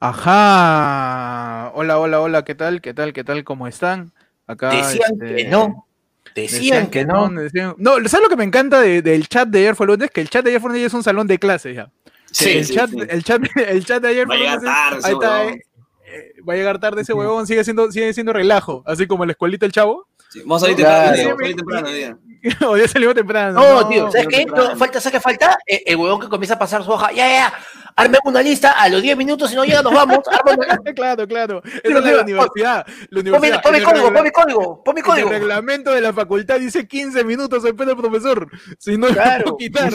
Ajá. 0.00 1.72
Hola, 1.74 1.98
hola, 1.98 2.20
hola, 2.20 2.44
¿qué 2.44 2.54
tal? 2.54 2.80
¿Qué 2.80 2.94
tal? 2.94 3.12
¿Qué 3.12 3.24
tal? 3.24 3.42
¿Cómo 3.42 3.66
están? 3.66 4.12
Acá. 4.46 4.70
Decían 4.70 5.12
este, 5.20 5.36
que 5.36 5.44
no. 5.48 5.86
Decían, 6.34 6.86
que, 6.88 7.04
no. 7.04 7.28
No, 7.28 7.96
¿sabes 8.08 8.22
lo 8.22 8.28
que 8.28 8.36
me 8.36 8.44
encanta 8.44 8.80
del 8.80 9.28
chat 9.28 9.48
de 9.48 9.58
ayer 9.58 9.74
fue 9.74 9.88
lunes? 9.88 10.10
Que 10.10 10.20
el 10.20 10.30
chat 10.30 10.44
de 10.44 10.50
ayer 10.50 10.60
fue 10.60 10.84
es 10.84 10.94
un 10.94 11.02
salón 11.02 11.26
de 11.26 11.38
clases 11.38 11.74
ya. 11.74 11.90
Sí, 12.30 12.58
el, 12.58 12.68
chat, 12.68 12.90
El, 12.92 13.24
chat, 13.24 13.42
el 13.56 13.84
chat 13.84 14.02
de 14.02 14.08
ayer 14.08 14.28
llegar 14.28 14.60
tarde, 14.60 15.00
ahí 15.02 15.12
está, 15.14 15.46
eh, 15.46 15.62
eh, 16.06 16.32
va 16.48 16.52
a 16.52 16.56
llegar 16.56 16.78
tarde 16.78 17.02
ese 17.02 17.14
huevón, 17.14 17.46
sigue 17.46 17.64
siendo, 17.64 17.90
sigue 17.90 18.12
siendo 18.12 18.32
relajo, 18.32 18.84
así 18.86 19.06
como 19.06 19.24
en 19.24 19.28
la 19.28 19.32
escuelita 19.32 19.66
el 19.66 19.72
chavo. 19.72 20.06
Vamos 20.44 20.62
a 20.62 20.66
salir 20.66 20.76
temprano, 20.76 21.06
vamos 21.06 21.12
a 21.12 21.36
salir 21.36 21.56
temprano 21.56 22.18
o 22.66 22.76
ya 22.76 22.88
salimos 22.88 23.14
temprano. 23.14 23.60
No, 23.60 23.88
tío, 23.88 24.10
¿sabes 24.10 24.28
qué? 24.28 24.46
falta, 24.76 25.00
¿sabes 25.00 25.12
qué 25.12 25.20
falta? 25.20 25.58
Eh, 25.66 25.82
el, 25.86 25.96
huevón 25.96 26.20
que 26.20 26.28
comienza 26.28 26.54
a 26.54 26.58
pasar 26.58 26.84
su 26.84 26.90
hoja. 26.90 27.10
Ya, 27.12 27.26
ya, 27.26 27.34
ya. 27.34 27.54
Arme 27.96 28.18
una 28.24 28.40
lista 28.42 28.72
a 28.72 28.88
los 28.88 29.02
10 29.02 29.16
minutos, 29.16 29.50
si 29.50 29.56
no 29.56 29.64
llega, 29.64 29.82
nos 29.82 29.92
vamos. 29.92 30.20
claro, 30.94 31.26
claro. 31.26 31.62
Esa 31.64 31.98
es 31.98 32.04
la 32.04 32.22
universidad. 32.22 32.86
La 33.10 33.20
universidad. 33.20 33.62
Pon 33.62 33.72
mi 33.72 33.82
código, 33.82 34.12
pon 34.12 34.22
mi 34.22 34.30
código, 34.30 34.84
pon 34.84 34.94
mi 34.94 35.02
código. 35.02 35.28
El 35.30 35.40
reglamento 35.40 35.90
de 35.90 36.00
la 36.00 36.12
facultad 36.12 36.60
dice 36.60 36.86
15 36.86 37.24
minutos 37.24 37.64
después 37.64 37.88
del 37.88 37.96
profesor. 37.96 38.48
Si 38.78 38.96
no, 38.96 39.08
claro. 39.08 39.46
no 39.46 39.56
quitar. 39.56 39.92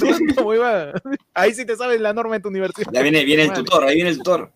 Ahí 1.34 1.54
sí 1.54 1.66
te 1.66 1.78
sabes 1.78 2.02
la 2.02 2.14
norma 2.14 2.36
de 2.36 2.42
tu 2.42 2.50
universidad. 2.50 2.92
Ya 2.92 3.02
viene, 3.02 3.24
viene 3.24 3.44
el 3.44 3.54
tutor, 3.54 3.86
ahí 3.86 3.96
viene 3.96 4.10
el 4.10 4.18
tutor. 4.18 4.52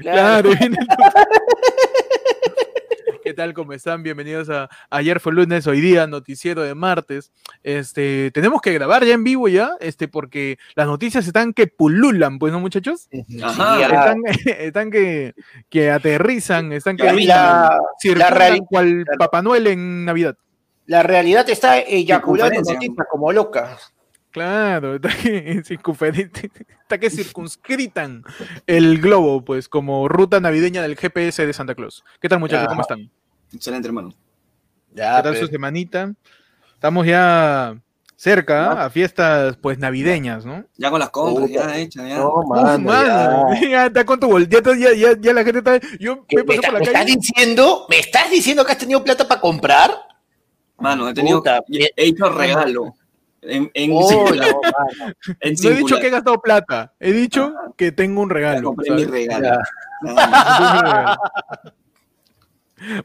Claro, 0.00 0.42
claro 0.42 0.48
viene 0.50 0.76
el 0.78 0.86
tutor. 0.86 1.12
¿Qué 3.24 3.32
tal? 3.32 3.54
¿Cómo 3.54 3.72
están? 3.72 4.02
Bienvenidos 4.02 4.50
a 4.50 4.68
Ayer 4.90 5.18
fue 5.18 5.32
lunes, 5.32 5.66
hoy 5.66 5.80
día, 5.80 6.06
noticiero 6.06 6.60
de 6.62 6.74
martes. 6.74 7.32
Este, 7.62 8.30
tenemos 8.32 8.60
que 8.60 8.74
grabar 8.74 9.02
ya 9.02 9.14
en 9.14 9.24
vivo 9.24 9.48
ya, 9.48 9.78
este, 9.80 10.08
porque 10.08 10.58
las 10.74 10.86
noticias 10.86 11.26
están 11.26 11.54
que 11.54 11.66
pululan, 11.66 12.38
pues, 12.38 12.52
¿no, 12.52 12.60
muchachos? 12.60 13.08
Ajá. 13.42 13.78
Están, 14.58 14.90
que, 14.90 15.32
que 15.70 15.90
aterrizan, 15.90 16.74
están 16.74 16.98
que 16.98 17.04
la, 17.24 17.80
la 18.14 18.58
cual 18.68 19.06
Papá 19.18 19.40
Noel 19.40 19.68
en 19.68 20.04
Navidad. 20.04 20.36
La 20.84 21.02
realidad 21.02 21.48
está 21.48 21.78
eyaculando 21.78 22.60
noticias 22.60 23.06
como 23.10 23.32
loca. 23.32 23.78
Claro, 24.34 24.96
está 24.96 25.10
que, 25.10 25.62
está 26.82 26.98
que 26.98 27.08
circunscritan 27.08 28.24
el 28.66 29.00
globo, 29.00 29.44
pues, 29.44 29.68
como 29.68 30.08
ruta 30.08 30.40
navideña 30.40 30.82
del 30.82 30.96
GPS 30.96 31.46
de 31.46 31.52
Santa 31.52 31.76
Claus. 31.76 32.02
¿Qué 32.20 32.28
tal, 32.28 32.40
muchachos? 32.40 32.66
¿Cómo 32.66 32.80
están? 32.80 33.08
Excelente, 33.52 33.86
hermano. 33.86 34.12
Ya, 34.92 35.18
¿Qué 35.18 35.22
tal 35.22 35.36
su 35.36 35.46
semanita? 35.46 36.12
Estamos 36.74 37.06
ya 37.06 37.80
cerca 38.16 38.84
a 38.84 38.90
fiestas, 38.90 39.56
pues, 39.56 39.78
navideñas, 39.78 40.44
¿no? 40.44 40.64
Ya 40.78 40.90
con 40.90 40.98
las 40.98 41.10
compras, 41.10 41.48
ya 41.48 41.76
hechas, 41.78 42.08
ya. 42.08 42.18
No, 42.18 42.42
mano, 42.42 43.54
ya. 43.62 43.86
está 43.86 44.04
con 44.04 44.18
tu 44.18 44.26
boleta, 44.26 44.76
ya, 44.76 44.92
ya, 44.94 45.16
ya, 45.16 45.32
la 45.32 45.44
gente 45.44 45.58
está... 45.58 45.78
Yo 46.00 46.26
me, 46.32 46.42
me, 46.42 46.42
por 46.42 46.72
la 46.72 46.78
¿me 46.80 46.84
estás 46.84 47.06
diciendo, 47.06 47.86
¿Me 47.88 48.00
estás 48.00 48.28
diciendo 48.32 48.64
que 48.64 48.72
has 48.72 48.78
tenido 48.78 49.04
plata 49.04 49.28
para 49.28 49.40
comprar? 49.40 49.92
Mano, 50.76 51.08
he 51.08 51.14
tenido... 51.14 51.40
he 51.68 51.92
hecho 51.94 52.28
regalo. 52.30 52.96
En, 53.46 53.70
en, 53.74 53.90
oh, 53.92 54.30
no, 55.62 55.70
he 55.70 55.74
dicho 55.74 55.98
que 55.98 56.06
he 56.06 56.10
gastado 56.10 56.40
plata, 56.40 56.94
he 56.98 57.12
dicho 57.12 57.52
que 57.76 57.92
tengo 57.92 58.22
un 58.22 58.30
regalo. 58.30 58.74
Mi 58.74 59.04
regalo. 59.04 59.60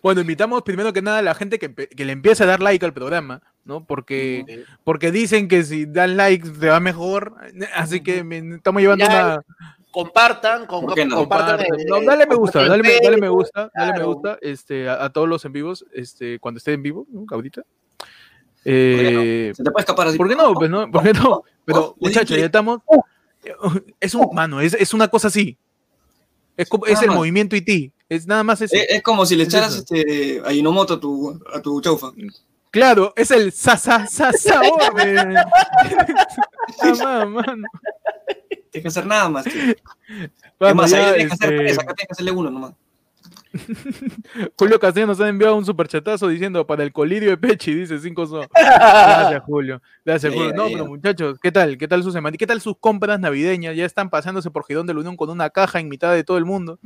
bueno, 0.02 0.22
invitamos 0.22 0.64
primero 0.64 0.94
que 0.94 1.02
nada 1.02 1.20
a 1.20 1.22
la 1.22 1.36
gente 1.36 1.60
que, 1.60 1.74
que, 1.74 2.06
le 2.06 2.14
empiece 2.14 2.44
a 2.44 2.48
dar 2.48 2.62
like 2.62 2.86
al 2.86 2.94
programa, 2.94 3.42
¿no? 3.66 3.86
Porque, 3.86 4.66
porque 4.84 5.12
dicen 5.12 5.48
que 5.48 5.64
si 5.64 5.86
dan 5.86 6.16
like 6.16 6.50
te 6.50 6.70
va 6.70 6.80
mejor, 6.80 7.36
así 7.76 8.02
que 8.02 8.20
estamos 8.56 8.82
llevando 8.82 9.06
una... 9.06 9.42
Compartan, 9.92 10.68
con, 10.68 10.86
no? 10.86 10.94
compartan. 10.94 11.66
no, 11.88 12.02
dale 12.04 12.28
me 12.28 12.36
gusta, 12.36 12.64
dale, 12.64 13.00
dale 13.04 13.18
me 13.18 13.28
gusta, 13.28 13.72
dale 13.74 14.00
me 14.00 14.06
gusta 14.06 14.38
este, 14.40 14.88
a, 14.88 15.10
todos 15.10 15.28
los 15.28 15.44
en 15.46 15.52
vivos, 15.52 15.84
este, 15.92 16.38
cuando 16.40 16.60
esté 16.60 16.74
en 16.74 16.84
vivo, 16.84 17.08
¿no? 17.10 17.26
Ahorita. 17.30 17.64
Eh, 18.66 19.52
Se 19.56 19.64
te 19.64 19.72
puede 19.72 19.84
escapar 19.84 20.08
así. 20.08 20.18
¿Por 20.18 20.28
qué 20.28 20.36
no? 20.36 20.54
Pues 20.54 20.70
no, 20.70 20.90
¿por 20.92 21.04
qué 21.04 21.14
no? 21.14 21.44
Pero, 21.66 21.96
muchachos, 22.00 22.38
ya 22.38 22.46
estamos. 22.46 22.82
Es 24.00 24.14
un, 24.14 24.30
mano, 24.34 24.60
es, 24.62 24.74
es 24.74 24.94
una 24.94 25.08
cosa 25.08 25.30
así. 25.30 25.58
Es, 26.58 26.68
es 26.88 27.02
el 27.02 27.12
movimiento 27.12 27.56
IT. 27.56 27.94
Es 28.10 28.28
nada 28.28 28.44
más 28.44 28.62
eso. 28.62 28.76
Es, 28.76 29.02
como 29.04 29.26
si 29.26 29.36
le 29.36 29.44
echaras 29.44 29.76
este, 29.76 30.42
a 30.44 30.52
Inomoto 30.52 30.96
a 30.96 31.00
tu, 31.00 31.40
a 31.54 31.62
tu 31.62 31.80
chaufa. 31.80 32.12
Claro, 32.72 33.14
es 33.16 33.32
el 33.32 33.52
sa 33.52 33.78
sa 33.78 34.06
sa 34.08 34.34
sabor. 34.34 34.80
ah. 37.02 37.26
Tienes 38.72 38.84
que 38.84 38.88
hacer 38.88 39.06
nada 39.06 39.30
más. 39.30 39.46
Tío. 39.46 39.76
Vamos, 40.60 40.76
más, 40.76 40.92
ya, 40.92 41.08
ahí 41.08 41.14
tienes 41.16 41.40
que 41.40 41.46
hacer 41.46 41.60
acá 41.80 41.94
tienes 41.94 42.08
que 42.08 42.12
hacerle 42.12 42.32
uno 42.32 42.50
nomás. 42.50 42.74
Julio 44.58 44.80
Castillo 44.80 45.08
nos 45.08 45.20
ha 45.20 45.28
enviado 45.28 45.56
un 45.56 45.66
superchatazo 45.66 46.28
diciendo 46.28 46.66
para 46.68 46.84
el 46.84 46.92
colirio 46.92 47.32
de 47.32 47.38
Pechi, 47.38 47.74
dice 47.74 48.00
cinco 48.00 48.26
so. 48.28 48.42
Gracias, 48.54 49.44
Julio. 49.44 49.82
Gracias, 50.06 50.34
Julio. 50.34 50.54
No, 50.54 50.68
pero 50.68 50.86
muchachos, 50.86 51.40
¿qué 51.42 51.52
tal? 51.52 51.78
¿Qué 51.78 51.88
tal 51.88 52.04
sus 52.04 52.14
semanas? 52.14 52.38
¿Qué 52.38 52.48
tal 52.48 52.62
sus 52.62 52.78
compras 52.80 53.20
navideñas? 53.20 53.76
Ya 53.76 53.86
están 53.86 54.10
pasándose 54.10 54.52
por 54.52 54.66
Gidón 54.66 54.86
de 54.88 54.94
la 54.94 55.00
Unión 55.00 55.18
con 55.18 55.30
una 55.30 55.50
caja 55.50 55.80
en 55.80 55.90
mitad 55.90 56.14
de 56.14 56.24
todo 56.24 56.38
el 56.38 56.46
mundo. 56.46 56.80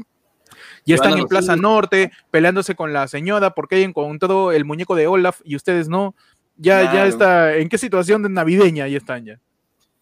Ya 0.86 0.96
están 0.96 1.18
en 1.18 1.28
Plaza 1.28 1.56
Norte 1.56 2.12
peleándose 2.32 2.76
con 2.76 2.94
la 2.94 3.08
señora 3.08 3.54
porque 3.54 3.78
ella 3.78 3.86
encontró 3.86 4.52
el 4.52 4.66
muñeco 4.66 4.96
de 4.96 5.08
Olaf 5.08 5.42
y 5.44 5.56
ustedes 5.56 5.90
no. 5.90 6.16
Ya, 6.56 6.94
ya 6.94 7.08
está. 7.08 7.56
¿En 7.58 7.68
qué 7.68 7.78
situación 7.78 8.22
de 8.24 8.30
navideña 8.30 8.88
ya 8.88 8.98
están 8.98 9.26
ya? 9.26 9.40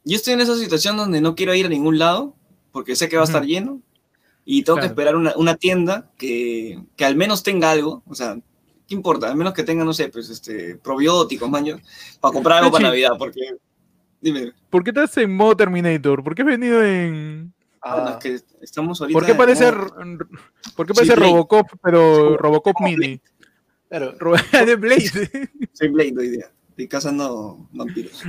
Yo 0.04 0.16
estoy 0.16 0.34
en 0.34 0.42
esa 0.42 0.56
situación 0.56 0.98
donde 0.98 1.22
no 1.22 1.36
quiero 1.36 1.54
ir 1.54 1.66
a 1.66 1.70
ningún 1.70 1.98
lado 1.98 2.36
porque 2.72 2.96
sé 2.96 3.10
que 3.10 3.16
va 3.16 3.24
a 3.24 3.26
estar 3.26 3.46
lleno 3.46 3.82
y 4.46 4.63
tengo 4.63 4.79
que 4.79 4.88
esperar 4.88 5.16
una, 5.16 5.34
una 5.35 5.56
tienda 5.56 6.09
que, 6.18 6.81
que, 6.96 7.06
al 7.06 7.16
menos 7.16 7.44
tenga 7.44 7.72
algo, 7.72 8.03
o 8.07 8.16
sea, 8.16 8.38
¿qué 8.88 8.96
importa? 8.96 9.29
Al 9.29 9.35
menos 9.35 9.53
que 9.53 9.63
tenga, 9.63 9.84
no 9.84 9.94
sé, 9.94 10.09
pues, 10.09 10.29
este, 10.29 10.75
probióticos, 10.75 11.50
maño, 11.50 11.79
para 12.19 12.34
comprar 12.34 12.57
algo 12.59 12.72
para 12.72 12.88
Navidad, 12.88 13.12
porque, 13.18 13.56
dime. 14.19 14.53
¿Por 14.69 14.84
qué 14.84 14.90
estás 14.90 15.16
en 15.18 15.35
modo 15.35 15.56
Terminator? 15.56 16.24
¿Por 16.24 16.35
qué 16.35 16.41
has 16.41 16.47
venido 16.47 16.84
en...? 16.84 17.53
Ah, 17.84 18.19
que 18.22 18.40
estamos 18.62 19.01
ahorita... 19.01 19.19
¿Por 19.19 19.25
qué 19.25 19.35
parece, 19.35 19.72
¿por 20.75 20.85
qué 20.85 20.94
parece 20.94 21.16
Robocop, 21.16 21.68
pero 21.81 22.38
Robocop 22.38 22.80
Mini? 22.81 23.19
Claro. 23.90 24.16
de 24.66 24.75
Blade. 24.75 25.50
Soy 25.74 25.90
Blade 25.90 26.13
hoy 26.18 26.30
día. 26.30 26.51
Estoy 26.69 26.88
cazando 26.88 27.68
vampiros. 27.74 28.24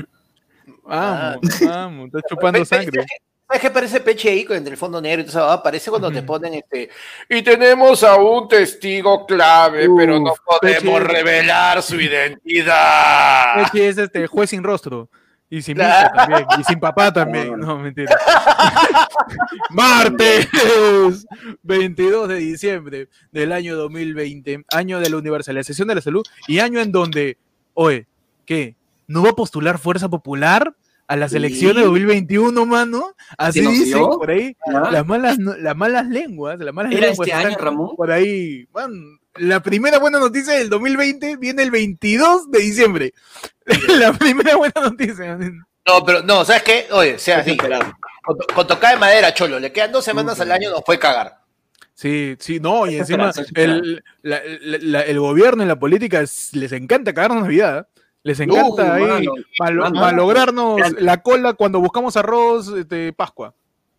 Vamos, 0.84 1.60
vamos, 1.60 2.06
estás 2.06 2.22
chupando 2.28 2.64
sangre. 2.64 3.06
¿Sabes 3.52 3.68
qué 3.68 3.70
parece 3.70 4.00
Peche 4.00 4.30
ahí 4.30 4.46
con 4.46 4.66
el 4.66 4.76
fondo 4.78 4.98
negro 4.98 5.20
y 5.20 5.26
todo 5.26 5.40
eso? 5.40 5.50
Aparece 5.50 5.90
cuando 5.90 6.10
te 6.10 6.22
ponen 6.22 6.54
este. 6.54 6.88
Y 7.28 7.42
tenemos 7.42 8.02
a 8.02 8.16
un 8.16 8.48
testigo 8.48 9.26
clave, 9.26 9.90
pero 9.94 10.18
no 10.18 10.32
podemos 10.42 11.02
revelar 11.02 11.82
su 11.82 12.00
identidad. 12.00 13.56
Peche 13.56 13.88
es 13.88 13.98
este 13.98 14.26
juez 14.26 14.48
sin 14.48 14.62
rostro. 14.62 15.10
Y 15.50 15.60
sin 15.60 15.76
también. 15.76 16.46
Y 16.58 16.64
sin 16.64 16.80
papá 16.80 17.12
también. 17.12 17.60
No, 17.60 17.76
mentira. 17.76 18.16
Martes 19.68 20.48
22 21.62 22.28
de 22.28 22.36
diciembre 22.36 23.08
del 23.32 23.52
año 23.52 23.76
2020. 23.76 24.64
Año 24.72 24.98
de 24.98 25.10
la 25.10 25.18
universalización 25.18 25.88
de 25.88 25.96
la 25.96 26.00
salud. 26.00 26.24
Y 26.48 26.60
año 26.60 26.80
en 26.80 26.90
donde, 26.90 27.36
oye, 27.74 28.06
¿qué? 28.46 28.76
¿No 29.06 29.22
va 29.22 29.28
a 29.28 29.36
postular 29.36 29.78
Fuerza 29.78 30.08
Popular? 30.08 30.74
A 31.06 31.16
las 31.16 31.32
elecciones 31.32 31.76
de 31.76 31.82
2021, 31.82 32.66
mano. 32.66 33.14
Así 33.36 33.60
dicen 33.60 34.00
por 34.00 34.30
ahí. 34.30 34.56
Las 34.90 35.06
malas, 35.06 35.38
las 35.38 35.76
malas 35.76 36.06
lenguas, 36.08 36.58
las 36.58 36.74
malas 36.74 36.92
¿Era 36.92 37.08
lenguas 37.08 37.28
este 37.28 37.32
año, 37.32 37.56
Ramón? 37.58 37.96
Por 37.96 38.10
ahí. 38.10 38.66
la 39.36 39.60
primera 39.60 39.98
buena 39.98 40.18
noticia 40.18 40.54
del 40.54 40.68
2020 40.68 41.36
viene 41.36 41.62
el 41.62 41.70
22 41.70 42.50
de 42.50 42.58
diciembre. 42.58 43.14
la 43.88 44.12
primera 44.12 44.56
buena 44.56 44.80
noticia. 44.80 45.36
No, 45.36 46.04
pero 46.04 46.22
no, 46.22 46.44
¿sabes 46.44 46.62
qué? 46.62 46.86
Oye, 46.92 47.18
sea 47.18 47.38
así. 47.38 47.56
Con, 47.56 48.38
con 48.54 48.66
tocar 48.66 48.94
de 48.94 49.00
madera, 49.00 49.34
cholo, 49.34 49.58
le 49.58 49.72
quedan 49.72 49.92
dos 49.92 50.04
semanas 50.04 50.40
al 50.40 50.52
año, 50.52 50.70
nos 50.70 50.82
puede 50.82 50.98
cagar. 50.98 51.42
Sí, 51.94 52.36
sí, 52.40 52.58
no, 52.58 52.86
y 52.88 52.96
encima 52.96 53.30
el, 53.54 54.02
el, 54.24 55.20
gobierno 55.20 55.62
y 55.62 55.66
la 55.66 55.78
política 55.78 56.20
les 56.52 56.72
encanta 56.72 57.12
cagarnos 57.12 57.42
Navidad. 57.42 57.86
Les 58.24 58.38
encanta 58.38 58.94
ahí 58.94 59.26
malograrnos 59.58 60.80
la 61.00 61.22
cola 61.22 61.54
cuando 61.54 61.80
buscamos 61.80 62.16
arroz 62.16 62.72
de 62.72 62.80
este, 62.82 63.12
Pascua. 63.12 63.54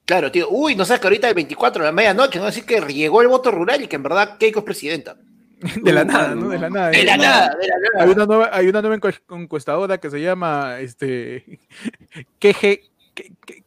Claro, 0.05 0.31
tío. 0.31 0.49
Uy, 0.49 0.75
no 0.75 0.85
sabes 0.85 1.01
que 1.01 1.07
ahorita 1.07 1.29
es 1.29 1.35
24 1.35 1.83
de 1.83 1.89
la 1.89 1.93
medianoche, 1.93 2.39
¿no? 2.39 2.45
Así 2.45 2.61
que 2.61 2.79
llegó 2.81 3.21
el 3.21 3.27
voto 3.27 3.51
rural 3.51 3.81
y 3.81 3.87
que 3.87 3.95
en 3.95 4.03
verdad 4.03 4.37
Keiko 4.37 4.59
es 4.59 4.65
presidenta. 4.65 5.17
De 5.81 5.93
la 5.93 6.03
nada, 6.03 6.35
¿no? 6.35 6.49
De 6.49 6.59
la 6.59 6.69
nada. 6.69 6.89
De 6.89 7.03
la 7.03 7.15
nada, 7.15 7.55
de 7.55 7.67
la 7.67 7.75
nada. 7.77 8.03
Hay 8.03 8.09
una 8.09 8.25
nueva, 8.25 8.49
hay 8.51 8.67
una 8.67 8.81
nueva 8.81 8.99
encuestadora 9.29 9.97
que 9.97 10.09
se 10.09 10.19
llama 10.19 10.79
este 10.79 11.59
KG, 12.39 12.81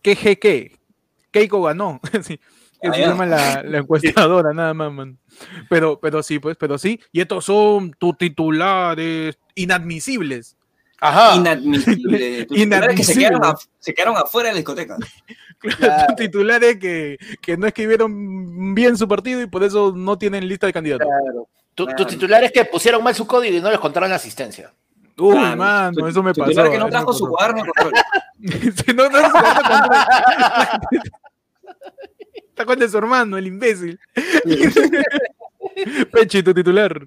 KGK. 0.02 0.79
Keiko 1.31 1.62
ganó. 1.62 2.00
sí, 2.23 2.38
que 2.91 2.97
se 2.97 3.06
llama 3.06 3.27
la, 3.27 3.62
la, 3.62 3.79
encuestadora, 3.79 4.53
nada 4.53 4.75
más, 4.75 4.93
man. 4.93 5.19
Pero, 5.69 5.99
pero 6.00 6.23
sí, 6.23 6.38
pues, 6.38 6.56
pero 6.59 6.79
sí. 6.79 7.00
Y 7.12 7.21
estos 7.21 7.44
son 7.44 7.93
tus 7.93 8.17
titulares 8.19 9.38
inadmisibles. 9.55 10.56
Ajá. 11.00 11.37
Inadmisible. 11.37 12.47
Inadmisible. 12.50 12.94
Que 12.94 13.05
se 13.05 13.15
quedaron, 13.15 13.55
se 13.79 13.94
quedaron, 13.94 14.17
afuera 14.17 14.49
de 14.49 14.55
la 14.55 14.59
discoteca. 14.59 14.97
Claro. 15.59 16.15
titulares 16.17 16.77
que, 16.77 17.17
que, 17.41 17.56
no 17.56 17.67
escribieron 17.67 18.75
bien 18.75 18.97
su 18.97 19.09
partido 19.09 19.41
y 19.41 19.47
por 19.47 19.65
eso 19.65 19.93
no 19.97 20.19
tienen 20.19 20.47
lista 20.47 20.67
de 20.67 20.73
candidatos. 20.73 21.09
Claro. 21.09 21.49
Tu, 21.75 21.87
Tus 21.87 22.06
titulares 22.06 22.53
que 22.53 22.65
pusieron 22.65 23.03
mal 23.03 23.15
su 23.15 23.27
código 23.27 23.56
y 23.56 23.61
no 23.61 23.71
les 23.71 23.81
contaron 23.81 24.11
la 24.11 24.17
asistencia. 24.17 24.73
Uy, 25.19 25.56
mano, 25.56 26.09
eso 26.09 26.23
me 26.23 26.35
pasó. 26.35 26.71
que 26.71 26.79
no 26.79 26.88
trajo 26.88 27.12
su 27.12 27.27
cuaderno 27.27 27.65
si 28.41 28.93
no 28.93 29.09
trajo 29.09 29.38
su 29.38 29.44
cuaderno 29.44 29.97
Está 32.56 32.64
con 32.64 32.79
de 32.79 32.88
su 32.88 32.97
hermano, 32.97 33.37
el 33.37 33.49
imbécil. 33.49 34.00
Pechi, 36.11 36.43
tu 36.43 36.55
titular. 36.55 37.06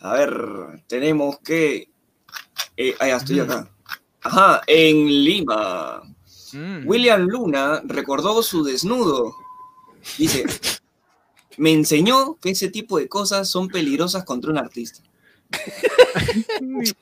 A 0.00 0.14
ver, 0.14 0.82
tenemos 0.88 1.38
que. 1.38 1.92
Eh, 2.76 2.96
ah, 2.98 3.10
estoy 3.10 3.38
acá. 3.38 3.70
Ajá, 4.20 4.62
en 4.66 5.06
Lima. 5.06 6.02
Mm. 6.52 6.88
William 6.88 7.20
Luna 7.20 7.82
recordó 7.84 8.42
su 8.42 8.64
desnudo. 8.64 9.36
Dice: 10.18 10.44
Me 11.56 11.72
enseñó 11.72 12.34
que 12.42 12.50
ese 12.50 12.68
tipo 12.68 12.98
de 12.98 13.06
cosas 13.08 13.48
son 13.48 13.68
peligrosas 13.68 14.24
contra 14.24 14.50
un 14.50 14.58
artista. 14.58 15.04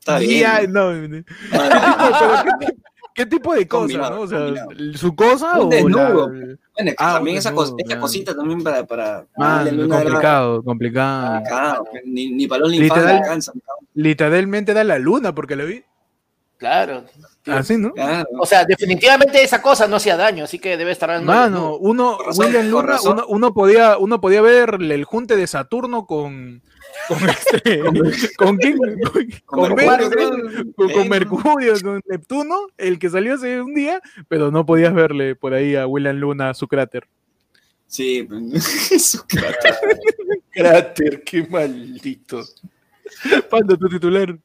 Está 0.00 0.18
bien. 0.18 0.72
no, 0.72 0.90
¿Qué 1.00 1.22
tipo 1.22 2.89
de 3.16 3.68
cosa, 3.68 4.10
no? 4.10 4.20
O 4.20 4.26
sea, 4.26 4.54
¿su 4.94 5.14
cosa 5.14 5.58
o 5.58 5.68
desnudo? 5.68 6.28
La... 6.28 6.56
Bueno, 6.74 6.92
ah, 6.98 7.14
también 7.14 7.36
esa, 7.36 7.52
cosita 7.52 8.34
también 8.34 8.62
para... 8.62 8.84
para 8.86 9.26
ah, 9.36 9.64
complicado, 9.66 10.62
complicado. 10.62 11.42
Ah, 11.50 11.82
ni, 12.04 12.30
ni 12.30 12.46
ni 12.46 12.78
Literal, 12.78 13.16
alcanza. 13.16 13.52
Literalmente 13.94 14.72
da 14.72 14.84
la 14.84 14.98
luna 14.98 15.34
porque 15.34 15.56
lo 15.56 15.66
vi. 15.66 15.84
Claro. 16.56 17.04
Así, 17.46 17.78
¿no? 17.78 17.92
O 18.38 18.44
sea, 18.44 18.64
definitivamente 18.66 19.42
esa 19.42 19.62
cosa 19.62 19.88
no 19.88 19.96
hacía 19.96 20.16
daño, 20.16 20.44
así 20.44 20.58
que 20.58 20.76
debe 20.76 20.92
estar 20.92 21.08
dando. 21.08 21.32
Mano, 21.32 21.76
uno, 21.76 22.18
William 22.36 22.68
Luna, 22.68 22.98
uno, 23.02 23.24
uno, 23.28 23.54
podía, 23.54 23.96
uno 23.96 24.20
podía 24.20 24.42
ver 24.42 24.76
el 24.78 25.04
junte 25.04 25.36
de 25.36 25.46
Saturno 25.46 26.06
con, 26.06 26.62
con 27.08 27.28
este, 27.28 27.80
con, 28.36 28.56
quién, 28.56 28.78
con, 29.44 29.74
Mercurio, 31.08 31.74
con, 31.82 32.00
Neptuno, 32.06 32.68
el 32.78 32.98
que 32.98 33.10
salió 33.10 33.34
hace 33.34 33.60
un 33.60 33.74
día, 33.74 34.00
pero 34.28 34.50
no 34.50 34.64
podías 34.64 34.94
verle 34.94 35.34
por 35.34 35.54
ahí 35.54 35.76
a 35.76 35.86
William 35.86 36.16
Luna 36.16 36.54
su 36.54 36.68
cráter. 36.68 37.08
Sí, 37.86 38.28
su 39.00 39.26
cráter. 39.26 39.74
cráter, 40.50 41.22
qué 41.24 41.46
maldito. 41.48 42.44
Pando, 43.48 43.76
tu 43.76 43.88
titular. 43.88 44.38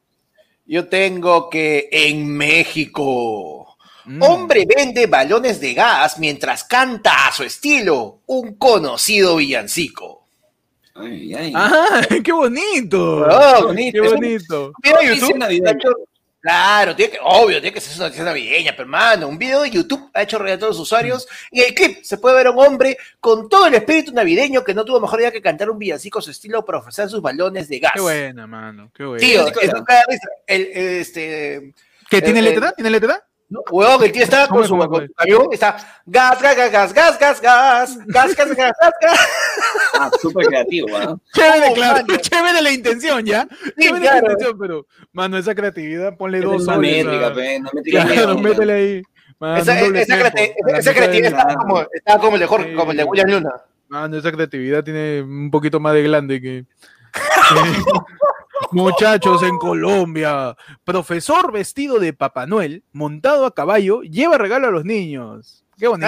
Yo 0.66 0.88
tengo 0.88 1.50
que 1.50 1.88
en 1.92 2.28
México. 2.28 3.78
Mm. 4.06 4.22
Hombre 4.22 4.66
vende 4.66 5.06
balones 5.06 5.60
de 5.60 5.74
gas 5.76 6.18
mientras 6.18 6.64
canta 6.64 7.28
a 7.28 7.32
su 7.32 7.44
estilo 7.44 8.22
un 8.26 8.56
conocido 8.56 9.36
villancico. 9.36 10.25
Ay, 10.96 11.52
¡Ah! 11.54 12.02
¡Qué 12.24 12.32
bonito! 12.32 13.28
Oh, 13.30 13.74
¡Qué 13.76 14.00
bonito! 14.00 14.72
Claro, 16.40 16.96
tiene 16.96 17.14
que, 17.14 17.18
obvio, 17.24 17.60
tiene 17.60 17.74
que 17.74 17.82
ser 17.82 17.96
una 17.96 18.06
noticia 18.06 18.24
navideña, 18.24 18.72
pero 18.72 18.84
hermano, 18.84 19.28
un 19.28 19.38
video 19.38 19.64
de 19.64 19.72
YouTube 19.72 20.12
ha 20.14 20.22
hecho 20.22 20.38
reír 20.38 20.54
a 20.54 20.60
todos 20.60 20.76
los 20.76 20.84
usuarios 20.84 21.28
y 21.50 21.62
en 21.62 21.70
el 21.70 21.74
clip 21.74 22.04
se 22.04 22.20
puede 22.20 22.36
ver 22.36 22.48
a 22.48 22.52
un 22.52 22.64
hombre 22.64 23.00
con 23.20 23.50
todo 23.50 23.66
el 23.66 23.74
espíritu 23.74 24.14
navideño 24.14 24.64
que 24.64 24.76
no 24.76 24.86
tuvo 24.86 25.02
mejor 25.02 25.22
idea 25.22 25.32
que 25.32 25.42
cantar 25.42 25.72
un 25.72 25.80
villancico 25.80 26.20
a 26.20 26.22
su 26.22 26.30
estilo 26.30 26.64
para 26.64 26.78
ofrecer 26.78 27.10
sus 27.10 27.20
balones 27.20 27.68
de 27.68 27.80
gas. 27.80 27.94
Qué 27.96 28.02
buena, 28.02 28.46
mano, 28.46 28.92
qué 28.94 29.06
buena. 29.06 29.26
Tío, 29.26 29.48
el, 30.46 30.64
este... 30.72 31.74
¿Qué 32.12 32.22
tiene 32.22 32.44
letra? 32.44 32.74
¿Tiene 32.74 32.92
letra? 32.92 33.26
Huevón, 33.72 34.04
el 34.04 34.12
tío 34.12 34.24
está 34.24 34.48
con 34.48 34.68
su 34.68 34.76
avión, 35.18 35.48
está 35.52 35.78
gas, 36.06 36.42
gas, 36.42 36.56
gas, 36.56 36.72
gas, 36.72 36.94
gas, 36.94 37.20
gas, 37.20 37.42
gas, 37.42 37.98
gas, 38.08 38.36
gas, 38.36 38.56
gas, 38.56 38.94
gas, 39.02 39.20
Ah, 40.00 40.12
súper 40.22 40.48
creativo, 40.48 40.88
¿no? 40.88 41.20
Chévere, 41.34 41.74
claro, 41.74 42.06
chévere 42.18 42.62
la 42.62 42.72
intención, 42.72 43.26
¿ya? 43.26 43.48
Chévere 43.80 44.06
la 44.06 44.18
intención, 44.20 44.58
pero, 44.60 44.86
mano, 45.14 45.38
esa 45.38 45.56
creatividad, 45.56 46.18
ponle 46.18 46.42
dos. 46.42 46.66
Métrica, 46.78 47.34
pe, 47.34 47.60
no 47.60 47.70
Claro, 47.84 48.38
métele 48.38 48.74
ahí. 48.74 49.04
esa, 49.58 49.80
esa, 49.80 50.94
creatividad 50.94 51.32
está 51.32 51.56
como, 51.56 51.82
está 51.94 52.20
como 52.20 52.36
el 52.36 52.40
de 52.42 52.48
Jorge, 52.48 52.76
como 52.76 52.92
el 52.92 52.98
de 52.98 53.04
William 53.04 53.30
Luna. 53.30 53.52
Mano, 53.88 54.18
esa 54.18 54.32
creatividad 54.32 54.84
tiene 54.84 55.22
un 55.22 55.52
poquito 55.52 55.80
más 55.80 55.94
de 55.94 56.04
glande 56.04 56.42
que... 56.42 56.66
Muchachos 58.72 59.44
en 59.44 59.58
Colombia, 59.58 60.56
profesor 60.84 61.52
vestido 61.52 62.00
de 62.00 62.14
Papá 62.14 62.46
Noel, 62.46 62.84
montado 62.92 63.46
a 63.46 63.54
caballo, 63.54 64.02
lleva 64.02 64.38
regalo 64.38 64.68
a 64.68 64.72
los 64.72 64.86
niños. 64.86 65.64
Qué 65.78 65.88
bonito. 65.88 66.08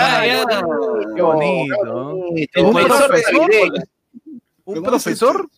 qué 1.15 1.21
bonito. 1.21 2.15
Un 2.57 2.73
profesor, 2.73 3.49
un 4.65 4.83
profesor 4.83 5.49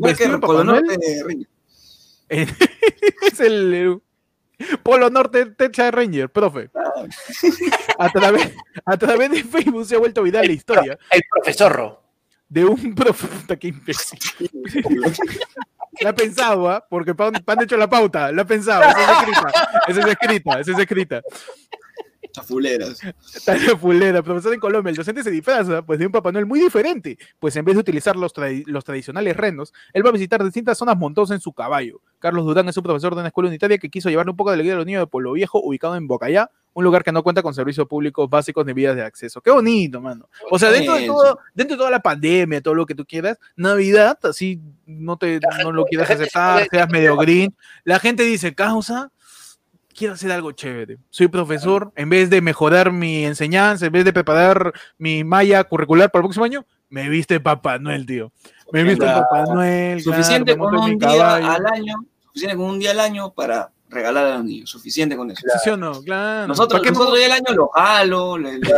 vestido 0.00 0.32
de 0.32 0.38
Papá 0.38 0.64
Noel. 0.64 1.46
es 2.28 3.40
el 3.40 4.00
Polo 4.82 5.10
Norte 5.10 5.46
Texas 5.46 5.92
Ranger, 5.92 6.30
profe. 6.30 6.70
A 7.98 8.08
través, 8.10 8.54
a 8.84 8.96
través 8.96 9.30
de 9.30 9.44
Facebook 9.44 9.84
se 9.86 9.96
ha 9.96 9.98
vuelto 9.98 10.22
viral 10.22 10.46
la 10.46 10.52
historia. 10.52 10.98
El 11.10 11.22
profesor 11.30 12.00
de 12.48 12.64
un 12.64 12.94
profe. 12.94 13.58
Qué 13.58 13.68
imbécil. 13.68 14.18
La 16.00 16.10
ha 16.10 16.14
pensado, 16.14 16.70
¿ah? 16.70 16.84
Porque 16.88 17.14
Pan, 17.14 17.34
Pan 17.44 17.62
hecho 17.62 17.76
la 17.76 17.88
pauta. 17.88 18.32
La 18.32 18.42
ha 18.42 18.46
pensado. 18.46 18.82
Esa 18.82 19.02
es 19.02 19.18
escrita. 19.18 19.52
Esa 19.88 20.00
es 20.00 20.06
escrita. 20.06 20.60
Esa 20.60 20.72
es 20.72 20.78
escrita. 20.78 21.22
Chafuleras. 22.32 23.00
Chafulera. 23.44 24.22
Profesor 24.24 24.54
en 24.54 24.60
Colombia, 24.60 24.90
el 24.90 24.96
docente 24.96 25.22
se 25.22 25.30
disfraza 25.30 25.82
pues, 25.82 25.98
de 25.98 26.06
un 26.06 26.12
Papá 26.12 26.32
Noel 26.32 26.46
muy 26.46 26.60
diferente, 26.60 27.18
pues 27.38 27.54
en 27.56 27.64
vez 27.64 27.74
de 27.74 27.80
utilizar 27.80 28.16
los, 28.16 28.32
los 28.66 28.84
tradicionales 28.84 29.36
renos, 29.36 29.72
él 29.92 30.04
va 30.04 30.08
a 30.08 30.12
visitar 30.12 30.42
distintas 30.42 30.78
zonas 30.78 30.96
montosas 30.96 31.36
en 31.36 31.40
su 31.40 31.52
caballo. 31.52 32.00
Carlos 32.18 32.44
Durán 32.44 32.68
es 32.68 32.76
un 32.76 32.82
profesor 32.82 33.14
de 33.14 33.20
una 33.20 33.28
escuela 33.28 33.48
unitaria 33.48 33.78
que 33.78 33.90
quiso 33.90 34.08
llevarle 34.08 34.30
un 34.30 34.36
poco 34.36 34.50
de 34.50 34.54
alegría 34.54 34.74
a 34.74 34.76
los 34.76 34.86
niños 34.86 35.02
de 35.02 35.06
Pueblo 35.06 35.32
Viejo, 35.32 35.60
ubicado 35.60 35.96
en 35.96 36.06
Bocayá, 36.06 36.50
un 36.74 36.84
lugar 36.84 37.04
que 37.04 37.12
no 37.12 37.22
cuenta 37.22 37.42
con 37.42 37.54
servicios 37.54 37.86
públicos 37.86 38.28
básicos 38.30 38.64
ni 38.64 38.72
vías 38.72 38.96
de 38.96 39.02
acceso. 39.02 39.40
Qué 39.40 39.50
bonito, 39.50 40.00
mano. 40.00 40.28
O 40.50 40.58
sea, 40.58 40.70
dentro 40.70 40.94
de 40.94 41.06
todo, 41.06 41.38
dentro 41.54 41.76
de 41.76 41.78
toda 41.78 41.90
la 41.90 42.00
pandemia, 42.00 42.62
todo 42.62 42.74
lo 42.74 42.86
que 42.86 42.94
tú 42.94 43.04
quieras, 43.04 43.38
Navidad, 43.56 44.18
así 44.22 44.60
no 44.86 45.16
te 45.16 45.40
no 45.62 45.72
lo 45.72 45.84
quieras 45.84 46.10
aceptar, 46.10 46.66
seas 46.70 46.88
medio 46.88 47.16
green, 47.16 47.54
la 47.84 47.98
gente 47.98 48.22
dice, 48.22 48.54
causa, 48.54 49.10
quiero 50.02 50.14
hacer 50.14 50.32
algo 50.32 50.50
chévere. 50.50 50.98
Soy 51.10 51.28
profesor, 51.28 51.92
en 51.94 52.08
vez 52.08 52.28
de 52.28 52.40
mejorar 52.40 52.90
mi 52.90 53.24
enseñanza, 53.24 53.86
en 53.86 53.92
vez 53.92 54.04
de 54.04 54.12
preparar 54.12 54.72
mi 54.98 55.22
malla 55.22 55.62
curricular 55.62 56.10
para 56.10 56.22
el 56.22 56.24
próximo 56.24 56.44
año, 56.44 56.66
me 56.88 57.08
viste 57.08 57.38
Papá 57.38 57.78
Noel, 57.78 58.04
tío. 58.04 58.32
Me 58.72 58.82
viste 58.82 59.06
Papá 59.06 59.44
Noel. 59.44 60.00
Suficiente 60.02 60.58
con 60.58 60.74
un 60.74 60.98
día 60.98 61.36
al 61.36 61.66
año, 61.66 61.94
suficiente 62.24 62.56
con 62.56 62.66
un 62.70 62.78
día 62.80 62.90
al 62.90 62.98
año 62.98 63.32
para 63.32 63.70
regalar 63.92 64.26
a 64.26 64.36
los 64.36 64.44
niños, 64.44 64.70
suficiente 64.70 65.16
con 65.16 65.30
eso. 65.30 65.42
¿Sí 65.62 65.70
o 65.70 65.76
no? 65.76 66.02
Claro. 66.02 66.48
Nosotros, 66.48 66.82
nosotros 66.82 67.20
ya 67.20 67.26
el 67.26 67.32
año 67.32 67.54
lo 67.54 67.68
jalo, 67.68 68.38
le, 68.38 68.58
le, 68.58 68.68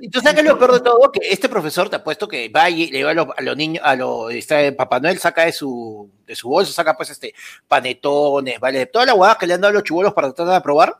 Y 0.00 0.10
tú 0.10 0.20
sabes 0.20 0.34
que 0.34 0.42
lo 0.42 0.58
peor 0.58 0.74
de 0.74 0.80
todo, 0.80 1.10
que 1.10 1.20
este 1.22 1.48
profesor 1.48 1.88
te 1.88 1.96
ha 1.96 2.04
puesto 2.04 2.28
que 2.28 2.48
va 2.48 2.68
y 2.70 2.90
le 2.90 3.02
va 3.04 3.10
a 3.10 3.42
los, 3.42 3.56
niños, 3.56 3.82
a 3.84 3.96
los, 3.96 4.32
está, 4.32 4.58
Papá 4.76 5.00
Noel 5.00 5.18
saca 5.18 5.46
de 5.46 5.52
su, 5.52 6.10
de 6.26 6.36
su 6.36 6.48
bolso, 6.48 6.72
saca 6.72 6.96
pues 6.96 7.10
este, 7.10 7.34
panetones, 7.66 8.60
¿vale? 8.60 8.86
Toda 8.86 9.06
la 9.06 9.14
guada 9.14 9.38
que 9.38 9.46
le 9.46 9.54
han 9.54 9.60
dado 9.60 9.70
a 9.70 9.74
los 9.74 9.82
chibolos 9.82 10.12
para 10.12 10.32
tratar 10.32 10.54
de 10.54 10.60
probar. 10.60 10.98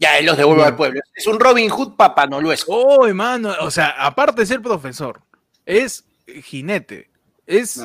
Ya, 0.00 0.16
él 0.18 0.26
los 0.26 0.36
devuelve 0.36 0.64
al 0.64 0.76
pueblo. 0.76 1.00
Es 1.14 1.26
un 1.26 1.40
Robin 1.40 1.68
Hood 1.68 1.96
Papá 1.96 2.26
Noeluesco. 2.26 2.72
Oh, 2.72 3.06
hermano, 3.06 3.52
o 3.60 3.70
sea, 3.70 3.88
aparte 3.98 4.42
de 4.42 4.46
ser 4.46 4.62
profesor, 4.62 5.20
es 5.66 6.04
jinete 6.42 7.10
es 7.48 7.80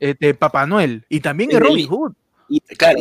este, 0.00 0.34
Papá 0.34 0.66
Noel 0.66 1.04
y 1.08 1.20
también 1.20 1.50
es 1.50 1.60
Robin 1.60 1.86
Hood. 1.86 2.12
Y, 2.48 2.60
claro, 2.60 3.00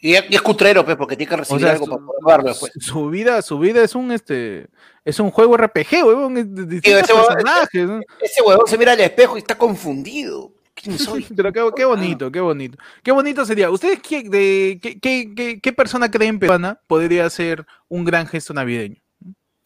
y, 0.00 0.14
es 0.14 0.42
cutrero, 0.42 0.84
pues, 0.84 0.96
porque 0.96 1.16
tiene 1.16 1.30
que 1.30 1.36
recibir 1.36 1.66
algo 1.66 1.86
para 1.86 2.02
poder 2.02 2.42
después. 2.42 2.72
Su 2.78 3.08
vida, 3.08 3.40
su 3.42 3.58
vida 3.58 3.82
es 3.82 3.94
un 3.94 4.12
este 4.12 4.68
es 5.04 5.18
un 5.20 5.30
juego 5.30 5.56
RPG, 5.56 6.04
huevón, 6.04 6.36
ese, 6.36 7.14
huevón, 7.14 8.04
ese 8.20 8.42
huevón 8.42 8.66
se 8.66 8.76
mira 8.76 8.92
al 8.92 9.00
espejo 9.00 9.36
y 9.36 9.40
está 9.40 9.56
confundido. 9.56 10.52
¿Quién 10.74 10.98
soy? 10.98 11.26
Pero 11.34 11.52
qué, 11.72 11.84
bonito, 11.84 12.30
qué 12.30 12.40
bonito. 12.40 12.78
Qué 13.02 13.10
bonito 13.10 13.44
sería. 13.44 13.70
¿Ustedes 13.70 14.00
qué, 14.00 14.22
de, 14.22 14.78
qué, 14.80 15.00
qué, 15.34 15.60
qué 15.60 15.72
persona 15.72 16.10
creen 16.10 16.38
peruana 16.38 16.80
podría 16.86 17.28
ser 17.30 17.66
un 17.88 18.04
gran 18.04 18.26
gesto 18.26 18.54
navideño? 18.54 19.00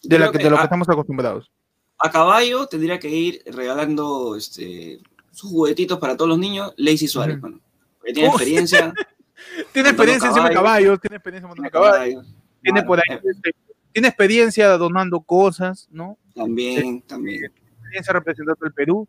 De, 0.02 0.18
la, 0.18 0.30
de 0.30 0.50
lo 0.50 0.56
que 0.56 0.62
estamos 0.62 0.88
acostumbrados. 0.88 1.50
A 1.98 2.10
caballo 2.10 2.66
tendría 2.66 2.98
que 2.98 3.08
ir 3.08 3.42
regalando 3.46 4.36
este 4.36 5.00
sus 5.32 5.50
juguetitos 5.50 5.98
para 5.98 6.16
todos 6.16 6.28
los 6.28 6.38
niños, 6.38 6.72
Lazy 6.76 7.08
Suárez, 7.08 7.40
bueno, 7.40 7.58
tiene 8.04 8.28
experiencia. 8.28 8.92
tiene 9.72 9.88
experiencia 9.88 10.28
encima 10.28 10.48
de 10.48 10.54
caballos, 10.54 11.00
tiene 11.00 11.16
experiencia 11.16 11.48
montando 11.48 11.70
caballos. 11.70 12.26
Tiene 12.62 12.82
por 12.84 12.98
ahí, 12.98 13.18
este, 13.24 13.54
tiene 13.92 14.08
experiencia 14.08 14.68
donando 14.78 15.20
cosas, 15.20 15.88
¿no? 15.90 16.16
También, 16.34 17.02
también. 17.02 17.44
Experiencia 17.44 18.12
representando 18.12 18.64
el 18.64 18.72
Perú. 18.72 19.06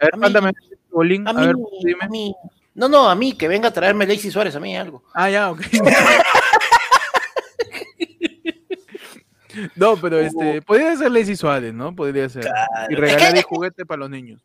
A 0.00 0.06
ver, 0.06 0.16
mándame 0.16 0.52
Bolín, 0.90 1.26
a, 1.28 1.32
ver, 1.32 1.54
dime. 1.84 2.34
No, 2.74 2.88
no, 2.88 3.08
a 3.08 3.14
mí, 3.14 3.32
que 3.32 3.48
venga 3.48 3.68
a 3.68 3.72
traerme 3.72 4.06
Lacey 4.06 4.30
Suárez, 4.30 4.54
a 4.56 4.60
mí 4.60 4.76
algo. 4.76 5.02
Ah, 5.14 5.30
ya, 5.30 5.50
ok. 5.50 5.60
no, 9.76 9.96
pero 9.96 10.20
este, 10.20 10.60
podría 10.62 10.96
ser 10.96 11.10
Lazy 11.10 11.36
Suárez, 11.36 11.72
¿no? 11.72 11.94
Podría 11.94 12.28
ser. 12.28 12.42
Claro. 12.42 12.86
Y 12.90 12.94
regalar 12.94 13.36
el 13.36 13.42
juguete 13.42 13.86
para 13.86 14.00
los 14.00 14.10
niños. 14.10 14.42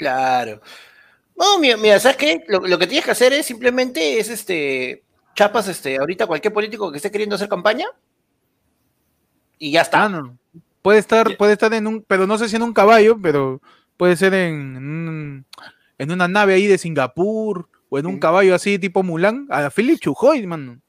Claro. 0.00 0.62
No, 1.36 1.58
mira, 1.58 1.76
mira 1.76 2.00
¿sabes 2.00 2.16
qué? 2.16 2.42
Lo, 2.48 2.60
lo 2.60 2.78
que 2.78 2.86
tienes 2.86 3.04
que 3.04 3.10
hacer 3.10 3.34
es 3.34 3.44
simplemente 3.44 4.18
es 4.18 4.30
este. 4.30 5.04
Chapas, 5.34 5.68
este, 5.68 5.98
ahorita 5.98 6.26
cualquier 6.26 6.54
político 6.54 6.90
que 6.90 6.96
esté 6.96 7.10
queriendo 7.10 7.36
hacer 7.36 7.50
campaña. 7.50 7.84
Y 9.58 9.72
ya 9.72 9.82
está. 9.82 10.04
Ah, 10.04 10.08
no. 10.08 10.38
Puede 10.80 10.98
estar, 11.00 11.36
puede 11.36 11.52
estar 11.52 11.72
en 11.74 11.86
un, 11.86 12.02
pero 12.02 12.26
no 12.26 12.38
sé 12.38 12.48
si 12.48 12.56
en 12.56 12.62
un 12.62 12.72
caballo, 12.72 13.18
pero 13.20 13.60
puede 13.98 14.16
ser 14.16 14.32
en, 14.32 15.44
en 15.98 16.10
una 16.10 16.28
nave 16.28 16.54
ahí 16.54 16.66
de 16.66 16.78
Singapur 16.78 17.68
o 17.90 17.98
en 17.98 18.06
un 18.06 18.18
caballo 18.18 18.54
así 18.54 18.78
tipo 18.78 19.02
Mulan, 19.02 19.46
a 19.50 19.68
Philip 19.68 20.00
Chujoy, 20.00 20.46
mano. 20.46 20.80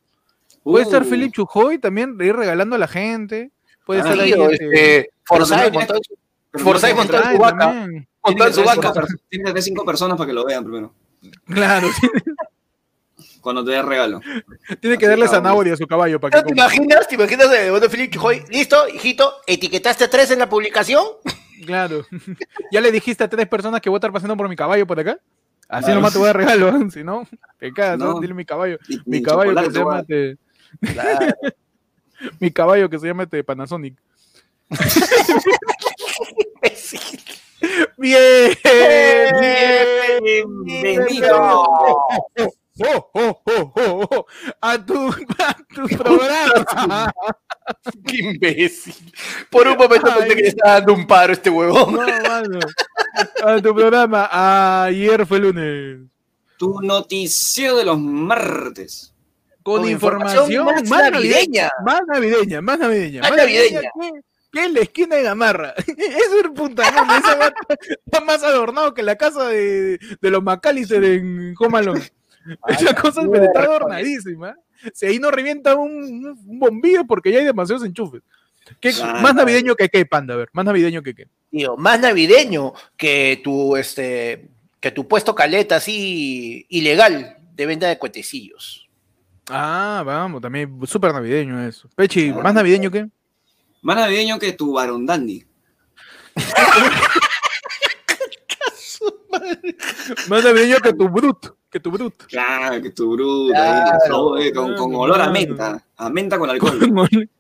Puede 0.63 0.85
estar 0.85 1.01
Uh, 1.03 1.09
Philip 1.09 1.33
Chujoy 1.33 1.79
también, 1.79 2.15
ir 2.21 2.33
regalando 2.33 2.77
a 2.77 2.79
la 2.79 2.87
gente. 2.87 3.51
Puede 3.85 4.01
Ah, 4.01 4.03
estar 4.13 4.19
ahí. 4.21 4.31
Este, 4.31 4.65
este, 4.65 5.09
Forsyth 5.25 5.75
Forsyth 6.53 6.95
trae 8.23 8.53
su 8.53 8.63
vaca. 8.63 8.81
también. 8.93 8.93
Montó 8.93 8.99
en 9.01 9.07
su 9.07 9.17
Tiene 9.29 9.43
que 9.45 9.51
vaca. 9.51 9.61
cinco 9.61 9.85
personas 9.85 10.17
para 10.17 10.27
que 10.27 10.33
lo 10.33 10.45
vean 10.45 10.63
primero. 10.63 10.93
Claro, 11.45 11.87
Cuando 13.41 13.63
te 13.65 13.71
dé 13.71 13.81
regalo. 13.81 14.19
tiene 14.79 14.97
que 14.97 15.07
darle 15.07 15.27
zanahoria 15.27 15.73
a 15.73 15.77
su 15.77 15.87
caballo 15.87 16.19
para 16.19 16.37
¿No 16.37 16.43
que 16.43 16.49
¿Te 16.49 16.55
coma. 16.55 16.63
imaginas? 16.65 17.07
¿Te 17.07 17.15
imaginas? 17.15 17.51
eh, 17.53 17.69
Bueno, 17.71 17.89
Felipe 17.89 18.11
Chujoy, 18.15 18.43
listo, 18.49 18.87
hijito, 18.89 19.33
etiquetaste 19.47 20.07
tres 20.07 20.31
en 20.31 20.39
la 20.39 20.49
publicación. 20.49 21.03
Claro. 21.65 22.05
¿Ya 22.71 22.81
le 22.81 22.91
dijiste 22.91 23.23
a 23.23 23.29
tres 23.29 23.47
personas 23.47 23.81
que 23.81 23.89
voy 23.89 23.97
a 23.97 23.99
estar 23.99 24.11
pasando 24.11 24.35
por 24.37 24.47
mi 24.49 24.55
caballo 24.55 24.85
por 24.87 24.99
acá? 24.99 25.17
Así 25.69 25.85
Claro. 25.85 25.95
nomás 26.01 26.13
te 26.13 26.19
voy 26.19 26.25
a 26.25 26.33
dar 26.33 26.37
regalo, 26.37 26.89
si 26.91 27.03
no, 27.03 27.27
te 27.59 27.71
cagas, 27.71 27.97
¿no? 27.99 28.13
No. 28.13 28.19
Dile 28.19 28.33
mi 28.33 28.45
caballo. 28.45 28.77
Ni- 28.87 29.17
Mi 29.17 29.21
caballo 29.23 29.55
que 29.55 29.65
se 29.65 29.71
te 29.71 29.79
llama 29.79 29.93
dar. 29.93 30.01
este, 30.07 30.37
Claro. 30.93 31.35
mi 32.39 32.51
caballo 32.51 32.89
que 32.89 32.99
se 32.99 33.07
llama 33.07 33.23
este 33.23 33.43
Panasonic. 33.43 33.95
Bien, 38.01 38.58
Bienvenido. 40.65 41.38
Oh, 42.84 43.12
oh, 43.13 43.41
oh, 43.46 43.74
oh, 43.75 44.08
oh, 44.10 44.25
a 44.60 44.84
tu, 44.84 45.10
a 45.38 45.53
tu 45.75 45.88
programa. 45.98 47.13
Qué 48.08 48.17
imbécil. 48.24 48.96
Por 49.51 49.67
un 49.67 49.77
momento 49.77 50.08
Ay. 50.08 50.20
pensé 50.22 50.36
que 50.36 50.41
le 50.41 50.48
estaba 50.48 50.74
dando 50.75 50.93
un 50.93 51.05
paro 51.05 51.34
este 51.34 51.51
huevón. 51.51 51.93
No, 51.93 52.00
mano. 52.01 52.60
A 53.46 53.62
tu 53.62 53.75
programa. 53.75 54.29
Ayer 54.86 55.25
fue 55.27 55.39
lunes. 55.39 56.00
Tu 56.58 56.81
noticiero 56.81 57.77
de 57.77 57.86
los 57.86 58.00
martes. 58.00 59.13
Con, 59.62 59.81
Con 59.81 59.89
información, 59.91 60.51
información 60.51 60.89
más 60.89 60.89
más 60.89 61.12
navideña. 61.12 61.70
Más 61.86 62.01
navideña, 62.08 62.62
más 62.62 62.79
navideña. 62.79 63.22
Más 63.22 63.36
navideña. 63.38 63.81
que- 63.81 64.22
Que 64.51 64.65
en 64.65 64.74
la 64.74 64.81
esquina 64.81 65.15
de 65.15 65.24
Gamarra. 65.24 65.74
Eso 65.88 66.39
es 66.43 66.50
puta 66.53 66.91
madre, 66.91 67.20
ese 67.20 67.98
está 68.05 68.20
más 68.22 68.43
adornado 68.43 68.93
que 68.93 69.01
la 69.01 69.15
casa 69.15 69.48
de, 69.48 69.98
de 70.20 70.29
los 70.29 70.43
McAllister 70.43 71.03
en 71.03 71.53
Home 71.58 71.77
Alone. 71.77 72.01
Esa 72.67 72.93
cosa 73.01 73.22
pero 73.31 73.46
está 73.46 73.62
adornadísima. 73.62 74.55
Si 74.93 75.05
ahí 75.05 75.20
no 75.20 75.31
revienta 75.31 75.75
un, 75.75 76.38
un 76.46 76.60
bombillo 76.60 77.05
porque 77.05 77.31
ya 77.31 77.39
hay 77.39 77.46
demasiados 77.46 77.86
enchufes. 77.86 78.22
¿Qué, 78.79 78.91
Claro. 78.91 79.20
Más 79.22 79.36
navideño 79.36 79.75
que 79.75 79.89
qué, 79.89 80.05
panda, 80.05 80.34
a 80.34 80.38
ver. 80.38 80.50
Más 80.53 80.65
navideño 80.65 81.01
que 81.01 81.13
qué. 81.13 81.27
Tío, 81.50 81.77
más 81.77 82.00
navideño 82.00 82.74
que 82.98 83.41
tu, 83.43 83.75
este, 83.75 84.50
que 84.79 84.91
tu 84.91 85.08
puesto 85.08 85.36
caleta 85.36 85.77
así 85.77 86.65
ilegal 86.70 87.38
de 87.53 87.65
venta 87.65 87.88
de 87.88 87.98
cuetecillos. 87.98 88.89
Ah, 89.50 90.03
vamos, 90.05 90.41
también 90.41 90.79
súper 90.86 91.13
navideño 91.13 91.67
eso. 91.67 91.89
Pechi, 91.96 92.31
¿más 92.31 92.53
navideño 92.53 92.89
que? 92.91 93.08
Más 93.81 93.95
navideño 93.95 94.38
que 94.38 94.53
tu 94.53 94.73
Baron 94.73 95.07
Dandy. 95.07 95.43
Más 100.29 100.43
navideño 100.43 100.77
que 100.77 100.93
tu 100.93 101.09
brut. 101.09 101.47
Que 101.71 101.79
tu 101.79 101.89
brut. 101.89 102.13
Claro, 102.27 102.79
que 102.79 102.91
tu 102.91 103.11
bruto. 103.13 103.53
Claro. 103.53 104.35
ahí, 104.35 104.51
con, 104.53 104.75
con 104.75 104.93
olor 104.93 105.19
a 105.19 105.31
menta. 105.31 105.83
A 105.97 106.09
menta 106.11 106.38
con 106.38 106.50
alcohol. 106.50 106.77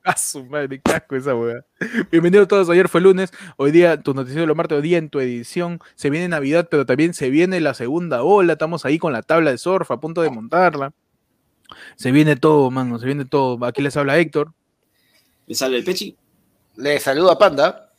A 0.03 0.17
su 0.17 0.43
madre, 0.45 0.81
qué 0.83 0.91
asco 0.93 1.15
esa 1.15 1.35
weá. 1.35 1.63
Bienvenidos 2.09 2.47
todos, 2.47 2.69
ayer 2.71 2.89
fue 2.89 3.01
lunes, 3.01 3.31
hoy 3.57 3.71
día 3.71 4.01
tu 4.01 4.15
noticiero 4.15 4.41
de 4.41 4.47
los 4.47 4.57
martes, 4.57 4.77
hoy 4.77 4.81
día 4.81 4.97
en 4.97 5.09
tu 5.09 5.19
edición 5.19 5.79
se 5.95 6.09
viene 6.09 6.27
Navidad, 6.27 6.69
pero 6.71 6.87
también 6.87 7.13
se 7.13 7.29
viene 7.29 7.59
la 7.59 7.75
segunda 7.75 8.23
ola, 8.23 8.53
estamos 8.53 8.85
ahí 8.85 8.97
con 8.97 9.13
la 9.13 9.21
tabla 9.21 9.51
de 9.51 9.57
surf 9.59 9.91
a 9.91 9.99
punto 9.99 10.21
de 10.21 10.31
montarla. 10.31 10.93
Se 11.97 12.11
viene 12.11 12.35
todo, 12.35 12.71
mano, 12.71 12.97
se 12.97 13.05
viene 13.05 13.25
todo. 13.25 13.63
Aquí 13.65 13.81
les 13.81 13.95
habla 13.95 14.17
Héctor 14.17 14.53
Le 15.45 15.53
sale 15.53 15.77
el 15.77 15.83
pechi. 15.83 16.17
Le 16.75 16.99
saludo 16.99 17.31
a 17.31 17.37
Panda. 17.37 17.89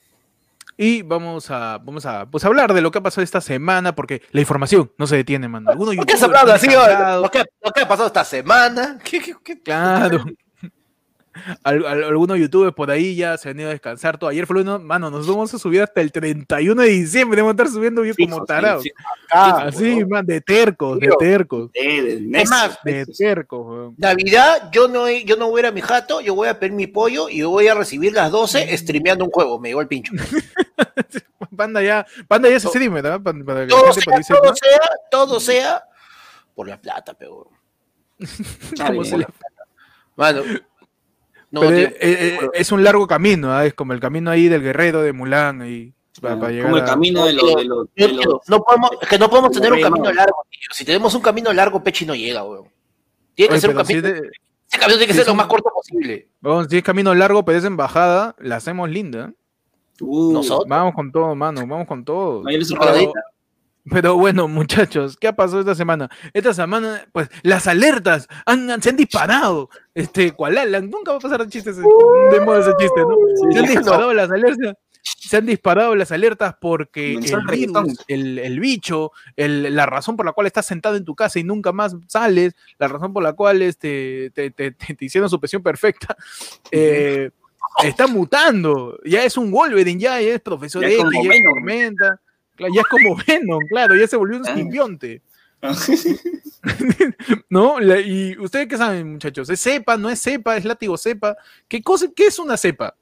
y 0.77 1.03
vamos 1.03 1.51
a, 1.51 1.79
vamos 1.79 2.07
a 2.07 2.27
pues, 2.27 2.45
hablar 2.45 2.73
de 2.73 2.81
lo 2.81 2.91
que 2.91 2.99
ha 2.99 3.03
pasado 3.03 3.23
esta 3.23 3.41
semana, 3.41 3.95
porque 3.95 4.23
la 4.33 4.41
información 4.41 4.91
no 4.99 5.07
se 5.07 5.17
detiene, 5.17 5.49
mano. 5.49 5.73
¿Por 5.77 6.07
qué 6.07 6.15
has 6.15 6.23
hablado 6.23 6.53
así? 6.53 6.67
¿Lo 6.67 7.31
que, 7.31 7.45
lo 7.63 7.71
que 7.71 7.81
ha 7.81 7.89
pasado 7.89 8.07
esta 8.07 8.25
semana? 8.25 8.99
¿Qué, 9.05 9.21
qué, 9.21 9.35
qué? 9.43 9.61
Claro. 9.61 10.25
Al- 11.63 11.87
al- 11.87 12.05
algunos 12.05 12.39
youtubers 12.39 12.75
por 12.75 12.91
ahí 12.91 13.17
ya 13.17 13.37
se 13.39 13.49
han 13.51 13.59
ido 13.59 13.69
a 13.69 13.73
descansar 13.73 14.19
todo. 14.19 14.29
Ayer 14.31 14.47
fue 14.47 14.63
lunes, 14.63 14.81
mano, 14.81 15.11
nos 15.11 15.27
vamos 15.27 15.53
a 15.55 15.59
subir 15.59 15.83
hasta 15.83 16.01
el 16.01 16.13
31 16.13 16.83
de 16.83 16.89
diciembre. 16.89 17.41
Vamos 17.41 17.53
a 17.59 17.63
estar 17.63 17.69
subiendo 17.75 18.03
bien 18.03 18.15
como 18.19 18.45
tarados. 18.45 18.85
Así, 19.31 20.05
man, 20.05 20.27
de 20.27 20.41
tercos, 20.41 21.01
de 21.01 21.09
tercos, 21.19 21.71
Eh, 21.75 22.19
mes. 22.21 22.49
más, 22.51 22.79
de 22.85 23.07
tercos. 23.07 23.95
Navidad, 23.97 24.71
yo 24.73 24.89
no, 24.89 25.09
yo 25.11 25.37
no 25.37 25.49
voy 25.49 25.61
a 25.61 25.63
ir 25.63 25.67
a 25.69 25.73
mi 25.73 25.81
jato, 25.81 26.21
yo 26.21 26.35
voy 26.35 26.49
a 26.49 26.59
pedir 26.59 26.73
mi 26.73 26.87
pollo 26.87 27.29
y 27.29 27.39
yo 27.39 27.51
voy 27.51 27.67
a 27.69 27.75
recibir 27.75 28.13
las 28.13 28.31
12 28.31 28.77
streameando 28.77 29.25
un 29.25 29.31
juego. 29.31 29.59
Me 29.59 29.69
llegó 29.71 29.81
el 29.81 29.89
pincho. 29.89 30.13
Panda 31.57 31.83
ya, 31.83 32.07
Panda 32.29 32.49
ya 32.49 32.57
es 32.57 32.63
streamer, 32.63 33.03
¿verdad? 33.03 33.21
Para, 33.21 33.67
Todo 33.67 33.93
sea, 33.93 34.05
todo 34.29 34.55
sea, 34.55 34.81
todo 35.11 35.41
sea 35.41 35.85
por 36.55 36.69
la 36.69 36.81
plata, 36.81 37.17
se 39.05 39.19
le- 39.19 39.27
Mano. 40.17 40.43
No, 41.53 41.61
Pero, 41.61 41.77
tío, 41.77 41.87
eh, 41.87 41.97
eh, 42.01 42.39
es 42.55 42.73
un 42.73 42.83
largo 42.83 43.07
camino, 43.07 43.53
¿ah? 43.53 43.65
es 43.67 43.75
como 43.75 43.93
el 43.93 44.01
camino 44.01 44.31
ahí 44.31 44.49
del 44.49 44.63
guerrero 44.63 45.03
de 45.03 45.13
Mulan 45.13 45.61
ahí, 45.61 45.93
para, 46.21 46.41
para 46.41 46.51
llegar 46.51 46.65
Como 46.65 46.77
el 46.79 46.83
a- 46.83 46.87
camino 46.87 47.27
de 47.27 47.33
los. 47.35 47.55
De 47.55 47.65
los, 47.65 47.89
tío, 47.95 48.09
de 48.09 48.15
los- 48.15 48.25
tío, 48.25 48.41
no 48.49 48.63
podemos, 48.65 48.91
es 49.03 49.09
que 49.09 49.19
no 49.19 49.29
podemos 49.31 49.51
tener 49.53 49.73
un 49.73 49.81
camino 49.83 50.11
largo, 50.13 50.47
tío. 50.51 50.61
Si 50.73 50.85
tenemos 50.85 51.15
un 51.15 51.21
camino 51.21 51.53
largo, 51.53 51.83
Pechi 51.85 52.07
no 52.07 52.15
llega, 52.15 52.43
weón. 52.43 52.65
Tiene 53.35 53.49
que 53.51 53.53
Oye, 53.55 53.61
ser 53.61 53.71
un 53.77 53.85
si 53.87 53.95
camino. 53.95 54.09
es 54.09 54.15
de- 54.23 54.29
Ese 54.71 54.79
camino 54.81 54.97
tiene 54.99 55.07
que 55.07 55.13
si 55.13 55.19
ser 55.19 55.27
lo 55.27 55.33
un- 55.33 55.37
más 55.37 55.47
corto 55.47 55.71
posible. 55.75 56.29
weón, 56.43 56.71
si 56.71 56.79
es 56.79 56.83
camino 56.83 57.15
largo, 57.15 57.45
pero 57.45 57.59
es 57.59 57.65
embajada, 57.65 58.35
la 58.39 58.57
hacemos 58.57 58.89
linda. 58.89 59.29
¿eh? 59.31 59.35
Uh, 60.01 60.33
Nosotros. 60.33 60.69
Vamos 60.69 60.95
con 60.95 61.13
todo, 61.13 61.35
mano, 61.35 61.61
vamos 61.67 61.87
con 61.87 62.03
todo. 62.03 62.43
Pero- 63.91 64.17
bueno, 64.17 64.47
muchachos, 64.49 65.17
¿qué 65.17 65.29
ha 65.29 65.33
pasado 65.35 65.61
esta 65.61 65.75
semana? 65.75 66.09
Esta 66.33 66.55
semana, 66.55 67.07
pues, 67.13 67.29
las 67.43 67.67
alertas 67.67 68.29
han, 68.47 68.71
han- 68.71 68.83
se 68.83 68.91
han 68.91 68.97
disparado. 68.97 69.69
Este, 69.95 70.33
¿cuál 70.33 70.59
Alan? 70.59 70.89
Nunca 70.91 71.13
va 71.13 71.19
a 71.19 71.21
pasar 71.21 71.47
chistes 71.49 71.77
de 71.77 72.41
moda 72.45 72.61
ese 72.61 72.73
chiste, 72.79 73.01
¿no? 73.01 73.17
Se 73.53 73.59
han 73.59 73.65
disparado 73.67 74.15
las 74.15 74.31
alertas. 74.31 74.75
Se 75.05 75.37
han 75.37 75.47
disparado 75.47 75.97
las 75.97 76.13
alertas 76.13 76.55
porque 76.61 77.17
el 77.41 77.47
virus, 77.83 78.05
el, 78.07 78.39
el 78.39 78.61
bicho, 78.61 79.11
el- 79.35 79.75
la 79.75 79.85
razón 79.85 80.17
por 80.17 80.25
la 80.27 80.33
cual 80.33 80.47
estás 80.47 80.65
sentado 80.67 80.95
en 80.97 81.05
tu 81.05 81.17
casa 81.17 81.41
y 81.41 81.45
nunca 81.45 81.73
más 81.73 81.97
sales, 82.07 82.55
la 82.79 82.87
razón 82.87 83.13
por 83.13 83.25
la 83.25 83.33
cual 83.33 83.63
este, 83.63 84.31
te, 84.33 84.51
te- 84.53 84.71
te- 84.71 84.95
te 84.95 85.05
hicieron 85.05 85.29
su 85.29 85.41
presión 85.41 85.61
perfecta, 85.61 86.17
eh, 86.71 87.31
está 87.83 88.07
mutando. 88.07 88.97
Ya 89.05 89.25
es 89.25 89.37
un 89.37 89.51
Wolverine, 89.51 90.01
ya, 90.01 90.21
es 90.21 90.41
profesor 90.41 90.83
Ya 90.83 90.89
es 90.89 90.95
X, 90.95 91.03
como 91.05 91.25
ya 91.25 91.31
es 91.31 91.37
Venom. 91.41 91.55
tormenta. 91.55 92.21
Ya 92.69 92.81
es 92.83 92.87
como 92.89 93.17
Venom, 93.27 93.61
claro, 93.69 93.95
ya 93.97 94.07
se 94.07 94.17
volvió 94.17 94.39
un 94.39 94.47
Ah. 94.47 94.55
simbionte. 94.55 95.23
¿No? 97.51 97.81
Y 98.01 98.37
ustedes 98.39 98.67
qué 98.69 98.77
saben, 98.77 99.13
muchachos, 99.13 99.49
¿es 99.51 99.61
cepa, 99.61 99.97
no 99.97 100.09
es 100.11 100.21
cepa, 100.21 100.57
es 100.57 100.65
látigo 100.65 100.97
cepa? 100.97 101.37
¿Qué 101.69 101.83
cosa, 101.83 102.07
qué 102.15 102.27
es 102.27 102.39
una 102.39 102.57
cepa? 102.57 102.97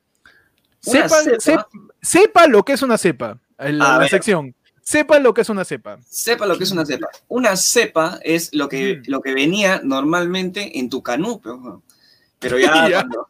Una 0.87 1.09
Sepa, 1.09 1.23
cepa. 1.41 1.69
sep- 1.73 1.91
sepa 2.01 2.47
lo 2.47 2.63
que 2.65 2.73
es 2.73 2.83
una 2.83 2.97
cepa, 2.99 3.39
la, 3.59 4.07
sección. 4.09 4.55
Sepa 4.83 5.19
lo 5.19 5.35
que 5.35 5.43
es 5.43 5.49
una 5.51 5.65
cepa. 5.65 5.99
Sepa 6.09 6.47
lo 6.47 6.57
que 6.59 6.65
es 6.65 6.71
una 6.73 6.85
cepa. 6.87 7.09
Una 7.29 7.55
cepa 7.57 8.19
es 8.23 8.53
lo 8.55 8.69
que, 8.69 8.97
Mm. 8.97 9.03
lo 9.11 9.21
que 9.21 9.35
venía 9.35 9.81
normalmente 9.85 10.79
en 10.79 10.89
tu 10.89 11.03
canú, 11.03 11.41
pero, 11.41 11.83
pero 12.39 12.59
ya, 12.59 12.67
Ya. 12.89 13.01
Cuando, 13.03 13.29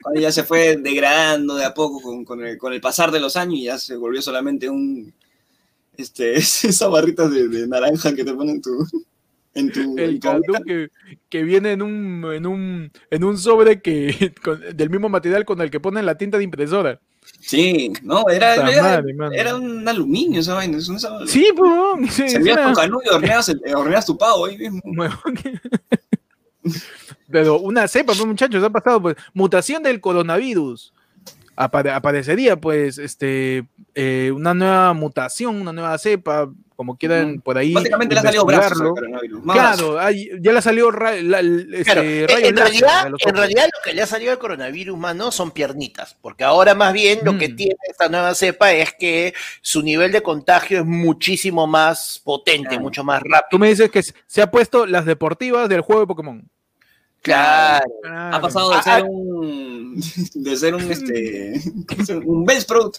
cuando 0.00 0.20
ya 0.20 0.30
se 0.32 0.44
fue 0.44 0.76
degradando 0.76 1.56
de 1.56 1.64
a 1.64 1.74
poco 1.74 2.00
con, 2.00 2.24
con 2.24 2.44
el, 2.44 2.56
con 2.56 2.72
el 2.72 2.80
pasar 2.80 3.10
de 3.10 3.20
los 3.20 3.36
años 3.36 3.54
y 3.56 3.64
ya 3.64 3.78
se 3.78 3.96
volvió 3.96 4.22
solamente 4.22 4.68
un 4.70 5.12
este 5.96 6.34
esas 6.38 6.90
barritas 6.90 7.30
de, 7.32 7.48
de 7.48 7.66
naranja 7.68 8.14
que 8.14 8.24
te 8.24 8.32
ponen 8.34 8.60
tu 8.62 8.70
en 9.54 9.70
tu 9.70 9.98
El 9.98 10.18
que, 10.66 10.88
que 11.28 11.42
viene 11.42 11.72
en 11.72 11.82
un, 11.82 12.24
en 12.32 12.46
un, 12.46 12.90
en 13.10 13.24
un 13.24 13.36
sobre 13.36 13.82
que, 13.82 14.32
con- 14.42 14.62
del 14.74 14.88
mismo 14.88 15.10
material 15.10 15.44
con 15.44 15.60
el 15.60 15.70
que 15.70 15.78
ponen 15.78 16.06
la 16.06 16.16
tinta 16.16 16.38
de 16.38 16.44
impresora. 16.44 16.98
Sí, 17.38 17.92
no, 18.02 18.24
era, 18.30 18.54
era, 18.54 18.82
madre, 18.82 19.14
mano. 19.14 19.32
era 19.34 19.54
un 19.56 19.86
aluminio 19.86 20.40
esa 20.40 20.54
vaina. 20.54 20.78
Es 20.78 20.88
una, 20.88 20.98
Sí, 21.26 21.48
pues. 21.54 22.14
Sí, 22.14 22.28
Servías 22.30 22.56
era- 22.56 22.68
tu 22.72 22.74
canudo 22.80 23.02
y 23.04 23.08
horneas, 23.14 23.48
el- 23.50 23.60
horneas 23.76 24.06
tu 24.06 24.16
pavo 24.16 24.46
ahí 24.46 24.56
mismo. 24.56 24.80
Pero 27.30 27.58
una 27.60 27.88
cepa, 27.88 28.12
pues, 28.14 28.26
muchachos, 28.26 28.62
ha 28.62 28.70
pasado, 28.70 29.00
pues, 29.02 29.16
mutación 29.34 29.82
del 29.82 30.00
coronavirus. 30.00 30.92
Apare- 31.56 31.92
aparecería, 31.94 32.56
pues, 32.56 32.98
este, 32.98 33.66
eh, 33.94 34.30
una 34.34 34.54
nueva 34.54 34.92
mutación, 34.94 35.60
una 35.60 35.72
nueva 35.72 35.96
cepa, 35.98 36.48
como 36.76 36.96
quieran 36.96 37.40
por 37.40 37.58
ahí. 37.58 37.72
Básicamente 37.74 38.14
le 38.14 38.20
ha 38.20 38.22
salido 38.24 38.44
brazos. 38.44 38.92
Claro, 39.52 39.98
ya 40.40 40.52
le 40.52 40.58
ha 40.58 40.62
salido 40.62 40.90
ra- 40.90 41.14
la- 41.22 41.40
el- 41.40 41.72
este, 41.74 41.84
Claro, 41.84 42.02
en, 42.02 42.28
rayo 42.28 42.46
en 42.48 42.54
láser 42.54 42.80
realidad, 42.80 43.06
en 43.26 43.34
realidad 43.36 43.64
lo 43.66 43.82
que 43.84 43.94
le 43.94 44.02
ha 44.02 44.06
salido 44.06 44.32
al 44.32 44.38
coronavirus, 44.38 44.98
mano, 44.98 45.30
son 45.30 45.50
piernitas, 45.50 46.16
porque 46.20 46.44
ahora 46.44 46.74
más 46.74 46.92
bien 46.92 47.20
lo 47.22 47.36
que 47.38 47.50
Mm. 47.50 47.56
tiene 47.56 47.76
esta 47.88 48.08
nueva 48.08 48.34
cepa 48.34 48.72
es 48.72 48.92
que 48.98 49.34
su 49.60 49.82
nivel 49.82 50.10
de 50.10 50.22
contagio 50.22 50.80
es 50.80 50.86
muchísimo 50.86 51.66
más 51.66 52.20
potente, 52.24 52.68
Claro. 52.70 52.82
mucho 52.82 53.04
más 53.04 53.20
rápido. 53.22 53.48
Tú 53.50 53.58
me 53.58 53.68
dices 53.68 53.90
que 53.90 54.02
se 54.02 54.42
ha 54.42 54.50
puesto 54.50 54.86
las 54.86 55.04
deportivas 55.04 55.68
del 55.68 55.82
juego 55.82 56.00
de 56.00 56.06
Pokémon. 56.06 56.48
Claro. 57.22 57.84
Ha 58.04 58.40
pasado 58.40 58.70
de 58.70 58.76
Ah, 58.76 58.82
ser 58.82 58.92
ah. 58.94 59.04
un. 59.08 59.94
de 60.34 60.56
ser 60.56 60.74
un 60.74 60.80
este. 60.90 61.60
¿cómo 61.88 62.04
se 62.04 62.16
un 62.16 62.44
Bellsprout 62.44 62.96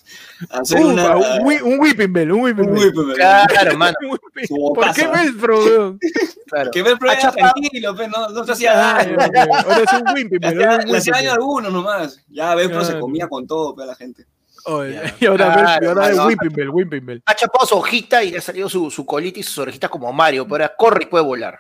a 0.50 0.64
ser 0.64 0.80
una. 0.86 1.18
un, 1.18 1.62
un 1.64 1.80
Whipping 1.80 2.14
Bell, 2.14 2.32
un 2.32 2.42
Whipping 2.44 2.70
un 2.70 2.74
Bell. 2.76 2.94
Whippet, 2.98 3.16
Claro, 3.18 3.78
mano, 3.78 3.96
Un 4.04 4.12
Whipping- 4.12 4.48
Su 4.48 4.74
¿Por 4.74 4.94
qué. 4.94 5.08
Velcro, 5.08 5.58
weón? 5.66 6.00
claro. 6.48 6.72
Que 6.72 6.82
Bellsprout 6.84 7.14
Ha 7.16 7.20
era 7.20 7.32
tranquilo, 7.32 7.96
pe, 7.96 8.08
no, 8.08 8.30
no 8.30 8.46
se 8.46 8.52
hacía 8.54 8.74
daño. 8.76 9.18
Ahora 9.20 9.78
es 9.84 9.94
un 9.94 10.14
Whipping 10.16 10.40
Bell. 10.40 10.62
es 10.62 10.86
le 10.86 10.98
hacía 10.98 11.14
Whipping 11.14 11.14
daño 11.14 11.18
a 11.18 11.22
Bell. 11.22 11.30
algunos 11.32 11.74
nomás. 11.74 12.20
Ya 12.30 12.56
Bellsprout 12.56 12.84
se 12.86 12.92
Claro. 12.92 13.02
comía 13.02 13.28
con 13.28 13.46
todo, 13.46 13.76
pe, 13.76 13.84
a 13.84 13.86
la 13.88 13.96
gente. 13.96 14.26
Oye, 14.66 14.94
Ya. 14.94 15.16
Y 15.20 15.26
ahora, 15.26 15.52
Claro, 15.54 15.66
Velcro, 15.82 15.90
ahora 15.90 16.10
es 16.12 16.16
mano. 16.18 16.28
Whipping 16.30 16.54
Bell, 16.54 16.70
Whipping 16.70 17.06
Bell. 17.06 17.24
Ha 17.26 17.36
chapado 17.36 17.66
su 17.66 17.76
hojita 17.76 18.24
y 18.24 18.32
le 18.32 18.38
ha 18.38 18.42
salido 18.42 18.70
su, 18.70 18.90
su 18.90 19.06
colita 19.06 19.38
y 19.40 19.44
sus 19.44 19.58
orejitas 19.58 19.90
como 19.90 20.14
Mario, 20.14 20.46
pero 20.46 20.64
ahora 20.64 20.74
corre 20.78 21.04
y 21.04 21.08
puede 21.08 21.26
volar. 21.26 21.60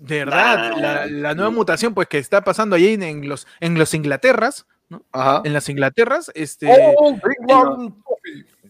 De 0.00 0.18
verdad, 0.24 0.70
Nah. 0.70 0.76
la, 0.80 1.06
la 1.06 1.34
nueva 1.34 1.50
mutación 1.50 1.94
pues 1.94 2.08
que 2.08 2.18
está 2.18 2.42
pasando 2.42 2.74
ahí 2.76 2.94
en, 2.94 3.02
en 3.02 3.28
los 3.28 3.46
en 3.60 3.78
los 3.78 3.92
Inglaterras, 3.94 4.66
¿no? 4.88 5.04
Ajá. 5.12 5.42
En 5.44 5.52
las 5.52 5.68
Inglaterras, 5.68 6.30
este, 6.34 6.68
Oh, 6.96 7.16
One. 7.46 7.92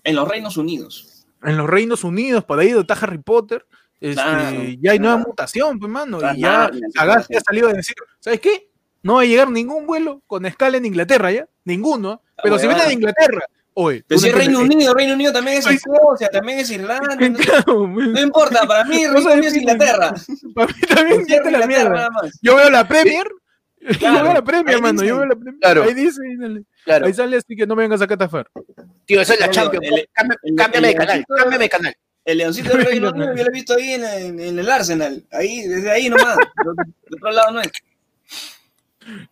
En 0.05 0.17
los 0.17 0.29
Reinos 0.29 0.57
Unidos. 0.57 1.27
en 1.43 1.57
los 1.57 1.69
Reinos 1.71 2.05
Unidos, 2.05 2.45
por 2.45 2.59
ahí 2.59 2.71
donde 2.73 2.93
está 2.93 3.07
Harry 3.07 3.19
Potter, 3.19 3.65
este, 4.01 4.15
Claro, 4.23 4.63
ya 4.81 4.93
hay 4.93 4.99
nueva 4.99 5.19
mutación, 5.19 5.79
pues 5.79 5.91
mano, 5.91 6.19
Ah, 6.23 6.33
y 6.35 6.41
ya 6.41 6.71
ha 6.99 7.23
salido 7.47 7.69
a 7.69 7.73
decir, 7.73 7.95
¿sabes 8.19 8.41
qué? 8.41 8.71
No 9.03 9.15
va 9.15 9.23
a 9.23 9.25
llegar 9.25 9.51
ningún 9.51 9.87
vuelo 9.87 10.21
con 10.27 10.45
escala 10.47 10.77
en 10.79 10.85
Inglaterra, 10.87 11.31
¿ya? 11.33 11.47
Ninguno, 11.65 12.15
¿eh? 12.15 12.31
pero 12.43 12.59
si 12.59 12.67
huevada. 12.67 12.85
viene 12.85 12.89
de 12.89 12.95
Inglaterra, 12.95 13.45
oye, 13.83 14.05
Pero 14.07 14.21
si 14.21 14.29
es 14.29 14.35
Reino 14.35 14.61
Unido, 14.61 14.95
Reino 14.95 15.15
Unido 15.15 15.33
también 15.33 15.59
es 15.59 15.67
Escocia, 15.67 16.29
también 16.29 16.59
es 16.61 16.71
Irlanda. 16.71 17.17
No, 17.67 17.87
no 17.87 18.21
importa, 18.21 18.67
para 18.67 18.85
mí 18.85 19.03
No 19.07 19.15
Reino 19.15 19.33
Unido 19.33 19.49
es. 19.49 19.57
Inglaterra. 19.57 20.15
para 20.55 20.67
mí 20.73 20.81
también 20.89 21.19
vete 21.29 21.51
la 21.51 21.59
Inglaterra 21.63 21.67
mierda. 21.67 22.09
Yo 22.43 22.57
veo 22.57 22.71
la 22.71 22.87
Premier, 22.89 23.27
yo 23.81 23.99
Claro, 23.99 24.25
veo 24.25 24.35
la 24.35 24.43
Premier, 24.45 24.77
ahí 24.77 24.83
mano, 24.83 25.01
dice. 25.01 25.07
yo 25.09 25.17
veo 25.17 25.27
la 25.27 25.35
Premier, 25.35 25.61
Claro. 25.61 25.83
ahí 25.85 25.95
dice, 25.95 26.21
ahí 26.29 26.37
sale. 26.37 26.63
Claro. 26.85 27.07
Ahí 27.07 27.15
sale 27.15 27.37
así 27.37 27.57
que 27.57 27.67
no 27.67 27.77
me 27.77 27.83
vengas 27.83 28.03
a 28.03 28.07
catafar. 28.07 28.47
Tío, 29.07 29.21
esa 29.21 29.35
es 29.35 29.41
la 29.41 29.47
No, 29.47 29.53
Champions. 29.53 29.87
el- 29.87 30.09
Cámbiame, 30.13 30.37
el- 30.45 30.55
cámbiame 30.57 30.87
de 30.87 30.93
el- 30.93 30.99
canal, 30.99 31.25
cámbiame 31.29 31.59
de 31.65 31.69
canal. 31.69 31.95
El 32.23 32.39
leoncito 32.39 32.77
del 32.77 32.85
Reino 32.87 33.11
Unido 33.11 33.35
yo 33.35 33.43
lo 33.45 33.49
he 33.49 33.53
visto 33.53 33.75
ahí 33.75 33.93
en, 33.95 34.05
en- 34.05 34.41
en 34.41 34.59
el 34.59 34.71
Arsenal. 34.71 35.25
Ahí, 35.33 35.63
desde 35.67 35.91
ahí 35.91 36.09
nomás. 36.11 36.37
De 36.37 37.17
otro 37.17 37.31
lado 37.33 37.53
no 37.53 37.61
es. 37.63 37.71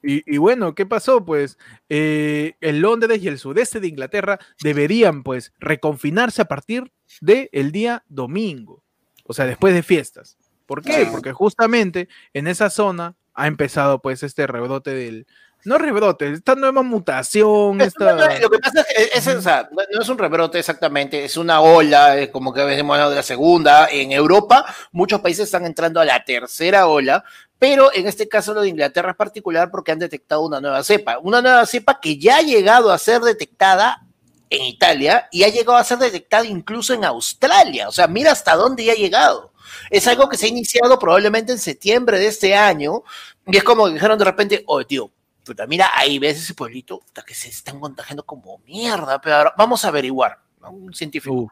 Y, 0.02 0.22
y 0.34 0.38
bueno, 0.38 0.74
¿qué 0.74 0.86
pasó? 0.86 1.24
Pues 1.24 1.58
eh, 1.88 2.54
el 2.60 2.80
Londres 2.80 3.22
y 3.22 3.28
el 3.28 3.38
sudeste 3.38 3.80
de 3.80 3.88
Inglaterra 3.88 4.38
deberían 4.62 5.22
pues 5.22 5.52
reconfinarse 5.58 6.42
a 6.42 6.46
partir 6.46 6.90
del 7.20 7.72
día 7.72 8.04
domingo, 8.08 8.82
o 9.24 9.32
sea, 9.34 9.46
después 9.46 9.74
de 9.74 9.82
fiestas. 9.82 10.36
¿Por 10.66 10.82
qué? 10.82 11.08
Porque 11.10 11.32
justamente 11.32 12.08
en 12.34 12.46
esa 12.46 12.68
zona 12.70 13.14
ha 13.34 13.46
empezado 13.46 14.00
pues 14.00 14.22
este 14.22 14.46
rebrote 14.46 14.90
del... 14.90 15.26
No 15.64 15.76
rebrote, 15.76 16.30
esta 16.32 16.54
nueva 16.54 16.82
mutación, 16.82 17.80
esta... 17.80 18.38
Lo 18.38 18.48
que 18.48 18.58
pasa 18.58 18.80
es 18.82 18.86
que 18.86 19.02
es- 19.18 19.26
es- 19.26 19.36
o 19.36 19.42
sea, 19.42 19.68
no 19.72 20.00
es 20.00 20.08
un 20.08 20.16
rebrote 20.16 20.58
exactamente, 20.58 21.24
es 21.24 21.36
una 21.36 21.60
ola, 21.60 22.16
es 22.16 22.28
como 22.28 22.54
que 22.54 22.60
hemos 22.62 22.94
hablado 22.94 23.10
de 23.10 23.16
la 23.16 23.22
segunda. 23.24 23.88
En 23.90 24.12
Europa, 24.12 24.64
muchos 24.92 25.20
países 25.20 25.46
están 25.46 25.66
entrando 25.66 26.00
a 26.00 26.04
la 26.04 26.24
tercera 26.24 26.86
ola, 26.86 27.24
pero 27.58 27.92
en 27.92 28.06
este 28.06 28.28
caso 28.28 28.54
lo 28.54 28.62
de 28.62 28.68
Inglaterra 28.68 29.10
es 29.10 29.16
particular 29.16 29.70
porque 29.70 29.92
han 29.92 29.98
detectado 29.98 30.42
una 30.46 30.60
nueva 30.60 30.84
cepa. 30.84 31.18
Una 31.18 31.42
nueva 31.42 31.66
cepa 31.66 32.00
que 32.00 32.16
ya 32.18 32.36
ha 32.36 32.42
llegado 32.42 32.92
a 32.92 32.98
ser 32.98 33.20
detectada 33.20 34.06
en 34.50 34.62
Italia 34.62 35.28
y 35.30 35.42
ha 35.42 35.48
llegado 35.48 35.76
a 35.76 35.84
ser 35.84 35.98
detectada 35.98 36.46
incluso 36.46 36.94
en 36.94 37.04
Australia. 37.04 37.88
O 37.88 37.92
sea, 37.92 38.06
mira 38.06 38.32
hasta 38.32 38.54
dónde 38.54 38.84
ya 38.84 38.92
ha 38.92 38.96
llegado. 38.96 39.52
Es 39.90 40.06
algo 40.06 40.28
que 40.28 40.36
se 40.36 40.46
ha 40.46 40.48
iniciado 40.48 40.98
probablemente 40.98 41.52
en 41.52 41.58
septiembre 41.58 42.18
de 42.18 42.28
este 42.28 42.54
año 42.54 43.02
y 43.46 43.56
es 43.56 43.64
como 43.64 43.86
que 43.86 43.94
dijeron 43.94 44.18
de 44.18 44.24
repente, 44.24 44.62
oye, 44.66 44.86
tío, 44.86 45.10
puta, 45.44 45.66
mira, 45.66 45.90
ahí 45.94 46.18
ves 46.18 46.38
ese 46.38 46.54
pueblito 46.54 47.00
puta, 47.00 47.22
que 47.22 47.34
se 47.34 47.48
están 47.48 47.80
contagiando 47.80 48.24
como 48.24 48.58
mierda, 48.66 49.20
pero 49.20 49.36
ahora 49.36 49.54
vamos 49.56 49.84
a 49.84 49.88
averiguar. 49.88 50.38
¿no? 50.60 50.70
Un 50.70 50.94
científico. 50.94 51.50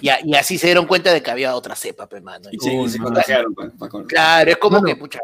Y, 0.00 0.08
a- 0.08 0.18
y 0.24 0.34
así 0.34 0.58
se 0.58 0.66
dieron 0.66 0.86
cuenta 0.86 1.12
de 1.12 1.22
que 1.22 1.30
había 1.30 1.54
otra 1.54 1.74
cepa, 1.76 2.08
pe, 2.08 2.20
mano. 2.20 2.48
Y 2.50 2.56
Y- 2.56 2.58
se, 2.60 2.70
Uy, 2.76 2.88
se 2.88 2.98
mano. 2.98 3.10
contagiaron. 3.10 3.54
pa- 3.54 3.70
pa- 3.78 3.88
con- 3.88 4.04
claro, 4.06 4.50
es 4.50 4.56
como 4.58 4.80
Bueno. 4.80 4.94
que, 4.94 5.00
pucha. 5.00 5.20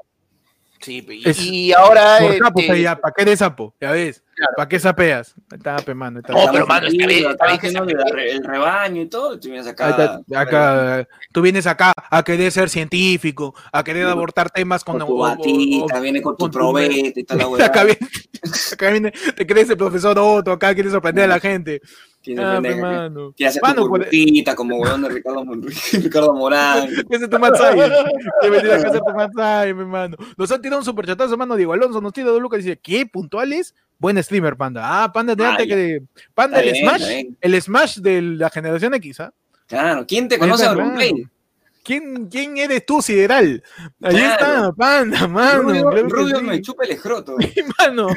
Sí, 0.80 1.04
y, 1.10 1.28
Es- 1.28 1.38
y 1.40 1.72
ahora. 1.72 2.18
por 2.20 2.38
sapo, 2.38 2.60
este, 2.60 2.82
ya, 2.82 2.96
¿para 2.96 3.12
qué 3.16 3.24
de 3.24 3.36
sapo? 3.36 3.74
Ya 3.80 3.90
ves, 3.92 4.22
Claro. 4.38 4.52
¿para 4.56 4.68
qué 4.68 4.78
sapeas? 4.78 5.34
Está, 5.52 5.76
pe, 5.78 5.94
mano, 5.94 6.20
está- 6.20 6.32
No, 6.32 6.50
pero, 6.52 6.64
mano, 6.66 6.86
está 6.86 7.06
bien, 7.06 7.30
está 7.30 7.46
que 7.58 7.66
haciendo 7.66 7.84
el 7.90 8.44
rebaño 8.44 9.02
y 9.02 9.06
todo. 9.06 9.38
tú 9.40 9.48
vienes 9.48 9.66
acá. 9.66 10.20
Acá, 10.34 11.08
tú 11.32 11.42
vienes 11.42 11.66
acá 11.66 11.92
a 12.10 12.22
querer 12.22 12.52
ser 12.52 12.68
científico, 12.70 13.54
a 13.72 13.82
querer 13.82 14.04
Con- 14.04 14.12
abortar 14.12 14.50
temas 14.50 14.84
con, 14.84 14.98
con 14.98 15.08
tu 15.08 15.18
batita, 15.18 15.98
viene 16.00 16.22
con 16.22 16.36
tu 16.36 16.44
con 16.44 16.50
tu- 16.52 16.58
probete 16.58 17.12
y 17.16 17.24
tal 17.24 17.38
la 17.38 17.44
acá, 17.66 17.82
viene, 17.84 17.98
acá 18.72 18.90
viene, 18.90 19.12
te 19.36 19.46
crees 19.46 19.68
el 19.70 19.76
profesor 19.76 20.16
Otto, 20.18 20.52
acá 20.52 20.72
quieres 20.72 20.92
sorprender 20.92 21.24
a 21.24 21.28
la 21.28 21.40
gente. 21.40 21.80
Ah, 22.38 22.60
que- 22.62 22.74
mano. 22.74 23.32
Quiere 23.34 23.48
hacer 23.48 23.62
Mano, 23.62 23.82
tu 23.82 23.88
por- 23.88 23.98
burbujita 24.00 24.54
como 24.54 24.76
huevón 24.76 25.02
de 25.02 25.08
Ricardo, 25.08 25.44
Ricardo 25.92 26.34
Morán. 26.34 26.88
Ese 27.10 27.24
es 27.24 27.30
tu 27.30 27.36
Science. 27.38 27.92
He 28.42 28.50
venido 28.50 28.74
acá 28.74 28.86
a 28.86 28.90
hacer 28.90 29.00
tu 29.00 29.32
Science, 29.34 29.74
mi 29.74 29.84
mano. 29.84 30.16
Nos 30.36 30.52
han 30.52 30.60
tirado 30.60 30.78
un 30.80 30.84
superchatazo, 30.84 31.36
mano. 31.38 31.56
Diego 31.56 31.72
Alonso 31.72 32.00
nos 32.00 32.12
tira 32.12 32.28
dos 32.28 32.42
lucas 32.42 32.60
y 32.60 32.62
dice, 32.64 32.78
¿qué? 32.82 33.06
¿Puntuales? 33.06 33.74
Buen 33.98 34.22
streamer, 34.22 34.56
Panda. 34.56 34.82
Ah, 35.04 35.12
Panda, 35.12 35.34
Ah, 35.40 35.56
que. 35.58 36.02
Panda, 36.34 36.60
el 36.60 36.72
bien, 36.72 36.86
Smash, 36.88 37.24
el 37.40 37.62
Smash 37.62 37.98
de 37.98 38.22
la 38.22 38.48
generación 38.50 38.94
X, 38.94 39.20
¿ah? 39.20 39.32
Claro, 39.66 40.04
¿quién 40.06 40.28
te 40.28 40.38
conoce 40.38 40.64
a. 40.64 40.70
Auronplay? 40.70 41.26
¿Quién, 41.82 42.26
¿Quién 42.28 42.58
eres 42.58 42.84
tú, 42.84 43.00
Sideral? 43.00 43.62
Ahí 44.02 44.14
Claro. 44.14 44.32
está, 44.68 44.72
Panda, 44.72 45.26
mano. 45.26 45.90
Rubio, 46.08 46.40
me 46.42 46.60
chupa 46.60 46.84
el 46.84 46.90
escroto. 46.92 47.36
Mano, 47.78 48.08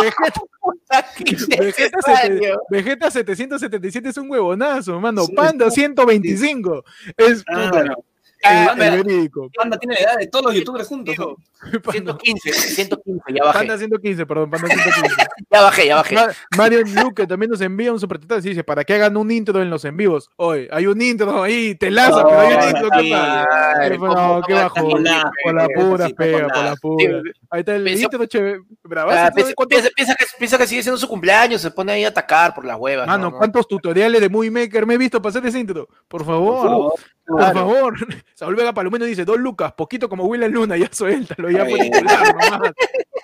Vegeta, 0.00 0.40
Vegeta, 1.58 1.66
sete- 1.68 1.96
Necesario. 1.96 2.60
Vegeta 2.70 3.10
777 3.10 4.08
es 4.08 4.16
un 4.16 4.30
huevonazo, 4.30 4.98
mano. 4.98 5.24
Sí, 5.26 5.34
Panda 5.34 5.66
es- 5.66 5.74
125 5.74 6.84
es 7.18 7.44
Claro. 7.44 8.02
El- 8.42 8.68
Ah, 8.68 8.74
el, 8.78 9.02
verídico. 9.04 9.50
Panda 9.56 9.78
tiene 9.78 9.94
la 9.94 10.00
edad 10.00 10.16
de 10.18 10.26
todos 10.28 10.44
los 10.46 10.54
youtubers 10.54 10.86
juntos. 10.88 11.14
¿no? 11.18 11.36
Panda, 11.82 12.16
115, 12.20 12.52
115, 12.52 13.22
ya 13.34 13.44
bajé. 13.44 13.58
Panda 13.58 13.78
115, 13.78 14.26
perdón, 14.26 14.50
Panda 14.50 14.68
115. 14.68 15.16
Ya 15.50 15.62
bajé, 15.62 15.86
ya 15.86 15.96
bajé. 15.96 16.14
Ma- 16.16 16.28
Mario 16.56 16.82
Luque 16.82 17.26
también 17.26 17.50
nos 17.50 17.60
envía 17.60 17.92
un 17.92 18.00
super 18.00 18.18
y 18.20 18.40
dice, 18.40 18.64
para 18.64 18.84
que 18.84 18.94
hagan 18.94 19.16
un 19.16 19.30
intro 19.30 19.62
en 19.62 19.70
los 19.70 19.84
en 19.84 19.96
vivos. 19.96 20.28
Oye, 20.36 20.68
hay 20.72 20.86
un 20.86 21.00
intro 21.00 21.42
ahí, 21.42 21.74
te 21.76 21.90
laza, 21.90 22.24
pero 22.26 22.40
hay 22.40 22.54
un 22.56 22.62
intro. 22.68 22.88
¿qué 22.90 23.96
¿cómo- 23.98 24.14
no, 24.14 24.40
qué 24.46 24.54
bajo. 24.54 24.98
la- 24.98 25.30
Por 25.44 25.54
la 25.54 25.68
pura 25.68 26.08
pega, 26.10 26.48
por 26.48 26.64
la- 26.64 26.76
pura. 26.76 27.22
Ahí 27.50 27.60
está 27.60 27.76
el 27.76 27.88
intro 27.88 28.26
chévere. 28.26 28.60
Ah, 29.08 29.30
piensa, 29.34 29.54
¿cuántos- 29.54 29.66
piensa- 29.80 29.90
piensa 29.94 30.14
que, 30.14 30.24
piensa 30.38 30.58
que 30.58 30.66
sigue 30.66 30.82
siendo 30.82 30.98
su 30.98 31.08
cumpleaños, 31.08 31.60
se 31.62 31.70
pone 31.70 31.92
ahí 31.92 32.04
a 32.04 32.08
atacar 32.08 32.54
por 32.54 32.64
las 32.64 32.76
huevas. 32.78 33.06
Mano, 33.06 33.24
¿no? 33.26 33.30
¿no? 33.30 33.38
¿cuántos 33.38 33.66
tutoriales 33.68 34.20
de 34.20 34.28
Movie 34.28 34.50
Maker 34.50 34.84
me 34.86 34.94
he 34.94 34.98
visto 34.98 35.22
pasar 35.22 35.46
ese 35.46 35.58
intro? 35.60 35.88
Por 36.08 36.24
favor. 36.24 36.94
Por 37.26 37.40
favor. 37.40 37.98
Por 37.98 37.98
favor. 38.08 38.22
Saúl 38.34 38.56
Vega 38.56 38.72
Palomino 38.72 39.04
dice, 39.04 39.24
dos 39.24 39.38
lucas, 39.38 39.72
poquito 39.72 40.08
como 40.08 40.24
William 40.24 40.50
Luna, 40.52 40.76
ya 40.76 40.88
suéltalo, 40.92 41.50
ya 41.50 41.64
bien. 41.64 41.90
titular 41.90 42.34
nomás. 42.34 42.72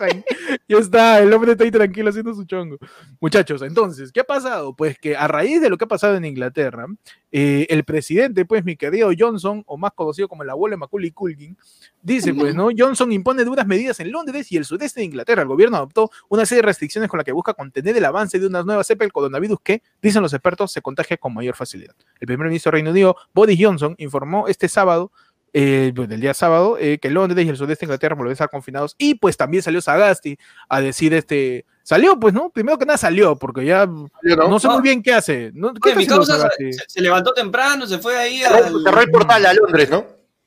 Ya 0.68 0.78
está, 0.78 1.20
el 1.20 1.32
hombre 1.32 1.52
está 1.52 1.64
ahí 1.64 1.70
tranquilo 1.70 2.10
haciendo 2.10 2.34
su 2.34 2.44
chongo. 2.44 2.78
Muchachos, 3.20 3.62
entonces, 3.62 4.12
¿qué 4.12 4.20
ha 4.20 4.24
pasado? 4.24 4.74
Pues 4.74 4.98
que 4.98 5.16
a 5.16 5.28
raíz 5.28 5.60
de 5.60 5.70
lo 5.70 5.78
que 5.78 5.84
ha 5.84 5.88
pasado 5.88 6.16
en 6.16 6.24
Inglaterra, 6.24 6.86
eh, 7.30 7.66
el 7.70 7.84
presidente, 7.84 8.44
pues 8.44 8.64
mi 8.64 8.76
querido 8.76 9.10
Johnson, 9.16 9.62
o 9.66 9.76
más 9.76 9.92
conocido 9.92 10.28
como 10.28 10.42
el 10.42 10.50
abuelo 10.50 10.76
Macaulay 10.76 11.10
Culkin, 11.10 11.56
dice, 12.02 12.34
pues, 12.34 12.54
¿no? 12.54 12.68
Johnson 12.76 13.10
impone 13.12 13.44
duras 13.44 13.66
medidas 13.66 14.00
en 14.00 14.12
Londres 14.12 14.50
y 14.52 14.56
el 14.56 14.64
sudeste 14.64 15.00
de 15.00 15.06
Inglaterra. 15.06 15.42
El 15.42 15.48
gobierno 15.48 15.76
adoptó 15.76 16.10
una 16.28 16.44
serie 16.44 16.62
de 16.62 16.66
restricciones 16.66 17.08
con 17.08 17.18
la 17.18 17.24
que 17.24 17.32
busca 17.32 17.54
contener 17.54 17.96
el 17.96 18.04
avance 18.04 18.38
de 18.38 18.46
una 18.46 18.62
nueva 18.62 18.84
cepa 18.84 19.04
del 19.04 19.12
coronavirus 19.12 19.58
que, 19.62 19.82
dicen 20.00 20.22
los 20.22 20.32
expertos, 20.32 20.72
se 20.72 20.82
contagia 20.82 21.16
con 21.16 21.34
mayor 21.34 21.54
facilidad. 21.54 21.94
El 22.20 22.26
primer 22.26 22.48
ministro 22.48 22.70
del 22.70 22.78
Reino 22.78 22.90
Unido, 22.90 23.16
Boris 23.32 23.58
Johnson, 23.60 23.94
informó 23.98 24.48
este 24.48 24.68
sábado 24.68 25.12
eh, 25.52 25.92
pues, 25.94 26.10
el 26.10 26.20
día 26.20 26.34
sábado, 26.34 26.76
eh, 26.78 26.98
que 26.98 27.10
Londres 27.10 27.44
y 27.44 27.48
el 27.48 27.56
sudeste 27.56 27.84
de 27.84 27.90
Inglaterra 27.90 28.14
volvieron 28.14 28.32
a 28.32 28.34
estar 28.34 28.50
confinados. 28.50 28.94
Y 28.98 29.14
pues 29.16 29.36
también 29.36 29.62
salió 29.62 29.80
Sagasti 29.80 30.38
a 30.68 30.80
decir 30.80 31.12
este. 31.14 31.66
Salió, 31.82 32.18
pues, 32.18 32.32
¿no? 32.32 32.50
Primero 32.50 32.78
que 32.78 32.86
nada 32.86 32.96
salió, 32.96 33.36
porque 33.36 33.64
ya 33.64 33.86
no, 33.86 34.08
¿no? 34.22 34.58
sé 34.60 34.68
muy 34.68 34.76
No. 34.76 34.82
bien 34.82 35.02
qué 35.02 35.12
hace. 35.14 35.50
¿no? 35.52 35.74
¿Qué 35.74 35.90
Oye, 35.90 35.96
mi 35.96 36.06
causa 36.06 36.48
se, 36.56 36.72
se 36.86 37.00
levantó 37.00 37.34
temprano, 37.34 37.86
se 37.86 37.98
fue 37.98 38.16
ahí 38.16 38.38
Cerró 38.40 38.64
al... 38.64 38.82
cerró 38.84 39.00
el 39.00 39.10
portal 39.10 39.46
a 39.46 39.52
Londres, 39.54 39.90
¿no? 39.90 40.06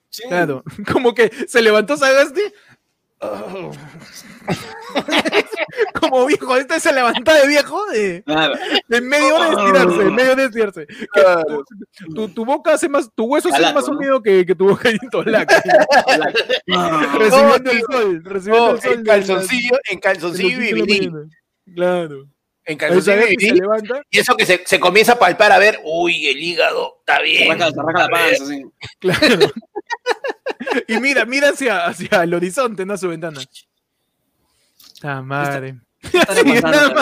Sí. 0.09 0.23
Claro, 0.29 0.63
como 0.91 1.13
que 1.13 1.29
se 1.47 1.61
levantó 1.61 1.97
Sagasti. 1.97 2.41
como 5.99 6.25
viejo, 6.25 6.55
este 6.57 6.79
se 6.79 6.93
levantó 6.93 7.33
de 7.33 7.47
viejo 7.47 7.85
de, 7.87 8.23
Claro. 8.25 8.53
de 8.87 9.01
media 9.01 9.33
hora 9.33 9.49
de 9.49 9.55
estirarse, 9.55 9.97
de 10.03 10.11
media 10.11 10.31
hora 10.31 10.41
de 10.41 10.45
estirarse. 10.47 10.87
Que 10.87 11.21
tu, 11.47 11.63
tu- 12.13 12.29
tu 12.29 12.45
boca 12.45 12.73
hace 12.73 12.89
más, 12.89 13.09
tu 13.15 13.25
hueso 13.25 13.49
hace 13.49 13.61
más 13.61 13.73
¿no? 13.75 13.81
sonido 13.81 14.21
que, 14.21 14.45
que 14.45 14.55
tu 14.55 14.67
boca 14.69 14.89
y 14.89 14.97
tolaca. 15.09 15.61
recibiendo 17.17 17.71
el 17.71 17.81
sol, 17.81 18.21
recibiendo 18.23 18.67
No, 18.67 18.71
el 18.75 18.81
sol. 18.81 18.93
en 18.93 19.03
calzoncillo, 19.03 19.77
en 19.89 19.99
calzoncillo 19.99 20.61
y 20.61 20.73
vivirín. 20.73 21.29
Claro. 21.73 22.27
En 22.65 22.77
calzoncillo 22.77 23.27
y 23.29 23.35
se 23.45 23.53
levanta. 23.53 24.01
Y 24.09 24.19
eso 24.19 24.35
que 24.35 24.45
se, 24.45 24.63
se 24.65 24.79
comienza 24.79 25.13
a 25.13 25.19
palpar 25.19 25.51
a 25.51 25.59
ver, 25.59 25.79
uy, 25.83 26.27
el 26.27 26.41
hígado, 26.41 26.97
está 26.99 27.17
Se 27.17 27.23
bien. 27.23 27.51
arranca, 27.51 27.71
se 27.71 27.79
arranca 27.79 28.01
la 28.03 28.09
panza, 28.09 28.45
sí. 28.45 28.63
Claro. 28.99 29.51
y 30.87 30.99
mira, 30.99 31.25
mira 31.25 31.49
hacia, 31.49 31.85
hacia 31.85 32.23
el 32.23 32.33
horizonte, 32.33 32.85
no 32.85 32.93
a 32.93 32.97
su 32.97 33.07
ventana. 33.09 33.39
Ah, 35.03 35.21
madre. 35.21 35.79
¿Qué 36.11 36.17
estará 36.19 36.41
Sí, 36.43 36.61
nada? 36.61 36.93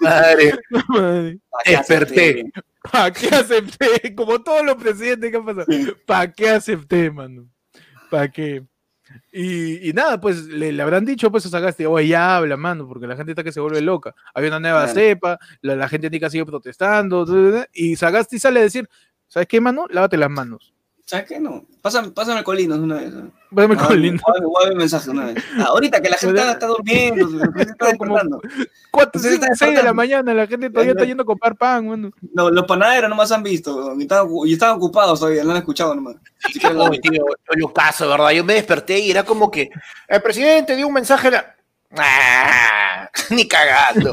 Madre, 0.00 0.58
madre. 0.88 1.38
desperté. 1.66 2.50
¿Para 2.90 3.10
qué 3.12 3.28
acepté? 3.28 4.14
Como 4.14 4.42
todos 4.42 4.64
los 4.64 4.76
presidentes 4.76 5.30
que 5.30 5.36
han 5.36 5.44
pasado. 5.44 5.66
¿Para 6.06 6.32
qué 6.32 6.48
acepté, 6.50 7.10
mano? 7.10 7.46
¿Para 8.10 8.28
qué? 8.30 8.64
Y, 9.32 9.88
y 9.88 9.92
nada, 9.92 10.20
pues 10.20 10.44
le, 10.46 10.72
le 10.72 10.82
habrán 10.82 11.04
dicho 11.04 11.30
pues 11.32 11.44
a 11.44 11.48
Sagasti, 11.48 11.84
oye, 11.84 12.08
ya 12.08 12.36
habla, 12.36 12.56
mano, 12.56 12.86
porque 12.86 13.06
la 13.08 13.16
gente 13.16 13.32
está 13.32 13.42
que 13.42 13.52
se 13.52 13.60
vuelve 13.60 13.80
loca. 13.80 14.14
Hay 14.34 14.46
una 14.46 14.60
nueva 14.60 14.84
Claro. 14.84 14.94
cepa, 14.94 15.38
la, 15.62 15.74
la 15.76 15.88
gente 15.88 16.08
tica 16.10 16.30
sigue 16.30 16.46
protestando, 16.46 17.26
y 17.72 17.96
Sagasti 17.96 18.38
sale 18.38 18.60
a 18.60 18.62
decir, 18.62 18.88
¿sabes 19.26 19.48
qué, 19.48 19.60
mano? 19.60 19.86
Lávate 19.90 20.16
las 20.16 20.30
manos. 20.30 20.72
¿Sabes 21.10 21.26
qué? 21.26 21.40
No. 21.40 21.64
Pásame, 21.82 22.12
pásame 22.12 22.44
colinos 22.44 22.78
una 22.78 22.98
vez. 22.98 23.12
¿no? 23.12 23.32
Pásame 23.52 23.74
Ah, 23.74 24.32
guárdame 24.44 24.74
un 24.74 24.78
mensaje 24.78 25.10
una 25.10 25.26
vez. 25.26 25.44
Ah, 25.58 25.64
ahorita 25.70 26.00
que 26.00 26.08
la 26.08 26.16
gente 26.16 26.38
está, 26.38 26.52
está 26.52 26.66
durmiendo, 26.68 27.28
se 27.28 27.62
está 27.62 27.86
despertando. 27.88 28.40
De 28.40 29.82
la 29.82 29.92
mañana, 29.92 30.32
la 30.32 30.46
gente 30.46 30.70
todavía 30.70 30.92
está 30.92 31.04
yendo 31.04 31.24
a 31.24 31.26
comprar 31.26 31.56
pan, 31.56 31.88
mano. 31.88 32.12
No, 32.32 32.48
los 32.48 32.64
panaderos 32.64 33.10
nomás 33.10 33.32
han 33.32 33.42
visto, 33.42 33.92
y 33.98 34.02
estaban, 34.02 34.28
y 34.46 34.52
estaban 34.52 34.76
ocupados 34.76 35.18
todavía, 35.18 35.42
no 35.42 35.50
han 35.50 35.56
escuchado 35.56 35.96
nomás. 35.96 36.14
Tío, 37.02 37.24
yo 37.58 37.72
caso, 37.72 38.08
¿verdad? 38.08 38.30
Yo 38.30 38.44
me 38.44 38.54
desperté 38.54 39.00
y 39.00 39.10
era 39.10 39.24
como 39.24 39.50
que 39.50 39.68
el 40.06 40.22
presidente 40.22 40.76
dio 40.76 40.86
un 40.86 40.94
mensaje 40.94 41.26
a 41.26 41.30
la... 41.32 41.56
Ah, 41.96 43.10
ni 43.30 43.48
cagando. 43.48 44.12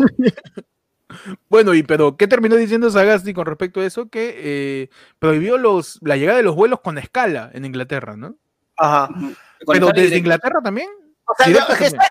Bueno, 1.50 1.74
y 1.74 1.84
pero, 1.84 2.18
¿qué 2.18 2.28
terminó 2.28 2.56
diciendo 2.56 2.90
Sagasti 2.90 3.34
con 3.34 3.46
respecto 3.46 3.80
a 3.80 3.86
eso? 3.86 4.10
Que 4.10 4.36
eh, 4.38 4.90
prohibió 5.20 5.58
los, 5.58 6.00
la 6.02 6.18
llegada 6.18 6.38
de 6.38 6.44
los 6.44 6.56
vuelos 6.56 6.82
con 6.82 6.98
escala 6.98 7.50
en 7.54 7.66
Inglaterra, 7.66 8.16
¿no? 8.16 8.36
Ajá. 8.78 9.10
Pero 9.66 9.90
desde. 9.94 10.18
Inglaterra 10.18 10.60
también. 10.64 10.90
O 11.30 11.36
sea, 11.38 11.48
no, 11.48 11.60
es 11.60 11.66
que 11.66 11.72
también. 11.90 12.02
está- 12.02 12.10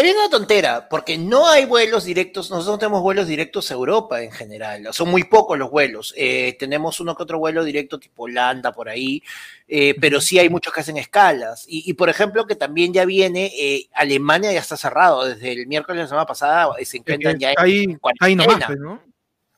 es 0.00 0.14
una 0.14 0.28
tontera, 0.30 0.88
porque 0.90 1.16
no 1.16 1.48
hay 1.48 1.64
vuelos 1.64 2.04
directos, 2.04 2.50
nosotros 2.50 2.74
no 2.74 2.78
tenemos 2.78 3.02
vuelos 3.02 3.26
directos 3.26 3.70
a 3.70 3.74
Europa 3.74 4.22
en 4.22 4.30
general, 4.30 4.88
son 4.92 5.10
muy 5.10 5.24
pocos 5.24 5.58
los 5.58 5.70
vuelos, 5.70 6.12
Eh, 6.16 6.54
tenemos 6.58 7.00
uno 7.00 7.16
que 7.16 7.22
otro 7.22 7.38
vuelo 7.38 7.64
directo 7.64 7.98
tipo 7.98 8.24
Holanda 8.24 8.72
por 8.72 8.88
ahí, 8.90 9.22
eh, 9.66 9.94
pero 10.00 10.20
sí 10.20 10.38
hay 10.38 10.50
muchos 10.50 10.72
que 10.72 10.80
hacen 10.80 10.98
escalas, 10.98 11.64
y, 11.66 11.88
y, 11.90 11.94
por 11.94 12.10
ejemplo 12.10 12.46
que 12.46 12.56
también 12.56 12.92
ya 12.92 13.06
viene, 13.06 13.50
eh, 13.58 13.88
Alemania 13.94 14.52
ya 14.52 14.60
está 14.60 14.76
cerrado, 14.76 15.24
desde 15.24 15.52
el 15.52 15.66
miércoles 15.66 15.96
de 15.98 16.02
la 16.02 16.08
semana 16.08 16.26
pasada 16.26 16.68
se 16.84 16.98
encuentran 16.98 17.38
ya 17.38 17.52
en 17.52 17.58
ahí, 17.58 17.78
ahí 17.80 17.96
cuarentena. 17.96 18.44
nomás, 18.44 18.66
pues, 18.66 18.78
¿no? 18.78 19.02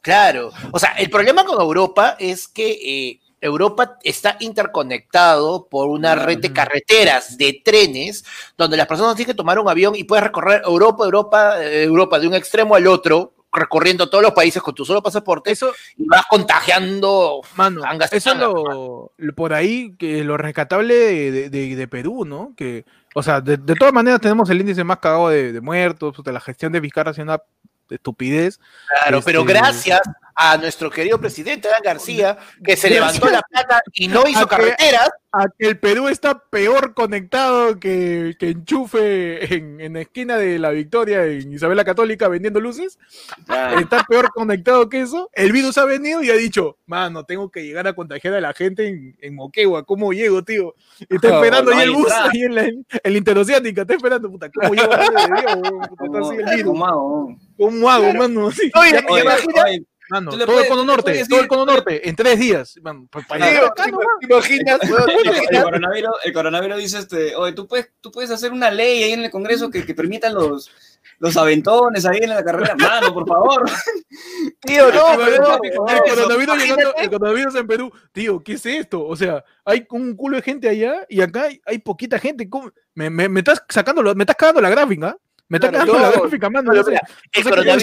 Claro, 0.03 0.51
o 0.70 0.79
sea, 0.79 0.92
el 0.92 1.11
problema 1.11 1.44
con 1.44 1.61
Europa 1.61 2.16
es 2.18 2.46
que 2.49 3.20
Europa 3.40 3.98
está 4.03 4.37
interconectado 4.40 5.66
por 5.70 5.88
una 5.88 6.14
red 6.14 6.38
de 6.38 6.53
carreteras, 6.53 7.38
de 7.38 7.61
trenes, 7.64 8.24
donde 8.57 8.76
las 8.76 8.87
personas 8.87 9.16
tienen 9.16 9.33
que 9.33 9.37
tomar 9.37 9.59
un 9.59 9.68
avión 9.68 9.94
y 9.96 10.05
puedes 10.05 10.24
recorrer 10.24 10.62
Europa, 10.64 11.05
Europa, 11.05 11.62
eh, 11.64 11.85
Europa 11.85 12.18
de 12.18 12.29
un 12.29 12.35
extremo 12.35 12.74
al 12.74 12.87
otro, 12.87 13.33
recorriendo 13.53 14.09
todos 14.09 14.22
los 14.22 14.33
países 14.33 14.62
con 14.62 14.74
tu 14.74 14.85
solo 14.85 15.03
pasaporte 15.03 15.50
Eso, 15.50 15.72
y 15.96 16.07
vas 16.07 16.24
contagiando. 16.31 17.40
mano, 17.57 17.83
eso 18.12 18.35
lo, 18.35 19.12
lo- 19.16 19.35
por 19.35 19.53
ahí, 19.55 19.94
que 19.98 20.22
lo 20.22 20.37
rescatable 20.37 20.94
de, 20.94 21.31
de- 21.33 21.50
de- 21.50 21.76
de 21.76 21.88
Perú, 21.88 22.24
¿no? 22.24 22.53
Que, 22.57 22.85
o 23.14 23.22
sea, 23.22 23.40
de, 23.40 23.57
de 23.57 23.74
todas 23.74 23.92
maneras 23.92 24.20
tenemos 24.20 24.48
el 24.50 24.61
índice 24.61 24.85
más 24.85 24.98
cagado 24.98 25.31
de, 25.31 25.53
de 25.53 25.61
muertos, 25.61 26.14
puta, 26.14 26.31
la 26.31 26.40
gestión 26.40 26.70
de 26.72 26.79
Vizcarra 26.81 27.11
ha 27.11 27.14
sido 27.14 27.24
una 27.24 27.42
estupidez. 27.88 28.61
Claro, 29.03 29.20
pero 29.24 29.40
Este- 29.40 29.53
gracias 29.53 30.00
a 30.42 30.57
nuestro 30.57 30.90
querido 30.90 31.20
presidente 31.20 31.68
Dan 31.68 31.83
García, 31.85 32.38
que 32.64 32.74
se 32.74 32.88
levantó 32.88 33.29
la 33.29 33.42
plata 33.42 33.83
y 33.92 34.09
no 34.09 34.26
hizo 34.26 34.40
A 34.40 34.48
que- 34.48 34.57
carreteras, 34.57 35.11
a 35.33 35.44
que 35.57 35.66
el 35.68 35.79
Perú 35.79 36.09
está 36.09 36.42
peor 36.48 36.94
conectado 36.94 37.79
que, 37.79 38.35
que 38.38 38.48
enchufe 38.48 39.55
en, 39.55 39.81
en 39.83 39.92
la 39.92 40.00
esquina 40.00 40.38
de 40.38 40.59
la 40.59 40.70
Victoria 40.70 41.26
en 41.26 41.53
Isabel 41.53 41.76
la 41.76 41.85
Católica 41.85 42.26
vendiendo 42.29 42.59
luces. 42.59 42.98
Claro. 43.44 43.81
Está 43.81 44.03
peor 44.05 44.31
conectado 44.31 44.88
que 44.88 45.03
eso. 45.03 45.29
El 45.35 45.53
virus 45.53 45.76
ha 45.76 45.85
venido 45.85 46.22
y 46.22 46.31
ha 46.31 46.35
dicho, 46.37 46.79
mano, 46.87 47.24
tengo 47.26 47.50
que 47.50 47.62
llegar 47.62 47.87
a 47.87 47.92
contagiar 47.92 48.33
a 48.33 48.40
la 48.40 48.55
gente 48.55 48.88
en, 48.88 49.16
en 49.20 49.35
Moquegua. 49.35 49.85
¿Cómo 49.85 50.11
llego, 50.14 50.42
tío? 50.42 50.74
Y 51.00 51.16
está 51.16 51.29
No, 51.29 51.35
esperando 51.37 51.70
no 51.72 51.76
ahí 51.76 51.85
el 51.85 51.90
bus, 51.90 52.11
ahí 52.11 52.42
en 52.44 52.55
la, 52.55 52.62
en 52.64 52.85
la 53.05 53.18
interoceánica. 53.18 53.83
Está 53.83 53.94
esperando, 53.94 54.31
puta, 54.31 54.50
¿cómo 54.50 54.72
llego? 54.74 54.90
El 54.94 56.83
hago. 56.83 57.37
¿Cómo 57.59 57.90
hago, 57.90 58.14
mano? 58.14 58.48
Así. 58.48 58.70
Oye, 58.74 59.05
oye, 59.07 59.83
Mano, 60.11 60.31
todo 60.33 60.40
el 60.40 60.46
puedes- 60.46 60.68
cono 60.68 60.81
tú 60.83 60.87
le 60.87 60.92
norte, 60.92 61.03
puedes 61.03 61.29
todo 61.29 61.38
el 61.38 61.42
decir- 61.44 61.49
cono 61.49 61.66
norte, 61.66 62.09
en 62.09 62.16
tres 62.16 62.38
días. 62.38 62.79
Mano, 62.83 63.07
pa- 63.11 63.20
para 63.23 63.44
Tío, 63.46 63.55
llegar 63.55 63.64
acá, 63.70 63.85
¿te 63.85 63.90
nomás. 63.92 64.07
imaginas, 64.20 64.81
El, 64.83 65.57
el 65.57 65.62
coronavirus, 65.62 66.12
el 66.25 66.33
coronavirus 66.33 66.79
dice, 66.79 66.99
este, 66.99 67.37
oye, 67.37 67.53
tú 67.53 67.66
puedes, 67.68 67.90
tú 68.01 68.11
puedes 68.11 68.31
hacer 68.31 68.53
una 68.53 68.70
ley 68.70 69.05
ahí 69.05 69.12
en 69.12 69.25
el 69.25 69.31
Congreso 69.31 69.70
que, 69.70 69.87
que 69.87 69.94
permita 69.94 70.29
los, 70.31 70.70
los 71.18 71.37
aventones 71.37 72.05
ahí 72.07 72.18
en 72.23 72.31
la 72.31 72.42
carrera. 72.44 72.75
Mano, 72.77 73.14
por 73.14 73.27
favor. 73.27 73.64
Tío, 74.61 74.92
no, 74.92 75.12
El 75.12 75.18
pero 75.18 75.44
coronavirus- 75.44 75.75
no, 75.77 75.88
el 75.88 75.96
no, 75.96 76.03
coronavirus 76.14 76.57
llegando- 76.59 76.94
el 76.96 77.11
coronavirus 77.11 77.55
en 77.55 77.66
Perú. 77.66 77.92
Tío, 78.12 78.42
¿qué 78.42 78.53
es 78.55 78.66
esto? 78.66 79.05
O 79.07 79.16
sea, 79.16 79.44
hay 79.64 79.87
un 79.90 80.16
culo 80.16 80.37
de 80.37 80.42
gente 80.42 80.68
allá 80.68 81.07
y 81.09 81.20
acá 81.20 81.44
hay, 81.44 81.61
hay 81.66 81.79
poquita 81.79 82.18
gente. 82.18 82.49
¿Cómo? 82.49 82.70
Me, 82.94 83.09
me, 83.11 83.29
me 83.29 83.40
estás 83.40 83.62
sacando, 83.68 84.03
lo- 84.03 84.14
me 84.14 84.25
estás 84.25 84.37
cagando 84.37 84.61
la 84.61 84.70
gráfica. 84.70 85.16
Me 85.49 85.57
estás 85.57 85.70
Claro, 85.70 85.87
cagando 85.87 86.09
la 86.11 86.14
no, 86.16 86.23
gráfica, 86.23 86.51
mano. 86.51 86.70
pero 86.70 86.83
no 86.83 86.85
sé- 86.85 86.90
mira, 86.90 87.01
no 87.03 87.07
el 87.33 87.44
coronavirus 87.44 87.83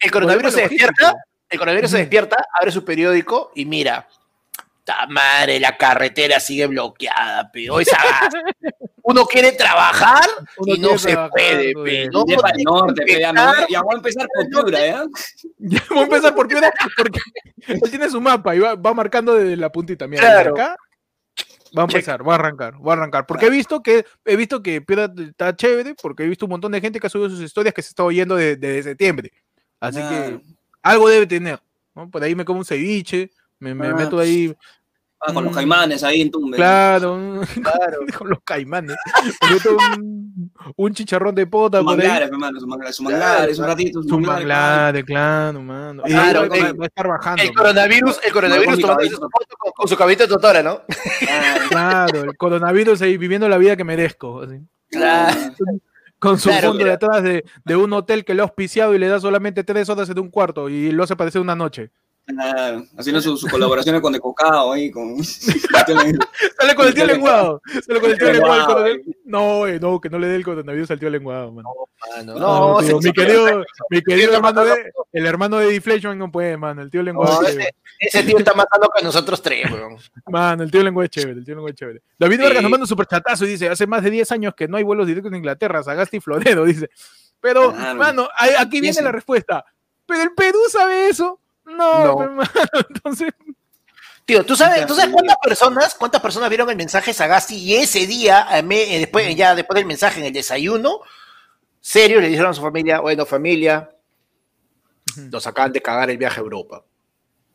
el 0.00 0.10
coronavirus 0.10 0.52
se 0.54 0.60
despierta, 0.62 1.14
el 1.48 1.58
coronavirus 1.58 1.90
se 1.90 1.98
despierta, 1.98 2.44
abre 2.58 2.70
su 2.72 2.84
periódico 2.84 3.52
y 3.54 3.64
mira, 3.64 4.06
ta 4.84 5.06
madre, 5.08 5.58
la 5.60 5.76
carretera 5.76 6.38
sigue 6.40 6.66
bloqueada, 6.66 7.50
pero 7.52 7.80
esa 7.80 7.98
uno 9.02 9.24
quiere 9.24 9.52
trabajar 9.52 10.24
Uno 10.58 10.74
y 10.74 10.78
no 10.78 10.98
se 10.98 11.12
trabajar, 11.12 11.30
puede, 11.30 11.72
pe, 11.84 12.02
eh. 12.04 12.08
no, 12.12 12.24
De 12.24 12.36
para 12.36 12.56
el 12.56 12.62
norte, 12.64 13.02
pe, 13.04 13.20
ya, 13.20 13.32
voy- 13.32 13.66
ya 13.70 13.80
voy 13.82 13.94
a 13.94 13.96
empezar 13.98 14.26
por 14.34 14.48
Piura, 14.48 14.78
¿ya? 14.86 15.04
Ya 15.58 15.82
voy 15.90 15.98
a 15.98 16.02
empezar 16.02 16.34
por 16.34 16.48
piedra 16.48 16.72
porque 16.96 17.20
él 17.68 17.80
tiene 17.90 18.08
su 18.10 18.20
mapa 18.20 18.54
y 18.54 18.58
va, 18.60 18.74
va 18.74 18.94
marcando 18.94 19.34
desde 19.34 19.56
la 19.56 19.70
puntita. 19.70 20.06
Mira, 20.06 20.22
Claro. 20.22 20.52
acá 20.54 20.76
va 21.76 21.82
a 21.82 21.84
empezar, 21.86 22.26
va 22.26 22.32
a 22.32 22.36
arrancar, 22.36 22.74
va 22.84 22.92
a 22.92 22.96
arrancar. 22.96 23.26
Porque 23.26 23.46
he 23.46 23.50
visto 23.50 23.82
que 23.82 24.04
he 24.24 24.36
visto 24.36 24.62
que 24.62 24.80
Piedra 24.82 25.10
está 25.28 25.54
chévere, 25.54 25.94
porque 26.00 26.22
he 26.24 26.28
visto 26.28 26.46
un 26.46 26.50
montón 26.50 26.72
de 26.72 26.80
gente 26.80 26.98
que 27.00 27.06
ha 27.06 27.10
subido 27.10 27.28
sus 27.30 27.40
historias 27.40 27.74
que 27.74 27.82
se 27.82 27.88
está 27.90 28.02
oyendo 28.04 28.34
de- 28.36 28.56
desde 28.56 28.82
septiembre. 28.90 29.32
Así 29.80 30.00
que 30.00 30.40
algo 30.82 31.08
debe 31.08 31.26
tener. 31.26 31.60
¿no? 31.94 32.10
Por 32.10 32.22
ahí 32.22 32.34
me 32.34 32.44
como 32.44 32.58
un 32.60 32.64
ceviche, 32.64 33.30
me, 33.58 33.74
me 33.74 33.88
Ah. 33.88 33.94
meto 33.94 34.18
ahí, 34.18 34.54
Ah, 35.18 35.32
con 35.32 35.44
los 35.44 35.54
caimanes 35.54 36.04
ahí 36.04 36.20
en 36.20 36.30
Tumbe. 36.30 36.56
claro, 36.58 37.40
Claro. 37.54 37.98
con 38.18 38.28
los 38.28 38.38
caimanes. 38.44 38.96
Me 39.42 39.50
meto 39.54 39.76
un, 39.94 40.52
un 40.76 40.94
chicharrón 40.94 41.34
de 41.34 41.46
pota 41.46 41.78
ahí. 41.78 41.84
manglares, 41.84 42.28
hermano, 42.28 42.60
sus 42.60 42.68
manglares, 42.68 43.00
manglares, 43.00 43.58
un 43.58 43.64
ratito, 43.64 44.02
sus 44.02 44.10
Su 44.10 44.20
manglares. 44.20 45.04
claro, 45.04 45.62
mano. 45.62 46.02
Claro, 46.02 46.40
va, 46.42 46.56
va 46.74 46.84
a 46.84 46.86
estar 46.86 47.08
bajando. 47.08 47.42
El 47.42 47.54
coronavirus, 47.54 48.20
el 48.24 48.32
coronavirus 48.32 48.84
cabello. 48.84 49.10
su 49.16 49.16
foto 49.22 49.56
con, 49.58 49.72
con 49.72 49.88
su 49.88 49.96
cabellito 49.96 50.24
de 50.24 50.28
totora, 50.28 50.62
¿no? 50.62 50.82
Claro, 51.70 52.22
el 52.24 52.36
coronavirus 52.36 53.00
ahí 53.02 53.16
viviendo 53.16 53.48
la 53.48 53.56
vida 53.56 53.74
que 53.74 53.84
merezco. 53.84 54.42
así. 54.42 54.60
Claro. 54.90 55.34
Con 56.18 56.38
su 56.38 56.48
Claro, 56.48 56.68
fondo 56.68 56.78
mira. 56.78 56.92
detrás 56.92 57.22
de, 57.22 57.44
de 57.64 57.76
un 57.76 57.92
hotel 57.92 58.24
que 58.24 58.34
lo 58.34 58.42
ha 58.42 58.46
auspiciado 58.46 58.94
y 58.94 58.98
le 58.98 59.08
da 59.08 59.20
solamente 59.20 59.64
tres 59.64 59.88
horas 59.88 60.08
en 60.08 60.18
un 60.18 60.30
cuarto 60.30 60.68
y 60.68 60.90
lo 60.92 61.04
hace 61.04 61.16
parecer 61.16 61.40
una 61.42 61.54
noche. 61.56 61.90
Claro, 62.26 62.84
haciendo 62.98 63.22
sus 63.22 63.40
su 63.40 63.46
colaboraciones 63.48 64.00
con 64.02 64.12
De 64.12 64.18
Cocao 64.18 64.72
ahí, 64.72 64.90
con... 64.90 65.22
Sale 65.24 66.74
con 66.74 66.86
el 66.88 66.94
tío 66.94 67.06
lenguado. 67.06 67.62
Sale 67.86 68.00
con 68.00 68.10
el 68.10 68.18
tío 68.18 68.32
lenguado. 68.32 68.84
No, 69.24 69.66
eh, 69.66 69.78
no, 69.78 70.00
que 70.00 70.10
no 70.10 70.18
le 70.18 70.26
dé 70.26 70.36
el 70.36 70.44
coronavirus 70.44 70.90
al 70.90 70.98
tío 70.98 71.08
lenguado, 71.10 71.52
mano. 71.52 71.68
Mano, 72.16 72.34
No, 72.38 72.40
no, 72.74 72.78
tío, 72.80 72.98
ese- 72.98 73.08
mi 73.08 73.12
querido, 73.14 73.64
mi 73.90 74.02
querido 74.02 74.34
hermano 74.34 74.64
de, 74.64 74.92
el 75.12 75.26
hermano 75.26 75.58
de 75.58 75.66
Deflation 75.72 76.18
no 76.18 76.30
puede, 76.32 76.56
mano. 76.56 76.82
El 76.82 76.90
tío 76.90 77.02
lenguado 77.02 77.40
no, 77.42 77.46
es 77.46 77.52
chévere. 77.54 77.74
ese, 78.00 78.18
ese 78.18 78.26
tío 78.26 78.38
está 78.38 78.54
más 78.54 78.66
loco 78.80 78.92
que 78.98 79.04
nosotros 79.04 79.40
tres, 79.40 79.70
weón. 79.70 79.96
Mano, 80.26 80.62
el 80.64 80.70
tío 80.70 80.82
lenguado 80.82 81.04
es 81.04 81.10
chévere, 81.10 81.38
el 81.38 81.44
tío 81.44 81.54
lenguado 81.54 81.70
es 81.72 81.76
chévere. 81.76 82.02
David 82.18 82.36
Sí. 82.38 82.42
Vargas 82.42 82.62
nos 82.62 82.70
manda 82.70 82.84
un 82.84 82.88
superchatazo 82.88 83.44
y 83.44 83.48
dice, 83.48 83.68
hace 83.68 83.86
más 83.86 84.02
de 84.02 84.10
10 84.10 84.32
años 84.32 84.54
que 84.56 84.66
no 84.66 84.76
hay 84.78 84.82
vuelos 84.82 85.06
directos 85.06 85.30
en 85.30 85.36
Inglaterra, 85.38 85.82
Sagasti 85.82 86.16
y 86.16 86.20
Floredo, 86.20 86.64
dice. 86.64 86.90
Pero, 87.40 87.72
Claro. 87.72 87.98
mano, 87.98 88.28
aquí 88.58 88.80
viene 88.80 89.00
la 89.00 89.12
respuesta. 89.12 89.64
¿Pero 90.06 90.22
el 90.22 90.32
Perú 90.34 90.58
sabe 90.70 91.08
eso? 91.08 91.40
No, 91.66 92.26
No. 92.28 92.42
entonces... 92.88 93.30
Tío, 94.24 94.44
¿tú 94.44 94.56
sabes, 94.56 94.84
¿tú 94.86 94.94
sabes 94.94 95.12
cuántas 95.12 95.36
personas, 95.40 95.94
cuántas 95.94 96.20
personas 96.20 96.48
vieron 96.48 96.68
el 96.68 96.76
mensaje 96.76 97.12
Sagasti 97.12 97.54
y 97.56 97.74
ese 97.76 98.08
día, 98.08 98.46
eh, 98.58 98.62
me- 98.62 98.96
eh, 98.96 98.98
después, 98.98 99.36
ya 99.36 99.54
después 99.54 99.76
del 99.76 99.86
mensaje 99.86 100.18
en 100.18 100.26
el 100.26 100.32
desayuno, 100.32 101.00
serio, 101.80 102.20
le 102.20 102.28
dijeron 102.28 102.50
a 102.50 102.54
su 102.54 102.60
familia, 102.60 102.98
bueno, 102.98 103.24
familia, 103.24 103.88
nos 105.30 105.46
acaban 105.46 105.70
de 105.72 105.80
cagar 105.80 106.10
el 106.10 106.18
viaje 106.18 106.40
a 106.40 106.42
Europa. 106.42 106.82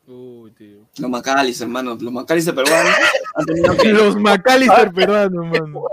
Uy, 0.06 0.50
tío. 0.52 0.78
Los 0.98 1.10
Macalis, 1.10 1.60
hermano, 1.60 1.96
los 2.00 2.12
Macalis 2.12 2.46
peruanos. 2.50 2.94
Los 3.84 4.16
McAllister 4.16 4.92
peruanos, 4.92 5.46
mano. 5.46 5.84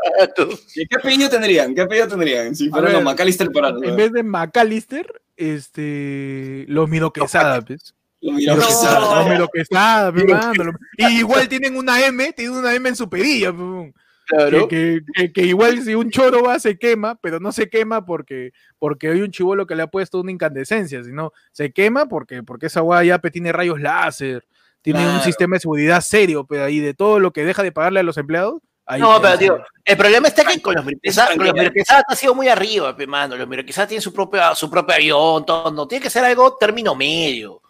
¿Y 0.75 0.87
¿Qué 0.87 0.95
apellido 0.97 1.29
tendrían? 1.29 1.75
¿Qué 1.75 1.81
apellido 1.81 2.07
tendrían 2.07 2.55
si 2.55 2.69
fueran 2.69 2.85
ver, 2.85 2.93
los 2.95 3.03
Macalister 3.03 3.49
peruanos? 3.51 3.83
En 3.83 3.95
vez 3.95 4.11
de 4.11 4.23
McAllister, 4.23 5.21
este, 5.37 6.65
los 6.69 6.89
Miro 6.89 7.11
Quesada, 7.13 7.61
pues. 7.61 7.93
Los 8.21 8.35
Miro 8.35 8.55
Miro 8.55 8.67
Quesada, 8.67 9.23
Miro 9.29 9.47
Quesada, 9.47 10.11
mano, 10.11 10.63
lo- 10.65 10.71
Y 10.97 11.19
igual 11.19 11.47
tienen 11.47 11.77
una 11.77 12.05
M, 12.05 12.33
tienen 12.33 12.55
una 12.57 12.73
M 12.73 12.89
en 12.89 12.95
su 12.95 13.09
perilla, 13.09 13.53
pues. 13.53 13.93
Claro. 14.25 14.67
que, 14.67 15.01
que- 15.15 15.23
que- 15.23 15.33
que 15.33 15.41
igual 15.41 15.81
si 15.81 15.95
un 15.95 16.11
choro 16.11 16.43
va 16.43 16.59
se 16.59 16.77
quema, 16.77 17.15
pero 17.15 17.39
no 17.39 17.51
se 17.51 17.67
quema 17.67 18.05
porque, 18.05 18.51
porque 18.77 19.07
hay 19.09 19.21
un 19.21 19.31
chivolo 19.31 19.65
que 19.65 19.73
le 19.75 19.81
ha 19.81 19.87
puesto 19.87 20.19
una 20.19 20.31
incandescencia, 20.31 21.03
sino 21.03 21.31
se 21.51 21.71
quema 21.73 22.05
porque, 22.07 22.43
porque 22.43 22.67
esa 22.67 22.81
guay 22.81 23.07
ya 23.07 23.17
pe, 23.17 23.31
tiene 23.31 23.51
rayos 23.51 23.81
láser, 23.81 24.45
tiene 24.83 25.03
un 25.11 25.19
sistema 25.21 25.55
de 25.55 25.61
seguridad 25.61 26.01
serio, 26.01 26.45
pero 26.45 26.65
ahí 26.65 26.79
de 26.79 26.93
todo 26.93 27.19
lo 27.19 27.31
que 27.33 27.43
deja 27.43 27.63
de 27.63 27.71
pagarle 27.71 28.01
a 28.01 28.03
los 28.03 28.17
empleados. 28.19 28.61
ahí 28.85 29.01
No, 29.01 29.19
pero 29.19 29.35
tío, 29.39 29.63
el 29.83 29.97
problema 29.97 30.27
está 30.27 30.43
que 30.45 30.61
con 30.61 30.75
los. 30.75 30.85
Miroquesadas 30.85 32.03
ha 32.07 32.15
sido 32.15 32.35
muy 32.35 32.49
arriba, 32.49 32.95
pe, 32.95 33.07
mano. 33.07 33.35
Los 33.35 33.47
Miroquesadas 33.47 33.87
tienen 33.89 34.03
su 34.03 34.13
propio, 34.13 34.53
su 34.53 34.69
propio 34.69 34.93
avión, 34.93 35.43
todo, 35.43 35.71
no, 35.71 35.87
tiene 35.87 36.03
que 36.03 36.09
ser 36.11 36.23
algo 36.23 36.55
término 36.55 36.93
medio. 36.93 37.63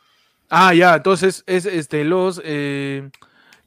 Ah, 0.51 0.73
ya, 0.73 0.95
entonces 0.95 1.43
es 1.45 1.67
este 1.67 2.03
los 2.03 2.41
eh, 2.43 3.11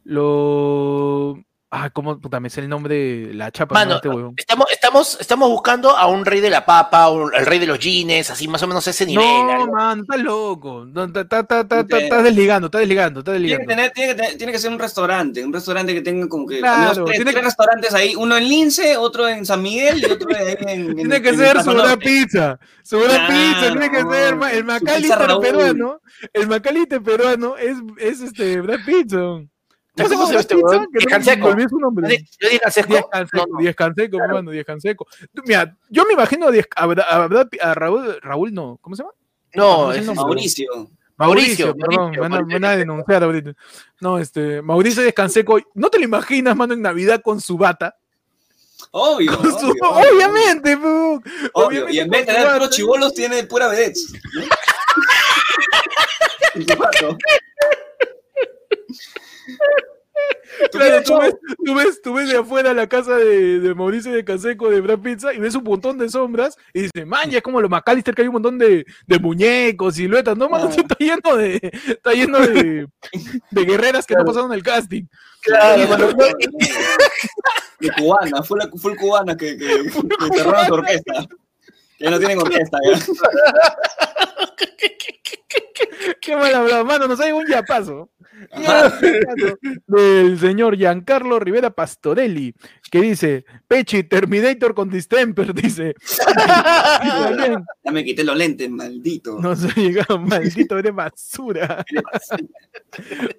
los 0.04 1.38
ah, 1.74 1.90
cómo 1.90 2.20
puta 2.20 2.38
me 2.38 2.50
sé 2.50 2.60
el 2.60 2.68
nombre 2.68 2.94
de 3.28 3.34
la 3.34 3.50
chapa 3.50 3.74
Mano, 3.74 3.96
este 3.96 4.08
huevón. 4.08 4.34
Estamos, 4.36 4.66
estamos, 4.70 5.18
estamos 5.20 5.48
buscando 5.48 5.96
a 5.96 6.06
un 6.06 6.24
rey 6.24 6.40
de 6.40 6.50
la 6.50 6.64
papa, 6.64 7.08
un- 7.10 7.34
el 7.34 7.46
rey 7.46 7.58
de 7.58 7.66
los 7.66 7.78
jeans, 7.80 8.30
así 8.30 8.46
más 8.46 8.62
o 8.62 8.66
menos 8.68 8.86
ese 8.86 9.06
nivel. 9.06 9.24
No, 9.24 9.50
algo. 9.52 9.72
man, 9.72 10.00
estás 10.00 10.20
loco. 10.20 10.86
Estás 10.86 12.24
desligando, 12.24 12.66
estás 12.66 12.80
desligando, 12.80 13.20
estás 13.20 13.34
Tiene 13.34 13.48
que, 13.48 13.56
desligando. 13.56 13.66
tener, 13.68 13.90
tiene, 13.92 14.08
que 14.08 14.14
tener- 14.14 14.36
tiene 14.38 14.52
que 14.52 14.58
ser 14.58 14.70
un 14.70 14.78
restaurante, 14.78 15.44
un 15.44 15.52
restaurante 15.52 15.94
que 15.94 16.02
tenga 16.02 16.28
como 16.28 16.46
que 16.46 16.58
Claro, 16.58 17.04
tres, 17.04 17.16
tiene 17.16 17.30
tres 17.32 17.40
que- 17.40 17.46
restaurantes 17.46 17.94
ahí, 17.94 18.14
uno 18.16 18.36
en 18.36 18.48
Lince, 18.48 18.96
otro 18.96 19.28
en 19.28 19.44
San 19.46 19.62
Miguel 19.62 19.98
y 20.00 20.04
otro 20.04 20.28
ahí 20.36 20.54
en, 20.60 20.68
en- 20.90 20.96
Tiene 20.96 21.22
que 21.22 21.28
en 21.30 21.36
ser 21.38 21.62
su 21.62 21.72
Norte. 21.72 21.96
pizza. 21.96 22.58
Su 22.84 22.98
Claro, 23.00 23.32
pizza, 23.32 23.70
tiene 23.72 23.90
que 23.90 24.00
ser 24.02 24.34
el 24.34 25.10
Raúl. 25.28 25.40
peruano. 25.42 26.00
El 26.32 26.46
Macalister 26.48 27.02
peruano 27.02 27.56
es, 27.56 27.76
es 27.98 28.20
este 28.20 28.60
Brad 28.60 28.80
Pitt. 28.84 29.12
¿no? 29.12 29.48
¿Cómo 29.96 30.08
se 30.08 30.14
llama 30.14 30.26
Brad 30.28 30.40
este 30.40 30.56
me 30.56 31.04
Canseco. 31.06 31.48
olvidé 31.48 31.68
su 31.68 31.78
nombre. 31.78 32.26
¿Yo 32.40 32.48
dije 32.48 32.60
Canseco. 32.60 33.10
Diez 33.58 33.76
Canseco, 33.76 34.16
hermano, 34.18 34.50
Diez 34.50 34.64
Canseco. 34.64 35.06
Mira, 35.44 35.76
yo 35.90 36.04
me 36.06 36.14
imagino 36.14 36.46
a, 36.48 36.50
Diez- 36.50 36.68
a, 36.74 36.86
Bra- 36.86 37.04
a 37.08 37.26
Brad 37.26 37.48
Pitt- 37.48 37.60
a 37.62 37.74
Raúl, 37.74 38.18
Raúl 38.22 38.54
no, 38.54 38.78
¿cómo 38.80 38.96
se 38.96 39.02
llama? 39.02 39.12
No, 39.54 39.92
es-. 39.92 40.06
Mauricio. 40.06 40.68
Mauricio, 41.18 41.66
Mauricio, 41.66 41.76
perdón, 41.76 41.96
Mauricio, 42.16 42.22
me 42.22 42.54
van 42.58 42.64
a- 42.64 42.76
denunciar 42.76 43.22
ahorita. 43.22 43.52
No, 44.00 44.18
este, 44.18 44.62
Mauricio 44.62 45.02
Descanseco, 45.02 45.58
¿no 45.74 45.90
te 45.90 45.98
lo 45.98 46.04
imaginas, 46.04 46.56
mano, 46.56 46.72
en 46.72 46.80
Navidad 46.82 47.20
con 47.22 47.38
su 47.40 47.58
bata? 47.58 47.94
Obvio, 48.92 49.36
Con 49.36 49.50
su- 49.50 49.56
obvio, 49.70 49.90
obvio. 49.90 50.14
obviamente, 50.16 50.74
Obvio, 50.74 51.20
obviamente 51.52 51.92
Y 51.94 51.98
en 52.00 52.10
vez 52.10 52.26
de 52.26 52.32
tener 52.32 52.52
puros 52.52 52.70
chivolos, 52.70 53.14
tiene 53.14 53.44
pura 53.44 53.68
vedettes. 53.68 54.10
¿no? 57.02 57.18
Y 59.62 59.62
su 59.62 59.70
pato. 59.88 60.70
¿Tú 60.70 60.78
Claro, 60.78 61.02
tú 61.02 61.18
ves, 61.18 61.34
tú, 61.64 61.74
ves, 61.74 62.02
tú 62.02 62.14
ves 62.14 62.28
de 62.28 62.36
afuera 62.36 62.74
la 62.74 62.86
casa 62.86 63.16
de, 63.16 63.58
de 63.60 63.74
Mauricio 63.74 64.12
de 64.12 64.24
Canseco 64.24 64.68
de 64.70 64.80
Brad 64.82 64.98
Pizza 64.98 65.32
y 65.32 65.38
ves 65.38 65.54
un 65.54 65.64
montón 65.64 65.96
de 65.98 66.08
sombras 66.10 66.56
y 66.74 66.82
dices, 66.82 67.06
man, 67.06 67.30
ya 67.30 67.38
es 67.38 67.42
como 67.42 67.60
los 67.60 67.70
McAllister 67.70 68.14
que 68.14 68.22
hay 68.22 68.28
un 68.28 68.34
montón 68.34 68.58
de, 68.58 68.84
de 69.06 69.18
muñecos, 69.18 69.94
siluetas. 69.94 70.36
No, 70.36 70.48
mano, 70.50 70.68
Ah. 70.70 70.74
está 70.76 70.96
lleno 70.98 71.36
de, 71.36 71.60
está 71.88 72.12
lleno 72.12 72.38
de, 72.40 72.86
de 73.50 73.64
guerreras 73.64 74.06
que 74.06 74.14
no 74.14 74.24
pasaron 74.24 74.52
el 74.52 74.62
casting. 74.62 75.04
Claro, 75.40 76.14
De 77.80 77.90
cubana, 77.96 78.42
fue 78.42 78.58
la 78.58 78.68
full 78.76 78.94
cubana 78.96 79.34
que, 79.36 79.56
que, 79.56 79.66
que 79.84 80.38
cerraron 80.38 80.66
su 80.66 80.74
orquesta. 80.74 81.12
Que 81.98 82.04
ya 82.04 82.10
no 82.10 82.18
tienen 82.18 82.38
orquesta 82.38 82.78
ya. 82.84 82.98
Qué 86.20 86.36
mal 86.36 86.54
hablado, 86.54 86.84
mano, 86.84 87.08
nos 87.08 87.20
hay 87.20 87.32
un 87.32 87.46
yapazo. 87.46 88.10
Del 89.86 90.38
señor 90.38 90.76
Giancarlo 90.76 91.38
Rivera 91.38 91.70
Pastorelli, 91.70 92.54
que 92.90 93.00
dice, 93.00 93.44
Pechi, 93.68 94.04
Terminator 94.04 94.74
con 94.74 94.90
distemper, 94.90 95.54
dice. 95.54 95.94
Ya 97.84 97.92
me 97.92 98.04
quité 98.04 98.24
los 98.24 98.36
lentes, 98.36 98.70
maldito. 98.70 99.38
nos 99.40 99.64
ha 99.64 99.74
llegado, 99.74 100.18
maldito, 100.18 100.78
eres 100.78 100.94
basura. 100.94 101.84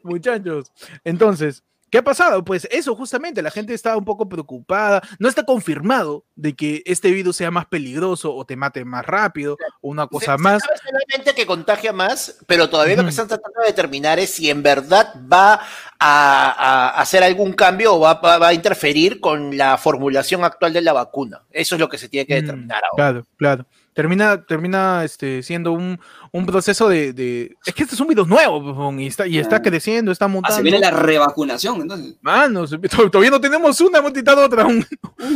Muchachos, 0.03 0.71
entonces, 1.03 1.63
¿qué 1.93 1.99
ha 1.99 2.03
pasado? 2.03 2.43
Pues 2.43 2.67
eso, 2.71 2.95
justamente, 2.95 3.43
la 3.43 3.51
gente 3.51 3.71
está 3.75 3.95
un 3.95 4.03
poco 4.03 4.27
preocupada. 4.27 4.99
No 5.19 5.29
está 5.29 5.43
confirmado 5.45 6.25
de 6.35 6.55
que 6.55 6.81
este 6.87 7.11
virus 7.11 7.35
sea 7.35 7.51
más 7.51 7.67
peligroso 7.67 8.33
o 8.33 8.43
te 8.45 8.55
mate 8.55 8.83
más 8.83 9.05
rápido 9.05 9.57
o 9.79 9.89
una 9.91 10.07
cosa 10.07 10.35
Se- 10.37 10.41
más. 10.41 10.63
se 10.63 10.67
sabe 10.69 10.79
solamente 10.83 11.35
que 11.35 11.45
contagia 11.45 11.93
más, 11.93 12.39
pero 12.47 12.67
todavía 12.67 12.95
lo 12.95 13.03
que 13.03 13.09
están 13.09 13.27
tratando 13.27 13.59
de 13.61 13.67
determinar 13.67 14.17
es 14.17 14.31
si 14.33 14.49
en 14.49 14.63
verdad 14.63 15.13
va 15.31 15.61
a, 15.99 16.89
a 16.89 16.99
hacer 16.99 17.21
algún 17.21 17.53
cambio 17.53 17.93
o 17.93 17.99
va, 17.99 18.15
va- 18.15 18.39
va 18.39 18.47
a 18.47 18.53
interferir 18.55 19.19
con 19.19 19.55
la 19.55 19.77
formulación 19.77 20.43
actual 20.43 20.73
de 20.73 20.81
la 20.81 20.93
vacuna. 20.93 21.43
Eso 21.51 21.75
es 21.75 21.79
lo 21.79 21.89
que 21.89 21.99
se 21.99 22.09
tiene 22.09 22.25
que 22.25 22.33
Mm, 22.33 22.41
determinar 22.41 22.81
ahora. 22.91 22.95
Claro, 22.95 23.27
claro. 23.37 23.65
Termina, 23.93 24.43
termina 24.45 25.03
este, 25.03 25.43
siendo 25.43 25.71
un, 25.71 25.99
un 26.31 26.45
proceso 26.45 26.89
de, 26.89 27.13
de- 27.13 27.55
Es 27.65 27.73
que 27.75 27.83
este 27.83 27.95
es 27.95 28.01
un 28.01 28.07
virus 28.07 28.27
nuevo, 28.27 28.91
y 28.99 29.07
está, 29.07 29.27
y 29.27 29.37
está 29.37 29.57
Ah. 29.57 29.61
creciendo, 29.61 30.11
está 30.11 30.25
Ah, 30.25 30.29
mutando. 30.29 30.55
se 30.55 30.63
viene 30.63 30.79
la 30.79 30.89
revacunación, 30.91 31.81
entonces. 31.81 32.15
Mano, 32.21 32.65
todavía 33.11 33.29
no 33.29 33.39
tenemos 33.39 33.79
una, 33.81 33.99
hemos 33.99 34.11
quitado 34.13 34.43
otra. 34.45 34.63
aún. 34.63 34.85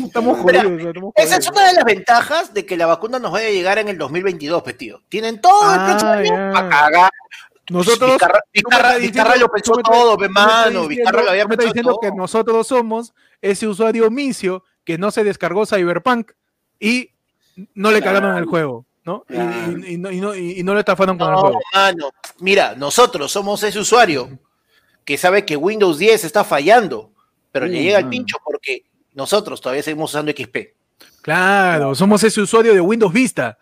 Estamos 0.06 0.44
Mira, 0.44 0.64
jodidos. 0.64 0.88
estamos 0.88 1.14
Esa 1.16 1.38
es 1.38 1.50
una 1.50 1.68
de 1.68 1.74
las 1.74 1.86
ventajas 1.86 2.54
de 2.54 2.66
que 2.66 2.78
la 2.78 2.88
vacuna 2.88 3.20
nos 3.20 3.32
vaya 3.32 3.48
a 3.48 3.52
llegar 3.52 3.78
en 3.78 3.90
el 3.90 3.98
2022, 3.98 4.64
pues, 4.64 4.76
tío. 4.78 5.02
Tienen 5.08 5.40
todo 5.40 5.74
el 5.74 5.80
Ah, 5.80 5.86
próximo 5.86 6.12
año 6.12 6.26
ya. 6.26 6.52
para 6.54 6.70
cagar. 6.70 7.12
Nosotros. 7.70 8.18
Vizcarra, 8.54 9.36
lo 9.36 9.50
pensó 9.50 9.74
me 9.76 9.84
todo, 9.84 10.14
tú 10.14 10.18
pe 10.20 10.30
me 10.30 10.40
estás 10.40 10.46
mano. 10.48 10.66
diciendo- 10.66 10.88
Vizcarra 10.88 11.24
lo 11.24 11.30
había 11.32 11.44
me 11.46 11.50
pensado 11.58 11.68
diciendo 11.74 11.92
todo. 11.92 12.00
que 12.00 12.12
nosotros 12.18 12.68
somos 12.68 13.14
ese 13.42 13.68
usuario 13.68 14.10
micio 14.10 14.64
que 14.84 14.98
no 14.98 15.12
se 15.12 15.24
descargó 15.24 15.66
Cyberpunk 15.66 16.32
y 16.80 17.12
no 17.74 17.92
le 17.92 18.02
Claro. 18.02 18.18
cagaron 18.20 18.38
el 18.38 18.46
juego, 18.46 18.86
¿no? 19.06 19.24
Y- 19.30 19.34
Claro. 19.34 19.72
Y, 19.80 19.94
y 19.94 19.98
no, 19.98 20.12
y 20.12 20.22
no- 20.22 20.36
y- 20.36 20.64
no 20.64 20.78
estafaron 20.80 21.18
con 21.18 21.28
el 21.28 21.34
No, 21.34 21.40
juego. 21.42 21.60
mano. 21.74 22.10
Mira, 22.40 22.76
nosotros 22.76 23.32
somos 23.32 23.62
ese 23.64 23.80
usuario 23.80 24.38
que 25.04 25.18
sabe 25.18 25.46
que 25.46 25.56
Windows 25.58 25.98
10 25.98 26.24
está 26.24 26.44
fallando, 26.44 27.12
pero 27.52 27.66
le 27.66 27.82
llega 27.82 28.00
el 28.00 28.10
pincho 28.10 28.38
porque 28.44 28.84
nosotros 29.14 29.60
todavía 29.62 29.82
seguimos 29.84 30.12
usando 30.12 30.32
XP. 30.32 30.76
Claro, 31.22 31.96
somos 31.96 32.24
ese 32.24 32.40
usuario 32.42 32.74
de 32.74 32.82
Windows 32.82 33.12
Vista. 33.14 33.58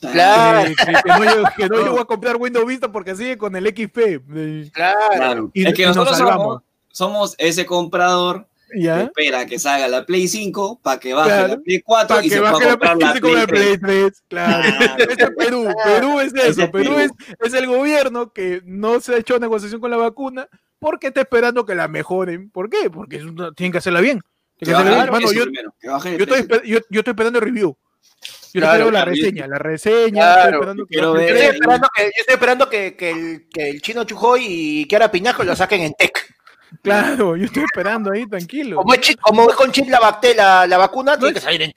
Claro. 0.00 0.64
que, 0.68 0.74
que- 0.74 0.92
que 0.92 1.08
no, 1.08 1.24
llegó- 1.24 1.48
que 1.56 1.68
no 1.68 1.76
llegó 1.82 2.00
a 2.00 2.04
comprar 2.06 2.36
Windows 2.36 2.66
Vista 2.66 2.90
porque 2.90 3.14
sigue 3.16 3.36
con 3.38 3.54
el 3.56 3.66
XP. 3.66 4.20
Eh, 4.34 4.70
Claro. 4.72 5.50
Y- 5.54 5.66
es 5.66 5.74
que 5.74 5.82
y 5.82 5.86
nos 5.86 5.96
nosotros 5.96 6.18
salvamos. 6.18 6.62
somos, 6.90 7.32
somos 7.32 7.34
ese 7.38 7.64
comprador 7.66 8.47
¿Ya? 8.74 9.02
espera 9.02 9.46
que 9.46 9.58
salga 9.58 9.88
la 9.88 10.04
Play 10.04 10.28
5 10.28 10.80
para 10.82 11.00
que 11.00 11.14
baje 11.14 11.28
Claro. 11.30 11.48
la 11.48 11.56
Play 11.58 11.80
4 11.80 12.08
Para 12.08 12.20
y 12.20 12.28
que 12.28 12.34
se 12.34 12.40
pueda 12.40 12.52
baje 12.52 12.64
la 12.64 12.70
comprar 12.72 12.96
Play 12.96 13.06
la 13.08 13.12
5 13.14 13.20
con 13.28 13.30
Play 13.30 13.40
la 13.40 13.46
3. 13.46 13.78
Play 13.78 14.00
3. 14.02 14.22
Claro. 14.28 14.62
Es 15.08 15.30
Perú. 15.36 15.68
Perú 15.84 16.20
es 16.20 16.34
eso. 16.34 16.62
es 16.62 16.70
Perú 16.70 16.94
Perú. 16.94 16.98
es, 16.98 17.10
es 17.46 17.54
el 17.54 17.66
gobierno 17.66 18.32
que 18.32 18.62
no 18.64 19.00
se 19.00 19.14
ha 19.14 19.18
hecho 19.18 19.38
negociación 19.38 19.80
con 19.80 19.90
la 19.90 19.96
vacuna 19.96 20.48
porque 20.78 21.08
está 21.08 21.20
esperando 21.22 21.64
que 21.66 21.74
la 21.74 21.88
mejoren. 21.88 22.50
¿Por 22.50 22.70
qué? 22.70 22.88
Porque 22.90 23.16
es 23.16 23.24
una- 23.24 23.52
tienen 23.52 23.72
que 23.72 23.78
hacerla 23.78 24.00
bien. 24.00 24.20
Que 24.58 24.72
baje. 24.72 24.90
Mano, 25.10 25.32
yo, 25.32 25.44
estoy, 25.44 26.40
esper- 26.42 26.62
yo, 26.64 26.78
yo 26.90 27.00
estoy 27.00 27.10
esperando 27.12 27.38
el 27.38 27.44
review. 27.44 27.76
Yo 28.52 28.60
Claro, 28.62 28.74
quiero 28.76 28.90
la 28.90 28.98
claro, 29.02 29.10
reseña, 29.12 29.46
la 29.46 29.58
reseña. 29.58 30.10
Claro, 30.10 30.40
estoy 30.48 30.54
esperando 30.58 30.86
que 30.86 30.96
Yo 30.96 31.16
estoy 31.16 31.40
esperando 31.46 31.88
que, 31.94 32.02
yo 32.02 32.08
estoy 32.16 32.34
esperando 32.34 32.68
que, 32.70 32.96
que 32.96 33.10
el, 33.10 33.48
que 33.52 33.68
el 33.70 33.82
chino 33.82 34.04
Chujoy 34.04 34.44
y 34.48 34.84
Kiara 34.86 35.10
Piñaco 35.10 35.44
lo 35.44 35.54
saquen 35.54 35.82
en 35.82 35.94
tech. 35.94 36.12
Claro, 36.82 37.36
yo 37.36 37.44
estoy 37.46 37.64
esperando 37.64 38.12
ahí, 38.12 38.26
tranquilo. 38.26 38.76
Como 38.76 38.94
es, 38.94 39.00
chip- 39.00 39.20
como 39.20 39.48
es 39.48 39.56
con 39.56 39.72
chip 39.72 39.88
la, 39.88 40.00
bacte- 40.00 40.34
la, 40.34 40.66
la 40.66 40.76
vacuna, 40.78 41.18
tiene 41.18 41.34
que 41.34 41.40
salir 41.40 41.62
en. 41.62 41.72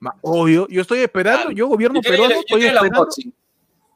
Ma- 0.00 0.14
Obvio, 0.22 0.66
yo 0.68 0.82
estoy 0.82 1.00
esperando, 1.00 1.42
Claro. 1.42 1.56
yo 1.56 1.66
gobierno 1.68 2.00
Yo 2.02 2.10
peruano, 2.10 2.34
yo 2.34 2.40
estoy 2.40 2.64
esperando. 2.66 3.08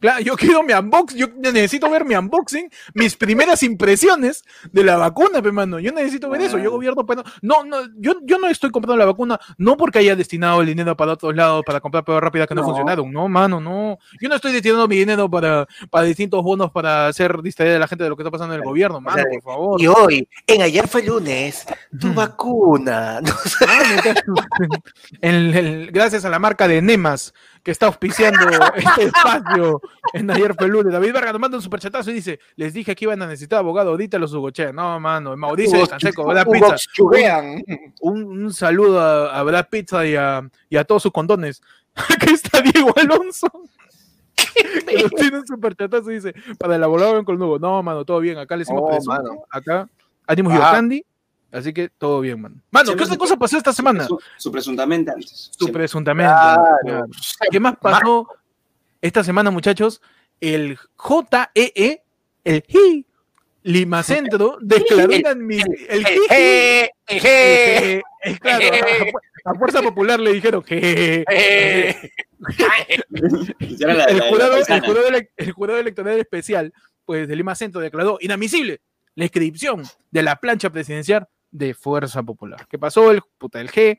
Claro, 0.01 0.21
yo 0.21 0.37
quiero 0.37 0.63
mi 0.63 0.73
unboxing, 0.73 1.19
yo 1.19 1.27
necesito 1.37 1.91
ver 1.91 2.05
mi 2.05 2.15
unboxing, 2.15 2.71
mis 2.95 3.17
primeras 3.17 3.63
impresiones 3.63 4.45
de 4.73 4.85
la 4.85 4.97
vacuna, 4.97 5.43
pe 5.43 5.51
mano. 5.53 5.79
Yo 5.81 5.93
necesito 5.93 6.29
ver 6.31 6.43
eso, 6.43 6.59
yo 6.59 6.71
gobierno. 6.71 7.05
No, 7.43 7.65
no, 7.65 7.79
yo, 7.97 8.15
yo 8.23 8.39
no 8.39 8.49
estoy 8.49 8.71
comprando 8.71 8.97
la 8.97 9.07
vacuna, 9.07 9.39
no 9.57 9.77
porque 9.77 9.99
haya 9.99 10.15
destinado 10.17 10.61
el 10.61 10.67
dinero 10.69 10.97
para 10.97 11.13
otros 11.13 11.35
lados, 11.35 11.65
para 11.67 11.81
comprar 11.81 12.05
pruebas 12.05 12.23
rápidas 12.23 12.47
que 12.49 12.55
no, 12.55 12.61
No. 12.63 12.67
funcionaron. 12.69 13.13
No, 13.13 13.29
mano, 13.29 13.61
no. 13.61 13.99
Yo 14.21 14.29
no 14.29 14.37
estoy 14.37 14.53
destinando 14.53 14.87
mi 14.89 14.97
dinero 14.97 15.29
para, 15.31 15.67
para 15.91 16.05
distintos 16.07 16.43
bonos 16.43 16.71
para 16.71 17.09
hacer 17.09 17.41
distraer 17.43 17.77
a 17.77 17.79
la 17.81 17.89
gente 17.89 18.05
de 18.05 18.11
lo 18.11 18.17
que 18.17 18.23
está 18.23 18.31
pasando 18.31 18.55
en 18.55 18.61
el 18.61 18.67
gobierno, 18.67 19.01
mano, 19.01 19.23
por 19.33 19.43
favor. 19.43 19.81
Y 19.83 19.87
hoy, 19.87 20.29
en 20.47 20.63
ayer 20.63 20.87
fue 20.87 21.03
lunes, 21.03 21.67
tu 21.99 22.13
vacuna. 22.15 23.21
No, 23.29 24.35
El- 25.21 25.55
el- 25.55 25.91
gracias 25.93 26.25
a 26.25 26.31
la 26.31 26.39
marca 26.39 26.69
de 26.69 26.83
Nemas 26.83 27.33
que 27.69 27.73
está 27.73 27.85
auspiciando 27.85 28.49
este 28.77 29.05
espacio 29.05 29.83
en 30.15 30.31
ayer 30.31 30.55
fue 30.55 30.69
lunes. 30.69 30.91
David 30.91 31.13
Vargas 31.13 31.35
nos 31.35 31.41
manda 31.43 31.59
un 31.59 31.63
superchatazo 31.63 32.11
y 32.11 32.15
dice: 32.15 32.41
Les 32.57 32.73
dije 32.73 32.97
que 32.97 33.05
iban 33.05 33.21
a 33.21 33.27
necesitar 33.27 33.59
abogado, 33.59 33.91
ahorita 33.91 34.19
los 34.19 34.33
Hugoche. 34.33 34.73
No, 34.73 34.99
mano, 34.99 35.37
Mauricio 35.37 35.87
Canseco, 35.87 36.25
Brad 36.25 36.47
Pizza. 36.47 36.77
Un, 38.01 38.25
un 38.25 38.55
saludo 38.55 38.99
a, 38.99 39.39
a 39.39 39.43
Brad 39.43 39.67
Pizza 39.69 40.07
y 40.07 40.17
a, 40.17 40.49
y 40.71 40.79
a 40.79 40.85
todos 40.85 41.03
sus 41.03 41.13
condones. 41.13 41.61
Aquí 41.95 42.33
está 42.33 42.63
Diego 42.63 42.91
Alonso. 42.97 43.49
Tiene 45.19 45.41
un 45.41 45.47
superchatazo 45.47 46.11
y 46.11 46.15
dice: 46.15 46.35
Para 46.59 46.77
el 46.77 46.83
abogado 46.83 47.23
con 47.23 47.41
Hugo. 47.43 47.59
No, 47.59 47.83
mano, 47.83 48.03
todo 48.07 48.21
bien. 48.21 48.39
Acá 48.39 48.57
le 48.57 48.63
hicimos 48.63 48.83
Oh. 48.83 49.47
Acá, 49.51 49.87
ánimos 50.27 50.55
Ajá. 50.55 50.71
Candy. 50.73 51.05
Así 51.51 51.73
que 51.73 51.89
todo 51.89 52.21
bien, 52.21 52.41
mano. 52.41 52.57
Mano, 52.71 52.95
¿qué 52.95 53.05
otra 53.05 53.17
cosa 53.17 53.37
pasó 53.37 53.57
esta 53.57 53.73
semana? 53.73 54.07
Su, 54.07 54.19
su 54.37 54.53
presuntamente 54.53 55.11
antes. 55.11 55.51
Su 55.57 55.73
presuntamente. 55.73 56.31
Claro. 56.33 57.07
¿Qué 57.51 57.59
más 57.61 57.77
pasó 57.79 58.29
esta 59.01 59.25
semana, 59.25 59.51
muchachos? 59.51 60.03
El 60.41 60.79
JEE, 60.97 62.03
el 62.45 62.63
JI, 62.69 63.07
Lima 63.63 64.03
Centro, 64.03 64.59
declaró 64.63 65.11
El-. 65.13 65.25
El 65.25 65.51
El 65.89 66.05
je, 66.07 66.83
el 66.85 66.91
eh, 67.25 68.03
claro, 68.41 68.65
a, 69.45 69.51
a 69.51 69.55
Fuerza 69.55 69.81
Popular 69.83 70.21
le 70.21 70.33
dijeron 70.35 70.63
que 70.63 71.25
el 71.27 71.95
jurado, 74.29 74.57
el, 74.57 74.65
paisana. 74.65 74.87
jurado 74.87 75.09
ele- 75.09 75.31
el 75.37 75.53
jurado 75.53 75.79
electoral 75.81 76.19
especial 76.19 76.73
pues, 77.05 77.27
de 77.27 77.37
Lima 77.37 77.55
Centro 77.55 77.81
declaró 77.81 78.19
inadmisible 78.21 78.81
la 79.15 79.25
inscripción 79.25 79.83
de 80.11 80.23
la 80.23 80.37
plancha 80.37 80.71
presidencial 80.71 81.27
de 81.51 81.75
Fuerza 81.75 82.23
Popular. 82.23 82.67
¿Qué 82.69 82.79
pasó? 82.79 83.11
El, 83.11 83.23
puta, 83.39 83.61
el 83.61 83.71
G, 83.71 83.99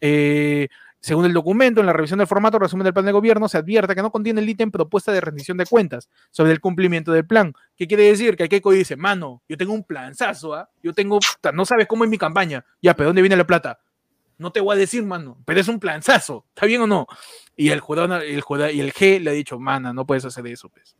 eh, 0.00 0.68
según 1.00 1.24
el 1.24 1.32
documento, 1.32 1.80
en 1.80 1.86
la 1.86 1.92
revisión 1.94 2.18
del 2.18 2.26
formato 2.26 2.58
resumen 2.58 2.84
del 2.84 2.92
plan 2.92 3.06
de 3.06 3.12
gobierno, 3.12 3.48
se 3.48 3.56
advierte 3.58 3.94
que 3.94 4.02
no 4.02 4.10
contiene 4.12 4.40
el 4.42 4.48
ítem 4.48 4.70
propuesta 4.70 5.12
de 5.12 5.20
rendición 5.22 5.56
de 5.56 5.64
cuentas 5.66 6.10
sobre 6.30 6.52
el 6.52 6.60
cumplimiento 6.60 7.10
del 7.12 7.26
plan. 7.26 7.54
¿Qué 7.76 7.86
quiere 7.86 8.02
decir? 8.04 8.36
Que 8.36 8.48
Keiko 8.48 8.70
dice, 8.72 8.96
mano, 8.96 9.42
yo 9.48 9.56
tengo 9.56 9.72
un 9.72 9.82
planzazo, 9.84 10.54
¿ah? 10.54 10.68
yo 10.82 10.92
tengo, 10.92 11.18
puta, 11.20 11.52
no 11.52 11.64
sabes 11.64 11.86
cómo 11.86 12.04
es 12.04 12.10
mi 12.10 12.18
campaña. 12.18 12.64
Ya, 12.82 12.94
pero 12.94 13.08
¿dónde 13.08 13.22
viene 13.22 13.36
la 13.36 13.46
plata? 13.46 13.80
No 14.36 14.52
te 14.52 14.60
voy 14.60 14.74
a 14.74 14.78
decir, 14.78 15.02
mano, 15.02 15.38
pero 15.46 15.60
es 15.60 15.68
un 15.68 15.80
planzazo, 15.80 16.44
¿está 16.54 16.66
bien 16.66 16.82
o 16.82 16.86
no? 16.86 17.06
Y 17.56 17.70
el 17.70 17.80
jurado, 17.80 18.16
el 18.16 18.40
jurado- 18.42 18.70
y 18.70 18.80
el 18.80 18.92
G 18.92 19.20
le 19.20 19.30
ha 19.30 19.34
dicho, 19.34 19.58
mana, 19.58 19.92
no 19.92 20.06
puedes 20.06 20.24
hacer 20.24 20.46
eso, 20.46 20.68
pues. 20.68 20.96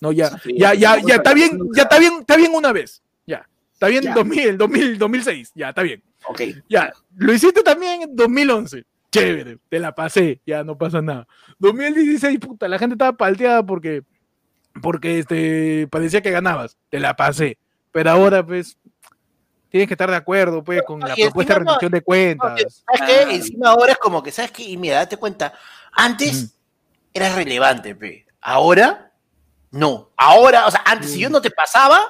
No, 0.00 0.12
ya, 0.12 0.28
Sí, 0.38 0.54
ya, 0.58 0.74
ya, 0.74 0.96
nunca- 0.96 1.08
ya, 1.08 1.14
está 1.16 1.32
bien, 1.34 1.58
ya 1.74 1.82
está 1.82 1.98
bien, 1.98 2.12
está 2.20 2.36
bien 2.36 2.52
una 2.54 2.72
vez. 2.72 3.02
Está 3.82 3.90
bien 3.90 4.04
Ya. 4.04 4.14
2000, 4.14 4.58
2000, 4.58 4.96
2006. 4.98 5.52
Ya, 5.56 5.70
está 5.70 5.82
bien. 5.82 6.00
Ok. 6.28 6.40
Ya. 6.68 6.92
Lo 7.16 7.32
hiciste 7.32 7.64
también 7.64 8.02
en 8.02 8.14
2011. 8.14 8.84
Chévere, 9.10 9.58
te 9.68 9.80
la 9.80 9.92
pasé, 9.92 10.40
ya 10.46 10.62
no 10.62 10.78
pasa 10.78 11.02
nada. 11.02 11.26
2016, 11.58 12.38
puta, 12.38 12.68
la 12.68 12.78
gente 12.78 12.94
estaba 12.94 13.12
palteada 13.12 13.66
porque, 13.66 14.02
porque 14.80 15.18
este, 15.18 15.88
parecía 15.90 16.22
que 16.22 16.30
ganabas. 16.30 16.76
Te 16.90 17.00
la 17.00 17.16
pasé. 17.16 17.58
Pero 17.90 18.10
ahora, 18.10 18.46
pues, 18.46 18.78
tienes 19.68 19.88
que 19.88 19.94
estar 19.94 20.08
de 20.08 20.16
acuerdo, 20.16 20.62
pues, 20.62 20.80
con 20.86 21.00
No, 21.00 21.08
la 21.08 21.16
propuesta 21.16 21.54
de 21.54 21.60
no- 21.60 21.66
rendición 21.72 21.90
de 21.92 22.02
cuentas. 22.02 22.84
¿Sabes 22.86 23.02
qué? 23.10 23.24
Ah. 23.26 23.32
Encima 23.34 23.70
ahora 23.70 23.92
es 23.92 23.98
como 23.98 24.22
que, 24.22 24.30
¿sabes 24.30 24.52
qué? 24.52 24.62
Y 24.62 24.76
mira, 24.76 24.98
date 24.98 25.16
cuenta, 25.16 25.52
antes 25.92 26.56
era 27.12 27.34
relevante, 27.34 27.96
pe. 27.96 28.26
Ahora, 28.40 29.12
no. 29.72 30.10
Ahora, 30.16 30.66
o 30.68 30.70
sea, 30.70 30.82
antes 30.86 31.10
si 31.10 31.18
yo 31.18 31.28
no 31.28 31.42
te 31.42 31.50
pasaba, 31.50 32.00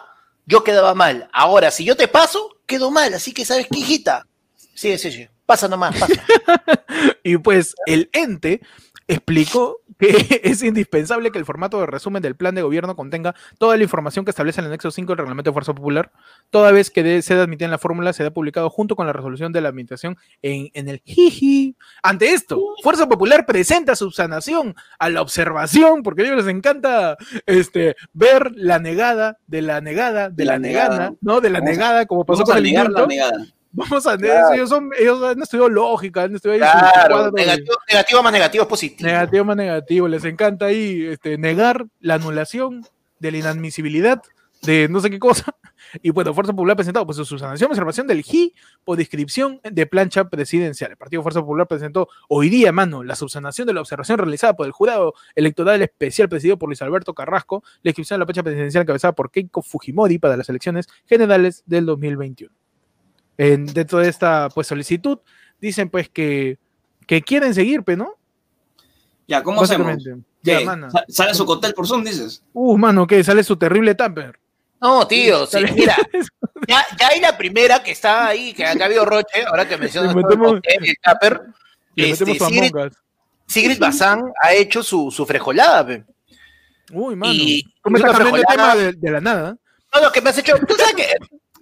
yo 0.47 0.65
quedaba 0.65 0.95
mal. 0.95 1.29
Ahora, 1.33 1.71
si 1.71 1.85
yo 1.85 1.97
te 1.97 2.09
paso, 2.09 2.57
quedo 2.67 2.91
mal. 2.91 3.15
Así 3.15 3.33
que, 3.33 3.45
¿sabes 3.45 3.67
qué, 3.71 3.79
hijita? 3.81 4.27
Sí, 4.75 4.97
sí, 4.99 5.13
sí. 5.13 5.29
Pasa 5.47 5.69
nomás, 5.69 5.97
pasa. 5.99 6.25
Y 7.25 7.37
pues 7.39 7.75
el 7.87 8.11
ente 8.13 8.61
explicó 9.07 9.82
que 10.03 10.41
es 10.43 10.63
indispensable 10.63 11.31
que 11.31 11.39
el 11.39 11.45
formato 11.45 11.79
de 11.81 11.87
resumen 11.87 12.23
del 12.23 12.35
plan 12.37 12.55
de 12.55 12.63
gobierno 12.63 12.97
contenga 12.97 13.35
toda 13.59 13.77
la 13.77 13.83
información 13.83 14.25
que 14.25 14.31
establece 14.31 14.61
el 14.61 14.67
anexo 14.67 14.91
5 14.91 15.13
del 15.13 15.19
reglamento 15.19 15.51
de 15.51 15.53
Fuerza 15.55 15.75
Popular, 15.75 16.11
toda 16.51 16.73
vez 16.73 16.91
que 16.91 17.03
de- 17.03 17.23
sea 17.23 17.43
admitida 17.43 17.67
en 17.67 17.71
la 17.71 17.79
fórmula, 17.79 18.13
será 18.13 18.31
publicado 18.31 18.69
junto 18.71 18.97
con 18.97 19.07
la 19.07 19.13
resolución 19.13 19.53
de 19.53 19.61
la 19.61 19.69
administración 19.69 20.17
en, 20.43 20.69
en 20.75 20.89
el 20.89 21.01
jiji. 21.05 21.77
Ante 22.03 22.33
esto, 22.33 22.61
Fuerza 22.83 23.09
Popular 23.09 23.47
presenta 23.47 23.95
subsanación 23.97 24.75
a 24.99 25.09
la 25.09 25.23
observación, 25.23 26.03
porque 26.03 26.23
a 26.23 26.25
ellos 26.27 26.45
les 26.45 26.55
encanta 26.55 27.17
este, 27.47 27.97
ver 28.13 28.51
la 28.55 28.79
negada 28.79 29.39
de 29.47 29.63
la 29.63 29.81
negada 29.81 30.31
de 30.31 30.45
la, 30.45 30.53
La 30.55 30.59
negada, 30.59 30.89
negada. 30.97 31.15
¿no? 31.21 31.41
De 31.41 31.51
la 31.51 31.61
negada, 31.61 32.07
como 32.07 32.25
pasó 32.25 32.43
con 32.45 32.57
el 32.57 32.65
la 32.65 33.07
negada. 33.07 33.47
Vamos 33.73 34.07
a 34.07 34.17
Claro. 34.19 34.53
ellos, 34.55 34.69
son, 34.69 34.91
ellos 34.99 35.23
han 35.23 35.41
estudiado 35.43 35.69
lógica, 35.71 36.23
han 36.25 36.35
estudiado 36.35 36.59
Claro, 36.61 37.31
de- 37.31 37.47
negativo, 37.89 38.23
más 38.23 38.33
negativo 38.33 38.63
es 38.65 38.69
positivo. 38.69 39.07
negativo 39.09 39.45
más 39.45 39.57
negativo. 39.57 40.09
Les 40.09 40.25
encanta 40.25 40.67
ahí 40.67 41.07
este, 41.07 41.39
negar 41.39 41.87
la 42.01 42.15
anulación 42.15 42.85
de 43.19 43.31
la 43.33 43.39
inadmisibilidad 43.39 44.23
de 44.63 44.89
no 44.89 45.01
sé 45.01 45.11
qué 45.11 45.19
cosa. 45.19 45.45
Y 46.01 46.11
bueno, 46.11 46.33
Fuerza 46.33 46.53
Popular 46.53 46.77
presentado 46.77 47.05
pues, 47.05 47.17
su 47.17 47.25
subsanación, 47.25 47.69
observación 47.71 48.07
del 48.07 48.23
GI 48.23 48.55
por 48.85 48.97
descripción 48.97 49.61
de 49.63 49.85
plancha 49.85 50.25
presidencial. 50.31 50.93
El 50.93 50.97
Partido 50.97 51.23
Fuerza 51.23 51.41
Popular 51.41 51.67
presentó 51.67 52.09
hoy 52.29 52.49
día, 52.49 52.71
mano, 52.73 53.03
la 53.03 53.15
subsanación 53.17 53.67
de 53.67 53.75
la 53.75 53.81
observación 53.81 54.17
realizada 54.17 54.55
por 54.55 54.65
el 54.65 54.73
jurado 54.73 55.13
electoral 55.35 55.83
especial 55.83 56.29
presidido 56.31 56.57
por 56.57 56.69
Luis 56.69 56.81
Alberto 56.83 57.13
Carrasco, 57.15 57.63
la 57.83 57.91
inscripción 57.91 58.17
de 58.17 58.21
la 58.21 58.27
plancha 58.27 58.43
presidencial 58.45 58.83
encabezada 58.83 59.13
por 59.13 59.31
Keiko 59.33 59.61
Fujimori 59.61 60.19
para 60.19 60.37
las 60.37 60.49
elecciones 60.49 60.87
generales 61.05 61.63
del 61.67 61.85
2021. 61.85 62.55
En- 63.39 63.67
dentro 63.67 63.99
de 63.99 64.09
esta 64.09 64.49
pues, 64.51 64.67
solicitud, 64.67 65.19
dicen 65.61 65.89
pues 65.91 66.09
que, 66.09 66.59
que 67.07 67.23
quieren 67.23 67.55
seguir, 67.55 67.83
pero 67.83 68.05
¿no? 68.05 68.15
Ya, 69.27 69.43
¿cómo 69.43 69.63
hacemos? 69.63 70.03
Ya, 70.43 70.59
¿Qué? 70.59 70.65
mano. 70.65 70.91
Sa- 70.91 71.05
¿Sale 71.09 71.35
su 71.35 71.47
cóctel 71.47 71.73
por 71.75 71.87
Zoom, 71.87 72.05
dices? 72.05 72.43
Uh, 72.53 72.77
mano, 72.77 73.07
que 73.07 73.23
sale 73.25 73.43
su 73.45 73.57
terrible 73.57 73.95
tamper. 73.95 74.39
No, 74.81 75.07
tío, 75.07 75.47
sí, 75.47 75.59
mira, 75.75 75.97
ya, 76.69 76.85
ya 76.99 77.09
hay 77.09 77.21
la 77.21 77.39
primera 77.39 77.83
que 77.83 77.93
está 77.93 78.27
ahí, 78.27 78.53
que 78.53 78.67
acá 78.67 78.83
ha 78.83 78.87
habido 78.87 79.05
Roche, 79.05 79.45
ahora 79.47 79.67
que 79.69 79.77
mencionas 79.77 80.13
el 80.13 80.19
el 80.65 80.97
tupper, 81.03 81.41
Le 81.95 82.11
este, 82.11 82.35
Sigrid. 82.39 82.73
Sigrid 83.47 83.79
Bazán 83.79 84.23
ha 84.43 84.53
hecho 84.53 84.83
su, 84.83 85.11
su 85.13 85.25
frejolada, 85.25 85.87
pe. 85.87 86.05
Uy, 86.91 87.15
mano. 87.15 87.33
Y- 87.33 87.65
me 87.85 87.99
y 87.99 88.03
estás 88.03 88.11
una 88.11 88.19
cambiando 88.19 88.37
el 88.37 88.43
frejolada- 88.45 88.73
tema 88.73 88.85
de, 88.85 88.93
de 88.95 89.11
la 89.11 89.21
nada. 89.21 89.57
No, 89.95 90.01
no, 90.01 90.11
que 90.13 90.21
me 90.21 90.31
has 90.31 90.39
hecho. 90.39 90.55
Tú 90.67 90.75
sabes 90.75 90.95
que. 90.95 91.07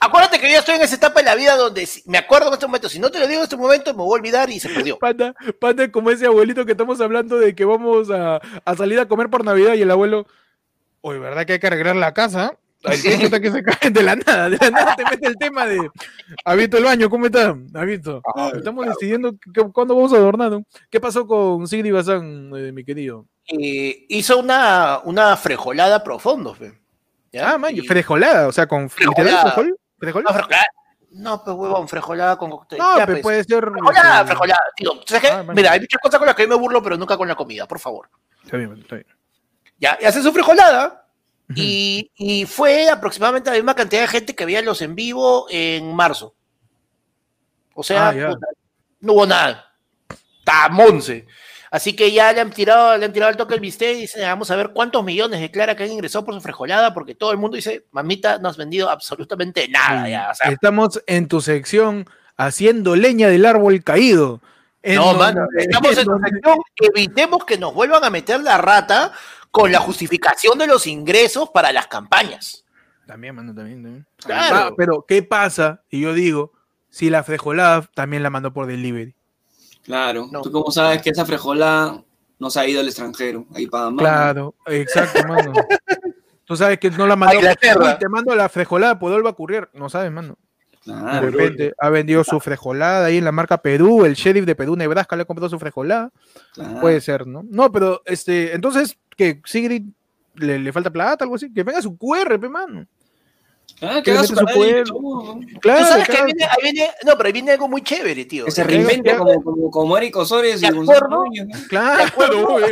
Acuérdate 0.00 0.38
que 0.38 0.46
yo 0.46 0.52
ya 0.54 0.58
estoy 0.60 0.76
en 0.76 0.82
esa 0.82 0.94
etapa 0.96 1.20
de 1.20 1.26
la 1.26 1.34
vida 1.34 1.56
donde 1.56 1.84
si- 1.86 2.02
me 2.06 2.16
acuerdo 2.18 2.48
en 2.48 2.54
este 2.54 2.66
momento. 2.66 2.88
Si 2.88 2.98
no 2.98 3.10
te 3.10 3.18
lo 3.18 3.26
digo 3.26 3.40
en 3.40 3.44
este 3.44 3.56
momento, 3.56 3.92
me 3.92 4.02
voy 4.02 4.16
a 4.16 4.20
olvidar 4.20 4.48
y 4.50 4.58
se 4.58 4.68
perdió. 4.70 4.98
Panda, 4.98 5.34
panda 5.60 5.90
como 5.90 6.10
ese 6.10 6.26
abuelito 6.26 6.64
que 6.64 6.72
estamos 6.72 7.00
hablando 7.00 7.38
de 7.38 7.54
que 7.54 7.64
vamos 7.64 8.10
a, 8.10 8.40
a 8.64 8.76
salir 8.76 8.98
a 8.98 9.06
comer 9.06 9.28
por 9.28 9.44
Navidad 9.44 9.74
y 9.74 9.82
el 9.82 9.90
abuelo, 9.90 10.26
oye, 11.02 11.18
¿verdad 11.18 11.44
que 11.44 11.52
hay 11.54 11.58
que 11.58 11.66
arreglar 11.66 11.96
la 11.96 12.14
casa? 12.14 12.56
Ay, 12.82 12.98
que 13.02 13.50
se 13.50 13.62
caen 13.62 13.92
de 13.92 14.02
la 14.02 14.16
nada, 14.16 14.48
de 14.48 14.56
la 14.58 14.70
nada 14.70 14.96
te 14.96 15.04
mete 15.04 15.26
el 15.26 15.36
tema 15.36 15.66
de, 15.66 15.90
¿ha 16.46 16.54
visto 16.54 16.78
el 16.78 16.84
baño? 16.84 17.10
¿Cómo 17.10 17.26
está? 17.26 17.54
¿Ha 17.74 17.84
visto? 17.84 18.22
Ah, 18.34 18.52
Estamos 18.56 18.86
decidiendo 18.86 19.32
que- 19.52 19.68
cuándo 19.70 19.94
vamos 19.94 20.14
a 20.14 20.16
adornar. 20.16 20.50
¿no? 20.50 20.64
¿Qué 20.88 20.98
pasó 20.98 21.26
con 21.26 21.68
Sigrid 21.68 21.92
Bazán, 21.92 22.50
eh, 22.56 22.72
mi 22.72 22.82
querido? 22.82 23.26
Eh, 23.48 24.06
hizo 24.08 24.38
una, 24.38 25.00
una 25.04 25.36
frejolada 25.36 26.02
profundo, 26.02 26.54
pe. 26.58 26.72
¿Ya? 27.32 27.52
Ah, 27.52 27.58
man, 27.58 27.76
Y- 27.76 27.82
frejolada, 27.86 28.48
o 28.48 28.52
sea, 28.52 28.66
con 28.66 28.88
Frejolada. 28.88 29.24
literal 29.24 29.52
frejol. 29.52 29.76
¿Frejol? 30.00 30.24
No, 30.24 30.32
frejolada. 30.32 30.66
No, 31.12 31.44
pues 31.44 31.56
huevón, 31.56 31.88
frejolada 31.88 32.36
con 32.38 32.50
cóctel. 32.50 32.78
No, 32.78 32.96
Ya, 32.98 33.06
pues. 33.06 33.20
puede 33.20 33.44
ser. 33.44 33.68
Frejolada, 33.70 34.14
este, 34.20 34.26
frejolada. 34.26 34.60
Tío, 34.76 34.92
¿sabes 35.06 35.22
qué? 35.22 35.28
Ah. 35.28 35.44
Mira, 35.54 35.72
hay 35.72 35.80
muchas 35.80 36.00
cosas 36.00 36.18
con 36.18 36.26
las 36.26 36.34
que 36.36 36.42
yo 36.44 36.48
me 36.48 36.54
burlo, 36.54 36.82
pero 36.82 36.96
nunca 36.96 37.16
con 37.16 37.26
la 37.28 37.34
comida, 37.34 37.66
por 37.66 37.78
favor. 37.80 38.08
Está 38.44 38.56
bien, 38.56 38.78
está 38.80 38.94
bien. 38.96 39.06
Ya, 39.78 39.98
y 40.00 40.04
hace 40.04 40.22
su 40.22 40.32
frijolada. 40.32 41.06
Y, 41.52 42.12
y 42.14 42.46
fue 42.46 42.88
aproximadamente 42.88 43.50
la 43.50 43.56
misma 43.56 43.74
cantidad 43.74 44.02
de 44.02 44.08
gente 44.08 44.36
que 44.36 44.44
veía 44.44 44.62
los 44.62 44.80
en 44.82 44.94
vivo 44.94 45.46
en 45.50 45.92
marzo. 45.94 46.36
O 47.74 47.82
sea, 47.82 48.10
Ah, 48.10 48.34
no 49.00 49.12
hubo 49.14 49.26
nada. 49.26 49.72
Tamonce. 50.44 51.26
Así 51.70 51.94
que 51.94 52.10
ya 52.10 52.32
le 52.32 52.40
han 52.40 52.50
tirado, 52.50 52.96
le 52.98 53.04
han 53.04 53.12
tirado 53.12 53.30
el 53.30 53.36
toque 53.36 53.54
al 53.54 53.60
bistec 53.60 53.96
y 53.96 54.00
dicen, 54.02 54.22
vamos 54.22 54.50
a 54.50 54.56
ver 54.56 54.70
cuántos 54.70 55.04
millones 55.04 55.40
declara 55.40 55.76
que 55.76 55.84
han 55.84 55.92
ingresado 55.92 56.24
por 56.24 56.34
su 56.34 56.40
frejolada, 56.40 56.92
porque 56.92 57.14
todo 57.14 57.30
el 57.30 57.38
mundo 57.38 57.56
dice, 57.56 57.86
mamita, 57.92 58.38
no 58.38 58.48
has 58.48 58.56
vendido 58.56 58.90
absolutamente 58.90 59.68
nada 59.68 60.08
ya. 60.08 60.32
Estamos 60.50 61.00
en 61.06 61.28
tu 61.28 61.40
sección 61.40 62.06
haciendo 62.36 62.96
leña 62.96 63.28
del 63.28 63.46
árbol 63.46 63.84
caído. 63.84 64.40
No, 64.82 65.14
mano, 65.14 65.46
estamos 65.56 65.96
en 65.96 66.04
tu 66.06 66.18
sección, 66.18 66.56
evitemos 66.80 67.44
que 67.44 67.58
nos 67.58 67.72
vuelvan 67.72 68.02
a 68.02 68.10
meter 68.10 68.40
la 68.40 68.58
rata 68.58 69.12
con 69.50 69.70
la 69.70 69.78
justificación 69.78 70.58
de 70.58 70.66
los 70.66 70.86
ingresos 70.86 71.50
para 71.50 71.70
las 71.70 71.86
campañas. 71.86 72.64
También, 73.06 73.34
mano, 73.34 73.54
también, 73.54 73.82
también. 73.82 74.06
Claro. 74.16 74.56
Ah, 74.56 74.70
pero, 74.76 75.04
¿qué 75.06 75.22
pasa? 75.22 75.82
Y 75.90 76.00
yo 76.00 76.14
digo, 76.14 76.52
si 76.88 77.10
la 77.10 77.22
frejolada 77.22 77.82
también 77.94 78.22
la 78.22 78.30
mandó 78.30 78.52
por 78.52 78.66
delivery. 78.66 79.14
Claro. 79.82 80.28
Tú 80.42 80.50
cómo 80.50 80.70
sabes 80.70 81.02
que 81.02 81.10
esa 81.10 81.24
frejolada 81.24 82.02
no 82.38 82.50
se 82.50 82.60
ha 82.60 82.66
ido 82.66 82.80
al 82.80 82.86
extranjero, 82.86 83.46
ahí 83.54 83.66
para 83.66 83.94
Claro, 83.96 84.54
exacto, 84.66 85.26
mano. 85.26 85.52
Tú 86.44 86.56
sabes 86.56 86.78
que 86.80 86.90
no 86.90 87.06
la 87.06 87.14
mandó. 87.14 87.38
Te 87.98 88.08
mando 88.08 88.34
la 88.34 88.48
frejolada, 88.48 88.98
puedo 88.98 89.22
va 89.22 89.28
a 89.28 89.32
ocurrir. 89.32 89.68
No 89.72 89.88
sabes, 89.88 90.10
mano. 90.10 90.36
de 90.84 91.20
repente 91.20 91.74
ha 91.78 91.90
vendido 91.90 92.24
su 92.24 92.40
frejolada 92.40 93.06
ahí 93.06 93.18
en 93.18 93.24
la 93.24 93.30
marca 93.30 93.58
Perú, 93.58 94.04
el 94.04 94.14
sheriff 94.14 94.46
de 94.46 94.56
Perú, 94.56 94.74
Nebraska 94.74 95.14
le 95.14 95.22
ha 95.22 95.26
comprado 95.26 95.48
su 95.48 95.58
frejolada. 95.58 96.10
Puede 96.80 97.00
ser, 97.00 97.26
¿no? 97.26 97.44
No, 97.48 97.70
pero 97.70 98.02
este, 98.04 98.54
entonces, 98.54 98.98
que 99.16 99.40
Sigrid 99.44 99.84
le, 100.34 100.58
le, 100.58 100.72
falta 100.72 100.90
plata, 100.90 101.24
algo 101.24 101.36
así, 101.36 101.52
que 101.52 101.62
venga 101.62 101.82
su 101.82 101.96
QR, 101.96 102.36
mano. 102.48 102.86
Ah, 103.82 104.02
que 104.02 104.10
haga 104.10 104.24
su 104.24 104.34
Claro, 104.34 105.86
sabes 105.86 106.08
que 106.08 106.16
ahí 106.16 106.24
viene, 106.26 106.44
ahí 106.44 106.72
viene, 106.72 106.90
no, 107.06 107.16
pero 107.16 107.26
ahí 107.26 107.32
viene 107.32 107.52
algo 107.52 107.68
muy 107.68 107.82
chévere, 107.82 108.26
tío. 108.26 108.44
Que 108.44 108.50
se 108.50 108.62
reinvente 108.62 109.16
como, 109.16 109.42
como, 109.42 109.70
como 109.70 109.96
Eric 109.96 110.16
Osores 110.16 110.62
y 110.62 110.70
Gonzalo 110.70 111.08
Núñez. 111.08 111.46
Claro, 111.68 112.04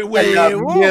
güey, 0.06 0.32
claro, 0.32 0.60
como 0.60 0.84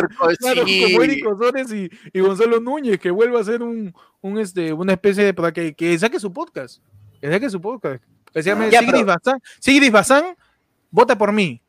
Eric 1.03 1.27
Osores 1.27 1.71
y, 1.71 1.89
y, 2.13 2.19
Gonzalo 2.19 2.59
Núñez, 2.59 2.99
que 2.99 3.11
vuelva 3.11 3.39
a 3.39 3.43
ser 3.43 3.61
un, 3.61 3.93
un 4.21 4.39
este, 4.39 4.73
una 4.73 4.93
especie 4.93 5.23
de, 5.23 5.33
para 5.33 5.51
que, 5.51 5.75
que 5.75 5.97
saque 5.99 6.19
su 6.19 6.33
podcast. 6.33 6.81
Que 7.21 7.31
saque 7.31 7.49
su 7.49 7.61
podcast. 7.61 8.03
Que 8.33 8.41
se 8.41 8.49
llame 8.49 8.65
ah, 8.75 8.79
Sigrid 8.79 9.05
Bazán. 9.05 9.39
Sigrid 9.59 9.91
Bazán, 9.91 10.35
vota 10.89 11.17
por 11.17 11.31
mí. 11.31 11.61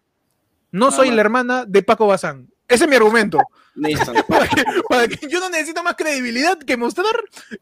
No 0.71 0.91
soy 0.91 1.11
la 1.11 1.21
hermana 1.21 1.65
de 1.67 1.83
Paco 1.83 2.07
Bazán. 2.07 2.49
Ese 2.67 2.85
es 2.85 2.91
mi 2.91 2.97
argumento. 2.97 3.39
para, 4.89 5.09
que, 5.09 5.29
yo 5.29 5.41
no 5.41 5.51
necesito 5.51 5.83
más 5.83 5.95
credibilidad 5.97 6.59
que 6.59 6.77
mostrar 6.77 7.15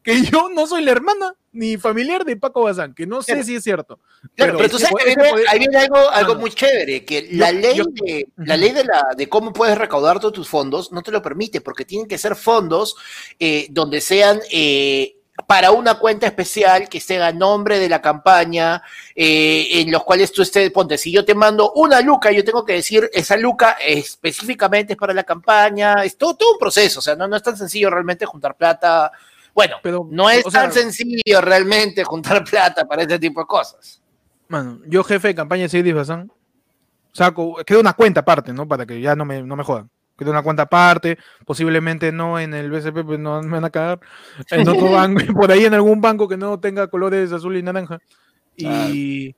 que 0.03 0.23
yo 0.23 0.49
no 0.49 0.67
soy 0.67 0.83
la 0.83 0.91
hermana 0.91 1.35
ni 1.51 1.77
familiar 1.77 2.23
de 2.23 2.37
Paco 2.37 2.63
Bazán, 2.63 2.93
que 2.93 3.07
no 3.07 3.21
sé 3.21 3.43
si 3.43 3.55
es 3.55 3.63
cierto. 3.63 3.99
pero, 4.35 4.69
tú 4.69 4.77
sabes 4.77 5.03
que 5.03 5.15
ahí 5.49 5.59
viene 5.59 5.77
algo, 5.77 5.97
algo 6.11 6.35
muy 6.35 6.51
chévere, 6.51 7.03
que 7.03 7.29
la 7.31 7.51
ley, 7.51 7.81
de, 7.93 8.27
la 8.37 8.57
ley 8.57 8.71
de, 8.71 8.83
la, 8.83 9.07
de 9.15 9.27
cómo 9.27 9.53
puedes 9.53 9.77
recaudar 9.77 10.19
todos 10.19 10.33
tus 10.33 10.47
fondos 10.47 10.91
no 10.91 11.01
te 11.01 11.11
lo 11.11 11.21
permite, 11.21 11.61
porque 11.61 11.85
tienen 11.85 12.07
que 12.07 12.17
ser 12.17 12.35
fondos 12.35 12.95
eh, 13.39 13.67
donde 13.69 14.01
sean 14.01 14.39
eh, 14.51 15.16
para 15.45 15.71
una 15.71 15.95
cuenta 15.95 16.25
especial 16.25 16.89
que 16.89 16.97
esté 16.97 17.21
a 17.21 17.31
nombre 17.31 17.79
de 17.79 17.87
la 17.87 18.01
campaña, 18.01 18.81
eh, 19.15 19.81
en 19.81 19.91
los 19.91 20.03
cuales 20.03 20.31
tú 20.31 20.41
estés, 20.41 20.71
ponte, 20.71 20.97
si 20.97 21.11
yo 21.11 21.23
te 21.23 21.35
mando 21.35 21.71
una 21.73 22.01
luca, 22.01 22.31
yo 22.31 22.43
tengo 22.43 22.65
que 22.65 22.73
decir, 22.73 23.09
esa 23.13 23.37
luca 23.37 23.77
específicamente 23.85 24.93
es 24.93 24.99
para 24.99 25.13
la 25.13 25.23
campaña, 25.23 26.03
es 26.03 26.17
todo, 26.17 26.35
todo 26.35 26.53
un 26.53 26.59
proceso, 26.59 26.99
o 26.99 27.01
sea, 27.01 27.15
no, 27.15 27.27
no 27.27 27.35
es 27.35 27.43
tan 27.43 27.55
sencillo 27.55 27.89
realmente 27.89 28.25
juntar 28.25 28.55
plata. 28.55 29.11
Bueno, 29.53 29.77
Pero, 29.81 30.07
no 30.09 30.29
es 30.29 30.43
tan 30.45 30.71
sencillo 30.71 31.41
realmente 31.41 32.03
juntar 32.03 32.43
plata 32.43 32.85
para 32.85 33.03
este 33.03 33.19
tipo 33.19 33.39
de 33.39 33.47
cosas. 33.47 34.01
Bueno, 34.49 34.79
yo 34.87 35.03
jefe 35.03 35.29
de 35.29 35.35
campaña 35.35 35.63
de 35.63 35.69
Sigrid 35.69 35.95
Bazán, 35.95 36.31
saco, 37.11 37.57
queda 37.65 37.79
una 37.79 37.93
cuenta 37.93 38.21
aparte, 38.21 38.53
¿no? 38.53 38.67
Para 38.67 38.85
que 38.85 39.01
ya 39.01 39.15
no 39.15 39.25
me, 39.25 39.41
no 39.43 39.55
me 39.55 39.63
jodan 39.63 39.89
de 40.25 40.31
una 40.31 40.41
cuenta 40.41 40.63
aparte, 40.63 41.17
posiblemente 41.45 42.11
no 42.11 42.39
en 42.39 42.53
el 42.53 42.71
BCP, 42.71 43.05
pues 43.05 43.19
no 43.19 43.41
me 43.41 43.49
van 43.49 43.65
a 43.65 43.69
cagar, 43.69 43.99
en 44.51 44.67
otro 44.67 44.91
banco, 44.91 45.21
por 45.33 45.51
ahí 45.51 45.65
en 45.65 45.73
algún 45.73 46.01
banco 46.01 46.27
que 46.27 46.37
no 46.37 46.59
tenga 46.59 46.87
colores 46.87 47.31
azul 47.31 47.57
y 47.57 47.63
naranja. 47.63 47.99
Y, 48.59 49.35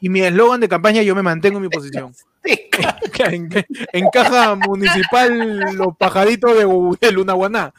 y 0.00 0.08
mi 0.10 0.20
eslogan 0.20 0.60
de 0.60 0.68
campaña, 0.68 1.00
yo 1.00 1.14
me 1.14 1.22
mantengo 1.22 1.56
en 1.56 1.62
mi 1.62 1.68
posición. 1.70 2.12
en, 2.44 3.48
en, 3.92 4.10
caja 4.12 4.54
municipal, 4.56 5.74
los 5.74 5.96
pajaritos 5.96 6.54
de, 6.54 6.96
de 7.00 7.12
Lunaguaná. 7.12 7.72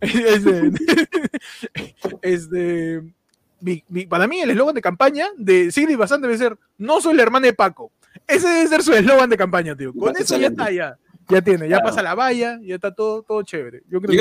Este, 0.00 0.70
este, 2.22 3.02
para 4.08 4.28
mí, 4.28 4.40
el 4.40 4.50
eslogan 4.50 4.74
de 4.76 4.82
campaña 4.82 5.26
de 5.36 5.72
Sigrid 5.72 5.96
Bazán 5.96 6.20
debe 6.20 6.38
ser: 6.38 6.56
No 6.78 7.00
soy 7.00 7.14
la 7.14 7.22
hermana 7.22 7.46
de 7.46 7.52
Paco. 7.52 7.90
Ese 8.28 8.48
debe 8.48 8.68
ser 8.68 8.82
su 8.84 8.92
eslogan 8.92 9.30
de 9.30 9.36
campaña, 9.36 9.74
tío. 9.74 9.92
Con 9.92 10.16
eso 10.16 10.36
ya 10.36 10.46
está, 10.46 10.70
ya. 10.70 10.96
Ya 11.30 11.42
tiene, 11.42 11.68
ya 11.68 11.80
pasa 11.80 12.02
la 12.02 12.14
valla, 12.14 12.58
ya 12.62 12.74
está 12.74 12.94
todo, 12.94 13.22
todo 13.22 13.42
chévere. 13.42 13.82
Yo 13.88 14.00
creo, 14.00 14.10
que, 14.10 14.16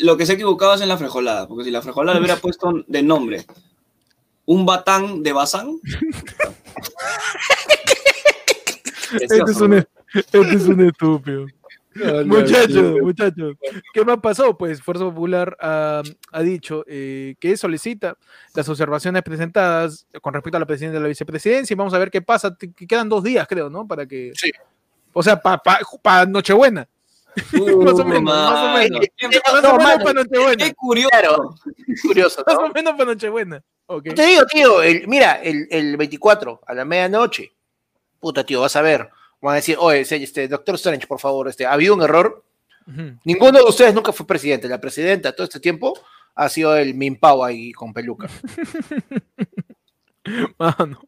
lo 0.00 0.16
que 0.16 0.26
se 0.26 0.32
ha 0.32 0.34
equivocado 0.34 0.74
es 0.74 0.80
en 0.80 0.88
la 0.88 0.96
frejolada, 0.96 1.46
porque 1.46 1.64
si 1.64 1.70
la 1.70 1.82
frejolada 1.82 2.18
le 2.18 2.20
hubiera 2.24 2.40
puesto 2.40 2.72
de 2.86 3.02
nombre 3.02 3.44
un 4.46 4.66
batán 4.66 5.22
de 5.22 5.32
Bazán. 5.32 5.80
este, 9.20 9.36
es 9.36 9.60
un, 9.60 9.74
este 10.14 10.40
es 10.40 10.66
un 10.66 10.86
estúpido. 10.86 11.46
muchachos, 12.26 13.00
muchachos, 13.00 13.56
¿qué 13.92 14.04
más 14.04 14.18
pasó? 14.18 14.58
Pues 14.58 14.82
Fuerza 14.82 15.04
Popular 15.04 15.56
ha, 15.60 16.02
dicho 16.42 16.84
eh, 16.88 17.36
que 17.38 17.56
solicita 17.56 18.18
las 18.54 18.68
observaciones 18.68 19.22
presentadas 19.22 20.04
con 20.20 20.34
respecto 20.34 20.56
a 20.56 20.60
la 20.60 20.66
presidencia 20.66 20.98
de 20.98 21.02
la 21.02 21.08
vicepresidencia 21.08 21.72
y 21.72 21.76
vamos 21.76 21.94
a 21.94 21.98
ver 21.98 22.10
qué 22.10 22.20
pasa. 22.20 22.56
quedan 22.88 23.08
dos 23.08 23.22
días, 23.22 23.46
creo, 23.48 23.70
¿no? 23.70 23.86
Para 23.86 24.06
que 24.06 24.32
sí. 24.34 24.50
O 25.14 25.22
sea, 25.22 25.40
para 25.40 25.58
pa, 25.58 26.26
Nochebuena. 26.26 26.86
más 27.52 27.94
o 27.98 28.04
menos, 28.04 28.22
más 28.22 28.64
o 28.64 28.78
menos. 28.78 29.00
más 29.52 29.64
o 29.64 29.78
menos 29.78 30.02
para 30.02 30.12
Nochebuena. 30.12 30.64
Qué 30.64 30.74
curioso. 30.74 31.54
curioso 32.02 32.44
Más 32.46 32.56
o 32.56 32.68
menos 32.68 32.92
para 32.92 33.04
Nochebuena. 33.06 33.62
Te 34.14 34.26
digo, 34.26 34.46
tío, 34.46 34.76
mira, 35.06 35.42
el, 35.42 35.66
el 35.70 35.96
24 35.96 36.62
a 36.66 36.74
la 36.74 36.84
medianoche, 36.84 37.52
puta, 38.18 38.44
tío, 38.44 38.60
vas 38.60 38.76
a 38.76 38.82
ver. 38.82 39.10
Van 39.40 39.52
a 39.52 39.56
decir, 39.56 39.76
oye, 39.78 40.00
este, 40.00 40.48
doctor 40.48 40.76
Strange, 40.76 41.06
por 41.06 41.20
favor, 41.20 41.48
este, 41.48 41.66
ha 41.66 41.72
habido 41.72 41.94
un 41.94 42.02
error. 42.02 42.42
Ninguno 43.24 43.58
de 43.58 43.64
ustedes 43.64 43.94
nunca 43.94 44.12
fue 44.12 44.26
presidente. 44.26 44.68
La 44.68 44.80
presidenta 44.80 45.34
todo 45.34 45.44
este 45.44 45.60
tiempo 45.60 45.98
ha 46.34 46.48
sido 46.48 46.76
el 46.76 46.94
Mimpao 46.94 47.44
ahí 47.44 47.72
con 47.72 47.92
peluca. 47.92 48.28
Mano. 50.58 51.00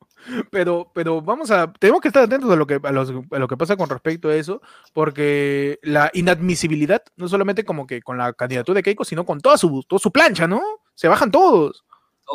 Pero, 0.50 0.90
pero 0.94 1.20
vamos 1.22 1.50
a, 1.50 1.72
tenemos 1.72 2.00
que 2.00 2.08
estar 2.08 2.24
atentos 2.24 2.50
a 2.50 2.56
lo 2.56 2.66
que, 2.66 2.80
a, 2.82 2.92
lo 2.92 3.48
que 3.48 3.56
pasa 3.56 3.76
con 3.76 3.88
respecto 3.88 4.28
a 4.28 4.34
eso, 4.34 4.60
porque 4.92 5.78
la 5.82 6.10
inadmisibilidad, 6.14 7.02
no 7.16 7.28
solamente 7.28 7.64
como 7.64 7.86
que 7.86 8.02
con 8.02 8.18
la 8.18 8.32
candidatura 8.32 8.76
de 8.76 8.82
Keiko, 8.82 9.04
sino 9.04 9.24
con 9.24 9.40
toda 9.40 9.58
su, 9.58 9.82
toda 9.86 9.98
su 10.00 10.10
plancha, 10.10 10.46
¿no? 10.46 10.62
Se 10.94 11.08
bajan 11.08 11.30
todos. 11.30 11.84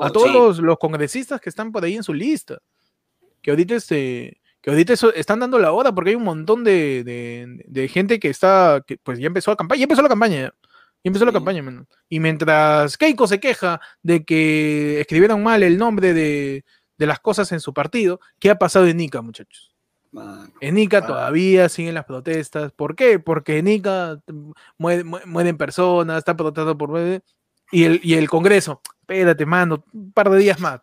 a 0.01 0.07
oh, 0.07 0.11
todos 0.11 0.59
los, 0.59 0.77
congresistas 0.77 1.41
que 1.41 1.49
están 1.49 1.71
por 1.71 1.83
ahí 1.83 1.95
en 1.95 2.03
su 2.03 2.13
lista. 2.13 2.59
Que 3.41 3.51
ahorita 3.51 3.75
este, 3.75 4.41
que 4.61 4.69
ahorita 4.69 4.93
están 5.15 5.39
dando 5.39 5.57
la 5.57 5.71
hora 5.71 5.91
porque 5.91 6.11
hay 6.11 6.15
un 6.15 6.23
montón 6.23 6.63
de, 6.63 7.89
gente 7.91 8.19
que 8.19 8.29
está, 8.29 8.83
que 8.85 8.97
pues 8.97 9.19
ya 9.19 9.27
empezó 9.27 9.51
la 9.51 9.57
campaña, 9.57 9.79
ya 9.79 9.83
empezó 9.83 10.01
la 10.01 10.09
campaña. 10.09 10.53
Y 11.03 11.07
empezó 11.07 11.25
la 11.25 11.31
campaña, 11.31 11.63
Y 12.09 12.19
mientras 12.19 12.95
Keiko 12.95 13.25
se 13.25 13.39
queja 13.39 13.81
de 14.03 14.23
que 14.23 15.01
escribieron 15.01 15.41
mal 15.41 15.63
el 15.63 15.79
nombre 15.79 16.13
de, 16.13 16.63
de 17.01 17.07
las 17.07 17.19
cosas 17.19 17.51
en 17.51 17.59
su 17.59 17.73
partido. 17.73 18.19
¿Qué 18.37 18.51
ha 18.51 18.59
pasado 18.59 18.85
en 18.85 18.97
Nica, 18.97 19.23
muchachos? 19.23 19.69
en 20.59 20.75
Nica 20.75 21.03
todavía 21.03 21.67
siguen 21.67 21.95
las 21.95 22.05
protestas. 22.05 22.71
¿Por 22.73 22.95
qué? 22.95 23.17
Porque 23.17 23.57
en 23.57 23.65
Nica 23.65 24.19
mueren 24.77 25.57
personas, 25.57 26.19
está 26.19 26.37
protestando 26.37 26.77
por... 26.77 27.23
Y 27.71 27.85
el, 27.85 28.01
y 28.03 28.13
el 28.13 28.29
Congreso, 28.29 28.81
espérate, 28.99 29.47
mano, 29.47 29.83
un 29.93 30.11
par 30.11 30.29
de 30.29 30.37
días 30.37 30.59
más. 30.59 30.79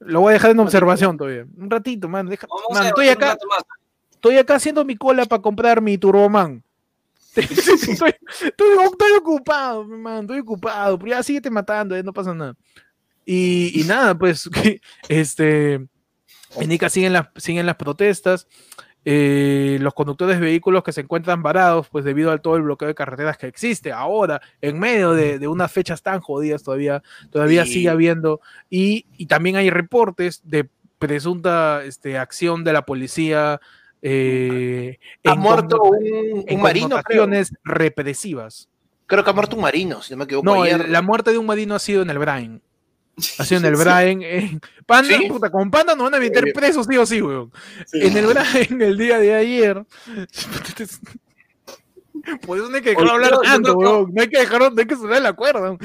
Lo 0.00 0.22
voy 0.22 0.30
a 0.30 0.34
dejar 0.34 0.50
en 0.50 0.58
observación 0.58 1.16
todavía. 1.16 1.46
Un 1.56 1.70
ratito, 1.70 2.08
mano. 2.08 2.32
estoy 2.32 3.08
acá. 3.10 3.36
Estoy 4.10 4.38
acá 4.38 4.56
haciendo 4.56 4.84
mi 4.84 4.96
cola 4.96 5.24
para 5.26 5.40
comprar 5.40 5.80
mi 5.80 5.98
Turboman. 5.98 6.64
estoy, 7.36 8.14
estoy, 8.40 9.12
ocupado, 9.16 9.84
man, 9.84 10.22
estoy 10.22 10.40
ocupado. 10.40 10.98
Pero 10.98 11.10
ya 11.10 11.22
síguete 11.22 11.48
matando, 11.48 11.94
eh, 11.94 12.02
no 12.02 12.12
pasa 12.12 12.34
nada. 12.34 12.56
Y, 13.24 13.84
nada, 13.86 14.16
pues, 14.16 14.48
este, 15.08 15.74
en 15.74 16.72
Ica 16.72 16.88
siguen 16.88 17.12
las, 17.12 17.28
siguen 17.36 17.66
las 17.66 17.76
protestas. 17.76 18.46
Eh, 19.04 19.78
los 19.80 19.94
conductores 19.94 20.38
de 20.38 20.46
vehículos 20.46 20.84
que 20.84 20.92
se 20.92 21.00
encuentran 21.00 21.42
varados, 21.42 21.88
pues 21.88 22.04
debido 22.04 22.30
al 22.30 22.40
todo 22.40 22.56
el 22.56 22.62
bloqueo 22.62 22.86
de 22.86 22.94
carreteras 22.94 23.36
que 23.36 23.48
existe 23.48 23.90
ahora, 23.90 24.40
en 24.60 24.78
medio 24.78 25.12
de, 25.12 25.44
unas 25.48 25.72
fechas 25.72 26.02
tan 26.02 26.20
jodidas 26.20 26.62
todavía, 26.62 27.02
todavía 27.30 27.66
sigue 27.66 27.88
habiendo. 27.88 28.40
Y, 28.70 29.06
también 29.26 29.56
hay 29.56 29.70
reportes 29.70 30.40
de 30.44 30.68
presunta 30.98 31.82
este, 31.84 32.16
acción 32.16 32.62
de 32.62 32.72
la 32.72 32.86
policía. 32.86 33.60
Eh, 34.02 34.98
ha 35.24 35.34
muerto 35.34 35.82
un, 35.82 36.44
un 36.48 36.60
marino. 36.60 37.00
represivas. 37.64 38.68
Creo 39.06 39.24
que 39.24 39.30
ha 39.30 39.34
muerto 39.34 39.56
un 39.56 39.62
marino, 39.62 40.00
si 40.00 40.14
no 40.14 40.18
me 40.18 40.24
equivoco. 40.24 40.44
No, 40.46 40.64
la 40.64 41.02
muerte 41.02 41.32
de 41.32 41.38
un 41.38 41.46
marino 41.46 41.74
ha 41.74 41.80
sido 41.80 42.02
en 42.02 42.10
el 42.10 42.18
Brain. 42.18 42.62
Así 43.38 43.54
en 43.54 43.64
el 43.64 43.76
Brian. 43.76 44.22
eh, 44.22 44.58
Panda, 44.86 45.16
¿Sí? 45.18 45.28
puta, 45.28 45.50
con 45.50 45.70
Panda 45.70 45.94
nos 45.94 46.04
van 46.04 46.14
a 46.14 46.18
meter 46.18 46.44
Sí. 46.44 46.52
presos 46.52 46.86
sí 46.88 46.96
o 46.96 47.04
sí, 47.06 47.20
weón. 47.22 47.52
Sí. 47.86 48.00
En 48.02 48.16
el 48.16 48.26
Brian, 48.26 48.82
el 48.82 48.96
día 48.98 49.18
de 49.18 49.34
ayer. 49.34 49.84
Por 52.46 52.58
eso 52.58 52.68
no 52.68 52.76
hay 52.76 52.82
que 52.82 52.90
dejarlo 52.90 53.14
Oye, 53.14 53.24
hablar 53.26 53.40
tanto, 53.42 53.74
weón. 53.74 54.12
No 54.14 54.22
hay 54.22 54.28
que 54.28 54.38
dejarlo, 54.38 54.70
no 54.70 54.80
hay 54.80 54.86
que 54.86 54.96
sonar 54.96 55.22
la 55.22 55.32
cuerda. 55.32 55.76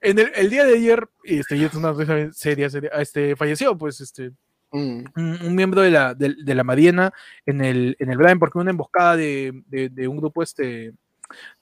En 0.00 0.18
el, 0.18 0.32
el 0.34 0.50
día 0.50 0.64
de 0.64 0.74
ayer, 0.74 1.06
este, 1.24 1.64
es 1.64 1.74
una 1.74 1.92
cosa 1.92 2.32
seria, 2.32 2.68
seria, 2.70 2.90
este, 2.94 3.36
falleció, 3.36 3.76
pues, 3.76 4.00
este, 4.00 4.32
Mm. 4.72 5.04
un, 5.14 5.38
un 5.46 5.54
miembro 5.54 5.80
de 5.80 5.90
la, 5.92 6.12
de, 6.12 6.34
de 6.42 6.54
la 6.56 6.64
Madiena 6.64 7.12
en 7.46 7.60
el, 7.64 7.96
en 8.00 8.10
el 8.10 8.18
Brian 8.18 8.40
porque 8.40 8.58
una 8.58 8.72
emboscada 8.72 9.16
de, 9.16 9.62
de- 9.68 9.90
de 9.90 10.08
un 10.08 10.16
grupo 10.16 10.42
este 10.42 10.64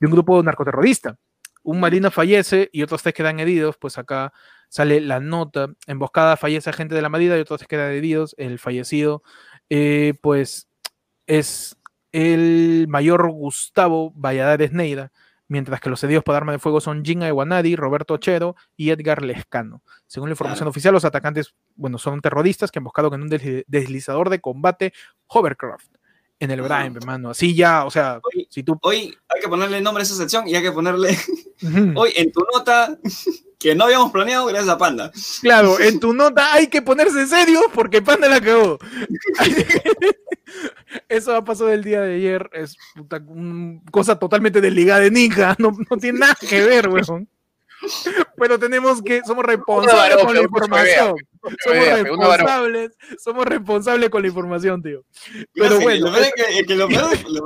de 0.00 0.06
un 0.06 0.10
grupo 0.10 0.42
narcoterrorista. 0.42 1.14
Un 1.64 1.80
marino 1.80 2.10
fallece 2.10 2.70
y 2.72 2.82
otros 2.82 3.02
tres 3.02 3.14
quedan 3.14 3.40
heridos, 3.40 3.76
pues 3.78 3.98
acá 3.98 4.32
sale 4.68 5.00
la 5.00 5.18
nota, 5.18 5.68
emboscada 5.86 6.36
fallece 6.36 6.70
agente 6.70 6.94
de 6.94 7.02
la 7.02 7.08
Marina 7.08 7.36
y 7.36 7.40
otros 7.40 7.58
tres 7.58 7.68
quedan 7.68 7.90
heridos, 7.90 8.34
el 8.38 8.58
fallecido 8.58 9.22
eh, 9.70 10.14
pues 10.20 10.68
es 11.26 11.76
el 12.12 12.86
mayor 12.88 13.30
Gustavo 13.30 14.12
Valladares 14.14 14.72
Neira, 14.72 15.10
mientras 15.48 15.80
que 15.80 15.90
los 15.90 16.04
heridos 16.04 16.22
por 16.22 16.34
arma 16.36 16.52
de 16.52 16.58
fuego 16.58 16.80
son 16.80 17.04
Gina 17.04 17.28
Ewanadi, 17.28 17.76
Roberto 17.76 18.14
Ochero 18.14 18.56
y 18.76 18.90
Edgar 18.90 19.22
Lescano. 19.22 19.82
Según 20.06 20.28
la 20.28 20.34
información 20.34 20.68
oficial, 20.68 20.92
los 20.92 21.04
atacantes, 21.04 21.54
bueno, 21.76 21.98
son 21.98 22.20
terroristas 22.20 22.70
que 22.70 22.78
emboscaron 22.78 23.14
en 23.14 23.22
un 23.22 23.30
desli- 23.30 23.64
deslizador 23.66 24.28
de 24.28 24.40
combate 24.40 24.92
Hovercraft 25.26 25.96
en 26.44 26.50
el 26.52 26.60
Ah. 26.60 26.62
Brian, 26.62 26.96
hermano. 26.96 27.30
Así 27.30 27.54
ya, 27.54 27.84
o 27.84 27.90
sea, 27.90 28.20
Oye, 28.22 28.46
si 28.50 28.62
tú... 28.62 28.78
Hoy 28.82 29.16
hay 29.28 29.40
que 29.40 29.48
ponerle 29.48 29.80
nombre 29.80 30.02
a 30.02 30.04
esa 30.04 30.14
sección 30.14 30.46
y 30.46 30.54
hay 30.54 30.62
que 30.62 30.72
ponerle 30.72 31.16
hoy 31.96 32.12
en 32.16 32.30
tu 32.32 32.44
nota 32.52 32.98
que 33.58 33.74
no 33.74 33.84
habíamos 33.84 34.12
planeado 34.12 34.46
gracias 34.46 34.68
a 34.68 34.78
Panda. 34.78 35.10
Claro, 35.40 35.76
en 35.80 35.98
tu 35.98 36.12
nota 36.12 36.52
hay 36.52 36.66
que 36.66 36.82
ponerse 36.82 37.26
serio 37.26 37.60
porque 37.74 38.02
Panda 38.02 38.28
la 38.28 38.40
cagó. 38.40 38.78
Eso 41.08 41.34
ha 41.34 41.44
pasado 41.44 41.70
el 41.70 41.82
día 41.82 42.02
de 42.02 42.16
ayer. 42.16 42.48
Es 42.52 42.76
puta, 42.94 43.20
cosa 43.90 44.18
totalmente 44.18 44.60
desligada 44.60 45.00
de 45.00 45.10
Nika. 45.10 45.56
No, 45.58 45.72
no 45.90 45.96
tiene 45.96 46.20
nada 46.20 46.36
que 46.38 46.62
ver, 46.62 46.88
weón. 46.88 47.28
Pero 48.36 48.58
tenemos 48.58 49.02
que, 49.02 49.22
somos 49.24 49.44
responsables 49.44 50.16
con 50.24 50.34
la 50.34 50.42
información. 50.42 51.14
Somos 51.62 51.88
responsables, 52.02 52.90
somos 53.18 53.44
responsables 53.44 54.10
con 54.10 54.22
la 54.22 54.28
información, 54.28 54.82
tío. 54.82 55.04
Pero 55.52 55.78
bueno, 55.80 56.06
lo, 56.08 56.88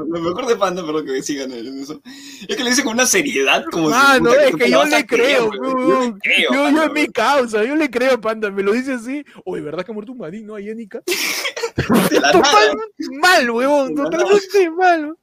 mejor 0.07 0.47
de 0.47 0.57
Panda, 0.57 0.85
pero 0.87 1.05
que 1.05 1.23
sigan 1.23 1.51
en 1.53 1.83
eso, 1.83 2.01
es 2.47 2.57
que 2.57 2.63
lo 2.63 2.71
dice 2.71 2.85
con 2.85 2.93
una 2.93 3.07
seriedad 3.07 3.65
como 3.71 3.91
Mano, 3.91 4.31
puta, 4.31 4.45
es 4.45 4.57
que 4.57 4.71
yo 4.71 4.85
le 4.85 5.07
creo. 5.07 5.51
Yo 5.53 5.61
weón. 5.61 6.05
le 6.05 6.19
creo, 6.21 6.53
Yo, 6.53 6.83
es 6.85 6.93
mi 6.93 7.07
causa, 7.09 7.65
yo 7.65 7.75
le 7.75 7.91
creo, 7.91 8.21
Panda. 8.21 8.51
Me 8.51 8.63
lo 8.63 8.73
dice 8.73 8.93
así. 8.93 9.25
Oye, 9.45 9.63
¿verdad 9.63 9.85
que 9.85 9.91
ha 9.91 9.95
muerto 9.95 10.13
un 10.13 10.19
marino 10.19 10.55
ahí, 10.55 10.73
Nika? 10.75 11.03
De 12.11 12.21
la 12.21 12.33
nada. 12.33 12.33
Totalmente 12.33 13.05
mal, 13.21 13.51
huevón, 13.51 13.95
totalmente 13.95 14.71
mal. 14.71 15.17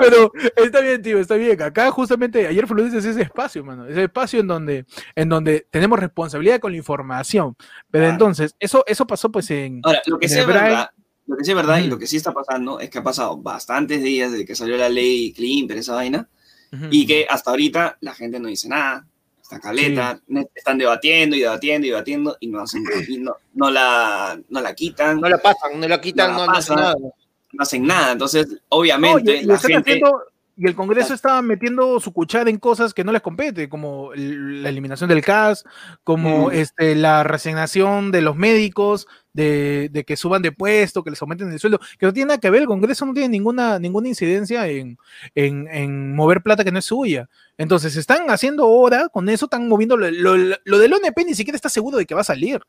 Pero 0.00 0.32
está 0.56 0.80
bien, 0.80 1.02
tío, 1.02 1.18
está 1.18 1.34
bien. 1.36 1.60
Acá 1.62 1.90
justamente 1.90 2.46
ayer 2.46 2.66
fue 2.66 2.76
lunes 2.76 2.92
ese 3.04 3.22
espacio, 3.22 3.64
mano. 3.64 3.86
Ese 3.86 4.04
espacio 4.04 4.40
en 4.40 4.46
donde, 4.46 4.84
en 5.14 5.28
donde 5.28 5.66
tenemos 5.70 5.98
responsabilidad 5.98 6.60
con 6.60 6.72
la 6.72 6.78
información. 6.78 7.56
Pero 7.90 8.02
Claro. 8.04 8.12
entonces, 8.12 8.54
eso, 8.58 8.84
eso 8.86 9.06
pasó 9.06 9.30
pues 9.30 9.50
en. 9.50 9.80
Ahora, 9.84 10.02
lo 10.06 10.18
que 10.18 10.28
sí 10.28 10.38
es 10.38 10.46
Brian- 10.46 10.64
verdad, 10.64 10.90
lo 11.26 11.36
que 11.36 11.44
sí 11.44 11.50
es 11.50 11.56
verdad 11.56 11.76
y 11.78 11.80
Ujú. 11.82 11.90
lo 11.90 11.98
que 11.98 12.06
sí 12.06 12.16
está 12.16 12.32
pasando 12.32 12.80
es 12.80 12.90
que 12.90 12.98
ha 12.98 13.02
pasado 13.02 13.36
bastantes 13.36 14.02
días 14.02 14.32
desde 14.32 14.44
que 14.44 14.54
salió 14.56 14.76
la 14.76 14.88
ley 14.88 15.32
Klimper, 15.32 15.76
esa 15.78 15.94
vaina, 15.94 16.28
Ujú. 16.72 16.86
y 16.90 17.06
que 17.06 17.26
hasta 17.28 17.50
ahorita 17.50 17.98
la 18.00 18.14
gente 18.14 18.40
no 18.40 18.48
dice 18.48 18.68
nada. 18.68 19.06
Está 19.40 19.58
caleta, 19.58 20.20
ne- 20.28 20.46
están 20.54 20.78
debatiendo 20.78 21.34
y 21.34 21.40
debatiendo 21.40 21.84
y 21.84 21.90
debatiendo 21.90 22.36
y 22.38 22.46
no, 22.46 22.60
hacen, 22.60 22.84
y 23.08 23.18
no, 23.18 23.34
no 23.54 23.68
la, 23.68 24.40
no 24.48 24.60
la 24.60 24.74
quitan, 24.76 25.20
No 25.20 25.28
la 25.28 25.38
pasan, 25.38 25.80
no 25.80 25.88
la 25.88 26.00
quitan, 26.00 26.30
No 26.32 26.38
la 26.38 26.46
no 26.46 26.52
hacen 26.52 26.76
pasan. 26.76 26.94
nada. 27.00 27.14
No 27.52 27.62
hacen 27.62 27.86
nada. 27.86 28.12
Entonces, 28.12 28.48
No, 28.48 28.54
y- 28.54 28.58
obviamente, 28.68 29.36
y 29.38 29.44
la 29.44 29.54
están 29.54 29.70
gente... 29.72 29.90
haciendo- 29.92 30.22
y 30.56 30.66
el 30.66 30.74
Congreso 30.74 31.14
está 31.14 31.40
metiendo 31.40 31.98
su 32.00 32.12
cuchara 32.12 32.50
en 32.50 32.58
cosas 32.58 32.92
que 32.92 33.02
no 33.02 33.12
les 33.12 33.22
compete, 33.22 33.70
como 33.70 34.10
la 34.14 34.68
eliminación 34.68 35.08
del 35.08 35.22
CAS, 35.24 35.64
como 36.04 36.48
Mm. 36.48 36.52
este, 36.52 36.94
la 36.96 37.22
resignación 37.24 38.10
de 38.12 38.20
los 38.20 38.36
médicos, 38.36 39.06
de, 39.32 39.88
de 39.90 40.04
que 40.04 40.18
suban 40.18 40.42
de 40.42 40.52
puesto, 40.52 41.02
que 41.02 41.08
les 41.10 41.22
aumenten 41.22 41.50
el 41.50 41.58
sueldo, 41.58 41.80
que 41.98 42.04
no 42.04 42.12
tiene 42.12 42.28
nada 42.28 42.40
que 42.40 42.50
ver, 42.50 42.60
el 42.62 42.66
Congreso 42.68 43.06
no 43.06 43.14
tiene 43.14 43.30
ninguna, 43.30 43.78
ninguna 43.78 44.08
incidencia 44.08 44.66
en, 44.68 44.98
en- 45.34 45.66
en 45.68 46.14
mover 46.14 46.42
plata 46.42 46.62
que 46.62 46.72
no 46.72 46.78
es 46.80 46.84
suya. 46.84 47.30
Entonces, 47.56 47.96
están 47.96 48.28
haciendo 48.28 48.64
ahora, 48.64 49.08
con 49.08 49.30
eso 49.30 49.46
están 49.46 49.66
moviendo, 49.66 49.96
lo, 49.96 50.10
lo- 50.10 50.56
lo 50.62 50.78
del 50.78 50.92
ONP 50.92 51.24
ni 51.24 51.32
siquiera 51.34 51.56
está 51.56 51.70
seguro 51.70 51.96
de 51.96 52.04
que 52.04 52.14
va 52.14 52.20
a 52.20 52.24
salir. 52.24 52.60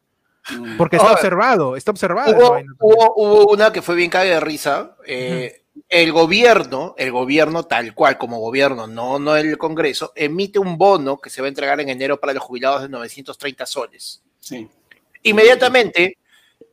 Porque 0.77 0.95
está 0.95 1.07
Ahora, 1.09 1.19
observado, 1.19 1.75
está 1.75 1.91
observado. 1.91 2.63
hubo 2.79 3.51
una 3.51 3.71
que 3.71 3.81
fue 3.81 3.95
bien 3.95 4.09
caga 4.09 4.31
de 4.31 4.39
risa. 4.39 4.95
eh, 5.05 5.63
El 5.87 6.11
gobierno, 6.11 6.95
el 6.97 7.11
gobierno 7.11 7.63
tal 7.63 7.93
cual 7.93 8.17
como 8.17 8.39
gobierno, 8.39 8.87
no, 8.87 9.19
no 9.19 9.35
el 9.37 9.57
Congreso, 9.57 10.11
emite 10.15 10.59
un 10.59 10.77
bono 10.77 11.17
que 11.19 11.29
se 11.29 11.41
va 11.41 11.47
a 11.47 11.49
entregar 11.49 11.79
en 11.79 11.89
enero 11.89 12.19
para 12.19 12.33
los 12.33 12.43
jubilados 12.43 12.81
de 12.83 12.89
930 12.89 13.65
soles. 13.65 14.21
Sí. 14.39 14.67
Inmediatamente, 15.23 16.17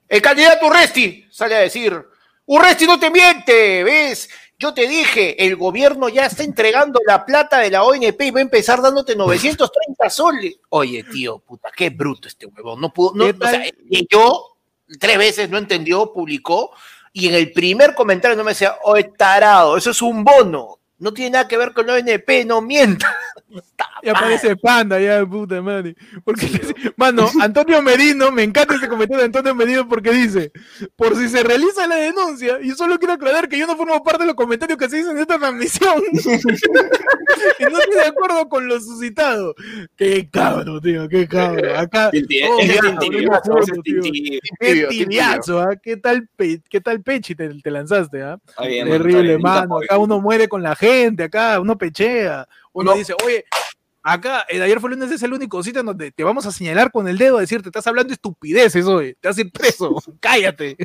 el 0.09 0.23
candidato 0.23 0.67
Urresti 0.67 1.27
sale 1.31 1.55
a 1.55 1.59
decir, 1.61 2.03
Urresti 2.47 2.87
no 2.87 2.99
te 2.99 3.11
miente, 3.11 3.85
¿ves? 3.85 4.29
Yo 4.61 4.75
te 4.75 4.89
dije, 4.89 5.47
el 5.47 5.55
gobierno 5.55 6.09
ya 6.09 6.27
está 6.27 6.43
entregando 6.43 7.01
la 7.07 7.25
plata 7.25 7.59
de 7.59 7.71
la 7.71 7.85
ONP 7.85 8.21
y 8.23 8.31
va 8.33 8.41
a 8.41 8.43
empezar 8.43 8.83
dándote 8.83 9.15
930 9.15 10.11
soles. 10.11 10.57
Oye, 10.71 11.05
tío, 11.05 11.39
puta, 11.39 11.71
qué 11.77 11.91
bruto 11.91 12.27
este 12.27 12.47
huevón. 12.47 12.81
No 12.81 12.93
pudo, 12.93 13.13
no, 13.15 13.27
¿Qué 13.27 13.37
o 13.41 13.49
sea, 13.49 13.65
yo 14.11 14.57
tres 14.99 15.17
veces 15.17 15.49
no 15.49 15.59
entendió, 15.59 16.13
publicó, 16.13 16.73
y 17.13 17.29
en 17.29 17.35
el 17.35 17.53
primer 17.53 17.95
comentario 17.95 18.37
no 18.37 18.43
me 18.43 18.51
decía, 18.51 18.77
oye, 18.83 19.13
tarado, 19.17 19.77
eso 19.77 19.91
es 19.91 20.03
un 20.03 20.25
bono. 20.25 20.78
No 20.99 21.13
tiene 21.15 21.31
nada 21.33 21.47
que 21.49 21.57
ver 21.57 21.73
con 21.73 21.87
la 21.87 21.95
ONP, 21.95 22.45
no 22.47 22.61
mienta. 22.61 23.07
Y 24.03 24.11
aparece 24.11 24.55
Panda, 24.57 25.01
ya, 25.01 25.25
puta 25.27 25.61
madre. 25.63 25.97
Porque, 26.23 26.47
mano, 26.97 27.29
Antonio 27.41 27.81
Merino, 27.83 28.31
me 28.31 28.43
encanta 28.45 28.75
este 28.75 28.89
comentario 28.89 29.19
de 29.21 29.25
Antonio 29.25 29.55
Merino 29.55 29.89
porque 29.89 30.13
dice, 30.13 30.53
por 30.95 31.17
si 31.17 31.29
se 31.29 31.43
realiza 31.43 31.87
la 31.87 31.97
denuncia, 31.97 32.59
y 32.63 32.71
solo 32.73 32.99
quiero 32.99 33.15
aclarar 33.15 33.49
que 33.49 33.59
yo 33.59 33.67
no 33.67 33.75
formo 33.77 34.01
parte 34.05 34.23
de 34.23 34.27
los 34.27 34.35
comentarios 34.37 34.79
que 34.79 34.89
se 34.89 34.99
dicen 34.99 35.13
en 35.17 35.23
esta 35.23 35.39
transmisión. 35.39 36.03
y 36.13 37.65
no 37.65 37.79
estoy 37.79 37.95
de 37.95 38.07
acuerdo 38.07 38.49
con 38.49 38.69
lo 38.69 38.79
suscitado. 38.81 39.55
Qué 39.97 40.29
cabro, 40.31 40.81
tío, 40.81 41.09
qué 41.09 41.27
cabro. 41.27 41.77
Acá, 41.79 42.11
ese 42.61 42.71
es 42.81 42.81
ese 43.63 43.73
tintibio. 43.83 44.41
Qué 44.61 44.87
tibiazo, 44.91 45.61
¿ah? 45.61 45.77
¿Qué 45.83 45.97
tal, 45.97 46.29
pe- 46.37 46.63
qué 46.69 46.81
tal 46.81 47.03
pechi 47.03 47.35
te, 47.35 47.49
te 47.61 47.71
lanzaste, 47.71 48.23
ah? 48.23 48.39
Terrible, 48.85 49.39
mano. 49.39 49.79
Acá 49.79 49.99
uno 49.99 50.21
muere 50.21 50.49
con 50.49 50.63
la 50.63 50.77
gente, 50.77 50.88
acá 51.25 51.61
uno 51.61 51.77
pechea. 51.79 52.47
Uno 52.73 52.91
Uno- 52.93 52.99
dice, 52.99 53.15
oye, 53.25 53.45
acá, 54.03 54.47
el 54.49 54.63
ayer 54.63 54.81
fue 54.81 54.91
lunes, 54.91 55.11
es 55.11 55.23
el 55.23 55.33
único 55.33 55.63
sitio 55.63 55.81
en 55.81 55.87
donde 55.87 56.11
te 56.13 56.25
vamos 56.25 56.47
a 56.47 56.53
señalar 56.53 56.91
con 56.93 57.09
el 57.09 57.19
dedo 57.19 57.39
a 57.39 57.41
decirte, 57.41 57.69
estás 57.69 57.87
hablando 57.87 58.13
estupideces, 58.13 58.87
oye, 58.87 59.17
te 59.21 59.29
vas 59.29 59.39
a 59.39 59.41
ir 59.41 59.53
preso, 59.53 59.95
cállate. 60.21 60.77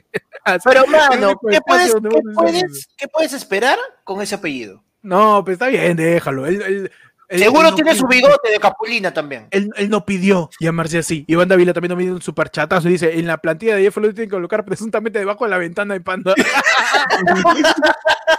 Pero, 0.64 0.84
el 0.86 0.91
mano, 0.91 1.39
¿qué 1.49 1.60
puedes, 1.66 1.93
qué 1.95 2.22
puedes, 2.36 2.88
qué 2.97 3.08
puedes 3.08 3.34
esperar 3.34 3.78
con 4.04 4.22
ese 4.22 4.36
apellido? 4.36 4.84
No, 5.01 5.43
pues 5.43 5.56
está 5.56 5.68
bien, 5.68 5.95
déjalo. 5.97 6.45
Él, 6.47 6.62
él- 6.62 6.91
él- 7.30 7.39
Seguro 7.39 7.64
no 7.70 7.76
tiene 7.76 7.91
pidió- 7.91 7.99
su 8.01 8.08
bigote 8.08 8.51
de 8.51 8.60
capulina 8.60 9.12
también. 9.14 9.47
Él, 9.51 9.70
él 9.78 9.89
no 9.89 10.06
pidió 10.06 10.49
llamarse 10.60 10.99
así. 10.99 11.24
Iván 11.28 11.47
Davila 11.47 11.74
también 11.74 11.89
nos 11.89 11.97
viene 11.97 12.14
un 12.14 12.22
superchatazo 12.22 12.88
y 12.89 12.91
dice, 12.93 13.18
en 13.18 13.26
la 13.26 13.38
plantilla 13.38 13.74
de 13.74 13.80
ayer 13.80 13.91
fue 13.91 14.04
tienen 14.14 14.30
que 14.30 14.36
colocar 14.36 14.64
presuntamente 14.66 15.18
debajo 15.20 15.45
de 15.45 15.49
la 15.49 15.58
ventana 15.58 15.93
de 15.95 16.01
Panda. 16.01 16.36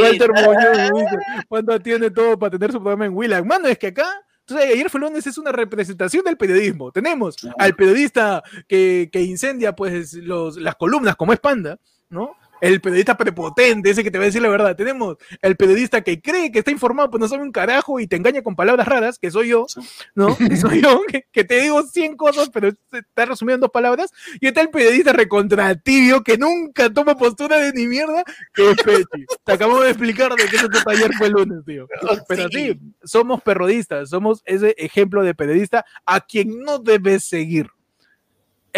Walter 0.00 0.30
Muñoz 0.32 0.90
dice, 0.94 1.18
Panda 1.48 1.78
tiene 1.78 2.10
todo 2.10 2.38
para 2.38 2.50
tener 2.52 2.72
su 2.72 2.78
programa 2.78 3.06
en 3.06 3.14
Willac. 3.14 3.44
Mano, 3.44 3.68
es 3.68 3.78
que 3.78 3.88
acá, 3.88 4.08
sabes, 4.46 4.72
ayer 4.72 4.90
fue 4.90 5.00
lunes, 5.00 5.26
es 5.26 5.38
una 5.38 5.52
representación 5.52 6.24
del 6.24 6.36
periodismo. 6.36 6.92
Tenemos 6.92 7.36
al 7.58 7.74
periodista 7.74 8.42
que, 8.66 9.08
que 9.12 9.22
incendia 9.22 9.74
pues 9.74 10.14
los, 10.14 10.56
las 10.56 10.76
columnas, 10.76 11.16
como 11.16 11.32
es 11.32 11.40
Panda, 11.40 11.78
¿no? 12.10 12.36
El 12.60 12.80
periodista 12.80 13.16
prepotente, 13.16 13.90
ese 13.90 14.02
que 14.02 14.10
te 14.10 14.18
va 14.18 14.24
a 14.24 14.26
decir 14.26 14.42
la 14.42 14.48
verdad. 14.48 14.76
Tenemos 14.76 15.16
el 15.42 15.56
periodista 15.56 16.02
que 16.02 16.20
cree 16.20 16.50
que 16.50 16.60
está 16.60 16.70
informado, 16.70 17.10
pues 17.10 17.20
no 17.20 17.28
sabe 17.28 17.42
un 17.42 17.52
carajo 17.52 18.00
y 18.00 18.06
te 18.06 18.16
engaña 18.16 18.42
con 18.42 18.56
palabras 18.56 18.86
raras, 18.86 19.18
que 19.18 19.30
soy 19.30 19.48
yo, 19.48 19.66
¿no? 20.14 20.36
Que 20.48 20.56
soy 20.56 20.82
yo, 20.82 21.02
que, 21.06 21.26
que 21.30 21.44
te 21.44 21.60
digo 21.60 21.82
100 21.82 22.16
cosas, 22.16 22.50
pero 22.50 22.68
está 22.68 23.26
resumido 23.26 23.54
en 23.56 23.60
dos 23.60 23.70
palabras. 23.70 24.10
Y 24.40 24.46
está 24.46 24.60
el 24.60 24.70
periodista 24.70 25.12
recontratibio 25.12 26.22
que 26.22 26.38
nunca 26.38 26.90
toma 26.90 27.16
postura 27.16 27.58
de 27.58 27.72
ni 27.72 27.86
mierda, 27.86 28.24
que 28.54 28.70
es 28.70 28.76
Pechi. 28.82 29.26
Te 29.44 29.52
acabo 29.52 29.80
de 29.80 29.90
explicar 29.90 30.34
de 30.34 30.44
qué 30.46 30.58
se 30.58 30.68
trata 30.68 30.90
ayer 30.90 31.12
fue 31.14 31.28
el 31.28 31.32
lunes, 31.34 31.64
tío. 31.64 31.86
Pero 32.26 32.48
sí, 32.48 32.78
somos 33.02 33.42
periodistas, 33.42 34.10
somos 34.10 34.42
ese 34.44 34.74
ejemplo 34.78 35.22
de 35.22 35.34
periodista 35.34 35.84
a 36.06 36.20
quien 36.20 36.60
no 36.60 36.78
debes 36.78 37.24
seguir. 37.24 37.68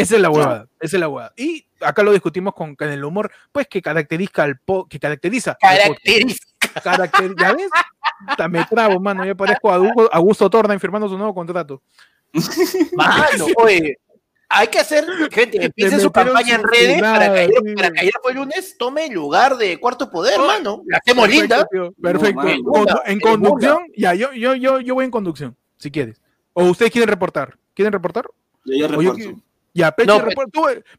Esa 0.03 0.17
es 0.17 0.23
la 0.23 0.31
huevada, 0.31 0.67
esa 0.81 0.97
es 0.97 1.01
la 1.01 1.09
huevada. 1.09 1.33
Y 1.37 1.67
acá 1.81 2.03
lo 2.03 2.13
discutimos 2.13 2.55
con, 2.55 2.75
con 2.77 2.89
el 2.89 3.05
humor, 3.05 3.31
pues 3.53 3.67
que 3.69 3.81
caracteriza 3.83 4.43
al 4.43 4.59
po- 4.59 4.87
que 4.89 4.99
caracteriza. 4.99 5.57
Caracteriza. 5.61 6.39
Caracter 6.83 7.35
¿Ya 7.39 7.53
ves? 7.53 7.71
Me 8.49 8.65
trabo, 8.65 9.01
mano. 9.01 9.25
Ya 9.25 9.35
parezco 9.35 9.71
a 9.73 9.77
Augusto, 10.13 10.49
Torna 10.51 10.79
firmando 10.79 11.09
su 11.09 11.17
nuevo 11.17 11.35
contrato. 11.35 11.83
Mano, 12.95 13.47
oye, 13.57 13.99
hay 14.49 14.69
que 14.69 14.79
hacer, 14.79 15.05
gente, 15.33 15.65
empiece 15.65 15.97
Le 15.97 16.03
su 16.03 16.13
campaña 16.13 16.57
en 16.57 16.63
redes 16.63 17.01
para 17.01 17.33
que, 17.33 17.41
ayer, 17.41 17.55
sí. 17.65 17.75
para 17.75 17.91
que 17.91 18.01
ayer 18.01 18.13
fue 18.23 18.35
lunes 18.35 18.77
tome 18.79 19.07
el 19.07 19.15
lugar 19.15 19.57
de 19.57 19.79
cuarto 19.81 20.11
poder, 20.11 20.39
mano. 20.39 20.83
La 20.87 20.99
hacemos 20.99 21.29
linda. 21.29 21.67
Perfecto. 22.01 23.03
En 23.07 23.21
conducción, 23.21 23.79
ya, 23.97 24.15
yo, 24.15 24.33
yo, 24.33 24.55
yo, 24.55 24.81
yo 24.81 24.95
voy 24.95 25.05
en 25.05 25.11
conducción, 25.11 25.57
si 25.77 25.91
quieres. 25.91 26.21
O 26.53 26.65
ustedes 26.65 26.93
quieren 26.93 27.09
reportar. 27.09 27.57
¿Quieren 27.75 27.93
reportar? 27.93 28.27
Yo, 28.65 28.75
yo 28.75 28.89
yo 29.03 29.13
reporto. 29.13 29.43
Ya, 29.73 29.93
Pechi, 29.93 30.09
No, 30.09 30.19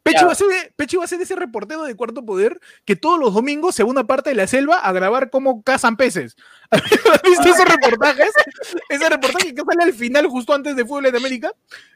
Pechi 0.03 0.19
ya. 0.19 0.25
va 0.25 0.31
a 0.31 0.35
ser, 0.35 0.73
Pechi 0.75 0.97
va 0.97 1.03
a 1.03 1.07
ser 1.07 1.19
ese 1.21 1.35
reportero 1.35 1.83
de 1.83 1.95
Cuarto 1.95 2.25
Poder 2.25 2.59
que 2.85 2.95
todos 2.95 3.19
los 3.19 3.33
domingos 3.33 3.75
se 3.75 3.83
va 3.83 3.89
a 3.89 3.91
una 3.91 4.07
parte 4.07 4.29
de 4.29 4.35
la 4.35 4.47
selva 4.47 4.77
a 4.77 4.91
grabar 4.93 5.29
cómo 5.29 5.61
cazan 5.63 5.97
peces. 5.97 6.35
¿Has 6.71 7.21
visto 7.23 7.49
esos 7.49 7.65
reportajes? 7.65 8.31
Ese 8.89 9.09
reportaje 9.09 9.53
que 9.53 9.61
sale 9.61 9.83
al 9.83 9.93
final, 9.93 10.27
justo 10.27 10.53
antes 10.53 10.75
de 10.75 10.85
Fútbol 10.85 11.07
en 11.07 11.15
América. 11.17 11.51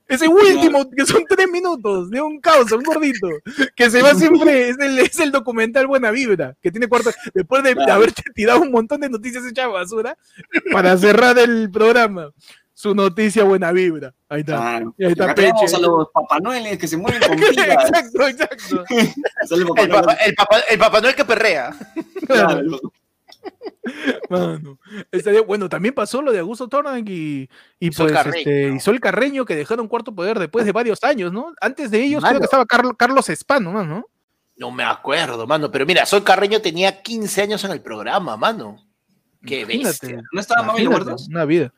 Ese 0.08 0.28
último, 0.28 0.90
que 0.90 1.06
son 1.06 1.24
tres 1.28 1.50
minutos 1.50 2.10
de 2.10 2.22
un 2.22 2.40
caos, 2.42 2.72
un 2.74 2.84
gordito, 2.84 3.28
que 3.76 3.90
se 3.90 4.02
va 4.02 4.14
siempre, 4.14 4.70
es 4.70 4.78
el, 4.78 5.00
es 5.00 5.20
el 5.20 5.32
documental 5.32 5.88
Buena 5.88 6.12
Vibra, 6.12 6.56
que 6.62 6.72
tiene 6.72 6.88
cuarto, 6.88 7.12
después 7.34 7.64
de, 7.64 7.74
de 7.74 7.92
haberte 7.92 8.22
tirado 8.34 8.62
un 8.62 8.72
montón 8.72 9.00
de 9.02 9.10
noticias 9.10 9.46
hechas 9.46 9.72
basura, 9.72 10.18
para 10.72 10.98
cerrar 10.98 11.40
el 11.40 11.72
programa, 11.72 12.32
su 12.76 12.94
noticia 12.94 13.44
Buena 13.46 13.72
Vibra. 13.72 14.14
Ahí 14.30 14.42
está. 14.42 14.58
Claro. 14.58 14.94
Y 14.98 15.06
ahí 15.06 15.12
está 15.14 15.34
Peche. 15.34 15.76
a 15.76 15.80
los 15.80 16.10
Papá 16.14 16.40
Noeles 16.40 16.78
que 16.78 16.88
se 16.88 16.98
mueven 16.98 17.20
con 17.28 17.38
pilas. 17.38 17.68
exacto, 17.68 18.28
exacto. 18.28 18.84
Papá 19.76 19.82
El 19.82 19.90
papá, 19.90 20.02
Noel. 20.14 20.18
el, 20.28 20.36
papá, 20.36 20.60
el 20.70 20.78
Papá 20.80 21.02
Noel 21.02 21.16
que 21.16 21.26
perrea. 21.26 21.76
Claro. 22.28 22.80
Mano, 24.30 24.80
estaría- 25.12 25.42
bueno, 25.42 25.70
también 25.70 25.94
pasó 25.94 26.22
lo 26.22 26.32
de 26.32 26.40
Augusto 26.40 26.68
Tornak 26.68 27.08
y, 27.08 27.48
y 27.80 27.92
Sol 27.92 28.08
pues 28.08 28.14
Carreño. 28.14 28.38
este, 28.40 28.70
y 28.76 28.80
Sol 28.80 29.00
Carreño 29.00 29.46
que 29.46 29.56
dejaron 29.56 29.88
cuarto 29.88 30.14
poder 30.16 30.40
después 30.40 30.66
de 30.66 30.72
varios 30.72 31.04
años, 31.04 31.32
¿no? 31.32 31.54
Antes 31.62 31.92
de 31.92 32.04
ellos 32.04 32.24
creo 32.24 32.40
que 32.40 32.46
estaba 32.46 32.66
Carlos, 32.66 32.94
Carlos 32.98 33.30
Espano, 33.30 33.72
¿no? 33.72 33.84
¿no? 33.86 34.06
No 34.58 34.72
me 34.72 34.84
acuerdo, 34.84 35.46
mano. 35.46 35.70
Pero 35.70 35.86
mira, 35.86 36.06
Sol 36.06 36.24
Carreño 36.24 36.62
tenía 36.62 37.02
15 37.04 37.42
años 37.44 37.64
en 37.64 37.72
el 37.72 37.82
programa, 37.82 38.36
mano. 38.38 38.78
Qué 39.46 39.60
Imagínate, 39.62 39.88
bestia. 40.08 40.24
¿No 40.32 40.40
estaba 40.42 40.64
Mami? 40.64 40.88
Una 40.88 41.46
vida. 41.46 41.72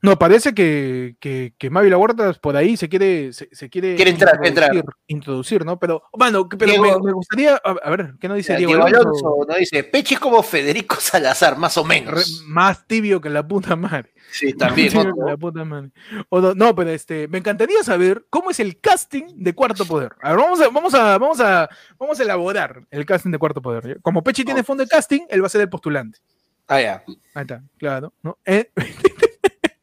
No, 0.00 0.16
parece 0.18 0.54
que, 0.54 1.16
que, 1.18 1.54
que 1.58 1.70
Mavi 1.70 1.90
La 1.90 1.98
Huertas 1.98 2.38
por 2.38 2.56
ahí 2.56 2.76
se 2.76 2.88
quiere, 2.88 3.32
se, 3.32 3.48
se 3.52 3.68
quiere, 3.68 3.96
Quiere 3.96 4.12
entrar, 4.12 4.34
introducir, 4.44 4.76
entrar. 4.78 4.96
introducir, 5.08 5.64
¿no? 5.64 5.78
Pero, 5.78 6.04
bueno, 6.12 6.48
que- 6.48 6.56
pero 6.56 6.70
Diego- 6.72 7.00
me, 7.00 7.06
me 7.06 7.12
gustaría, 7.12 7.54
a, 7.56 7.70
a 7.82 7.90
ver, 7.90 8.14
¿qué 8.20 8.28
nos 8.28 8.36
dice 8.36 8.56
Diego, 8.56 8.72
Diego 8.72 8.86
Alonso? 8.86 9.08
Alonso 9.08 9.46
no 9.48 9.56
dice, 9.56 9.82
Pechi 9.84 10.14
es 10.14 10.20
como 10.20 10.42
Federico 10.42 10.96
Salazar, 11.00 11.58
más 11.58 11.76
o 11.78 11.82
Re- 11.82 11.88
menos. 11.88 12.44
más 12.46 12.86
tibio 12.86 13.20
que 13.20 13.28
la 13.28 13.46
puta 13.46 13.74
madre. 13.74 14.12
Sí, 14.30 14.52
también. 14.52 14.90
Sí, 14.90 14.96
otro. 14.98 15.14
la 15.26 15.36
puta 15.36 15.64
madre. 15.64 15.90
O 16.28 16.40
no, 16.40 16.54
no, 16.54 16.74
pero 16.76 16.90
este, 16.90 17.26
me 17.28 17.38
encantaría 17.38 17.82
saber 17.82 18.24
cómo 18.30 18.50
es 18.50 18.60
el 18.60 18.78
casting 18.80 19.24
de 19.34 19.54
Cuarto 19.54 19.84
Poder. 19.84 20.12
A 20.22 20.30
ver, 20.30 20.38
vamos 20.38 20.60
a, 20.60 20.68
vamos 20.68 20.94
a, 20.94 21.18
vamos 21.18 21.40
a, 21.40 21.68
vamos 21.98 22.20
a 22.20 22.22
elaborar 22.22 22.82
el 22.90 23.04
casting 23.04 23.30
de 23.30 23.38
Cuarto 23.38 23.60
Poder. 23.62 23.98
Como 24.02 24.22
Pechi 24.22 24.44
tiene 24.44 24.62
fondo 24.62 24.84
de 24.84 24.88
casting, 24.88 25.22
él 25.28 25.42
va 25.42 25.46
a 25.46 25.50
ser 25.50 25.62
el 25.62 25.68
postulante. 25.68 26.18
Ah, 26.68 26.80
ya. 26.80 27.02
Ahí 27.34 27.42
está, 27.42 27.62
claro. 27.78 28.12
¿no? 28.22 28.38
Eh, 28.44 28.70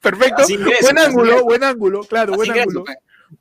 Perfecto. 0.06 0.44
Buen 0.82 1.00
ángulo, 1.00 1.44
buen 1.44 1.64
ángulo, 1.64 2.02
claro, 2.02 2.36
buen 2.36 2.52
ángulo. 2.52 2.86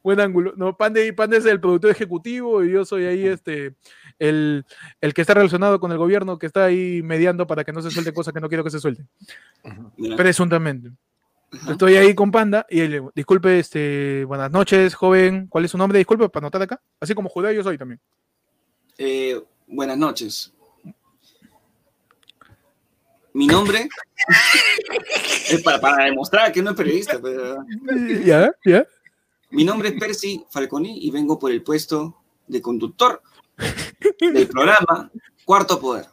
Buen 0.02 0.18
ángulo. 0.18 0.54
No, 0.56 0.74
Pande, 0.74 1.12
Pande 1.12 1.36
es 1.36 1.44
el 1.44 1.60
productor 1.60 1.90
ejecutivo 1.90 2.64
y 2.64 2.72
yo 2.72 2.86
soy 2.86 3.04
ahí 3.04 3.26
este 3.26 3.74
el, 4.18 4.64
el 5.02 5.12
que 5.12 5.20
está 5.20 5.34
relacionado 5.34 5.78
con 5.78 5.92
el 5.92 5.98
gobierno 5.98 6.38
que 6.38 6.46
está 6.46 6.64
ahí 6.64 7.02
mediando 7.02 7.46
para 7.46 7.64
que 7.64 7.72
no 7.72 7.82
se 7.82 7.90
suelte 7.90 8.14
cosas 8.14 8.32
que 8.32 8.40
no 8.40 8.48
quiero 8.48 8.64
que 8.64 8.70
se 8.70 8.80
suelten. 8.80 9.06
Presuntamente. 10.16 10.90
Ajá. 11.52 11.72
Estoy 11.72 11.96
ahí 11.96 12.14
con 12.14 12.30
Panda 12.30 12.64
y 12.70 12.80
él, 12.80 13.02
disculpe, 13.14 13.58
este, 13.58 14.24
buenas 14.24 14.50
noches, 14.50 14.94
joven. 14.94 15.46
¿Cuál 15.48 15.66
es 15.66 15.70
su 15.70 15.78
nombre? 15.78 15.98
Disculpe 15.98 16.30
para 16.30 16.44
anotar 16.44 16.62
acá. 16.62 16.80
Así 16.98 17.14
como 17.14 17.28
Judá 17.28 17.52
yo 17.52 17.62
soy 17.62 17.76
también. 17.76 18.00
Eh, 18.96 19.38
buenas 19.66 19.98
noches. 19.98 20.53
Mi 23.34 23.46
nombre 23.48 23.88
es 25.50 25.62
para, 25.62 25.80
para 25.80 26.04
demostrar 26.04 26.52
que 26.52 26.62
no 26.62 26.70
es 26.70 26.76
periodista. 26.76 27.18
pero- 27.20 27.64
¿Ya? 28.24 28.50
¿Ya? 28.64 28.86
Mi 29.50 29.64
nombre 29.64 29.88
es 29.90 29.94
Percy 30.00 30.44
Falconi 30.50 30.98
y 31.06 31.10
vengo 31.10 31.38
por 31.38 31.50
el 31.50 31.62
puesto 31.62 32.22
de 32.46 32.60
conductor 32.62 33.20
del 34.20 34.48
programa 34.48 35.10
Cuarto 35.44 35.80
Poder. 35.80 36.06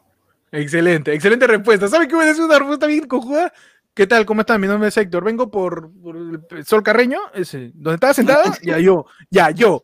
Excelente, 0.51 1.13
excelente 1.13 1.47
respuesta. 1.47 1.87
¿Sabe 1.87 2.07
qué 2.07 2.15
decir 2.17 2.43
una 2.43 2.59
respuesta 2.59 2.87
bien 2.87 3.07
cojuda? 3.07 3.53
¿Qué 3.93 4.07
tal? 4.07 4.25
¿Cómo 4.25 4.41
están? 4.41 4.59
Mi 4.61 4.67
nombre 4.67 4.89
es 4.89 4.97
Héctor. 4.97 5.23
Vengo 5.23 5.49
por, 5.51 5.91
por 6.01 6.15
el 6.17 6.65
Sol 6.65 6.81
Carreño, 6.83 7.19
ese, 7.33 7.71
donde 7.73 7.95
estaba 7.95 8.13
sentada. 8.13 8.43
Ya 8.63 8.79
yo, 8.79 9.05
ya 9.29 9.51
yo. 9.51 9.83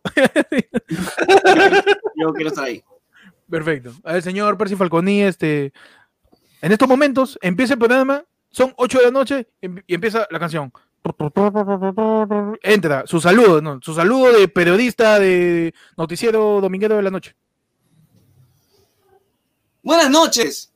Yo 2.15 2.33
quiero 2.33 2.49
estar 2.49 2.65
ahí. 2.65 2.83
Perfecto. 3.49 3.93
A 4.03 4.13
ver, 4.13 4.21
señor 4.21 4.57
Percy 4.57 4.75
Falconi, 4.75 5.21
este, 5.23 5.71
en 6.61 6.71
estos 6.71 6.87
momentos 6.87 7.37
empieza 7.41 7.73
el 7.73 7.79
programa, 7.79 8.23
son 8.49 8.73
8 8.77 8.97
de 8.99 9.03
la 9.05 9.11
noche 9.11 9.47
em- 9.61 9.81
y 9.85 9.93
empieza 9.93 10.27
la 10.29 10.39
canción. 10.39 10.71
Entra, 12.63 13.05
su 13.07 13.21
saludo, 13.21 13.61
no, 13.61 13.79
su 13.81 13.93
saludo 13.93 14.33
de 14.33 14.47
periodista 14.47 15.19
de 15.19 15.73
noticiero 15.95 16.59
dominguero 16.59 16.97
de 16.97 17.03
la 17.03 17.11
noche. 17.11 17.35
Buenas 19.83 20.09
noches. 20.09 20.73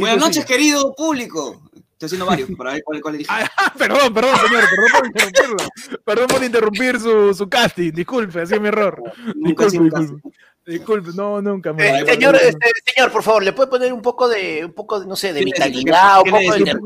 Buenas 0.00 0.18
noches, 0.18 0.44
querido 0.44 0.94
público. 0.94 1.62
Estoy 2.04 2.16
haciendo 2.16 2.26
varios 2.26 2.50
para 2.58 2.72
ver 2.72 2.82
cuál, 2.84 3.00
cuál 3.00 3.14
elige. 3.14 3.30
Ah, 3.56 3.72
perdón, 3.78 4.12
perdón, 4.12 4.36
señor, 4.36 4.64
perdón 4.70 4.90
por 4.98 5.06
interrumpirlo. 5.06 5.56
Perdón 6.04 6.26
por 6.28 6.44
interrumpir 6.44 7.00
su, 7.00 7.34
su 7.34 7.48
casting, 7.48 7.92
disculpe, 7.92 8.40
ha 8.40 8.46
sido 8.46 8.60
mi 8.60 8.68
error. 8.68 9.00
Nunca 9.36 9.64
Disculpe, 9.64 9.98
disculpe. 10.00 10.28
Disculpe, 10.64 11.10
no, 11.14 11.42
nunca. 11.42 11.70
Eh, 11.70 11.72
man. 11.72 11.80
Ay, 11.80 12.06
señor, 12.06 12.36
este, 12.36 12.70
señor, 12.94 13.10
por 13.12 13.22
favor, 13.22 13.42
¿le 13.42 13.52
puede 13.52 13.68
poner 13.68 13.92
un 13.92 14.02
poco 14.02 14.28
de, 14.28 14.64
un 14.64 14.72
poco 14.72 15.00
de, 15.00 15.06
no 15.06 15.16
sé, 15.16 15.32
de 15.32 15.40
¿Qué 15.40 15.44
vitalidad, 15.46 16.18
un 16.18 16.24
¿Qué 16.24 16.30
poco 16.30 16.40
de 16.40 16.46
energía? 16.56 16.80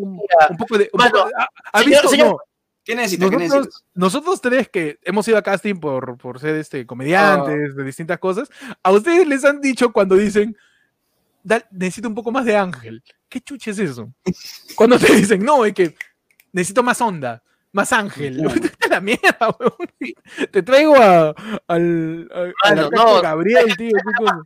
Un 0.50 0.56
poco 0.56 0.78
de. 0.78 0.90
un 0.92 0.98
Mano, 0.98 1.10
poco 1.12 1.26
de- 1.28 1.32
ah, 1.38 1.48
¿ha 1.72 1.78
señor, 1.82 1.92
visto? 1.92 2.08
señor. 2.08 2.26
No, 2.28 2.38
¿Qué 2.84 2.94
necesitas? 2.94 3.30
¿Qué 3.30 3.36
nosotros, 3.36 3.56
necesitas? 3.64 3.84
nosotros 3.94 4.40
tres 4.40 4.68
que 4.68 4.98
hemos 5.02 5.26
ido 5.28 5.36
a 5.38 5.42
casting 5.42 5.74
por, 5.74 6.16
por 6.18 6.38
ser 6.40 6.54
este, 6.56 6.86
comediantes 6.86 7.74
de 7.74 7.84
distintas 7.84 8.18
cosas, 8.18 8.48
a 8.82 8.92
ustedes 8.92 9.26
les 9.26 9.44
han 9.44 9.60
dicho 9.60 9.92
cuando 9.92 10.14
dicen, 10.14 10.56
"Da- 11.46 11.66
necesito 11.70 12.08
un 12.08 12.14
poco 12.14 12.32
más 12.32 12.44
de 12.44 12.56
ángel. 12.56 13.02
¿Qué 13.28 13.40
chuche 13.40 13.70
es 13.70 13.78
eso? 13.78 14.12
Cuando 14.74 14.98
te 14.98 15.06
dicen, 15.14 15.44
no, 15.44 15.64
es 15.64 15.72
que 15.74 15.94
necesito 16.52 16.82
más 16.82 17.00
onda, 17.00 17.42
más 17.72 17.92
ángel. 17.92 18.42
la 18.90 19.00
mierda, 19.00 19.54
weón. 19.60 20.10
Te 20.50 20.62
traigo 20.62 20.96
a, 20.96 21.34
al, 21.68 22.28
a- 22.34 22.68
al 22.68 22.76
Mano, 22.76 22.86
arcángel 22.86 22.90
no. 22.92 23.22
Gabriel, 23.22 23.76
tío. 23.76 23.90
¿qué 23.90 24.12
cosa? 24.24 24.40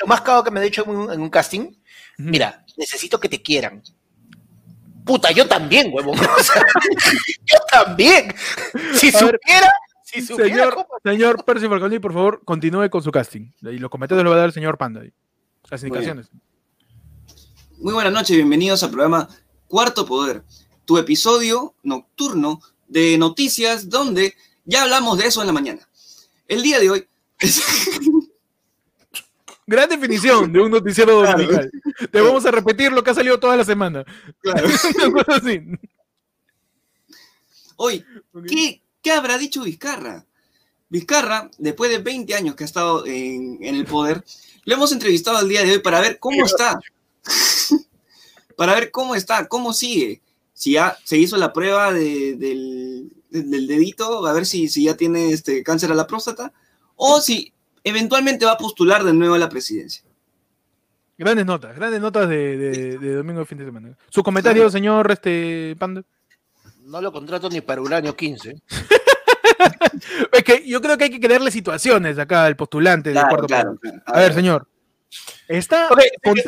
Lo 0.00 0.06
más 0.06 0.20
caro 0.20 0.44
que 0.44 0.50
me 0.52 0.60
ha 0.60 0.62
dicho 0.62 0.84
en 0.84 0.90
un, 0.90 1.12
en 1.12 1.20
un 1.20 1.28
casting, 1.30 1.72
mira, 2.18 2.64
necesito 2.76 3.18
que 3.18 3.28
te 3.28 3.42
quieran. 3.42 3.82
Puta, 5.04 5.32
yo 5.32 5.46
también, 5.46 5.90
huevón. 5.92 6.18
O 6.18 6.42
sea, 6.42 6.62
yo 7.44 7.58
también. 7.70 8.32
Si 8.94 9.08
A 9.08 9.20
ver, 9.20 9.38
supiera, 9.42 9.68
si 10.04 10.22
supiera 10.22 10.48
Señor, 10.54 10.74
cómo- 10.74 10.86
señor 11.02 11.44
Percy 11.44 11.68
Falconi, 11.68 11.98
por 11.98 12.12
favor, 12.12 12.42
continúe 12.44 12.88
con 12.88 13.02
su 13.02 13.10
casting. 13.10 13.50
Y 13.62 13.78
los 13.78 13.90
comentarios 13.90 14.24
lo 14.24 14.30
va 14.30 14.36
a 14.36 14.38
dar 14.40 14.46
el 14.48 14.52
señor 14.54 14.78
Panda. 14.78 15.00
ahí. 15.02 15.12
Las 15.74 15.82
indicaciones. 15.82 16.28
Muy 17.78 17.94
buenas 17.94 18.12
noches, 18.12 18.36
bienvenidos 18.36 18.84
al 18.84 18.90
programa 18.90 19.28
Cuarto 19.66 20.06
Poder, 20.06 20.44
tu 20.84 20.98
episodio 20.98 21.74
nocturno 21.82 22.60
de 22.86 23.18
noticias 23.18 23.88
donde 23.88 24.36
ya 24.64 24.84
hablamos 24.84 25.18
de 25.18 25.26
eso 25.26 25.40
en 25.40 25.48
la 25.48 25.52
mañana. 25.52 25.88
El 26.46 26.62
día 26.62 26.78
de 26.78 26.90
hoy 26.90 27.08
Gran 29.66 29.88
definición 29.88 30.52
de 30.52 30.60
un 30.60 30.70
noticiero 30.70 31.22
Claro. 31.22 31.38
dominical. 31.38 31.72
Te 32.12 32.20
vamos 32.20 32.46
a 32.46 32.52
repetir 32.52 32.92
lo 32.92 33.02
que 33.02 33.10
ha 33.10 33.14
salido 33.14 33.40
toda 33.40 33.56
la 33.56 33.64
semana. 33.64 34.04
Claro. 34.42 34.68
Así. 35.26 35.60
Hoy, 37.74 38.04
¿qué, 38.46 38.80
qué 39.02 39.10
habrá 39.10 39.38
dicho 39.38 39.64
Vizcarra? 39.64 40.24
Vizcarra, 40.88 41.50
después 41.58 41.90
de 41.90 41.98
20 41.98 42.32
años 42.36 42.54
que 42.54 42.62
ha 42.62 42.66
estado 42.66 43.04
en, 43.06 43.58
en 43.60 43.74
el 43.74 43.84
poder, 43.86 44.22
le 44.64 44.74
hemos 44.74 44.92
entrevistado 44.92 45.40
el 45.40 45.48
día 45.48 45.62
de 45.62 45.72
hoy 45.72 45.78
para 45.78 46.00
ver 46.00 46.18
cómo 46.18 46.44
está. 46.44 46.78
para 48.56 48.74
ver 48.74 48.90
cómo 48.90 49.14
está, 49.14 49.46
cómo 49.48 49.72
sigue. 49.72 50.20
Si 50.52 50.72
ya 50.72 50.96
se 51.04 51.18
hizo 51.18 51.36
la 51.36 51.52
prueba 51.52 51.92
de- 51.92 52.36
del, 52.36 53.10
del- 53.30 53.50
del 53.50 53.66
dedito, 53.66 54.26
a 54.26 54.32
ver 54.32 54.46
si, 54.46 54.68
si 54.68 54.84
ya 54.84 54.96
tiene 54.96 55.30
este 55.30 55.62
cáncer 55.62 55.90
a 55.90 55.94
la 55.94 56.06
próstata, 56.06 56.52
o 56.96 57.20
si 57.20 57.52
eventualmente 57.82 58.46
va 58.46 58.52
a 58.52 58.58
postular 58.58 59.02
de 59.04 59.12
nuevo 59.12 59.34
a 59.34 59.38
la 59.38 59.48
presidencia. 59.48 60.04
Grandes 61.18 61.46
notas, 61.46 61.74
grandes 61.76 62.00
notas 62.00 62.28
de, 62.28 62.56
de- 62.56 62.98
de 62.98 63.14
domingo 63.14 63.40
de 63.40 63.46
fin 63.46 63.58
de 63.58 63.64
semana. 63.64 63.96
Su 64.10 64.22
comentario, 64.22 64.70
señor 64.70 65.10
este, 65.10 65.76
Panda. 65.78 66.02
No 66.80 67.00
lo 67.00 67.12
contrato 67.12 67.48
ni 67.50 67.60
para 67.60 67.80
Uranio 67.82 68.14
15. 68.16 68.60
es 70.32 70.44
que 70.44 70.66
yo 70.66 70.80
creo 70.80 70.96
que 70.98 71.04
hay 71.04 71.10
que 71.10 71.20
crearle 71.20 71.50
situaciones 71.50 72.18
acá 72.18 72.44
al 72.44 72.56
postulante 72.56 73.10
de 73.10 73.14
Claro, 73.14 73.28
cuarto 73.28 73.46
claro, 73.46 73.74
poder. 73.76 73.92
claro. 74.02 74.02
A 74.06 74.20
ver, 74.20 74.34
señor. 74.34 74.68
Está, 75.48 75.88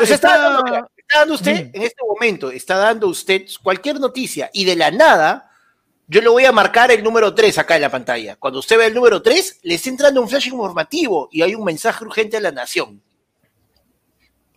está, 0.02 0.38
dando, 0.38 0.88
está- 0.96 1.32
usted, 1.32 1.66
Mm. 1.66 1.70
en 1.76 1.82
este 1.82 2.02
momento, 2.06 2.50
está 2.50 2.76
dando 2.76 3.06
usted 3.08 3.42
cualquier 3.62 4.00
noticia 4.00 4.50
y 4.52 4.64
de 4.64 4.74
la 4.76 4.90
nada, 4.90 5.50
yo 6.08 6.20
le 6.20 6.28
voy 6.28 6.44
a 6.44 6.52
marcar 6.52 6.90
el 6.90 7.02
número 7.04 7.34
3 7.34 7.58
acá 7.58 7.76
en 7.76 7.82
la 7.82 7.90
pantalla. 7.90 8.36
Cuando 8.36 8.58
usted 8.58 8.78
ve 8.78 8.86
el 8.86 8.94
número 8.94 9.22
3, 9.22 9.60
le 9.62 9.74
está 9.74 9.88
entrando 9.90 10.20
un 10.20 10.28
flash 10.28 10.48
informativo 10.48 11.28
y 11.30 11.42
hay 11.42 11.54
un 11.54 11.64
mensaje 11.64 12.04
urgente 12.04 12.36
a 12.36 12.40
la 12.40 12.50
nación. 12.52 13.00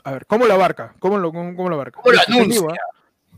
A 0.04 0.12
ver, 0.12 0.26
¿cómo 0.26 0.46
lo 0.48 0.54
abarca? 0.54 0.96
¿Cómo 1.00 1.18
lo, 1.18 1.32
cómo, 1.32 1.56
cómo 1.56 1.70
lo 1.70 1.76
abarca? 1.76 2.02
¿Cómo 2.02 2.12
lo 2.14 2.18
Dispositivo, 2.20 2.66
anuncia? 2.70 2.82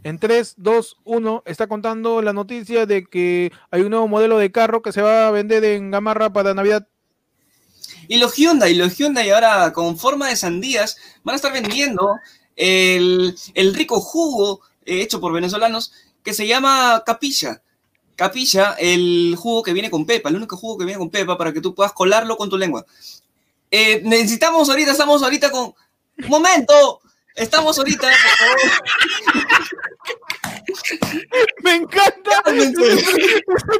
En 0.03 0.17
3, 0.17 0.55
2, 0.57 0.97
1 1.03 1.43
está 1.45 1.67
contando 1.67 2.21
la 2.21 2.33
noticia 2.33 2.85
de 2.85 3.05
que 3.05 3.51
hay 3.69 3.81
un 3.81 3.91
nuevo 3.91 4.07
modelo 4.07 4.39
de 4.39 4.51
carro 4.51 4.81
que 4.81 4.91
se 4.91 5.01
va 5.01 5.27
a 5.27 5.31
vender 5.31 5.63
en 5.63 5.91
Gamarra 5.91 6.33
para 6.33 6.55
Navidad. 6.55 6.87
Y 8.07 8.17
los 8.17 8.35
Hyundai, 8.35 8.73
los 8.73 8.97
Hyundai 8.97 9.29
ahora 9.29 9.71
con 9.73 9.97
forma 9.97 10.29
de 10.29 10.35
sandías 10.35 10.97
van 11.23 11.33
a 11.33 11.35
estar 11.35 11.53
vendiendo 11.53 12.15
el, 12.55 13.35
rico 13.75 13.99
jugo 14.01 14.61
eh, 14.85 15.01
hecho 15.01 15.21
por 15.21 15.33
venezolanos 15.33 15.93
que 16.23 16.33
se 16.33 16.47
llama 16.47 17.03
capilla. 17.05 17.61
Capilla, 18.15 18.73
el 18.79 19.35
jugo 19.37 19.63
que 19.63 19.73
viene 19.73 19.89
con 19.89 20.05
pepa, 20.05 20.29
el 20.29 20.35
único 20.35 20.57
jugo 20.57 20.79
que 20.79 20.85
viene 20.85 20.99
con 20.99 21.09
pepa 21.09 21.37
para 21.37 21.53
que 21.53 21.61
tú 21.61 21.75
puedas 21.75 21.93
colarlo 21.93 22.37
con 22.37 22.49
tu 22.49 22.57
lengua. 22.57 22.85
Eh, 23.69 24.01
necesitamos 24.03 24.69
ahorita, 24.69 24.91
estamos 24.91 25.23
ahorita 25.23 25.49
con... 25.49 25.73
¡Un 26.23 26.27
momento! 26.27 27.01
Estamos 27.35 27.77
ahorita, 27.77 28.07
por 28.09 28.37
favor. 28.37 28.57
Me 31.63 31.75
encanta 31.75 32.43
el 32.47 32.73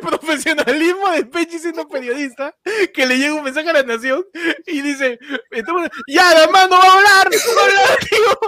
profesionalismo 0.01 1.09
de 1.11 1.25
Pechi 1.25 1.59
siendo 1.59 1.87
periodista, 1.87 2.55
que 2.93 3.05
le 3.05 3.17
llega 3.17 3.33
un 3.35 3.43
mensaje 3.43 3.69
a 3.69 3.73
la 3.73 3.83
nación 3.83 4.25
y 4.67 4.81
dice, 4.81 5.19
estamos- 5.51 5.89
ya, 6.07 6.29
además 6.31 6.69
no 6.69 6.77
va 6.77 6.83
a 6.85 6.93
hablar, 6.97 7.29
va 7.57 7.61
a 7.61 7.65
hablar, 7.65 7.99
digo, 8.11 8.39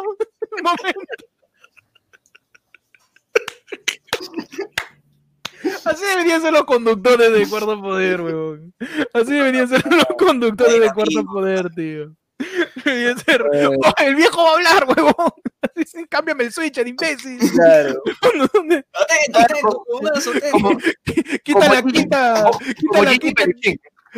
un 0.51 0.63
momento. 0.63 1.25
Así 5.85 6.03
deberían 6.05 6.41
ser 6.41 6.51
los 6.53 6.63
conductores 6.63 7.31
de 7.31 7.47
Cuarto 7.47 7.81
Poder, 7.81 8.21
weón. 8.21 8.73
Así 9.13 9.31
deberían 9.33 9.67
ser 9.67 9.83
los 9.85 10.05
conductores 10.17 10.79
de 10.79 10.91
Cuarto 10.93 11.23
Poder, 11.25 11.69
tío. 11.73 12.15
"Oh, 13.85 13.93
el 14.03 14.15
viejo 14.15 14.43
va 14.43 14.49
a 14.49 14.53
hablar, 14.53 14.85
huevón. 14.87 15.31
Cámbiame 16.09 16.43
el 16.45 16.51
switch, 16.53 16.77
el 16.77 16.87
imbécil. 16.89 17.39
Claro. 17.55 18.01
Quita 21.43 21.67
la 21.73 21.81
quinta, 21.83 22.49
quita 22.77 23.01
la 23.01 23.17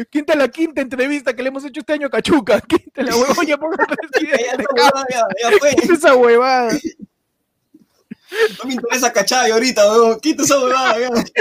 quinta, 0.10 0.36
la 0.36 0.48
quinta 0.50 0.82
entrevista 0.82 1.34
que 1.36 1.42
le 1.44 1.50
hemos 1.50 1.64
hecho 1.66 1.80
este 1.80 1.94
año 1.94 2.08
a 2.08 2.10
Cachuca. 2.10 2.60
Quinta 2.62 3.02
la 3.04 3.16
huevón, 3.16 3.46
ya 3.46 3.58
ponga 3.58 3.78
Ya, 3.88 3.96
presidente. 3.96 4.66
ya, 4.76 4.92
ya, 5.10 5.28
ya 5.52 5.58
fue. 5.60 5.70
Quita 5.76 5.94
esa 5.94 6.16
huevada. 6.16 6.78
No 8.60 8.66
me 8.66 8.74
interesa 8.74 9.12
cachai 9.14 9.52
ahorita, 9.52 9.90
weón. 9.92 10.20
Quita 10.20 10.44
esa 10.44 10.60
huevada. 10.60 10.96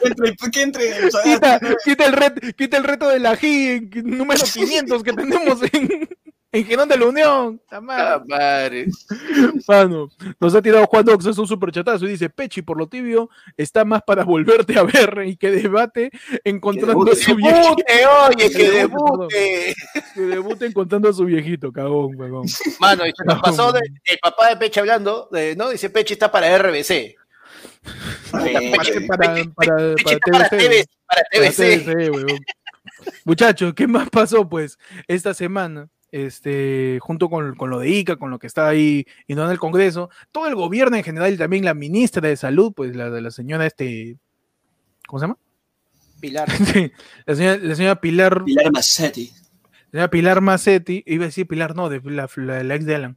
Que 0.00 0.08
entre, 0.08 0.50
que 0.50 0.62
entre. 0.62 1.06
o 1.06 1.10
sea, 1.10 1.22
Quita, 1.22 1.60
quita 1.84 2.06
el 2.06 2.12
reto, 2.12 2.40
quita 2.56 2.76
el 2.76 2.84
reto 2.84 3.08
de 3.08 3.18
la 3.18 3.36
G 3.36 4.02
número 4.02 4.44
500 4.52 5.02
que 5.02 5.12
tenemos 5.12 5.58
en, 5.72 6.08
en 6.54 6.64
Girón 6.66 6.88
de 6.88 6.96
la 6.96 7.06
Unión. 7.06 7.60
Madre. 7.82 8.02
Ah, 8.02 8.22
madre. 8.26 8.86
Mano, 9.68 10.08
nos 10.40 10.54
ha 10.54 10.62
tirado 10.62 10.86
Juan 10.86 11.04
Dox, 11.04 11.26
es 11.26 11.36
un 11.38 11.46
superchatazo 11.46 12.04
y 12.06 12.10
dice, 12.10 12.30
Pechi, 12.30 12.62
por 12.62 12.78
lo 12.78 12.86
tibio, 12.86 13.28
está 13.56 13.84
más 13.84 14.02
para 14.02 14.24
volverte 14.24 14.78
a 14.78 14.84
ver 14.84 15.22
y 15.26 15.36
que 15.36 15.50
debate 15.50 16.10
encontrando 16.44 16.92
a 17.02 17.04
debute, 17.04 17.16
su 17.16 17.34
viejito. 17.34 17.60
¡Debute, 17.76 18.06
oye, 18.06 18.50
que 18.50 18.56
Que 18.56 18.70
debute! 18.70 19.74
Que 20.14 20.20
debute 20.20 20.66
encontrando 20.66 21.08
a 21.08 21.12
su 21.12 21.24
viejito, 21.24 21.72
cagón, 21.72 22.16
cagón. 22.16 22.46
Mano, 22.80 23.06
y 23.06 23.10
se 23.16 23.24
nos 23.24 23.40
pasó 23.40 23.72
de- 23.72 23.80
el 24.04 24.18
papá 24.22 24.48
de 24.50 24.56
Peche 24.56 24.80
hablando, 24.80 25.28
de, 25.32 25.56
¿no? 25.56 25.70
Dice 25.70 25.90
Peche 25.90 26.14
está 26.14 26.30
para 26.30 26.56
RBC. 26.56 27.16
Para, 28.30 28.50
Peche- 28.60 29.06
para, 29.06 29.34
TVC. 29.34 30.20
TVC. 31.30 31.78
TVC. 31.84 32.38
Muchachos, 33.24 33.74
¿qué 33.74 33.86
más 33.86 34.08
pasó? 34.10 34.48
Pues 34.48 34.78
esta 35.06 35.34
semana, 35.34 35.88
este, 36.14 36.98
junto 37.00 37.28
con, 37.28 37.56
con 37.56 37.70
lo 37.70 37.80
de 37.80 37.88
ICA, 37.90 38.14
con 38.16 38.30
lo 38.30 38.38
que 38.38 38.46
está 38.46 38.68
ahí 38.68 39.04
y 39.26 39.34
no 39.34 39.44
en 39.44 39.50
el 39.50 39.58
Congreso, 39.58 40.10
todo 40.30 40.46
el 40.46 40.54
gobierno 40.54 40.96
en 40.96 41.02
general 41.02 41.32
y 41.34 41.36
también 41.36 41.64
la 41.64 41.74
ministra 41.74 42.28
de 42.28 42.36
Salud, 42.36 42.72
pues 42.72 42.94
la 42.94 43.10
de 43.10 43.20
la 43.20 43.32
señora, 43.32 43.66
este, 43.66 44.16
¿cómo 45.08 45.18
se 45.18 45.24
llama? 45.24 45.38
Pilar. 46.20 46.48
Sí, 46.72 46.92
la, 47.26 47.34
señora, 47.34 47.56
la 47.60 47.74
señora 47.74 48.00
Pilar, 48.00 48.44
Pilar 48.44 48.70
Massetti. 48.72 49.32
la 49.90 49.90
señora 49.90 50.10
Pilar 50.10 50.40
Macetti, 50.40 51.02
iba 51.04 51.24
a 51.24 51.26
decir 51.26 51.48
Pilar, 51.48 51.74
no, 51.74 51.88
de 51.88 52.00
la, 52.04 52.28
la- 52.36 52.62
la 52.62 52.74
ex 52.76 52.84
de 52.86 52.94
Alan. 52.94 53.16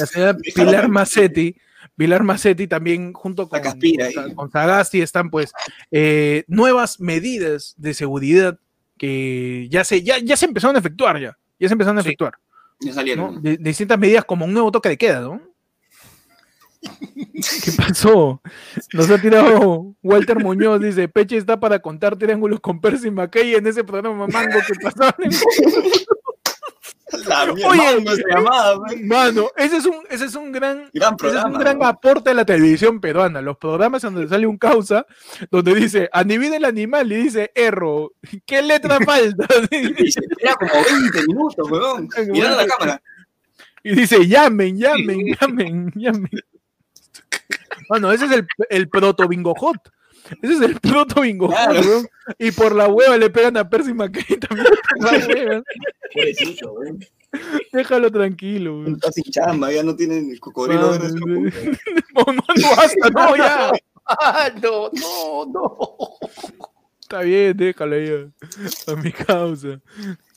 La 0.00 0.06
señora 0.06 0.36
Pilar 0.56 0.88
Macetti, 0.88 1.56
Pilar 1.96 2.24
Macetti 2.24 2.66
también 2.66 3.12
junto 3.12 3.48
con, 3.48 3.60
Caspira 3.60 4.08
con, 4.12 4.34
con 4.34 4.50
Sagasti 4.50 5.00
están 5.02 5.30
pues 5.30 5.52
eh, 5.92 6.42
nuevas 6.48 6.98
medidas 6.98 7.74
de 7.76 7.94
seguridad 7.94 8.58
que 8.98 9.68
ya 9.70 9.84
se, 9.84 10.02
ya, 10.02 10.18
ya 10.18 10.36
se 10.36 10.46
empezaron 10.46 10.74
a 10.74 10.80
efectuar 10.80 11.20
ya, 11.20 11.36
ya 11.58 11.68
se 11.68 11.74
empezaron 11.74 11.98
a 11.98 12.02
Sí. 12.02 12.08
efectuar, 12.08 12.34
Ya 12.80 12.92
salieron. 12.92 13.42
De 13.42 13.56
distintas 13.56 13.98
medidas 13.98 14.24
como 14.24 14.44
un 14.44 14.52
nuevo 14.52 14.70
toque 14.72 14.88
de 14.90 14.98
queda, 14.98 15.20
¿no? 15.20 15.40
¿Qué 16.82 17.72
pasó? 17.76 18.42
Nos 18.92 19.10
ha 19.10 19.18
tirado 19.20 19.94
Walter 20.02 20.38
Muñoz, 20.38 20.80
dice, 20.80 21.08
Peche 21.08 21.36
está 21.38 21.58
para 21.58 21.78
contar 21.78 22.16
triángulos 22.16 22.60
con 22.60 22.80
Percy 22.80 23.10
McKay 23.10 23.54
en 23.54 23.66
ese 23.66 23.84
programa 23.84 24.26
mango 24.26 24.58
que 24.66 24.74
pasaron 24.82 25.14
en 25.24 25.30
Mierda, 27.18 27.68
Oye, 27.68 28.02
no 28.02 28.14
se 28.14 28.22
llamaba, 28.28 28.78
weón. 28.78 29.06
Mano, 29.06 29.50
ese 29.56 29.76
es 29.78 29.86
un, 29.86 29.96
ese 30.10 30.24
es 30.26 30.34
un 30.34 30.52
gran, 30.52 30.90
Gran 30.92 30.92
ese 30.92 31.04
es 31.04 31.10
un 31.10 31.16
programa. 31.16 31.58
gran 31.58 31.82
aporte 31.84 32.30
a 32.30 32.34
la 32.34 32.44
televisión 32.44 33.00
peruana. 33.00 33.40
Los 33.40 33.56
programas 33.58 34.02
donde 34.02 34.28
sale 34.28 34.46
un 34.46 34.58
causa, 34.58 35.06
donde 35.50 35.74
dice, 35.74 36.08
adivina 36.12 36.56
el 36.56 36.64
animal 36.64 37.10
y 37.12 37.16
dice, 37.16 37.50
erro, 37.54 38.12
¿qué 38.46 38.62
letra 38.62 38.98
falta? 39.04 39.46
Era 39.70 40.54
como 40.56 40.72
20 40.72 41.22
minutos, 41.26 41.70
weón. 41.70 42.08
Mirando 42.28 42.56
la 42.56 42.66
cámara. 42.66 43.02
y 43.82 43.94
dice, 43.94 44.26
llamen, 44.26 44.78
llamen, 44.78 45.20
llamen, 45.40 45.92
llamen. 45.94 46.30
Bueno, 47.88 48.10
ese 48.12 48.24
es 48.26 48.32
el, 48.32 48.46
el 48.70 48.88
proto 48.88 49.28
bingo 49.28 49.54
hot. 49.54 49.76
Ese 50.42 50.52
es 50.54 50.60
el 50.60 50.80
proto 50.80 51.20
bingo 51.20 51.48
Claro. 51.48 51.80
weón. 51.80 52.08
Y 52.38 52.50
por 52.52 52.74
la 52.74 52.88
hueva 52.88 53.16
le 53.16 53.30
pegan 53.30 53.56
a 53.56 53.68
Percy 53.68 53.92
McKay 53.92 54.38
también. 54.38 54.66
por 55.00 55.12
la 55.12 55.26
hueva. 55.26 55.62
Pobrecito, 56.14 56.72
weón. 56.72 57.04
Déjalo 57.72 58.10
tranquilo, 58.12 58.78
weón. 58.80 58.94
Está 58.94 59.12
sin 59.12 59.24
chamba, 59.24 59.72
ya 59.72 59.82
no 59.82 59.94
tienen 59.96 60.30
el 60.30 60.40
cocodrilo. 60.40 60.92
No, 62.14 62.24
no, 62.26 62.34
no, 62.34 63.10
no, 63.10 63.36
ya. 63.36 63.72
Ah, 64.06 64.50
no, 64.62 64.90
no, 64.92 65.46
no. 65.46 65.98
Está 67.00 67.20
bien, 67.22 67.56
déjalo 67.56 67.96
ahí 67.96 68.30
a, 68.86 68.94
mi 68.96 69.10
causa. 69.12 69.80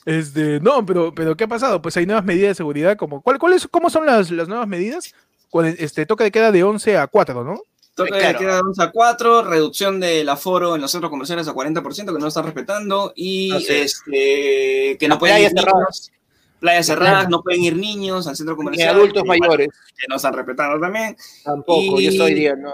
Este, 0.06 0.60
no, 0.60 0.86
pero, 0.86 1.14
pero 1.14 1.36
¿qué 1.38 1.44
ha 1.44 1.48
pasado? 1.48 1.82
Pues 1.82 1.96
hay 1.98 2.06
nuevas 2.06 2.26
medidas 2.26 2.50
de 2.52 2.56
seguridad, 2.56 2.98
como, 2.98 3.22
¿cuál, 3.22 3.38
cuál 3.40 3.54
es- 3.54 3.68
¿cómo 3.68 3.90
son 3.90 4.06
las, 4.06 4.32
las 4.32 4.48
nuevas 4.48 4.68
medidas? 4.68 5.14
El- 5.54 5.76
este 5.80 6.06
toque 6.06 6.24
de 6.26 6.32
queda 6.32 6.52
de 6.52 6.64
11 6.64 6.98
a 6.98 7.08
4, 7.08 7.44
¿no? 7.44 7.62
De 8.04 8.10
Claro. 8.10 8.40
queda 8.40 8.60
11 8.62 8.84
a 8.84 8.92
4, 8.92 9.42
reducción 9.44 10.00
del 10.00 10.30
aforo 10.30 10.76
en 10.76 10.82
los 10.82 10.92
centros 10.92 11.10
comerciales 11.10 11.48
a 11.48 11.54
40% 11.54 12.06
que 12.14 12.20
no 12.20 12.26
lo 12.26 12.28
están 12.28 12.46
respetando 12.46 13.12
y 13.16 13.52
este, 13.70 14.98
que 15.00 15.08
no 15.08 15.18
pueden 15.18 15.42
ir 15.44 15.54
niños, 15.54 16.12
playas 16.60 16.86
cerradas, 16.86 17.30
no 17.30 17.42
pueden 17.42 17.64
ir 17.64 17.76
niños 17.76 18.28
al 18.28 18.36
centro 18.36 18.56
Ni 18.56 18.58
comercial. 18.58 18.96
adultos 18.96 19.24
que 19.24 19.28
mayores. 19.30 19.70
Que 19.98 20.06
no 20.10 20.16
están 20.18 20.34
respetando 20.34 20.80
también. 20.80 21.16
Tampoco, 21.44 22.00
Y- 22.00 22.04
yo 22.06 22.10
estoy 22.12 22.34
diciendo. 22.34 22.74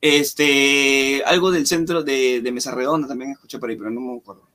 Este, 0.00 1.22
algo 1.26 1.50
del 1.50 1.66
centro 1.66 2.02
de, 2.02 2.40
de 2.40 2.52
Mesa 2.52 2.70
Redonda 2.70 3.08
también 3.08 3.32
escuché 3.32 3.58
por 3.58 3.70
ahí, 3.70 3.76
pero 3.76 3.90
no 3.90 4.00
me 4.00 4.18
acuerdo. 4.18 4.48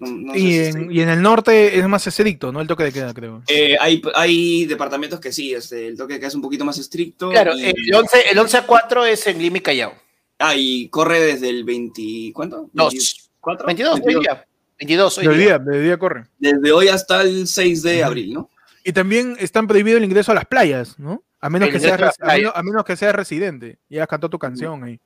No, 0.00 0.08
no 0.08 0.34
Y 0.34 0.40
si 0.40 0.58
en, 0.58 0.66
estoy- 0.66 0.96
y 0.98 1.00
en 1.02 1.08
el 1.10 1.22
norte 1.22 1.78
es 1.78 1.86
más 1.86 2.06
estricto, 2.06 2.50
¿no? 2.50 2.60
El 2.60 2.66
toque 2.66 2.84
de 2.84 2.92
queda, 2.92 3.14
creo. 3.14 3.42
Eh, 3.48 3.76
hay, 3.80 4.02
hay 4.14 4.64
departamentos 4.66 5.20
que 5.20 5.30
sí, 5.32 5.54
este, 5.54 5.86
el 5.86 5.96
toque 5.96 6.14
de 6.14 6.18
queda 6.20 6.28
es 6.28 6.34
un 6.34 6.42
poquito 6.42 6.64
más 6.64 6.78
estricto. 6.78 7.30
Claro, 7.30 7.56
y, 7.56 7.64
el 7.66 7.94
11, 7.94 8.30
el 8.30 8.38
11 8.38 8.56
a 8.56 8.66
4 8.66 9.04
es 9.04 9.26
en 9.26 9.38
Lima 9.38 9.58
y 9.58 9.60
Callao. 9.60 9.92
ah, 10.38 10.54
y 10.56 10.88
corre 10.88 11.20
desde 11.20 11.50
el 11.50 11.64
20, 11.64 12.32
¿cuánto? 12.34 12.70
Dos. 12.72 12.92
24, 12.94 13.66
22, 13.66 14.00
hoy 14.04 14.14
día. 14.20 14.46
22 14.78 15.18
hoy 15.18 15.26
De 15.26 15.34
día. 15.36 15.46
día, 15.46 15.58
de 15.58 15.82
día 15.82 15.98
corre. 15.98 16.24
Desde 16.38 16.72
hoy 16.72 16.88
hasta 16.88 17.20
el 17.20 17.46
6 17.46 17.82
de 17.82 18.02
abril, 18.02 18.32
¿no? 18.32 18.50
Y 18.82 18.92
también 18.92 19.36
están 19.38 19.66
prohibido 19.66 19.98
el 19.98 20.04
ingreso 20.04 20.32
a 20.32 20.34
las 20.34 20.46
playas, 20.46 20.98
¿no? 20.98 21.22
A 21.42 21.50
menos, 21.50 21.68
El 21.68 21.74
que 21.74 21.80
seas, 21.80 22.00
a 22.20 22.34
menos, 22.36 22.52
a 22.54 22.62
menos 22.62 22.84
que 22.84 22.96
seas 22.96 23.14
residente 23.14 23.78
y 23.90 23.98
has 23.98 24.08
cantado 24.08 24.30
tu 24.30 24.38
canción 24.38 24.82
ahí. 24.84 24.98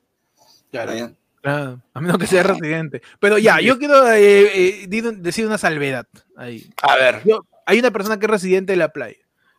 Claro. 0.71 0.93
Ya. 0.95 1.11
Claro, 1.45 1.79
a 1.93 2.01
menos 2.01 2.17
que 2.17 2.25
seas 2.25 2.43
residente. 2.59 3.03
Pero 3.19 3.37
ya, 3.37 3.61
yo 3.61 3.77
quiero 3.77 4.11
eh, 4.11 4.81
eh, 4.83 4.87
decir 5.17 5.45
una 5.45 5.59
salvedad 5.59 6.07
ahí. 6.35 6.67
A 6.81 6.95
ver. 6.95 7.21
Yo- 7.23 7.45
hay 7.67 7.77
una 7.77 7.91
persona 7.91 8.17
que 8.17 8.25
es 8.25 8.31
residente 8.31 8.73
de 8.73 8.77
la 8.77 8.89
playa. 8.89 9.17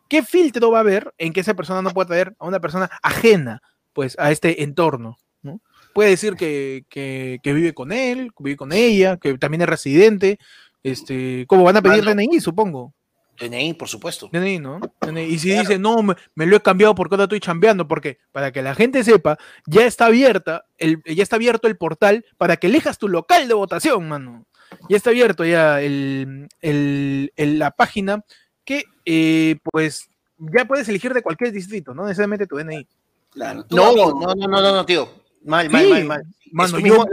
¿Qué 0.09 0.21
filtro 0.21 0.69
va 0.69 0.79
a 0.79 0.81
haber 0.81 1.13
en 1.17 1.31
que 1.31 1.39
esa 1.39 1.53
persona 1.53 1.81
no 1.81 1.91
pueda 1.91 2.07
traer 2.07 2.35
a 2.39 2.45
una 2.45 2.59
persona 2.59 2.89
ajena, 3.01 3.61
pues, 3.93 4.19
a 4.19 4.31
este 4.31 4.63
entorno? 4.63 5.17
¿no? 5.41 5.61
puede 5.93 6.09
decir 6.09 6.33
que, 6.35 6.83
que, 6.89 7.39
que 7.41 7.53
vive 7.53 7.73
con 7.73 7.93
él, 7.93 8.31
que 8.37 8.43
vive 8.43 8.57
con 8.57 8.73
ella, 8.73 9.15
que 9.15 9.37
también 9.37 9.61
es 9.61 9.69
residente. 9.69 10.39
Este, 10.83 11.45
¿Cómo 11.47 11.63
van 11.63 11.77
a 11.77 11.81
pedir. 11.81 12.03
DNI, 12.03 12.41
supongo? 12.41 12.93
DNI, 13.39 13.73
por 13.75 13.87
supuesto. 13.87 14.29
DNI, 14.31 14.59
¿no? 14.59 14.79
DNI. 15.01 15.21
Y 15.23 15.39
si 15.39 15.51
dice, 15.51 15.77
no, 15.79 16.01
me, 16.03 16.15
me 16.35 16.45
lo 16.45 16.55
he 16.55 16.61
cambiado 16.61 16.95
porque 16.95 17.15
ahora 17.15 17.23
estoy 17.25 17.39
chambeando, 17.39 17.87
porque 17.87 18.17
para 18.31 18.51
que 18.51 18.61
la 18.61 18.73
gente 18.75 19.03
sepa, 19.03 19.37
ya 19.65 19.85
está 19.85 20.07
abierta, 20.07 20.65
el, 20.77 21.01
ya 21.05 21.23
está 21.23 21.35
abierto 21.35 21.67
el 21.67 21.77
portal 21.77 22.25
para 22.37 22.57
que 22.57 22.67
elijas 22.67 22.97
tu 22.97 23.07
local 23.07 23.47
de 23.47 23.53
votación, 23.53 24.07
mano. 24.07 24.45
Ya 24.89 24.97
está 24.97 25.11
abierto 25.11 25.45
ya 25.45 25.81
el, 25.81 26.47
el- 26.61 27.31
el- 27.35 27.59
la 27.59 27.71
página 27.71 28.23
que, 28.65 28.83
eh, 29.05 29.57
pues, 29.71 30.09
ya 30.37 30.65
puedes 30.65 30.89
elegir 30.89 31.13
de 31.13 31.21
cualquier 31.21 31.51
distrito, 31.53 31.93
no 31.93 32.03
necesariamente 32.03 32.47
tu 32.47 32.57
DNI. 32.57 32.85
Claro. 33.31 33.65
No, 33.69 33.95
no, 33.95 34.11
no, 34.11 34.35
no, 34.35 34.47
no, 34.47 34.61
no, 34.61 34.85
tío. 34.85 35.07
Mal, 35.45 35.69
mal, 35.69 35.83
Sí, 35.85 35.89
mal, 35.91 36.05
mal. 36.05 36.23
mano, 36.51 36.79
yo- 36.79 37.05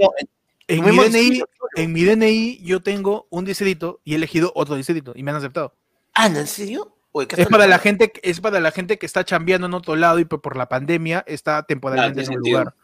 En 0.66 0.82
tu 0.82 0.88
mi, 0.88 0.96
DNI, 0.98 1.42
en 1.76 1.92
mi 1.92 2.04
DNI 2.04 2.58
yo 2.64 2.80
tengo 2.82 3.26
un 3.30 3.44
distrito 3.44 4.00
y 4.02 4.12
he 4.14 4.16
elegido 4.16 4.50
otro 4.54 4.76
distrito 4.76 5.12
y 5.14 5.22
me 5.22 5.30
han 5.30 5.36
aceptado. 5.36 5.74
Ah, 6.14 6.26
¿en 6.26 6.46
serio? 6.46 6.96
Oye, 7.12 7.28
¿qué 7.28 7.42
Es 7.42 7.48
para 7.48 7.66
la 7.66 7.78
gente, 7.78 8.12
es 8.22 8.40
para 8.40 8.60
la 8.60 8.70
gente 8.70 8.98
que 8.98 9.06
está 9.06 9.24
chambeando 9.24 9.66
en 9.66 9.74
otro 9.74 9.94
lado 9.96 10.18
y 10.18 10.24
por, 10.24 10.40
por 10.40 10.56
la 10.56 10.68
pandemia 10.68 11.22
está 11.26 11.62
temporalmente 11.62 12.22
Claro, 12.22 12.32
en 12.32 12.38
un 12.38 12.50
lugar. 12.50 12.74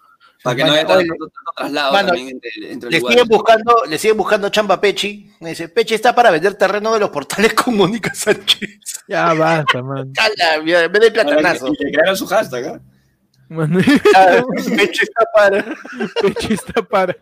Para 0.43 0.57
que 0.57 0.65
no 0.65 0.73
haya 0.73 0.87
tanto, 0.87 1.15
traslado 1.57 1.93
mano, 1.93 2.09
también 2.09 2.29
entre, 2.31 2.51
entre 2.73 2.91
Le 2.91 2.99
lugares. 2.99 3.19
siguen 3.19 3.29
buscando, 3.29 3.83
le 3.87 3.99
siguen 3.99 4.17
buscando 4.17 4.49
chamba 4.49 4.77
a 4.77 4.81
Pechi. 4.81 5.31
Me 5.41 5.51
dice, 5.51 5.69
Pechi 5.69 5.95
está 5.95 6.15
para 6.15 6.31
vender 6.31 6.55
terreno 6.55 6.95
de 6.95 7.01
los 7.01 7.11
portales 7.11 7.53
con 7.55 7.77
Mónica 7.77 8.15
Sánchez. 8.15 8.79
Ya 9.07 9.35
basta, 9.35 9.83
man. 9.83 10.13
Cala, 10.15 10.55
en 10.57 10.93
vez 10.93 11.03
de 11.03 11.11
platanazo. 11.11 11.69
Y 11.69 11.85
le 11.85 11.93
crearon 11.93 12.17
su 12.17 12.27
hashtag. 12.27 12.81
Man, 13.49 13.85
Ah, 14.15 14.43
Pechi 14.77 15.03
está 15.03 15.25
para. 15.35 15.65
Pechi 16.23 16.55
está 16.55 16.83
para. 16.83 17.17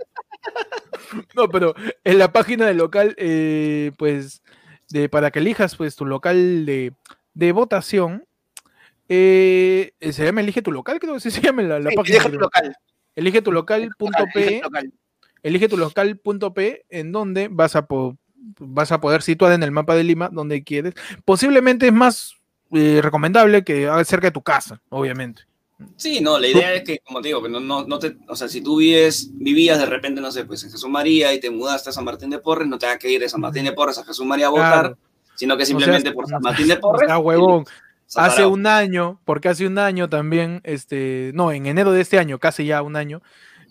No, 1.35 1.49
pero 1.49 1.75
en 2.05 2.19
la 2.19 2.31
página 2.33 2.67
del 2.67 2.77
local, 2.77 3.15
eh, 3.19 3.91
pues, 3.99 4.43
de, 4.91 5.09
para 5.09 5.31
que 5.31 5.39
elijas 5.39 5.77
pues 5.77 5.97
tu 5.97 6.05
local 6.07 6.65
de, 6.67 6.93
de 7.35 7.53
votación, 7.53 8.25
eh, 9.09 9.93
se 10.01 10.25
llama 10.25 10.41
Elige 10.41 10.63
tu 10.63 10.73
local, 10.73 10.99
creo 11.01 11.15
que 11.15 11.21
sí 11.21 11.31
se 11.31 11.41
llama 11.41 11.63
la, 11.63 11.79
la 11.81 11.91
Sí, 11.91 11.97
página. 11.97 12.19
deja 12.19 12.31
tu 12.31 12.39
local. 12.41 12.77
Elige 13.17 13.43
tu 13.43 13.53
Local, 13.53 13.89
local.p, 13.99 14.41
deja 14.41 14.59
tu 14.59 14.65
local. 14.65 14.93
elige 15.43 15.69
tu 15.69 15.77
local.p, 15.77 16.85
en 16.89 17.13
donde 17.13 17.49
vas 17.51 17.75
a, 17.75 17.87
po- 17.87 18.17
vas 18.61 18.93
a 18.93 19.01
poder 19.01 19.23
situar 19.23 19.53
en 19.53 19.63
el 19.63 19.71
mapa 19.73 19.95
de 19.97 20.05
Lima 20.05 20.29
donde 20.29 20.63
quieres. 20.63 20.95
Posiblemente 21.25 21.87
es 21.89 21.93
más 21.93 22.35
eh, 22.73 23.01
recomendable 23.03 23.65
que 23.65 23.91
cerca 24.05 24.29
de 24.29 24.33
tu 24.33 24.43
casa, 24.43 24.81
obviamente. 24.91 25.43
Sí, 25.97 26.21
no, 26.21 26.39
la 26.39 26.49
idea 26.49 26.75
es 26.75 26.83
que, 26.83 26.99
como 26.99 27.21
te 27.21 27.29
digo, 27.29 27.43
que 27.43 27.49
no, 27.49 27.61
no, 27.61 27.85
no 27.87 27.99
te, 27.99 28.17
o 28.27 28.35
sea, 28.35 28.49
si 28.49 28.61
tú 28.61 28.79
vives, 28.79 29.31
vivías 29.35 29.79
de 29.79 29.87
repente, 29.87 30.21
no 30.21 30.33
sé, 30.33 30.45
pues 30.45 30.65
en 30.65 30.71
Jesús 30.73 30.89
María 30.91 31.33
y 31.33 31.41
te 31.41 31.51
mudaste 31.51 31.91
a 31.91 31.93
San 31.93 32.05
Martín 32.05 32.31
de 32.31 32.39
Porres, 32.41 32.67
no 32.69 32.79
tengas 32.79 32.99
que 32.99 33.11
ir 33.11 33.21
de 33.21 33.29
San 33.29 33.41
Martín 33.41 33.65
de 33.65 33.73
Porres 33.73 33.97
a 33.99 34.05
Jesús 34.05 34.27
María 34.27 34.47
a 34.49 34.51
votar, 34.51 34.81
Claro. 34.81 34.99
sino 35.37 35.57
que 35.57 35.65
simplemente 35.67 36.03
seas- 36.03 36.15
por 36.15 36.27
San 36.29 36.43
Martín 36.43 36.67
de 36.69 36.77
Porres. 36.77 37.09
huevón. 37.23 37.65
Hace 38.17 38.45
un 38.47 38.67
año, 38.67 39.21
porque 39.25 39.51
hace 39.51 39.67
un 39.67 39.79
año 39.79 40.09
también, 40.09 40.61
este, 40.65 41.31
no, 41.35 41.53
en 41.53 41.67
enero 41.67 41.93
de 41.93 42.01
este 42.01 42.19
año, 42.19 42.39
casi 42.39 42.65
ya 42.65 42.81
un 42.83 42.97
año, 42.97 43.23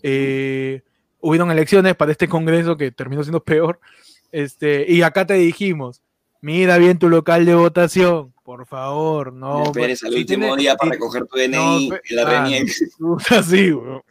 eh, 0.03 0.84
hubieron 1.20 1.49
elecciones 1.51 1.95
para 1.95 2.12
este 2.12 2.28
congreso 2.30 2.78
que 2.78 2.91
terminó 2.91 3.24
siendo 3.24 3.43
peor, 3.43 3.80
este, 4.32 4.86
y 4.88 5.01
acá 5.01 5.26
te 5.26 5.34
dijimos, 5.34 6.01
mira 6.39 6.78
bien 6.78 6.99
tu 6.99 7.10
local 7.10 7.45
de 7.45 7.55
votación, 7.55 8.34
por 8.48 8.66
favor, 8.66 9.34
no. 9.34 9.64
Esperes 9.66 10.02
al 10.04 10.14
si 10.14 10.20
último 10.20 10.45
tiene- 10.45 10.62
día 10.62 10.76
para 10.78 10.89
si- 10.91 10.93
recoger 10.95 11.26
tu 11.28 11.36
DNI 11.38 11.89
no, 11.89 11.98
y 12.10 12.14
la 12.16 12.22
ah, 12.22 12.26
reniegues. 12.43 12.82
Así, 13.30 13.74
weón. 13.74 14.02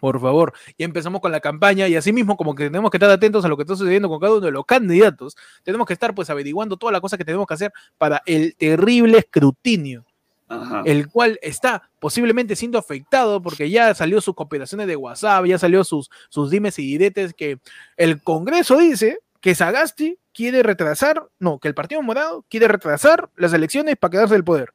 Por 0.00 0.20
favor, 0.20 0.52
y 0.76 0.82
empezamos 0.82 1.20
con 1.20 1.30
la 1.30 1.38
campaña 1.38 1.86
y 1.86 1.94
así 1.94 2.12
mismo 2.12 2.36
como 2.36 2.56
que 2.56 2.64
tenemos 2.64 2.90
que 2.90 2.96
estar 2.96 3.08
atentos 3.08 3.44
a 3.44 3.48
lo 3.48 3.56
que 3.56 3.62
está 3.62 3.76
sucediendo 3.76 4.08
con 4.08 4.18
cada 4.18 4.32
uno 4.32 4.44
de 4.46 4.50
los 4.50 4.66
candidatos, 4.66 5.36
tenemos 5.62 5.86
que 5.86 5.92
estar 5.92 6.12
pues 6.12 6.28
averiguando 6.28 6.76
todas 6.76 6.92
las 6.92 7.00
cosas 7.00 7.16
que 7.18 7.24
tenemos 7.24 7.46
que 7.46 7.54
hacer 7.54 7.72
para 7.98 8.20
el 8.26 8.56
terrible 8.56 9.18
escrutinio 9.18 10.04
Ajá. 10.48 10.82
el 10.84 11.08
cual 11.08 11.38
está 11.40 11.88
posiblemente 12.00 12.56
siendo 12.56 12.78
afectado 12.78 13.40
porque 13.40 13.70
ya 13.70 13.94
salió 13.94 14.20
sus 14.20 14.34
cooperaciones 14.34 14.88
de 14.88 14.96
WhatsApp, 14.96 15.46
ya 15.46 15.56
salió 15.58 15.84
sus, 15.84 16.10
sus 16.28 16.50
dimes 16.50 16.78
y 16.80 16.86
diretes 16.86 17.32
que 17.32 17.58
el 17.96 18.20
Congreso 18.20 18.76
dice 18.76 19.20
que 19.44 19.54
Sagasti 19.54 20.18
quiere 20.32 20.62
retrasar, 20.62 21.28
no, 21.38 21.58
que 21.58 21.68
el 21.68 21.74
Partido 21.74 22.00
Morado 22.00 22.46
quiere 22.48 22.66
retrasar 22.66 23.28
las 23.36 23.52
elecciones 23.52 23.94
para 23.94 24.10
quedarse 24.10 24.32
del 24.32 24.42
poder. 24.42 24.72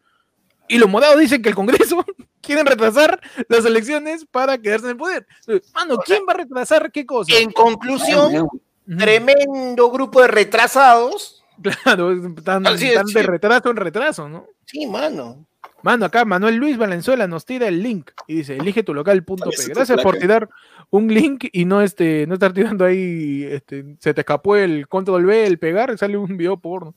Y 0.68 0.78
los 0.78 0.88
morados 0.88 1.20
dicen 1.20 1.42
que 1.42 1.50
el 1.50 1.56
Congreso 1.56 2.06
quieren 2.42 2.68
retrasar 2.68 3.20
las 3.48 3.66
elecciones 3.66 4.28
para 4.30 4.60
quedarse 4.60 4.86
en 4.86 4.92
el 4.92 4.98
poder. 4.98 5.26
Mano, 5.74 5.98
¿quién 6.06 6.22
va 6.30 6.34
a 6.34 6.38
retrasar 6.38 6.92
qué 6.92 7.04
cosa? 7.04 7.36
En 7.36 7.52
conclusión, 7.52 8.48
tremendo 8.86 9.90
grupo 9.90 10.22
de 10.22 10.28
retrasados. 10.28 11.44
Claro, 11.84 12.12
están 12.12 12.62
de 12.62 13.24
retraso 13.24 13.72
en 13.72 13.76
retraso, 13.76 14.30
¿no? 14.30 14.46
Sí, 14.68 14.86
mano. 14.86 15.48
Mano, 15.82 16.06
acá 16.06 16.26
Manuel 16.26 16.56
Luis 16.56 16.78
Valenzuela 16.78 17.28
nos 17.28 17.46
tira 17.46 17.68
el 17.68 17.82
link 17.82 18.12
y 18.28 18.36
dice, 18.36 18.58
elige 18.58 18.84
tu 18.84 18.94
local.p. 18.94 19.36
Gracias 19.68 20.02
por 20.02 20.18
tirar 20.18 20.50
un 20.90 21.08
link 21.08 21.46
y 21.52 21.66
no 21.66 21.82
este, 21.82 22.26
no 22.28 22.34
estar 22.34 22.54
tirando 22.54 22.86
ahí, 22.86 23.44
este, 23.44 23.96
se 24.00 24.14
te 24.14 24.22
escapó 24.22 24.56
el 24.56 24.88
control 24.88 25.26
B, 25.26 25.46
el 25.46 25.58
pegar, 25.58 25.98
sale 25.98 26.18
un 26.18 26.36
video 26.36 26.58
porno. 26.58 26.96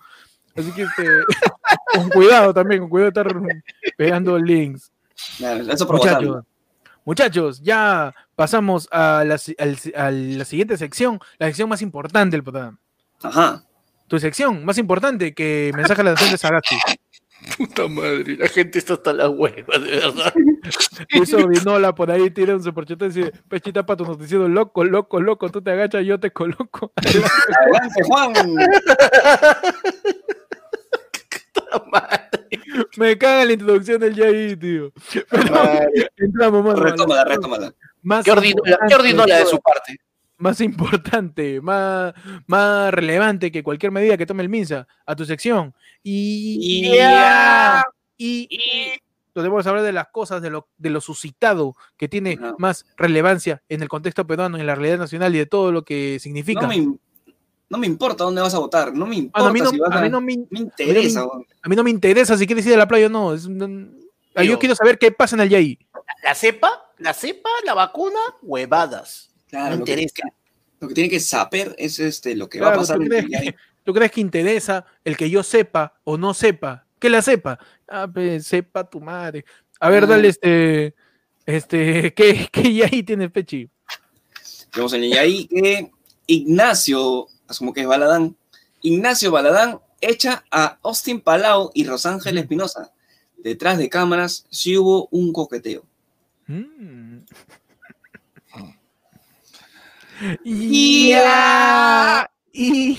Así 0.56 0.70
que 0.72 0.82
este, 0.82 1.04
con 1.94 2.08
cuidado 2.10 2.52
también, 2.52 2.80
con 2.80 2.90
cuidado 2.90 3.10
de 3.12 3.20
estar 3.20 3.42
pegando 3.96 4.38
links. 4.38 4.90
Claro, 5.38 5.72
Eso. 5.72 5.86
Muchachos, 5.86 6.44
muchachos, 7.04 7.62
ya 7.62 8.14
pasamos 8.34 8.88
a 8.90 9.24
la, 9.24 9.40
a 9.96 10.10
la 10.10 10.44
siguiente 10.44 10.76
sección, 10.76 11.20
la 11.38 11.46
sección 11.46 11.68
más 11.68 11.82
importante 11.82 12.36
del 12.36 12.42
programa. 12.42 12.78
Ajá. 13.22 13.62
Tu 14.08 14.18
sección 14.18 14.64
más 14.64 14.76
importante 14.78 15.32
que 15.32 15.70
mensaje 15.74 16.00
a 16.00 16.04
la 16.04 16.10
nación 16.10 16.32
de 16.32 16.38
Sagasti. 16.38 16.76
Puta 17.58 17.88
madre, 17.88 18.36
la 18.36 18.48
gente 18.48 18.78
está 18.78 18.94
hasta 18.94 19.12
la 19.12 19.28
hueva, 19.28 19.78
de 19.78 19.90
verdad. 19.90 20.32
Hizo 21.10 21.46
Vinola 21.48 21.94
por 21.94 22.10
ahí, 22.10 22.30
tira 22.30 22.54
un 22.54 22.62
superchete 22.62 23.06
y 23.06 23.08
dice, 23.08 23.32
pechita 23.48 23.84
para 23.84 23.96
tu 23.96 24.04
noticiero, 24.04 24.48
loco, 24.48 24.84
loco, 24.84 25.20
loco, 25.20 25.50
tú 25.50 25.62
te 25.62 25.70
agachas, 25.70 26.04
yo 26.04 26.20
te 26.20 26.30
coloco. 26.30 26.92
Adelante, 26.96 28.02
Juan. 28.04 28.32
Puta 31.52 31.84
madre. 31.90 32.20
Me 32.96 33.18
caga 33.18 33.44
la 33.44 33.52
introducción 33.52 34.00
del 34.00 34.14
Yair, 34.14 34.58
tío. 34.58 34.92
Pero 35.30 35.88
entramos, 36.16 36.64
mano. 36.64 36.82
Retómala, 36.82 37.24
retómala. 37.24 37.74
Más 38.02 38.24
¿Qué 38.24 38.32
ordinola, 38.32 38.78
qué 38.88 38.94
ordinola 38.94 39.38
de 39.38 39.46
su 39.46 39.60
parte? 39.60 39.98
Más 40.42 40.60
importante, 40.60 41.60
más, 41.62 42.12
más 42.48 42.92
relevante 42.92 43.52
que 43.52 43.62
cualquier 43.62 43.92
medida 43.92 44.16
que 44.18 44.26
tome 44.26 44.42
el 44.42 44.48
MINSA 44.48 44.88
a 45.06 45.14
tu 45.14 45.24
sección. 45.24 45.72
Y, 46.02 46.90
Ya. 46.96 47.84
y, 48.18 48.48
donde 49.34 49.48
vamos 49.48 49.64
a 49.66 49.70
hablar 49.70 49.84
de 49.84 49.92
las 49.92 50.08
cosas, 50.08 50.42
de 50.42 50.50
lo, 50.50 50.68
de 50.76 50.90
lo 50.90 51.00
suscitado 51.00 51.74
que 51.96 52.08
tiene 52.08 52.38
más 52.58 52.84
relevancia 52.96 53.62
en 53.68 53.82
el 53.82 53.88
contexto 53.88 54.26
peruano, 54.26 54.58
en 54.58 54.66
la 54.66 54.74
realidad 54.74 54.98
nacional 54.98 55.34
y 55.34 55.38
de 55.38 55.46
todo 55.46 55.70
lo 55.72 55.84
que 55.84 56.18
significa. 56.18 56.60
No 56.62 56.68
me, 56.68 56.76
im- 56.76 56.98
no 57.70 57.78
me 57.78 57.86
importa 57.86 58.24
dónde 58.24 58.42
vas 58.42 58.54
a 58.54 58.58
votar. 58.58 58.92
No 58.92 59.06
me 59.06 59.14
importa 59.16 59.38
Mano, 59.44 59.50
a, 59.50 59.52
mí 59.52 60.10
no, 60.10 60.20
me, 60.20 60.32
interesa. 60.60 61.22
a 61.62 61.68
mí 61.68 61.76
no 61.76 61.82
me 61.84 61.90
interesa 61.90 62.36
si 62.36 62.46
quieres 62.46 62.66
ir 62.66 62.74
a 62.74 62.78
la 62.78 62.88
playa 62.88 63.06
o 63.06 63.10
no. 63.10 63.32
es 63.32 63.48
ah, 64.34 64.42
yo 64.42 64.58
quiero 64.58 64.74
saber 64.74 64.98
qué 64.98 65.10
pasa 65.12 65.36
en 65.36 65.42
el 65.42 65.48
Yaí. 65.48 65.78
La 66.24 66.34
cepa, 66.34 66.90
la 66.98 67.14
cepa, 67.14 67.48
la 67.64 67.72
vacuna, 67.74 68.18
huevadas. 68.42 69.31
Claro, 69.52 69.76
lo 69.76 69.84
que, 69.84 69.92
interesa. 69.92 70.22
lo 70.80 70.88
que 70.88 70.94
tiene 70.94 71.10
que 71.10 71.20
saber 71.20 71.74
es 71.76 71.98
este, 71.98 72.34
lo 72.34 72.48
que 72.48 72.58
va 72.58 72.72
a 72.72 72.76
pasar. 72.76 72.98
¿tú 72.98 73.04
crees, 73.04 73.26
que, 73.26 73.54
¿Tú 73.84 73.92
crees 73.92 74.10
que 74.10 74.20
interesa 74.22 74.86
el 75.04 75.14
que 75.14 75.28
yo 75.28 75.42
sepa 75.42 76.00
o 76.04 76.16
no 76.16 76.32
sepa? 76.32 76.86
Que 76.98 77.10
la 77.10 77.20
sepa. 77.20 77.58
Ah, 77.86 78.08
pues 78.10 78.46
sepa 78.46 78.88
tu 78.88 78.98
madre. 78.98 79.44
A 79.78 79.90
ver, 79.90 80.04
Ah. 80.04 80.06
dale 80.06 80.28
este. 80.28 80.94
Este. 81.44 82.14
¿Qué, 82.16 82.48
qué 82.50 82.72
Yaí 82.72 83.02
tiene 83.02 83.28
Pechi? 83.28 83.68
Vemos 84.74 84.94
en 84.94 85.04
el 85.04 85.18
ahí 85.18 85.46
que 85.46 85.90
Ignacio, 86.26 87.26
asumo 87.46 87.74
que 87.74 87.82
es 87.82 87.86
Baladán, 87.86 88.34
Ignacio 88.80 89.30
Baladán 89.30 89.80
echa 90.00 90.44
a 90.50 90.78
Austin 90.82 91.20
Palau 91.20 91.70
y 91.74 91.84
Rosángel 91.84 92.38
Espinosa. 92.38 92.90
Detrás 93.36 93.76
de 93.76 93.90
cámaras 93.90 94.46
sí 94.50 94.78
hubo 94.78 95.08
un 95.10 95.30
coqueteo. 95.30 95.84
Mm. 96.46 97.18
Ya. 100.44 102.30
Y- 102.52 102.98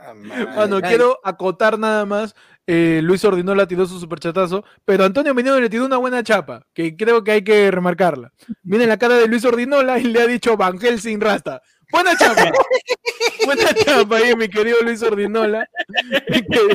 Ah, 0.00 0.14
Bueno, 0.54 0.76
Ay. 0.76 0.82
quiero 0.82 1.18
acotar 1.24 1.78
nada 1.78 2.06
más. 2.06 2.34
eh, 2.70 3.00
Luis 3.02 3.24
Ordinola 3.24 3.66
tiró 3.66 3.86
su 3.86 3.98
superchatazo, 3.98 4.62
pero 4.84 5.04
Antonio 5.04 5.32
Menino 5.34 5.58
le 5.58 5.70
tiró 5.70 5.86
una 5.86 5.96
buena 5.96 6.22
chapa, 6.22 6.66
que 6.74 6.94
creo 6.96 7.24
que 7.24 7.30
hay 7.32 7.42
que 7.42 7.70
remarcarla. 7.70 8.30
Miren 8.62 8.90
la 8.90 8.98
cara 8.98 9.14
de 9.16 9.26
Luis 9.26 9.42
Ordinola 9.46 9.98
y 9.98 10.04
le 10.04 10.20
ha 10.20 10.26
dicho 10.26 10.54
Van 10.56 10.78
Helsing 10.78 11.18
Rasta. 11.18 11.62
Buena 11.90 12.14
chapa. 12.16 12.52
buena 13.46 13.72
chapa 13.74 14.16
ahí, 14.18 14.36
mi 14.36 14.48
querido 14.50 14.82
Luis 14.82 15.02
Ordinola. 15.02 15.66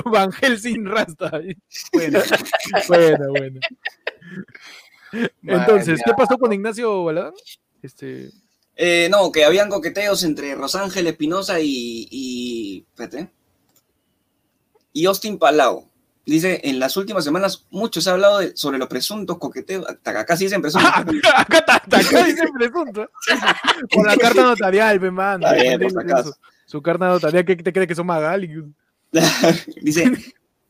Van 0.05 0.31
Helsing 0.31 0.85
Rasta. 0.87 1.29
Buena, 1.91 2.23
buena, 2.87 3.27
buena. 3.29 3.59
Entonces, 5.43 6.01
¿qué 6.03 6.11
pasó 6.17 6.37
con 6.39 6.51
Ignacio 6.53 7.03
Baladán? 7.03 7.33
Este, 7.83 8.29
Eh, 8.75 9.07
no, 9.11 9.31
que 9.31 9.45
habían 9.45 9.69
coqueteos 9.69 10.23
entre 10.23 10.55
Rosángel 10.55 11.05
Espinosa 11.07 11.59
y, 11.59 12.07
y, 12.09 12.85
espérate, 12.89 13.29
y 14.91 15.05
Austin 15.05 15.37
Palau. 15.37 15.89
Dice, 16.25 16.61
en 16.63 16.79
las 16.79 16.95
últimas 16.95 17.25
semanas 17.25 17.65
mucho 17.69 17.99
se 17.99 18.09
ha 18.09 18.13
hablado 18.13 18.39
de- 18.39 18.55
sobre 18.55 18.77
los 18.77 18.87
presuntos 18.87 19.37
coqueteos, 19.37 19.85
hasta 19.87 20.19
acá 20.21 20.37
sí 20.37 20.45
dicen 20.45 20.61
presuntos. 20.61 20.89
Ah, 21.35 21.41
acá, 21.41 21.57
está, 21.57 21.75
hasta 21.75 21.97
acá 21.97 22.23
dice 22.25 22.43
presunto. 22.57 23.09
Por 23.91 24.07
la 24.07 24.15
carta 24.15 24.41
notarial, 24.43 24.99
pe. 25.01 25.07
Está 25.07 25.53
bien, 25.53 25.79
por. 25.81 26.23
Su, 26.23 26.33
su 26.65 26.81
carta 26.81 27.07
notarial, 27.09 27.43
¿qué 27.45 27.55
te 27.57 27.73
crees 27.73 27.87
que 27.89 27.95
son 27.95 28.05
Magali? 28.07 28.49
Dice, 29.81 30.11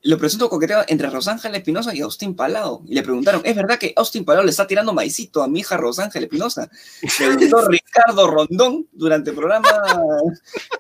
los 0.04 0.20
presuntos 0.20 0.50
coqueteos 0.50 0.86
entre 0.90 1.10
Rosángel 1.10 1.56
Espinosa 1.56 1.96
y 1.96 2.02
Austin 2.02 2.36
Palau. 2.36 2.84
Y 2.86 2.94
le 2.94 3.04
preguntaron, 3.04 3.42
¿es 3.46 3.56
verdad 3.56 3.80
que 3.80 3.94
Austin 3.96 4.26
Palau 4.26 4.44
le 4.44 4.52
está 4.52 4.68
tirando 4.68 4.94
maicito 4.94 5.42
a 5.42 5.48
mi 5.48 5.62
hija 5.62 5.78
Rosángel 5.78 6.24
Espinosa? 6.24 6.70
Preguntó 7.18 7.68
Ricardo 7.70 8.28
Rondón 8.28 8.88
durante 8.92 9.30
el 9.30 9.36
programa 9.36 9.70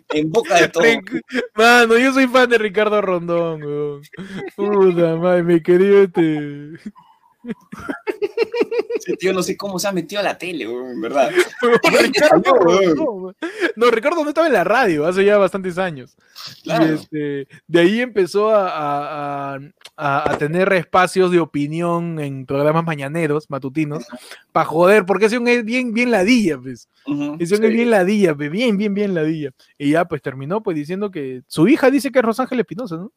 En 0.09 0.29
Boca 0.29 0.59
de 0.59 0.67
Todo. 0.67 0.83
Mano, 1.55 1.97
yo 1.97 2.13
soy 2.13 2.27
fan 2.27 2.49
de 2.49 2.57
Ricardo 2.57 3.01
Rondón, 3.01 3.63
weón. 3.63 4.01
Puta 4.55 5.15
madre, 5.15 5.43
mi 5.43 5.61
querido 5.61 6.03
este. 6.03 6.79
Ese 8.95 9.17
tío 9.17 9.33
no 9.33 9.43
sé 9.43 9.57
cómo 9.57 9.79
se 9.79 9.87
ha 9.87 9.91
metido 9.91 10.21
a 10.21 10.23
la 10.23 10.37
tele, 10.37 10.63
en 10.65 11.01
verdad. 11.01 11.31
Ricardo 12.01 12.53
weón. 12.65 13.35
No, 13.75 13.91
Ricardo 13.91 14.23
no 14.23 14.29
estaba 14.29 14.47
en 14.47 14.53
la 14.53 14.63
radio 14.63 15.05
hace 15.05 15.25
ya 15.25 15.37
bastantes 15.37 15.77
años. 15.77 16.15
Y, 16.63 16.71
este, 16.71 17.47
de 17.67 17.79
ahí 17.79 18.01
empezó 18.01 18.49
a, 18.51 19.55
a- 19.55 19.59
a- 19.97 20.37
tener 20.37 20.71
espacios 20.73 21.31
de 21.31 21.39
opinión 21.39 22.19
en 22.19 22.45
programas 22.45 22.83
mañaneros, 22.85 23.49
matutinos, 23.49 24.05
para 24.51 24.65
joder, 24.65 25.05
porque 25.05 25.25
ese 25.25 25.37
es 25.45 25.65
bien, 25.65 25.93
bien 25.93 26.11
ladilla, 26.11 26.57
pues. 26.57 26.89
Ese 27.39 27.57
sí. 27.57 27.63
es 27.65 27.71
bien 27.73 27.89
ladilla, 27.91 28.35
pues, 28.35 28.49
bien, 28.51 28.77
bien, 28.77 28.93
bien 28.93 29.13
ladilla. 29.13 29.51
Y 29.77 29.91
ya, 29.91 30.05
pues 30.05 30.21
terminó 30.21 30.61
pues 30.63 30.75
diciendo 30.75 31.11
que 31.11 31.41
su 31.47 31.67
hija 31.67 31.91
dice 31.91 32.11
que 32.11 32.19
es 32.19 32.25
Rosángel 32.25 32.59
Espinosa, 32.59 32.95
¿no? 32.97 33.11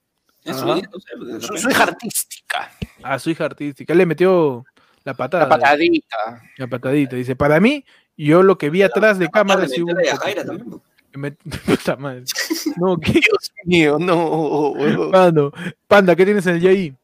No 0.47 0.55
sé, 0.55 0.87
de 1.25 1.41
Su, 1.59 1.69
hija 1.69 1.83
artística. 1.83 2.71
A 3.03 3.19
su 3.19 3.31
hija 3.31 3.45
artística. 3.45 3.93
Él 3.93 3.99
le 3.99 4.07
metió 4.07 4.65
la 5.05 5.15
patada. 5.15 5.45
La 5.45 5.49
patadita. 5.49 6.43
La 6.57 6.67
patadita. 6.67 7.17
Dice, 7.17 7.37
para 7.37 7.61
mí, 7.61 7.85
yo 8.17 8.43
lo 8.43 8.57
que 8.59 8.71
vi 8.71 8.83
atrás 8.83 9.19
de 9.19 9.29
cámara 9.29 9.65
Ah, 9.65 9.69
sí 9.69 9.83
hubo 9.83 9.93
también, 9.95 10.81
me- 11.15 11.33
Puta 11.67 11.97
madre. 11.97 12.25
No, 12.77 12.99
¿qué? 12.99 13.13
Dios 13.13 13.53
mío, 13.65 13.97
no. 13.99 14.75
Mano, 15.11 15.51
Panda, 15.87 16.15
¿qué 16.15 16.25
tienes 16.25 16.47
en 16.47 16.57
el 16.57 16.61
YI? 16.63 16.95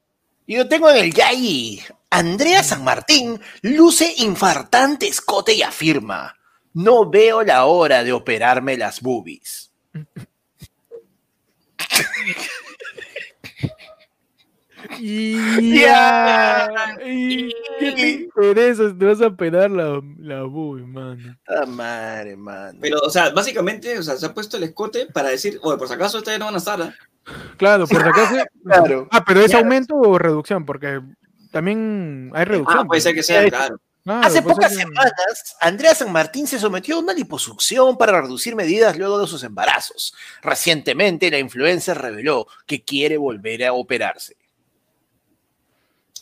Yo 0.46 0.68
tengo 0.68 0.90
en 0.90 0.96
el 0.96 1.14
Yayi. 1.14 1.80
Andrea 2.10 2.62
San 2.62 2.84
Martín 2.84 3.40
luce 3.62 4.12
infartante 4.18 5.06
escote 5.06 5.54
y 5.54 5.62
afirma: 5.62 6.36
No 6.74 7.08
veo 7.08 7.42
la 7.42 7.64
hora 7.64 8.04
de 8.04 8.12
operarme 8.12 8.76
las 8.76 9.00
boobies. 9.00 9.70
Y 14.98 15.36
Ya. 15.80 16.68
¿Y 17.06 17.48
¿Qué 17.78 17.92
te 17.92 18.08
interesa? 18.10 18.84
Te 18.98 19.04
vas 19.06 19.20
a 19.20 19.30
pegar 19.30 19.70
la, 19.70 20.00
la 20.18 20.46
mano. 20.46 21.36
Ah, 21.48 21.66
madre, 21.66 22.36
mano. 22.36 22.78
Pero, 22.80 22.98
o 23.00 23.10
sea, 23.10 23.30
básicamente, 23.30 23.98
o 23.98 24.02
sea, 24.02 24.16
se 24.16 24.26
ha 24.26 24.34
puesto 24.34 24.56
el 24.56 24.64
escote 24.64 25.06
para 25.06 25.28
decir, 25.30 25.58
oye, 25.62 25.76
por 25.78 25.88
si 25.88 25.94
acaso 25.94 26.18
ustedes 26.18 26.38
no 26.38 26.46
van 26.46 26.54
a 26.54 26.58
estar. 26.58 26.80
¿ah?". 26.82 26.94
Claro, 27.56 27.86
por 27.86 28.02
si 28.02 28.08
acaso. 28.08 28.36
Claro. 28.64 29.08
Ah, 29.10 29.24
pero 29.24 29.40
es 29.40 29.50
Ya. 29.52 29.58
aumento 29.58 29.94
o 29.96 30.18
reducción, 30.18 30.64
porque 30.64 31.00
también 31.50 32.30
hay 32.34 32.44
reducción. 32.44 32.78
Ah, 32.80 32.84
puede 32.84 33.00
ser 33.00 33.14
que 33.14 33.22
sea, 33.22 33.42
Sí. 33.44 33.50
claro. 33.50 33.78
Claro, 34.04 34.26
Hace 34.26 34.42
pocas 34.42 34.70
que- 34.72 34.78
semanas, 34.80 35.12
Andrea 35.60 35.94
San 35.94 36.10
Martín 36.10 36.48
se 36.48 36.58
sometió 36.58 36.96
a 36.96 36.98
una 36.98 37.12
liposucción 37.12 37.96
para 37.96 38.20
reducir 38.20 38.56
medidas 38.56 38.98
luego 38.98 39.20
de 39.20 39.28
sus 39.28 39.44
embarazos. 39.44 40.12
Recientemente, 40.42 41.30
la 41.30 41.38
influencer 41.38 41.96
reveló 41.98 42.48
que 42.66 42.82
quiere 42.82 43.16
volver 43.16 43.64
a 43.64 43.74
operarse. 43.74 44.34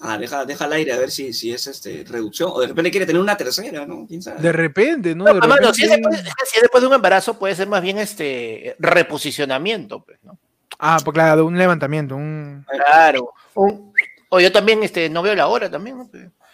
Ah, 0.03 0.17
deja, 0.17 0.47
deja 0.47 0.65
al 0.65 0.73
aire 0.73 0.93
a 0.93 0.99
ver 0.99 1.11
si, 1.11 1.33
si 1.35 1.53
es 1.53 1.67
este, 1.67 2.05
reducción. 2.09 2.51
O 2.55 2.61
de 2.61 2.69
repente 2.69 2.91
quiere 2.91 3.05
tener 3.07 3.21
una 3.21 3.37
tercera, 3.37 3.85
¿no? 3.85 4.07
¿Quién 4.07 4.23
sabe? 4.23 4.41
De 4.41 4.51
repente, 4.53 5.15
¿no? 5.15 5.25
De 5.27 5.33
Ah, 5.43 5.47
mano, 5.47 5.75
si, 5.75 5.85
es 5.85 5.91
después, 5.91 6.19
es 6.19 6.25
si 6.49 6.57
es 6.57 6.63
después 6.63 6.81
de 6.81 6.89
un 6.89 6.95
embarazo, 6.95 7.39
puede 7.39 7.55
ser 7.55 7.69
más 7.69 7.83
bien 7.83 7.99
este 7.99 8.77
reposicionamiento, 8.79 10.03
pues, 10.03 10.19
¿no? 10.23 10.39
Ah, 10.79 10.99
pues 11.05 11.13
claro, 11.13 11.45
un 11.45 11.59
levantamiento, 11.59 12.17
un. 12.17 12.65
Claro. 12.69 13.35
Un- 13.55 13.93
o 14.31 14.41
yo 14.41 14.51
también 14.51 14.83
este, 14.83 15.11
no 15.11 15.21
veo 15.23 15.35
la 15.35 15.49
hora 15.49 15.71
también, 15.71 15.99
¿no? 15.99 16.11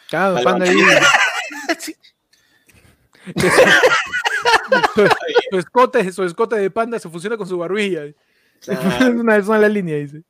Claro, 0.08 0.36
Al 0.38 0.42
panda 0.44 0.66
ahí. 0.66 0.76
Sí. 1.78 1.94
su, 4.94 5.06
su 5.50 5.58
escote, 5.58 6.12
su 6.12 6.22
escote 6.24 6.56
de 6.56 6.70
panda 6.70 6.98
se 6.98 7.08
fusiona 7.08 7.36
con 7.36 7.46
su 7.46 7.58
barbilla. 7.58 8.04
Es 8.66 8.78
Claro. 8.78 9.20
una 9.20 9.40
sola 9.42 9.68
línea, 9.68 9.96
dice. 9.96 10.22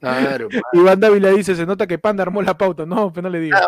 Claro, 0.00 0.48
Iván 0.72 0.98
Dávila 0.98 1.30
dice, 1.30 1.54
se 1.54 1.66
nota 1.66 1.86
que 1.86 1.98
Panda 1.98 2.22
armó 2.22 2.40
la 2.40 2.56
pauta. 2.56 2.86
No, 2.86 3.12
pues 3.12 3.22
no 3.22 3.28
le 3.28 3.40
digo. 3.40 3.58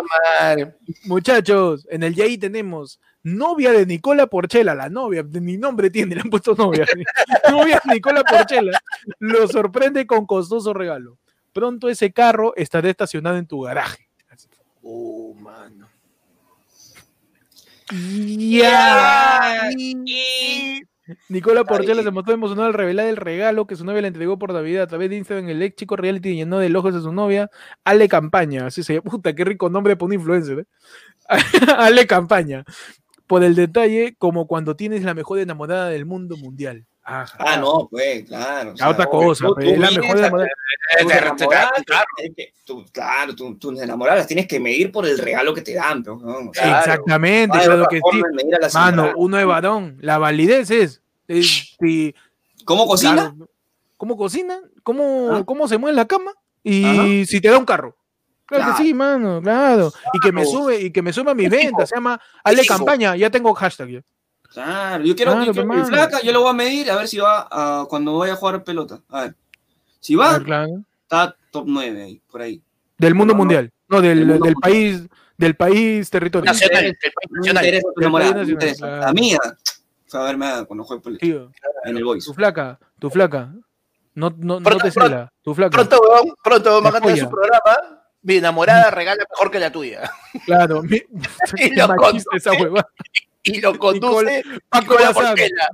Ah. 0.40 0.56
Muchachos, 1.04 1.86
en 1.90 2.02
el 2.02 2.14
YAI 2.14 2.38
tenemos 2.38 3.00
novia 3.22 3.72
de 3.72 3.84
Nicola 3.84 4.26
Porchela, 4.26 4.74
la 4.74 4.88
novia, 4.88 5.22
mi 5.22 5.58
nombre 5.58 5.90
tiene, 5.90 6.14
le 6.14 6.22
han 6.22 6.30
puesto 6.30 6.54
novia. 6.54 6.86
novia 7.50 7.80
de 7.84 7.94
Nicola 7.94 8.24
Porchela, 8.24 8.80
lo 9.18 9.46
sorprende 9.46 10.06
con 10.06 10.26
costoso 10.26 10.72
regalo. 10.72 11.18
Pronto 11.52 11.90
ese 11.90 12.12
carro 12.12 12.54
estará 12.56 12.88
estacionado 12.88 13.36
en 13.36 13.46
tu 13.46 13.60
garaje. 13.60 14.08
Oh, 14.82 15.34
mano. 15.34 15.86
Ya. 17.90 19.70
Nicola 21.28 21.64
Porchela 21.64 22.02
se 22.02 22.10
mostró 22.10 22.34
emocionado 22.34 22.68
al 22.68 22.74
revelar 22.74 23.06
el 23.06 23.16
regalo 23.16 23.66
que 23.66 23.76
su 23.76 23.84
novia 23.84 24.02
le 24.02 24.08
entregó 24.08 24.38
por 24.38 24.52
Navidad 24.52 24.84
a 24.84 24.86
través 24.86 25.10
de 25.10 25.16
Instagram. 25.16 25.48
El 25.48 25.62
ex 25.62 25.76
chico 25.76 25.96
reality 25.96 26.34
llenó 26.34 26.58
de 26.58 26.74
ojos 26.76 26.94
de 26.94 27.00
su 27.00 27.12
novia. 27.12 27.50
Ale 27.84 28.08
Campaña, 28.08 28.66
así 28.66 28.82
se 28.82 28.94
llama. 28.94 29.10
Puta, 29.10 29.34
qué 29.34 29.44
rico 29.44 29.68
nombre 29.70 29.96
para 29.96 30.06
un 30.06 30.12
influencer. 30.14 30.58
¿eh? 30.60 30.66
Ale 31.78 32.06
Campaña. 32.06 32.64
Por 33.26 33.44
el 33.44 33.54
detalle, 33.54 34.14
como 34.18 34.46
cuando 34.46 34.76
tienes 34.76 35.02
la 35.04 35.14
mejor 35.14 35.38
enamorada 35.38 35.88
del 35.88 36.04
mundo 36.06 36.36
mundial. 36.36 36.84
Ajá. 37.04 37.36
Ah, 37.40 37.56
no, 37.56 37.88
pues, 37.90 38.24
claro. 38.28 38.72
o 38.74 38.76
sea, 38.76 38.90
otra 38.90 39.06
cosa, 39.06 39.46
tú- 39.46 39.54
pues, 39.54 39.66
tú 39.66 39.72
es 39.72 39.78
la 39.80 39.90
mejor 39.90 40.16
a- 40.16 40.20
enamorada. 40.20 40.48
claro. 41.84 42.06
tú- 42.64 42.84
tú- 43.36 43.58
tus 43.58 43.80
enamoradas 43.82 44.20
las 44.20 44.26
tienes 44.28 44.46
que 44.46 44.60
medir 44.60 44.92
por 44.92 45.06
el 45.06 45.18
regalo 45.18 45.52
que 45.52 45.62
te 45.62 45.74
dan, 45.74 46.02
pero, 46.02 46.20
sea, 46.20 46.50
Claro. 46.52 46.78
Exactamente, 46.78 47.58
claro 47.58 47.86
que 47.88 47.96
sí. 47.96 48.22
a 48.62 48.78
Mano, 48.78 49.12
uno 49.16 49.38
es 49.38 49.46
varón. 49.46 49.96
La 50.00 50.18
validez 50.18 50.70
es. 50.70 51.01
Es 51.38 51.74
si- 51.80 52.14
¿Cómo 52.64 52.86
cocina? 52.86 53.12
Claro. 53.14 53.48
¿Cómo 53.96 54.16
cocina? 54.16 54.58
¿Cómo, 54.82 55.28
Ah. 55.32 55.44
¿Cómo 55.44 55.68
se 55.68 55.78
mueve 55.78 55.92
en 55.92 55.96
la 55.96 56.06
cama? 56.06 56.32
Y 56.64 56.84
Ajá. 56.84 57.04
si 57.26 57.40
te 57.40 57.48
da 57.48 57.58
un 57.58 57.64
carro. 57.64 57.96
Claro, 58.46 58.64
Claro. 58.64 58.76
que 58.78 58.82
sí, 58.84 58.94
mano, 58.94 59.40
claro. 59.42 59.92
Y 60.12 60.18
que 60.20 60.32
me 60.32 60.44
sube, 60.44 60.80
y 60.80 60.90
que 60.92 61.00
me 61.02 61.12
sube 61.12 61.30
a 61.30 61.34
mis 61.34 61.48
ventas. 61.48 61.88
Se 61.88 61.94
llama 61.96 62.20
Ale. 62.44 62.66
Campaña, 62.66 63.16
ya 63.16 63.30
tengo 63.30 63.54
hashtag. 63.54 63.88
ya. 63.88 64.02
Claro, 64.52 65.02
yo 65.04 65.16
quiero, 65.16 65.32
Claro, 65.32 65.46
yo 65.46 65.52
quiero 65.52 65.66
mi 65.68 65.74
hermano. 65.76 65.88
flaca, 65.96 66.20
yo 66.22 66.30
lo 66.32 66.42
voy 66.42 66.50
a 66.50 66.52
medir 66.52 66.90
a 66.90 66.96
ver 66.96 67.08
si 67.08 67.16
va 67.18 67.48
a, 67.50 67.86
cuando 67.88 68.18
vaya 68.18 68.34
a 68.34 68.36
jugar 68.36 68.62
pelota. 68.62 69.00
A 69.08 69.22
ver. 69.22 69.34
Si 70.00 70.14
va, 70.14 70.34
Ah, 70.34 70.42
claro. 70.44 70.82
está 71.02 71.34
top 71.50 71.64
9 71.66 72.02
ahí, 72.02 72.20
por 72.30 72.42
ahí. 72.42 72.60
Del 72.98 73.14
mundo 73.14 73.32
No, 73.32 73.38
mundial. 73.38 73.72
No, 73.88 74.00
del, 74.02 74.18
Del 74.18 74.26
mundo 74.28 74.44
del 74.44 74.54
mundial. 74.54 74.72
país, 74.72 75.08
del 75.38 75.54
país 75.56 76.10
territorio. 76.10 76.44
Nacional, 76.52 76.84
del 76.84 76.96
país 76.96 77.28
nacional. 77.30 79.00
La 79.00 79.12
mía 79.12 79.38
fue 80.12 80.20
a 80.20 80.24
verme 80.24 80.46
a- 80.46 80.64
cuando 80.64 80.84
juegue 80.84 81.02
pelota 81.02 81.20
Tío, 81.20 81.50
en 81.84 81.96
el 81.96 82.04
Boys. 82.04 82.24
tu 82.24 82.34
flaca, 82.34 82.78
tu 82.98 83.10
flaca. 83.10 83.52
No, 84.14 84.30
no, 84.38 84.60
no 84.60 84.62
Pronto, 84.62 84.84
te 84.84 84.92
pronto. 84.92 85.10
cela, 85.10 85.32
tu 85.42 85.54
flaca. 85.54 85.70
Pronto, 85.70 86.00
weón, 86.00 86.34
pronto 86.44 86.80
La 86.82 86.90
van 86.90 86.96
a 86.96 87.00
tener 87.00 87.18
su 87.18 87.30
programa. 87.30 88.00
Mi 88.22 88.36
enamorada 88.36 88.90
regala 88.90 89.24
mejor 89.28 89.50
que 89.50 89.58
la 89.58 89.72
tuya. 89.72 90.08
Claro, 90.46 90.82
mi, 90.82 90.96
Y 91.56 91.74
lo 91.74 91.88
machista 91.88 92.36
esa 92.36 92.50
conduce. 92.50 92.70
hueva. 92.70 92.88
Y 93.44 93.60
lo 93.60 93.76
conduce 93.78 94.44
Paco 94.68 94.92
Nicola 94.92 95.10
Bazán. 95.12 95.34
Porchela. 95.34 95.68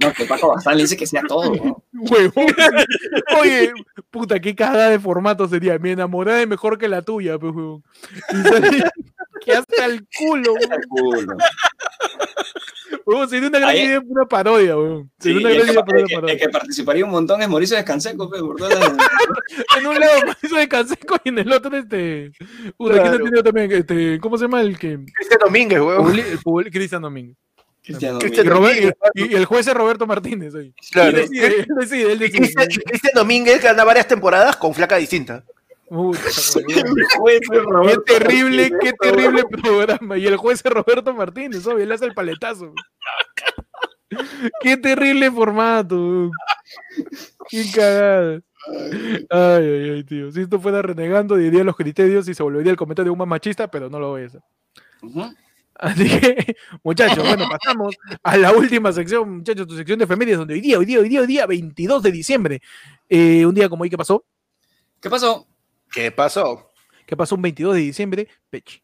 No, 0.00 0.12
que 0.12 0.24
Paco 0.26 0.48
Bazán 0.48 0.76
le 0.76 0.82
dice 0.84 0.96
que 0.96 1.06
sea 1.06 1.22
todo. 1.26 1.52
¿no? 1.54 1.82
Huevón. 1.92 2.46
Oye, 3.40 3.72
puta, 4.10 4.38
qué 4.38 4.54
cagada 4.54 4.90
de 4.90 5.00
formato 5.00 5.48
sería. 5.48 5.78
Mi 5.78 5.90
enamorada 5.90 6.40
es 6.40 6.46
mejor 6.48 6.78
que 6.78 6.86
la 6.86 7.02
tuya, 7.02 7.38
pues, 7.38 7.52
huevón. 7.52 7.82
Y 8.32 8.36
sale- 8.48 8.84
que 9.52 9.56
hasta 9.58 9.84
el 9.86 10.06
culo, 10.16 10.52
huevón. 10.54 10.82
Culo. 10.88 11.36
Huevón, 13.04 13.28
Sería 13.28 13.48
una 13.48 13.58
gran 13.58 13.70
Ahí- 13.70 13.82
idea, 13.82 14.00
una 14.06 14.24
parodia. 14.26 14.74
Sí, 15.18 15.32
Sería 15.32 15.38
una 15.40 15.50
el, 15.50 15.54
gran 15.56 15.66
que, 15.66 15.72
idea 15.72 15.84
para 15.84 15.98
el 15.98 16.04
una 16.04 16.08
que- 16.08 16.14
el 16.14 16.20
parodia. 16.20 16.38
que 16.38 16.48
participaría 16.48 17.04
un 17.04 17.10
montón 17.10 17.42
es 17.42 17.48
Mauricio 17.48 17.76
Descanseco, 17.76 18.30
pe, 18.30 18.38
por 18.38 18.56
todas 18.56 18.78
las- 18.78 18.92
En 19.78 19.86
un 19.86 19.98
lado 19.98 20.12
Mauricio 20.26 20.58
de 20.58 20.68
Canseco 20.68 21.16
y 21.24 21.28
en 21.30 21.38
el 21.38 21.52
otro, 21.52 21.76
este. 21.76 22.30
¿quién 22.78 22.98
ha 22.98 23.12
tenido 23.12 23.42
también? 23.42 23.72
Este, 23.72 24.18
¿Cómo 24.20 24.36
se 24.38 24.44
llama 24.44 24.60
el 24.60 24.78
que. 24.78 24.98
Cristian 25.14 25.40
Domínguez, 25.44 25.80
weón. 25.80 26.12
publi- 26.42 26.66
el 26.66 26.70
Cristian 26.72 27.02
Domínguez. 27.02 27.36
Cristiano 27.82 28.18
Cristian 28.18 28.46
Domínguez. 28.48 28.92
Y- 29.14 29.32
y 29.32 29.34
el 29.34 29.44
juez 29.46 29.66
es 29.66 29.74
Roberto 29.74 30.06
Martínez. 30.06 30.54
ahí. 30.54 30.72
Claro. 30.92 31.08
Él 31.10 31.28
decide, 31.28 31.46
él 31.46 31.66
decide, 31.78 32.12
él 32.12 32.18
decide. 32.18 32.38
Cristian, 32.38 32.68
y 32.70 32.76
Cristian 32.76 33.12
Domínguez 33.14 33.62
gana 33.62 33.84
varias 33.84 34.06
temporadas 34.06 34.56
con 34.56 34.74
flaca 34.74 34.96
distinta. 34.96 35.44
Puta, 35.88 36.20
qué 36.66 37.96
terrible, 38.06 38.70
qué 38.80 38.92
terrible 38.92 39.44
programa. 39.44 40.18
Y 40.18 40.26
el 40.26 40.36
juez 40.36 40.60
es 40.64 40.72
Roberto 40.72 41.14
Martínez, 41.14 41.66
obvio, 41.66 41.84
él 41.84 41.92
hace 41.92 42.04
el 42.04 42.14
paletazo. 42.14 42.72
Qué 44.60 44.76
terrible 44.76 45.30
formato. 45.30 46.30
Qué 47.48 47.64
cagada. 47.74 48.40
Ay, 49.30 49.64
ay, 49.64 49.90
ay, 49.90 50.04
tío. 50.04 50.30
Si 50.30 50.42
esto 50.42 50.60
fuera 50.60 50.82
renegando, 50.82 51.36
diría 51.36 51.64
los 51.64 51.76
criterios 51.76 52.28
y 52.28 52.34
se 52.34 52.42
volvería 52.42 52.70
el 52.70 52.76
comentario 52.76 53.08
de 53.08 53.12
un 53.12 53.18
más 53.18 53.28
machista, 53.28 53.70
pero 53.70 53.88
no 53.88 53.98
lo 53.98 54.10
voy 54.10 54.22
a 54.22 54.26
hacer. 54.26 54.42
Así 55.74 56.08
que, 56.08 56.56
muchachos, 56.82 57.24
bueno, 57.24 57.46
pasamos 57.48 57.96
a 58.22 58.36
la 58.36 58.52
última 58.52 58.92
sección, 58.92 59.38
muchachos, 59.38 59.66
tu 59.66 59.76
sección 59.76 59.98
de 59.98 60.04
efemérides, 60.04 60.38
donde 60.38 60.54
hoy 60.54 60.60
día, 60.60 60.78
hoy 60.78 60.84
día, 60.84 60.98
hoy 60.98 61.08
día, 61.08 61.20
hoy 61.20 61.26
día, 61.26 61.46
22 61.46 62.02
de 62.02 62.12
diciembre. 62.12 62.60
Eh, 63.08 63.46
un 63.46 63.54
día 63.54 63.68
como 63.68 63.84
hoy, 63.84 63.90
¿qué 63.90 63.96
pasó? 63.96 64.24
¿Qué 65.00 65.08
pasó? 65.08 65.47
¿Qué 65.92 66.10
pasó? 66.10 66.70
¿Qué 67.06 67.16
pasó 67.16 67.34
un 67.34 67.42
22 67.42 67.74
de 67.74 67.80
diciembre? 67.80 68.28
Pechi. 68.50 68.82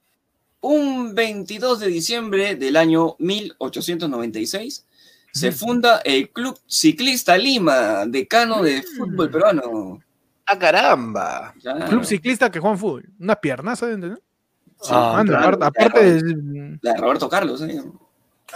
Un 0.61 1.15
22 1.15 1.81
de 1.81 1.89
diciembre 1.89 2.57
del 2.57 2.77
año 2.77 3.17
1896 3.19 4.87
se 5.33 5.53
funda 5.53 5.99
el 6.05 6.31
Club 6.31 6.59
Ciclista 6.67 7.37
Lima, 7.37 8.07
decano 8.07 8.63
de 8.63 8.83
fútbol 8.83 9.31
peruano. 9.31 10.01
¡Ah, 10.47 10.59
caramba! 10.59 11.55
Ya. 11.61 11.87
Club 11.87 12.05
ciclista 12.05 12.51
que 12.51 12.61
juega 12.61 12.77
fútbol. 12.77 13.09
Unas 13.19 13.39
piernas, 13.39 13.79
¿sabes? 13.81 13.99
¿no? 13.99 14.15
Sí, 14.15 14.91
Ah, 14.93 15.19
Anda, 15.19 15.39
claro. 15.39 15.59
aparte, 15.65 16.23
de. 16.23 16.79
La 16.83 16.93
de 16.93 16.99
Roberto 16.99 17.29
Carlos, 17.29 17.61
¿eh? 17.63 17.83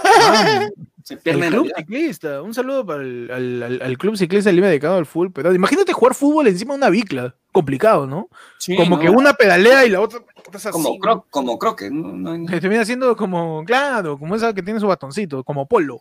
Ah, 0.04 0.68
Se 1.02 1.16
pierde 1.16 1.46
el 1.48 1.52
club 1.54 1.72
ciclista. 1.76 2.42
Un 2.42 2.52
saludo 2.54 2.84
para 2.86 3.02
el 3.02 3.30
al, 3.32 3.62
al- 3.62 3.82
al 3.82 3.98
club 3.98 4.16
ciclista 4.16 4.50
de 4.50 4.54
Lima 4.56 4.68
dedicado 4.68 4.98
al 4.98 5.06
fútbol. 5.06 5.32
Pero 5.32 5.52
imagínate 5.54 5.92
jugar 5.92 6.14
fútbol 6.14 6.46
encima 6.46 6.74
de 6.74 6.78
una 6.78 6.90
bicla. 6.90 7.34
Complicado, 7.58 8.06
¿no? 8.06 8.28
Sí, 8.56 8.76
como 8.76 8.94
¿no? 8.96 9.02
que 9.02 9.10
una 9.10 9.32
pedalea 9.34 9.84
y 9.84 9.90
la 9.90 10.00
otra. 10.00 10.20
es 10.52 10.66
así, 10.66 10.70
Como, 10.70 10.90
¿no? 10.90 10.98
cro 11.00 11.26
como 11.28 11.58
croque, 11.58 11.90
¿no? 11.90 12.46
Se 12.48 12.60
termina 12.60 12.84
siendo 12.84 13.16
como, 13.16 13.64
claro, 13.64 14.16
como 14.16 14.36
esa 14.36 14.54
que 14.54 14.62
tiene 14.62 14.78
su 14.78 14.86
batoncito, 14.86 15.42
como 15.42 15.66
polo. 15.66 16.00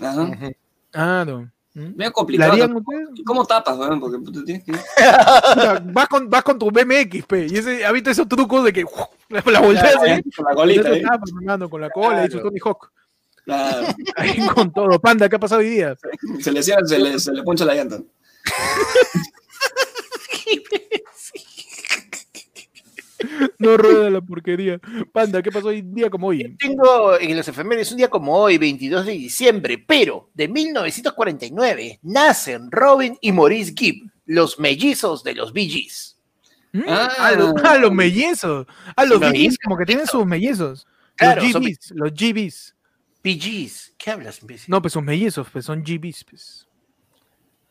Ajá. 0.00 0.30
Claro. 0.90 1.50
Medio 1.74 1.94
¿La 1.98 2.10
complicado. 2.10 2.82
¿Cómo 3.26 3.44
tapas, 3.44 3.76
weón? 3.76 4.00
Porque 4.00 4.16
tú 4.32 4.42
tienes 4.42 4.64
que... 4.64 4.72
Vas, 5.92 6.08
con, 6.08 6.30
vas 6.30 6.42
con 6.42 6.58
tu 6.58 6.70
BMX, 6.70 7.26
pe, 7.26 7.46
y 7.50 7.58
ese, 7.58 7.84
¿has 7.84 7.92
visto 7.92 8.08
esos 8.08 8.26
trucos 8.26 8.64
de 8.64 8.72
que 8.72 8.84
¡uf! 8.84 8.92
la, 9.28 9.42
la 9.44 9.60
volteas 9.60 9.96
ahí? 9.96 10.22
Con 10.34 10.46
la 10.46 10.54
colita, 10.54 10.88
¿eh? 10.88 10.92
te 10.92 11.00
tapas, 11.02 11.30
hermano, 11.38 11.68
con 11.68 11.82
la 11.82 11.90
cola 11.90 12.24
y 12.24 12.30
su 12.30 12.38
Claro. 12.38 12.48
Tony 12.48 12.60
Hawk. 12.64 12.90
Claro. 13.44 13.86
Ahí 14.16 14.46
con 14.48 14.72
todo. 14.72 14.98
Panda, 14.98 15.28
¿qué 15.28 15.36
ha 15.36 15.38
pasado 15.38 15.60
hoy 15.60 15.68
día? 15.68 15.94
Se 16.40 16.50
le 16.50 16.62
cierra, 16.62 16.84
se 16.86 16.98
le, 16.98 17.18
se 17.20 17.30
le 17.32 17.42
poncha 17.42 17.66
la 17.66 17.74
llanta. 17.74 17.98
No 23.58 23.76
rueda 23.76 24.10
la 24.10 24.20
porquería. 24.20 24.80
Panda, 25.12 25.42
¿qué 25.42 25.50
pasó 25.50 25.68
hoy 25.68 25.82
día 25.82 26.10
como 26.10 26.28
hoy? 26.28 26.56
Tengo 26.58 27.18
en 27.18 27.36
los 27.36 27.48
efemérides 27.48 27.90
un 27.90 27.98
día 27.98 28.08
como 28.08 28.36
hoy, 28.36 28.58
22 28.58 29.06
de 29.06 29.12
diciembre, 29.12 29.82
pero 29.84 30.30
de 30.34 30.48
1949, 30.48 32.00
nacen 32.02 32.70
Robin 32.70 33.16
y 33.20 33.32
Maurice 33.32 33.72
Gibb, 33.76 34.10
los 34.26 34.58
mellizos 34.58 35.24
de 35.24 35.34
los 35.34 35.52
Bee 35.52 35.68
Gees. 35.68 36.18
¿Mm? 36.72 36.82
Ah. 36.88 37.08
Ah, 37.18 37.32
los, 37.32 37.80
los 37.80 37.92
mellizos. 37.92 38.66
Ah, 38.96 39.04
los 39.04 39.20
Los 39.20 39.32
BBs, 39.32 39.58
como 39.58 39.76
que 39.76 39.86
tienen 39.86 40.06
sus 40.06 40.26
mellizos. 40.26 40.86
Claro, 41.16 41.42
los 41.42 41.52
son 41.52 41.62
GBs, 41.62 41.90
los 41.92 42.12
GBs. 42.12 42.74
Bee 43.22 43.40
Gees, 43.40 43.94
¿qué 43.96 44.10
hablas, 44.10 44.42
imbécil? 44.42 44.70
No, 44.70 44.82
pues 44.82 44.92
son 44.92 45.04
mellizos, 45.04 45.48
pues 45.50 45.64
son 45.64 45.82
GBs, 45.82 46.24
pues. 46.24 46.68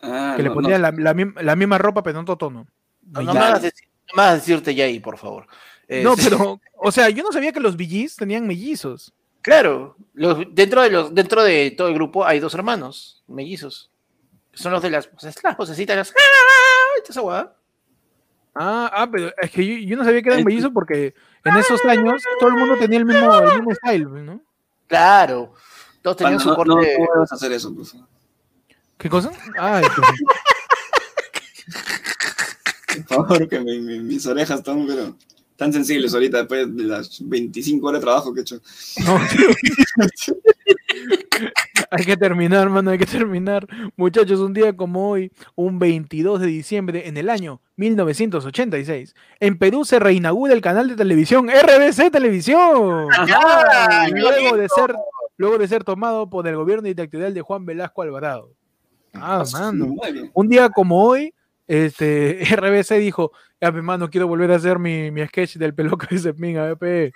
Ah, 0.05 0.33
Que 0.35 0.43
le 0.43 0.49
no, 0.49 0.55
ponían 0.55 0.81
no. 0.81 0.91
la, 0.91 1.13
la 1.41 1.55
misma 1.55 1.77
ropa, 1.77 2.03
pero 2.03 2.17
en 2.19 2.23
otro 2.23 2.37
tono. 2.37 2.67
No, 3.03 3.21
no 3.21 3.33
me 3.33 3.39
hagas 3.39 3.61
decir- 3.63 3.87
no 4.15 4.33
decirte 4.33 4.73
ya 4.75 4.85
ahí, 4.85 4.99
por 4.99 5.17
favor. 5.17 5.47
No, 5.89 6.13
Este, 6.13 6.29
pero, 6.29 6.59
o 6.77 6.91
sea, 6.91 7.09
yo 7.09 7.23
no 7.23 7.31
sabía 7.31 7.51
que 7.51 7.59
los 7.59 7.75
BGs 7.77 8.15
tenían 8.17 8.47
mellizos. 8.47 9.13
Claro, 9.41 9.95
los- 10.13 10.39
dentro, 10.51 10.81
de 10.81 10.89
los, 10.89 11.13
dentro 11.13 11.43
de 11.43 11.71
todo 11.71 11.87
el 11.87 11.93
grupo 11.93 12.25
hay 12.25 12.39
dos 12.39 12.53
hermanos, 12.55 13.23
mellizos. 13.27 13.91
Son 14.53 14.71
los 14.71 14.81
de 14.81 14.89
las, 14.89 15.11
voces- 15.11 15.43
las 15.43 15.57
vocecitas, 15.57 15.95
las... 15.97 16.09
¡Ah! 16.11 17.51
Ah, 18.57 18.89
ah, 18.93 19.07
pero 19.11 19.31
es 19.41 19.51
que 19.51 19.65
yo, 19.65 19.75
yo 19.89 19.97
no 19.97 20.05
sabía 20.05 20.21
que 20.21 20.29
eran 20.29 20.39
Eh, 20.41 20.45
mellizos 20.45 20.71
porque 20.73 21.13
en 21.43 21.57
esos 21.57 21.83
años 21.85 22.23
todo 22.39 22.49
el 22.49 22.55
mundo 22.55 22.75
tenía 22.79 22.99
el 22.99 23.05
mismo, 23.05 23.37
el 23.39 23.55
mismo 23.55 23.75
style, 23.75 24.25
¿no? 24.25 24.41
Claro, 24.87 25.53
todos 26.01 26.15
tenían 26.17 26.37
Panda, 26.37 26.43
su 26.43 26.49
no, 26.49 26.55
corte. 26.55 26.97
no, 26.99 27.05
no 27.15 27.21
a 27.31 27.35
hacer 27.35 27.51
eso, 27.51 27.69
favor. 27.71 28.07
¿Qué 28.97 29.09
cosa? 29.09 29.31
Ay, 29.59 29.83
pues, 29.95 30.07
Por 33.07 33.27
favor, 33.27 33.47
que 33.49 33.59
mi- 33.59 33.79
mi- 33.81 33.99
mis 33.99 34.25
orejas 34.25 34.59
están, 34.59 34.85
pero, 34.87 35.15
tan 35.57 35.71
sensibles 35.73 36.13
ahorita 36.13 36.39
después 36.39 36.75
de 36.75 36.83
las 36.83 37.17
25 37.27 37.87
horas 37.87 38.01
de 38.01 38.05
trabajo 38.05 38.33
que 38.33 38.39
he 38.39 38.43
hecho. 38.43 38.61
no, 39.05 39.19
hay 41.91 42.05
que 42.05 42.17
terminar, 42.17 42.69
mano, 42.69 42.91
hay 42.91 42.97
que 42.97 43.05
terminar. 43.05 43.67
Muchachos, 43.97 44.39
un 44.39 44.53
día 44.53 44.75
como 44.75 45.09
hoy, 45.11 45.31
un 45.55 45.77
22 45.79 46.39
de 46.41 46.47
diciembre 46.47 47.07
en 47.07 47.17
el 47.17 47.29
año 47.29 47.61
1986, 47.77 49.13
en 49.39 49.57
Perú 49.57 49.85
se 49.85 49.99
reinaugura 49.99 50.53
el 50.53 50.61
canal 50.61 50.87
de 50.87 50.95
televisión 50.95 51.49
RBC 51.49 52.11
Televisión. 52.11 53.07
¡Ah! 53.13 54.05
qué 54.07 54.19
luego 54.19 54.57
de 54.57 54.67
ser 54.69 54.95
luego 55.37 55.57
de 55.57 55.67
ser 55.67 55.83
tomado 55.83 56.29
por 56.29 56.47
el 56.47 56.55
gobierno 56.55 56.83
dictatorial 56.87 57.33
de 57.33 57.41
Juan 57.41 57.65
Velasco 57.65 58.01
Alvarado. 58.01 58.54
Ah, 59.21 59.43
mano. 59.53 59.95
Un 60.33 60.49
día 60.49 60.69
como 60.69 61.03
hoy, 61.05 61.33
este 61.67 62.39
RBC 62.55 62.99
dijo, 62.99 63.31
ya 63.61 63.71
mi 63.71 63.81
mano, 63.81 64.09
quiero 64.09 64.27
volver 64.27 64.51
a 64.51 64.55
hacer 64.55 64.79
mi, 64.79 65.11
mi 65.11 65.25
sketch 65.27 65.55
del 65.57 65.73
peloca 65.73 66.07
de 66.09 66.19
Cepín, 66.19 66.57
a 66.57 66.73
ver, 66.75 67.11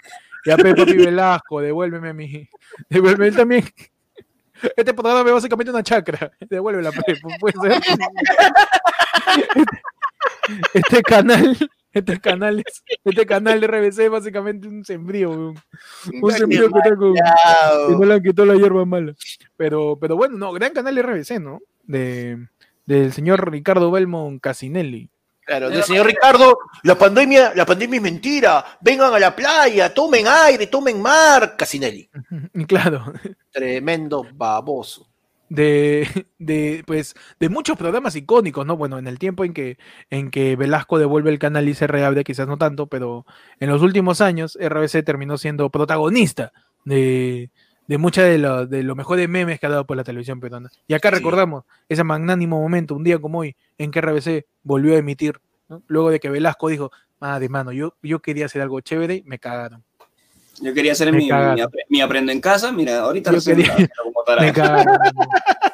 ya 0.45 0.57
papi 0.57 0.93
Velasco, 0.97 1.61
devuélveme 1.61 2.13
mi, 2.13 2.47
devuélveme 2.89 3.27
él 3.27 3.35
también. 3.35 3.63
Este 4.75 4.93
programa 4.93 5.25
es 5.29 5.33
básicamente 5.35 5.71
una 5.71 5.81
chacra, 5.83 6.31
devuélvela, 6.49 6.91
pe, 6.91 7.15
pu- 7.15 7.39
puede 7.39 7.57
ser. 7.61 7.81
Este, 9.55 9.81
este 10.73 11.01
canal, 11.03 11.55
este 11.93 12.19
canal, 12.21 12.59
es- 12.65 12.83
este 13.03 13.25
canal 13.25 13.59
de 13.61 13.67
RBC 13.67 13.99
es 13.99 14.09
básicamente 14.09 14.67
un 14.67 14.83
sembrío, 14.85 15.29
weón. 15.31 15.55
un 16.21 16.31
sembrío 16.31 16.69
que 16.69 16.77
está 16.79 16.95
con, 16.95 17.15
y 17.15 17.91
no 17.99 18.05
le 18.05 18.13
han 18.13 18.23
quitado 18.23 18.45
la 18.45 18.55
hierba 18.55 18.85
mala. 18.85 19.13
Pero, 19.57 19.97
pero 19.99 20.15
bueno, 20.15 20.37
no, 20.37 20.51
gran 20.53 20.71
canal 20.73 20.95
de 20.95 21.01
RBC, 21.01 21.39
¿no? 21.39 21.59
De, 21.83 22.37
del 22.85 23.11
señor 23.13 23.49
Ricardo 23.51 23.91
Belmont 23.91 24.41
Casinelli. 24.41 25.09
Claro, 25.45 25.71
del 25.71 25.81
señor 25.81 26.05
Ricardo, 26.05 26.59
la 26.83 26.95
pandemia, 26.95 27.53
la 27.55 27.65
pandemia 27.65 27.97
es 27.97 28.03
mentira. 28.03 28.63
Vengan 28.81 29.11
a 29.15 29.17
la 29.19 29.35
playa, 29.35 29.91
tomen 29.91 30.25
aire, 30.27 30.67
tomen 30.67 31.01
mar. 31.01 31.55
Casinelli, 31.57 32.07
claro, 32.67 33.11
tremendo 33.51 34.23
baboso. 34.35 35.08
De, 35.49 36.07
de, 36.39 36.83
pues, 36.85 37.15
de 37.39 37.49
muchos 37.49 37.77
programas 37.77 38.15
icónicos, 38.15 38.65
¿no? 38.65 38.77
Bueno, 38.77 38.97
en 38.97 39.07
el 39.07 39.19
tiempo 39.19 39.43
en 39.43 39.53
que, 39.53 39.77
en 40.09 40.31
que 40.31 40.55
Velasco 40.55 40.99
devuelve 40.99 41.31
el 41.31 41.39
canal 41.39 41.67
y 41.67 41.73
se 41.73 41.87
reabre, 41.87 42.23
quizás 42.23 42.47
no 42.47 42.57
tanto, 42.57 42.87
pero 42.87 43.25
en 43.59 43.69
los 43.69 43.81
últimos 43.81 44.21
años 44.21 44.57
RBC 44.61 45.03
terminó 45.03 45.37
siendo 45.37 45.69
protagonista 45.69 46.51
de, 46.85 47.49
de 47.87 47.97
muchas 47.97 48.25
de, 48.25 48.37
lo- 48.37 48.65
de 48.67 48.83
los 48.83 48.95
mejores 48.95 49.27
memes 49.27 49.59
que 49.59 49.65
ha 49.65 49.69
dado 49.69 49.85
por 49.85 49.97
la 49.97 50.03
televisión 50.03 50.39
peruana. 50.39 50.69
Y 50.87 50.93
acá 50.93 51.09
Sí. 51.09 51.15
recordamos 51.15 51.65
ese 51.89 52.03
magnánimo 52.03 52.59
momento, 52.61 52.95
un 52.95 53.03
día 53.03 53.19
como 53.19 53.39
hoy, 53.39 53.55
en 53.77 53.91
que 53.91 53.99
RBC 54.01 54.45
volvió 54.63 54.93
a 54.95 54.97
emitir, 54.99 55.39
¿no? 55.67 55.83
luego 55.87 56.09
de 56.11 56.19
que 56.19 56.29
Velasco 56.29 56.69
dijo, 56.69 56.91
madre 57.19 57.49
mano, 57.49 57.71
yo, 57.71 57.95
yo 58.01 58.19
quería 58.21 58.45
hacer 58.45 58.61
algo 58.61 58.79
chévere 58.81 59.15
y 59.15 59.23
me 59.23 59.39
cagaron. 59.39 59.83
Yo 60.61 60.73
quería 60.73 60.91
hacer 60.91 61.11
mi, 61.13 61.29
mi, 61.89 62.01
aprendo 62.01 62.31
en 62.31 62.41
casa, 62.41 62.71
mira, 62.71 62.99
ahorita 63.01 63.31
lo 63.31 63.41
quería-. 63.41 63.75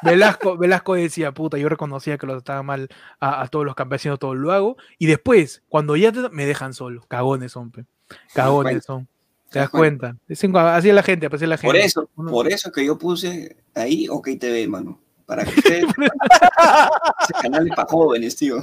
Velasco, 0.02 0.56
Velasco 0.56 0.94
decía, 0.94 1.32
puta, 1.32 1.58
yo 1.58 1.68
reconocía 1.68 2.18
que 2.18 2.26
lo 2.26 2.34
trataba 2.34 2.62
mal 2.62 2.88
a, 3.20 3.42
a 3.42 3.48
todos 3.48 3.64
los 3.64 3.74
campesinos, 3.74 4.18
todo 4.18 4.34
lo 4.34 4.52
hago. 4.52 4.76
Y 4.98 5.06
después, 5.06 5.62
cuando 5.68 5.96
ya 5.96 6.12
te- 6.12 6.28
me 6.30 6.46
dejan 6.46 6.74
solo, 6.74 7.02
cagones 7.08 7.52
son, 7.52 7.70
pe. 7.70 7.84
Cagones 8.34 8.84
son. 8.84 9.08
¿Te 9.50 9.60
das 9.60 9.70
cuenta. 9.70 10.16
así 10.28 10.88
es 10.88 10.94
la 10.94 11.02
gente, 11.02 11.26
así 11.26 11.44
es 11.44 11.48
la 11.48 11.56
gente. 11.56 11.66
Por 11.68 11.76
eso, 11.76 12.10
Uno- 12.16 12.30
por 12.30 12.48
eso 12.48 12.70
que 12.72 12.84
yo 12.84 12.98
puse 12.98 13.56
ahí 13.74 14.08
OK 14.08 14.28
TV, 14.38 14.66
mano. 14.68 15.00
Para 15.24 15.44
que 15.44 15.50
ustedes. 15.58 15.84
ese 17.22 17.32
canal 17.42 17.66
es 17.68 17.74
para 17.74 17.88
jóvenes, 17.88 18.36
tío. 18.36 18.58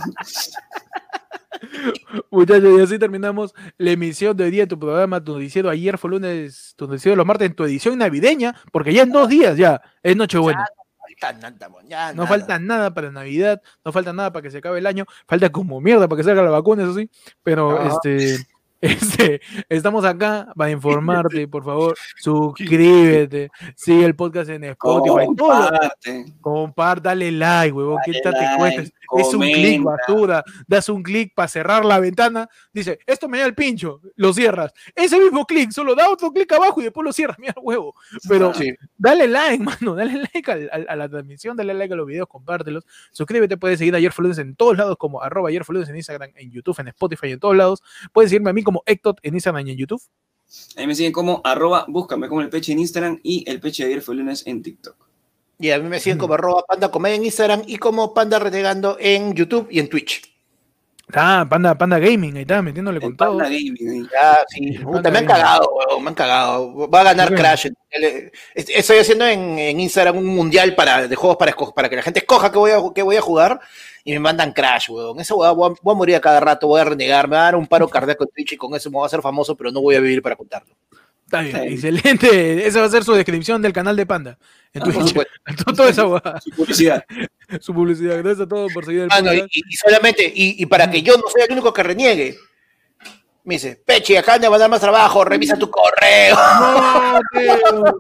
Muchachos, 2.32 2.80
y 2.80 2.82
así 2.82 3.00
terminamos 3.00 3.54
la 3.78 3.92
emisión 3.92 4.36
de 4.36 4.46
hoy 4.46 4.52
día 4.52 4.64
de 4.64 4.68
tu 4.68 4.80
programa, 4.80 5.24
tu 5.24 5.34
noticiero. 5.34 5.70
Ayer 5.70 5.98
fue 5.98 6.12
lunes, 6.12 6.74
tu 6.76 6.88
noticiero 6.88 7.14
de 7.14 7.18
los 7.18 7.26
martes, 7.26 7.48
en 7.48 7.56
tu 7.56 7.64
edición 7.64 7.98
navideña, 7.98 8.56
porque 8.72 8.94
ya 8.94 9.04
en 9.04 9.12
dos 9.12 9.30
días 9.30 9.58
ya 9.58 9.82
es 10.02 10.16
Nochebuena. 10.16 10.66
Ya 11.88 12.10
No 12.10 12.24
nada. 12.24 12.28
falta 12.28 12.60
nada 12.60 12.94
para 12.94 13.12
Navidad, 13.12 13.62
no 13.86 13.92
falta 13.92 14.14
nada 14.14 14.34
para 14.34 14.44
que 14.44 14.52
se 14.52 14.58
acabe 14.58 14.80
el 14.80 14.88
año, 14.88 15.06
falta 15.28 15.50
como 15.52 15.80
mierda 15.80 16.08
para 16.08 16.18
que 16.18 16.24
salga 16.24 16.42
la 16.42 16.50
vacuna, 16.50 16.84
eso 16.84 16.96
sí. 16.96 17.10
Pero 17.44 17.82
este, 17.84 18.46
Este, 18.84 19.40
estamos 19.70 20.04
acá 20.04 20.52
para 20.58 20.70
informarte, 20.70 21.48
por 21.48 21.64
favor, 21.64 21.96
suscríbete, 22.18 23.50
sigue 23.78 24.04
el 24.04 24.14
podcast 24.14 24.50
en 24.50 24.66
Spotify, 24.66 25.26
comparte, 25.26 26.26
comparte 26.42 27.08
dale 27.08 27.32
like, 27.32 27.72
huevón, 27.72 28.00
¿qué 28.04 28.20
tal 28.22 28.34
te 28.34 28.46
cuesta? 28.58 28.82
Es 28.82 29.34
un 29.34 29.40
clic, 29.40 29.82
basura, 29.82 30.44
das 30.68 30.90
un 30.90 31.02
clic 31.02 31.34
para 31.34 31.48
cerrar 31.48 31.86
la 31.86 31.98
ventana, 32.02 32.50
dice, 32.74 33.00
esto 33.06 33.30
me 33.30 33.38
da 33.40 33.46
el 33.46 33.56
pincho, 33.56 34.02
lo 34.18 34.34
cierras, 34.34 34.74
ese 34.94 35.18
mismo 35.18 35.46
clic, 35.46 35.72
solo 35.72 35.96
da 35.96 36.10
otro 36.10 36.34
clic 36.34 36.52
abajo 36.52 36.82
y 36.82 36.84
después 36.84 37.06
lo 37.06 37.14
cierras, 37.14 37.38
mira 37.40 37.54
huevo, 37.62 37.96
pero 38.28 38.52
dale 38.98 39.30
like, 39.30 39.64
mano, 39.64 39.96
dale 39.96 40.28
like 40.34 40.52
a, 40.52 40.96
la 40.98 41.08
transmisión, 41.08 41.56
dale 41.56 41.74
like 41.74 41.94
a 41.94 41.96
los 41.96 42.06
videos, 42.06 42.28
compártelos, 42.28 42.86
suscríbete, 43.14 43.56
puedes 43.56 43.80
seguir 43.80 43.96
a 43.96 43.98
Ayer 43.98 44.12
en 44.40 44.58
todos 44.58 44.78
lados 44.78 44.98
como 44.98 45.22
arroba 45.22 45.48
Ayer 45.48 45.64
en 45.88 45.96
Instagram, 45.96 46.32
en 46.36 46.52
YouTube, 46.52 46.78
en 46.82 46.90
Spotify, 46.90 47.32
en 47.32 47.40
todos 47.40 47.56
lados, 47.56 47.82
puedes 48.12 48.30
seguirme 48.30 48.50
a 48.50 48.54
mí 48.54 48.62
como 48.62 48.73
como 48.74 48.84
Ectot 48.88 49.20
en 49.22 49.36
Instagram 49.36 49.68
y 49.68 49.72
en 49.72 49.78
YouTube. 49.78 50.02
Ahí 50.76 50.88
me 50.88 50.96
siguen 50.96 51.12
como 51.12 51.42
arroba, 51.44 51.86
búscame 51.88 52.28
como 52.28 52.42
el 52.42 52.50
peche 52.50 52.72
en 52.72 52.80
Instagram 52.80 53.20
y 53.22 53.48
el 53.48 53.60
peche 53.60 53.84
de 53.84 53.92
ayer 53.92 54.02
fue 54.02 54.16
lunes 54.16 54.46
en 54.48 54.64
TikTok. 54.64 54.96
Y 55.60 55.70
a 55.70 55.78
mí 55.78 55.88
me 55.88 56.00
siguen 56.00 56.18
como 56.18 56.34
arroba 56.34 56.64
panda 56.68 56.90
comedia 56.90 57.16
en 57.16 57.26
Instagram 57.26 57.62
y 57.68 57.78
como 57.78 58.14
panda 58.14 58.40
renegando 58.40 58.98
en 59.00 59.36
YouTube 59.36 59.68
y 59.70 59.80
en 59.80 59.90
Twitch. 59.90 60.33
Ah, 61.16 61.46
Panda, 61.50 61.78
Panda 61.78 62.00
Gaming, 62.00 62.36
ahí 62.36 62.42
está, 62.42 62.62
metiéndole 62.62 63.00
con 63.00 63.16
todo. 63.16 63.38
Panda 63.38 63.46
Gaming, 63.46 64.10
ah, 64.22 64.44
sí. 64.48 64.80
me 64.80 65.18
han 65.18 65.26
cagado, 65.26 65.70
me 66.02 66.10
han 66.10 66.16
cagado. 66.16 66.90
Va 66.90 67.02
a 67.02 67.04
ganar 67.04 67.34
Crash. 67.34 67.68
Estoy 68.56 68.98
haciendo 68.98 69.26
en, 69.28 69.60
en, 69.60 69.80
Instagram 69.80 70.18
un 70.18 70.26
mundial 70.26 70.76
para, 70.76 71.08
de 71.08 71.16
juegos 71.16 71.38
para, 71.38 71.54
para 71.54 71.90
que 71.90 71.96
la 71.96 72.02
gente 72.02 72.20
escoja 72.20 72.52
qué 72.52 72.58
voy 72.58 72.72
a, 72.72 72.82
qué 72.94 73.04
voy 73.04 73.16
a 73.16 73.22
jugar 73.22 73.60
y 74.04 74.12
me 74.14 74.20
mandan 74.20 74.54
Crash, 74.54 74.90
weón. 74.90 75.20
Esa 75.20 75.36
weón, 75.36 75.76
voy, 75.82 75.94
a, 75.94 75.96
morir 75.96 76.16
a 76.16 76.22
cada 76.22 76.40
rato, 76.40 76.68
voy 76.68 76.82
a 76.82 76.86
renegar, 76.86 77.28
me 77.28 77.36
va 77.36 77.44
a 77.44 77.46
dar 77.46 77.56
un 77.56 77.68
paro 77.68 77.88
cardíaco 77.88 78.24
en 78.24 78.30
Twitch 78.32 78.54
y 78.54 78.58
con 78.58 78.76
eso 78.76 78.90
me 78.90 78.96
voy 78.96 79.04
a 79.04 79.08
hacer 79.08 79.22
famoso, 79.22 79.56
pero 79.56 79.72
no 79.72 79.82
voy 79.82 79.96
a 79.96 80.00
vivir 80.00 80.22
para 80.22 80.36
contarlo. 80.36 80.76
Está 81.26 81.42
bien, 81.42 81.74
excelente. 81.74 82.68
Esa 82.68 82.80
va 82.80 82.86
a 82.86 82.90
ser 82.90 83.04
su 83.04 83.14
descripción 83.14 83.62
del 83.62 83.74
canal 83.74 83.96
de 83.96 84.06
Panda. 84.06 84.38
En 84.74 84.84
ah, 84.84 84.86
Twitch. 84.86 85.16
Toda 85.76 85.90
esa 85.90 86.04
Su 86.42 86.50
publicidad. 86.56 87.04
Su 87.60 87.74
publicidad. 87.74 88.18
Gracias 88.18 88.42
a 88.42 88.48
todos 88.48 88.72
por 88.74 88.86
seguir 88.86 89.02
el 89.04 89.10
ah, 89.12 89.48
y, 89.50 89.76
solamente, 89.76 90.32
y, 90.34 90.66
para 90.66 90.90
que 90.90 91.02
yo 91.02 91.18
no 91.18 91.24
sea 91.34 91.46
el 91.46 91.52
único 91.52 91.74
que 91.74 91.84
reniegue, 91.84 92.38
me 93.44 93.56
dice, 93.56 93.82
Pechi, 93.86 94.16
acá 94.16 94.40
me 94.40 94.48
va 94.48 94.56
a 94.56 94.60
dar 94.60 94.70
más 94.70 94.80
trabajo, 94.80 95.26
revisa 95.26 95.58
tu 95.58 95.70
correo. 95.70 96.36
No, 96.36 97.20
tío. 97.34 97.96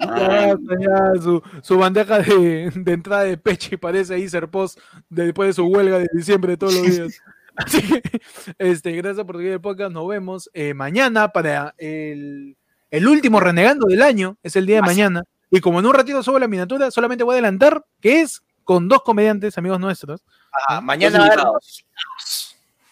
Ya, 0.00 0.56
ya, 0.80 1.22
su, 1.22 1.42
su, 1.62 1.78
bandeja 1.78 2.18
de, 2.18 2.70
de, 2.74 2.92
entrada 2.92 3.22
de 3.22 3.36
Pechi 3.36 3.76
parece 3.76 4.14
ahí 4.14 4.28
ser 4.28 4.48
post 4.48 4.78
después 5.08 5.48
de 5.48 5.52
su 5.52 5.66
huelga 5.66 5.98
de 5.98 6.08
diciembre 6.12 6.56
todos 6.56 6.74
los 6.74 6.82
días. 6.82 7.22
Así 7.54 7.82
que, 7.82 8.20
este, 8.58 8.92
gracias 8.92 9.24
por 9.24 9.36
seguir 9.36 9.52
el 9.52 9.60
podcast. 9.60 9.92
Nos 9.92 10.08
vemos 10.08 10.50
eh, 10.54 10.74
mañana 10.74 11.28
para 11.28 11.74
el, 11.78 12.56
el, 12.90 13.08
último 13.08 13.40
renegando 13.40 13.86
del 13.86 14.02
año. 14.02 14.36
Es 14.42 14.56
el 14.56 14.66
día 14.66 14.76
de 14.76 14.82
mañana. 14.82 15.22
Y 15.50 15.60
como 15.60 15.80
en 15.80 15.86
un 15.86 15.94
ratito 15.94 16.22
subo 16.22 16.38
la 16.38 16.48
miniatura, 16.48 16.90
solamente 16.90 17.24
voy 17.24 17.34
a 17.34 17.36
adelantar 17.36 17.84
que 18.00 18.22
es 18.22 18.42
con 18.64 18.88
dos 18.88 19.02
comediantes, 19.02 19.58
amigos 19.58 19.80
nuestros. 19.80 20.22
Ah, 20.68 20.80
mañana 20.80 21.30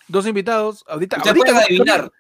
dos 0.09 0.27
invitados. 0.27 0.85
Ahorita, 0.89 1.17
ahorita 1.17 1.59
adivinar. 1.59 2.11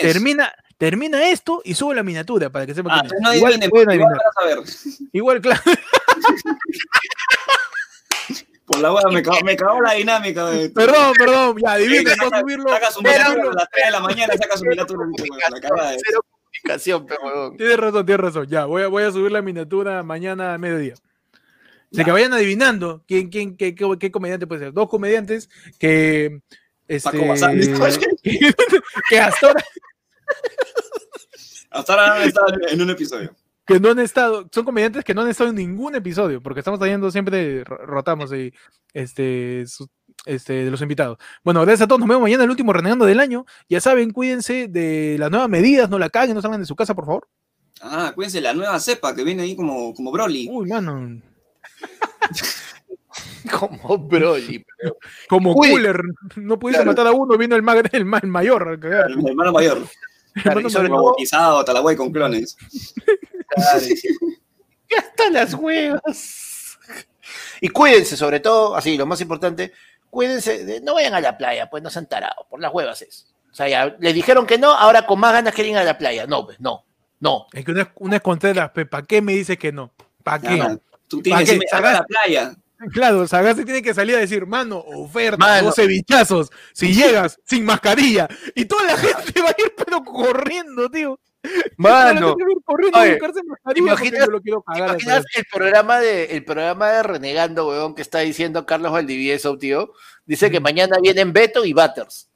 Termina, 0.00 0.52
termina 0.76 1.30
esto 1.30 1.62
y 1.64 1.74
sube 1.74 1.94
la 1.94 2.02
miniatura 2.02 2.50
para 2.50 2.66
que 2.66 2.74
sepan 2.74 3.00
ah, 3.00 3.08
no 3.22 3.34
igual 3.34 3.58
pueden 3.70 3.88
adivinar. 3.88 4.18
Igual, 5.12 5.40
claro. 5.40 5.62
Por 8.66 8.80
la 8.80 8.92
hueá, 8.92 9.04
me 9.10 9.22
cagó, 9.22 9.40
me 9.44 9.56
cagó 9.56 9.80
la 9.80 9.94
dinámica. 9.94 10.44
De... 10.50 10.68
Perdón, 10.68 11.14
perdón, 11.16 11.56
ya 11.56 11.72
adivina, 11.72 12.12
sí, 12.12 12.20
subirlo. 12.38 12.68
Saca 12.68 12.90
su 12.90 13.00
miniatura 13.00 13.50
a 13.50 13.54
las 13.54 13.70
3 13.70 13.86
de 13.86 13.90
la 13.90 14.00
mañana, 14.00 14.34
saca 14.34 14.58
su 14.58 14.64
miniatura. 14.66 15.06
Cero 15.16 16.20
comunicación, 16.62 17.06
pero 17.06 17.54
Tienes 17.56 17.78
razón, 17.78 18.04
tienes 18.04 18.20
razón. 18.20 18.46
Ya, 18.46 18.66
voy 18.66 18.82
a, 18.82 18.88
voy 18.88 19.04
a 19.04 19.10
subir 19.10 19.32
la 19.32 19.40
miniatura 19.40 20.02
mañana 20.02 20.52
a 20.52 20.58
mediodía. 20.58 20.96
De 21.90 22.04
que 22.04 22.12
vayan 22.12 22.32
adivinando 22.32 23.02
quién, 23.06 23.30
quién, 23.30 23.56
qué, 23.56 23.74
qué, 23.74 24.10
comediante 24.10 24.46
puede 24.46 24.60
ser. 24.60 24.72
Dos 24.72 24.88
comediantes 24.88 25.48
que. 25.78 26.40
Este, 26.86 27.10
que, 27.10 27.18
que 29.10 29.20
hasta 29.20 29.46
ahora. 29.46 29.64
hasta 31.70 31.92
ahora 31.92 32.14
han 32.14 32.22
estado 32.28 32.46
en 32.68 32.80
un 32.80 32.90
episodio. 32.90 33.34
Que 33.66 33.78
no 33.78 33.90
han 33.90 33.98
estado, 33.98 34.48
son 34.50 34.64
comediantes 34.64 35.04
que 35.04 35.12
no 35.12 35.20
han 35.20 35.28
estado 35.28 35.50
en 35.50 35.56
ningún 35.56 35.94
episodio, 35.94 36.42
porque 36.42 36.60
estamos 36.60 36.80
trayendo 36.80 37.10
siempre, 37.10 37.64
rotamos 37.64 38.32
y 38.32 38.54
este, 38.94 39.66
este, 40.24 40.52
de 40.52 40.70
los 40.70 40.80
invitados. 40.80 41.18
Bueno, 41.44 41.60
gracias 41.60 41.82
a 41.82 41.86
todos, 41.86 42.00
nos 42.00 42.08
vemos 42.08 42.22
mañana 42.22 42.44
el 42.44 42.50
último 42.50 42.72
renegando 42.72 43.04
del 43.04 43.20
año. 43.20 43.44
Ya 43.68 43.82
saben, 43.82 44.12
cuídense 44.12 44.68
de 44.68 45.16
las 45.18 45.30
nuevas 45.30 45.50
medidas, 45.50 45.90
no 45.90 45.98
la 45.98 46.08
caguen, 46.08 46.34
no 46.34 46.40
salgan 46.40 46.60
de 46.60 46.66
su 46.66 46.76
casa, 46.76 46.94
por 46.94 47.04
favor. 47.04 47.28
Ah, 47.82 48.12
cuídense 48.14 48.40
la 48.40 48.54
nueva 48.54 48.80
cepa 48.80 49.14
que 49.14 49.22
viene 49.22 49.42
ahí 49.42 49.54
como, 49.54 49.92
como 49.94 50.10
Broly. 50.10 50.48
Uy, 50.50 50.66
mano. 50.68 51.20
Como 53.50 53.98
Broly. 53.98 54.64
Como 55.28 55.54
Cooler. 55.54 56.00
No 56.36 56.58
pudiste 56.58 56.84
matar 56.84 57.06
a 57.06 57.12
uno, 57.12 57.36
vino 57.36 57.56
el, 57.56 57.64
el, 57.92 58.04
mayor. 58.04 58.78
El, 58.82 59.26
hermano 59.26 59.52
mayor. 59.52 59.86
El 60.34 60.88
bautizado, 60.90 61.64
Talaguay 61.64 61.96
con 61.96 62.12
clones. 62.12 62.56
Ya 64.90 65.00
están 65.00 65.34
las 65.34 65.52
huevas. 65.52 66.78
Y 67.60 67.68
cuídense, 67.68 68.16
sobre 68.16 68.40
todo, 68.40 68.74
así, 68.74 68.96
lo 68.96 69.04
más 69.04 69.20
importante, 69.20 69.72
cuídense, 70.08 70.80
no 70.82 70.94
vayan 70.94 71.12
a 71.12 71.20
la 71.20 71.36
playa, 71.36 71.68
pues 71.68 71.82
no 71.82 71.90
se 71.90 71.98
han 71.98 72.08
tarado, 72.08 72.46
por 72.48 72.58
las 72.58 72.72
huevas 72.72 73.02
es. 73.02 73.34
O 73.52 73.54
sea, 73.54 73.68
ya 73.68 73.94
les 74.00 74.14
dijeron 74.14 74.46
que 74.46 74.56
no, 74.56 74.72
ahora 74.72 75.04
con 75.04 75.20
más 75.20 75.34
ganas 75.34 75.52
quieren 75.52 75.72
ir 75.72 75.78
a 75.78 75.84
la 75.84 75.98
playa. 75.98 76.26
No, 76.26 76.46
pues 76.46 76.58
no, 76.58 76.86
no. 77.20 77.48
Es 77.52 77.66
que 77.66 77.72
una, 77.72 77.92
una 77.96 78.16
es 78.16 78.22
Contreras, 78.22 78.70
¿para 78.70 79.06
qué 79.06 79.20
me 79.20 79.34
dice 79.34 79.58
que 79.58 79.72
no? 79.72 79.92
¿Para 80.22 80.40
qué? 80.40 80.78
Tú 81.08 81.22
tienes 81.22 81.48
que 81.48 81.56
ir 81.56 81.62
a 81.72 81.80
la 81.80 82.02
playa. 82.04 82.54
Claro, 82.92 83.26
Sagasti 83.26 83.64
tiene 83.64 83.82
que 83.82 83.92
salir 83.92 84.14
a 84.14 84.20
decir, 84.20 84.46
mano, 84.46 84.78
oferta, 84.78 85.60
12 85.60 85.86
bichazos, 85.88 86.50
si 86.72 86.92
llegas 86.94 87.40
sin 87.44 87.64
mascarilla. 87.64 88.28
Y 88.54 88.66
toda 88.66 88.84
la 88.84 88.96
gente 88.96 89.40
va 89.42 89.48
a 89.48 89.56
ir 89.58 89.74
pero 89.76 90.04
corriendo, 90.04 90.88
tío. 90.88 91.18
Mano, 91.76 92.36
Oye, 92.94 93.18
imaginas, 93.76 94.28
lo 94.28 94.40
quiero 94.40 94.60
cagar 94.62 94.90
imaginas 94.90 95.24
el 95.36 95.44
programa 95.50 96.00
de 96.00 96.24
el 96.36 96.44
programa 96.44 96.90
de 96.90 97.02
Renegando, 97.04 97.68
weón, 97.68 97.94
que 97.94 98.02
está 98.02 98.18
diciendo 98.20 98.66
Carlos 98.66 98.92
Valdivieso, 98.92 99.56
tío. 99.56 99.92
Dice 100.26 100.50
que 100.50 100.60
mañana 100.60 100.98
vienen 101.00 101.32
Beto 101.32 101.64
y 101.64 101.72
Butters. 101.72 102.27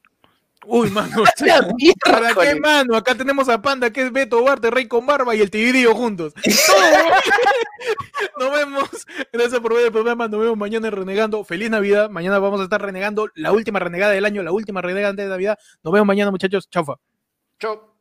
Uy, 0.64 0.90
mano. 0.90 1.24
¿Para 2.04 2.34
qué, 2.34 2.60
mano? 2.60 2.96
Acá 2.96 3.14
tenemos 3.14 3.48
a 3.48 3.60
Panda, 3.60 3.90
que 3.90 4.02
es 4.02 4.12
Beto 4.12 4.42
Barte, 4.42 4.70
Rey 4.70 4.86
con 4.86 5.06
Barba 5.06 5.34
y 5.34 5.40
el 5.40 5.50
Tibidio 5.50 5.94
juntos. 5.94 6.32
nos 8.38 8.52
vemos. 8.52 8.88
Gracias 9.32 9.60
por 9.60 9.74
ver 9.74 9.86
el 9.86 9.92
programa. 9.92 10.28
Nos 10.28 10.40
vemos 10.40 10.56
mañana 10.56 10.88
en 10.88 10.94
Renegando. 10.94 11.44
Feliz 11.44 11.70
Navidad. 11.70 12.10
Mañana 12.10 12.38
vamos 12.38 12.60
a 12.60 12.64
estar 12.64 12.80
renegando 12.80 13.28
la 13.34 13.52
última 13.52 13.78
renegada 13.78 14.12
del 14.12 14.24
año, 14.24 14.42
la 14.42 14.52
última 14.52 14.82
renegada 14.82 15.14
de 15.14 15.26
Navidad. 15.26 15.58
Nos 15.82 15.92
vemos 15.92 16.06
mañana, 16.06 16.30
muchachos. 16.30 16.68
Chaufa. 16.70 16.94
Chau. 17.58 17.91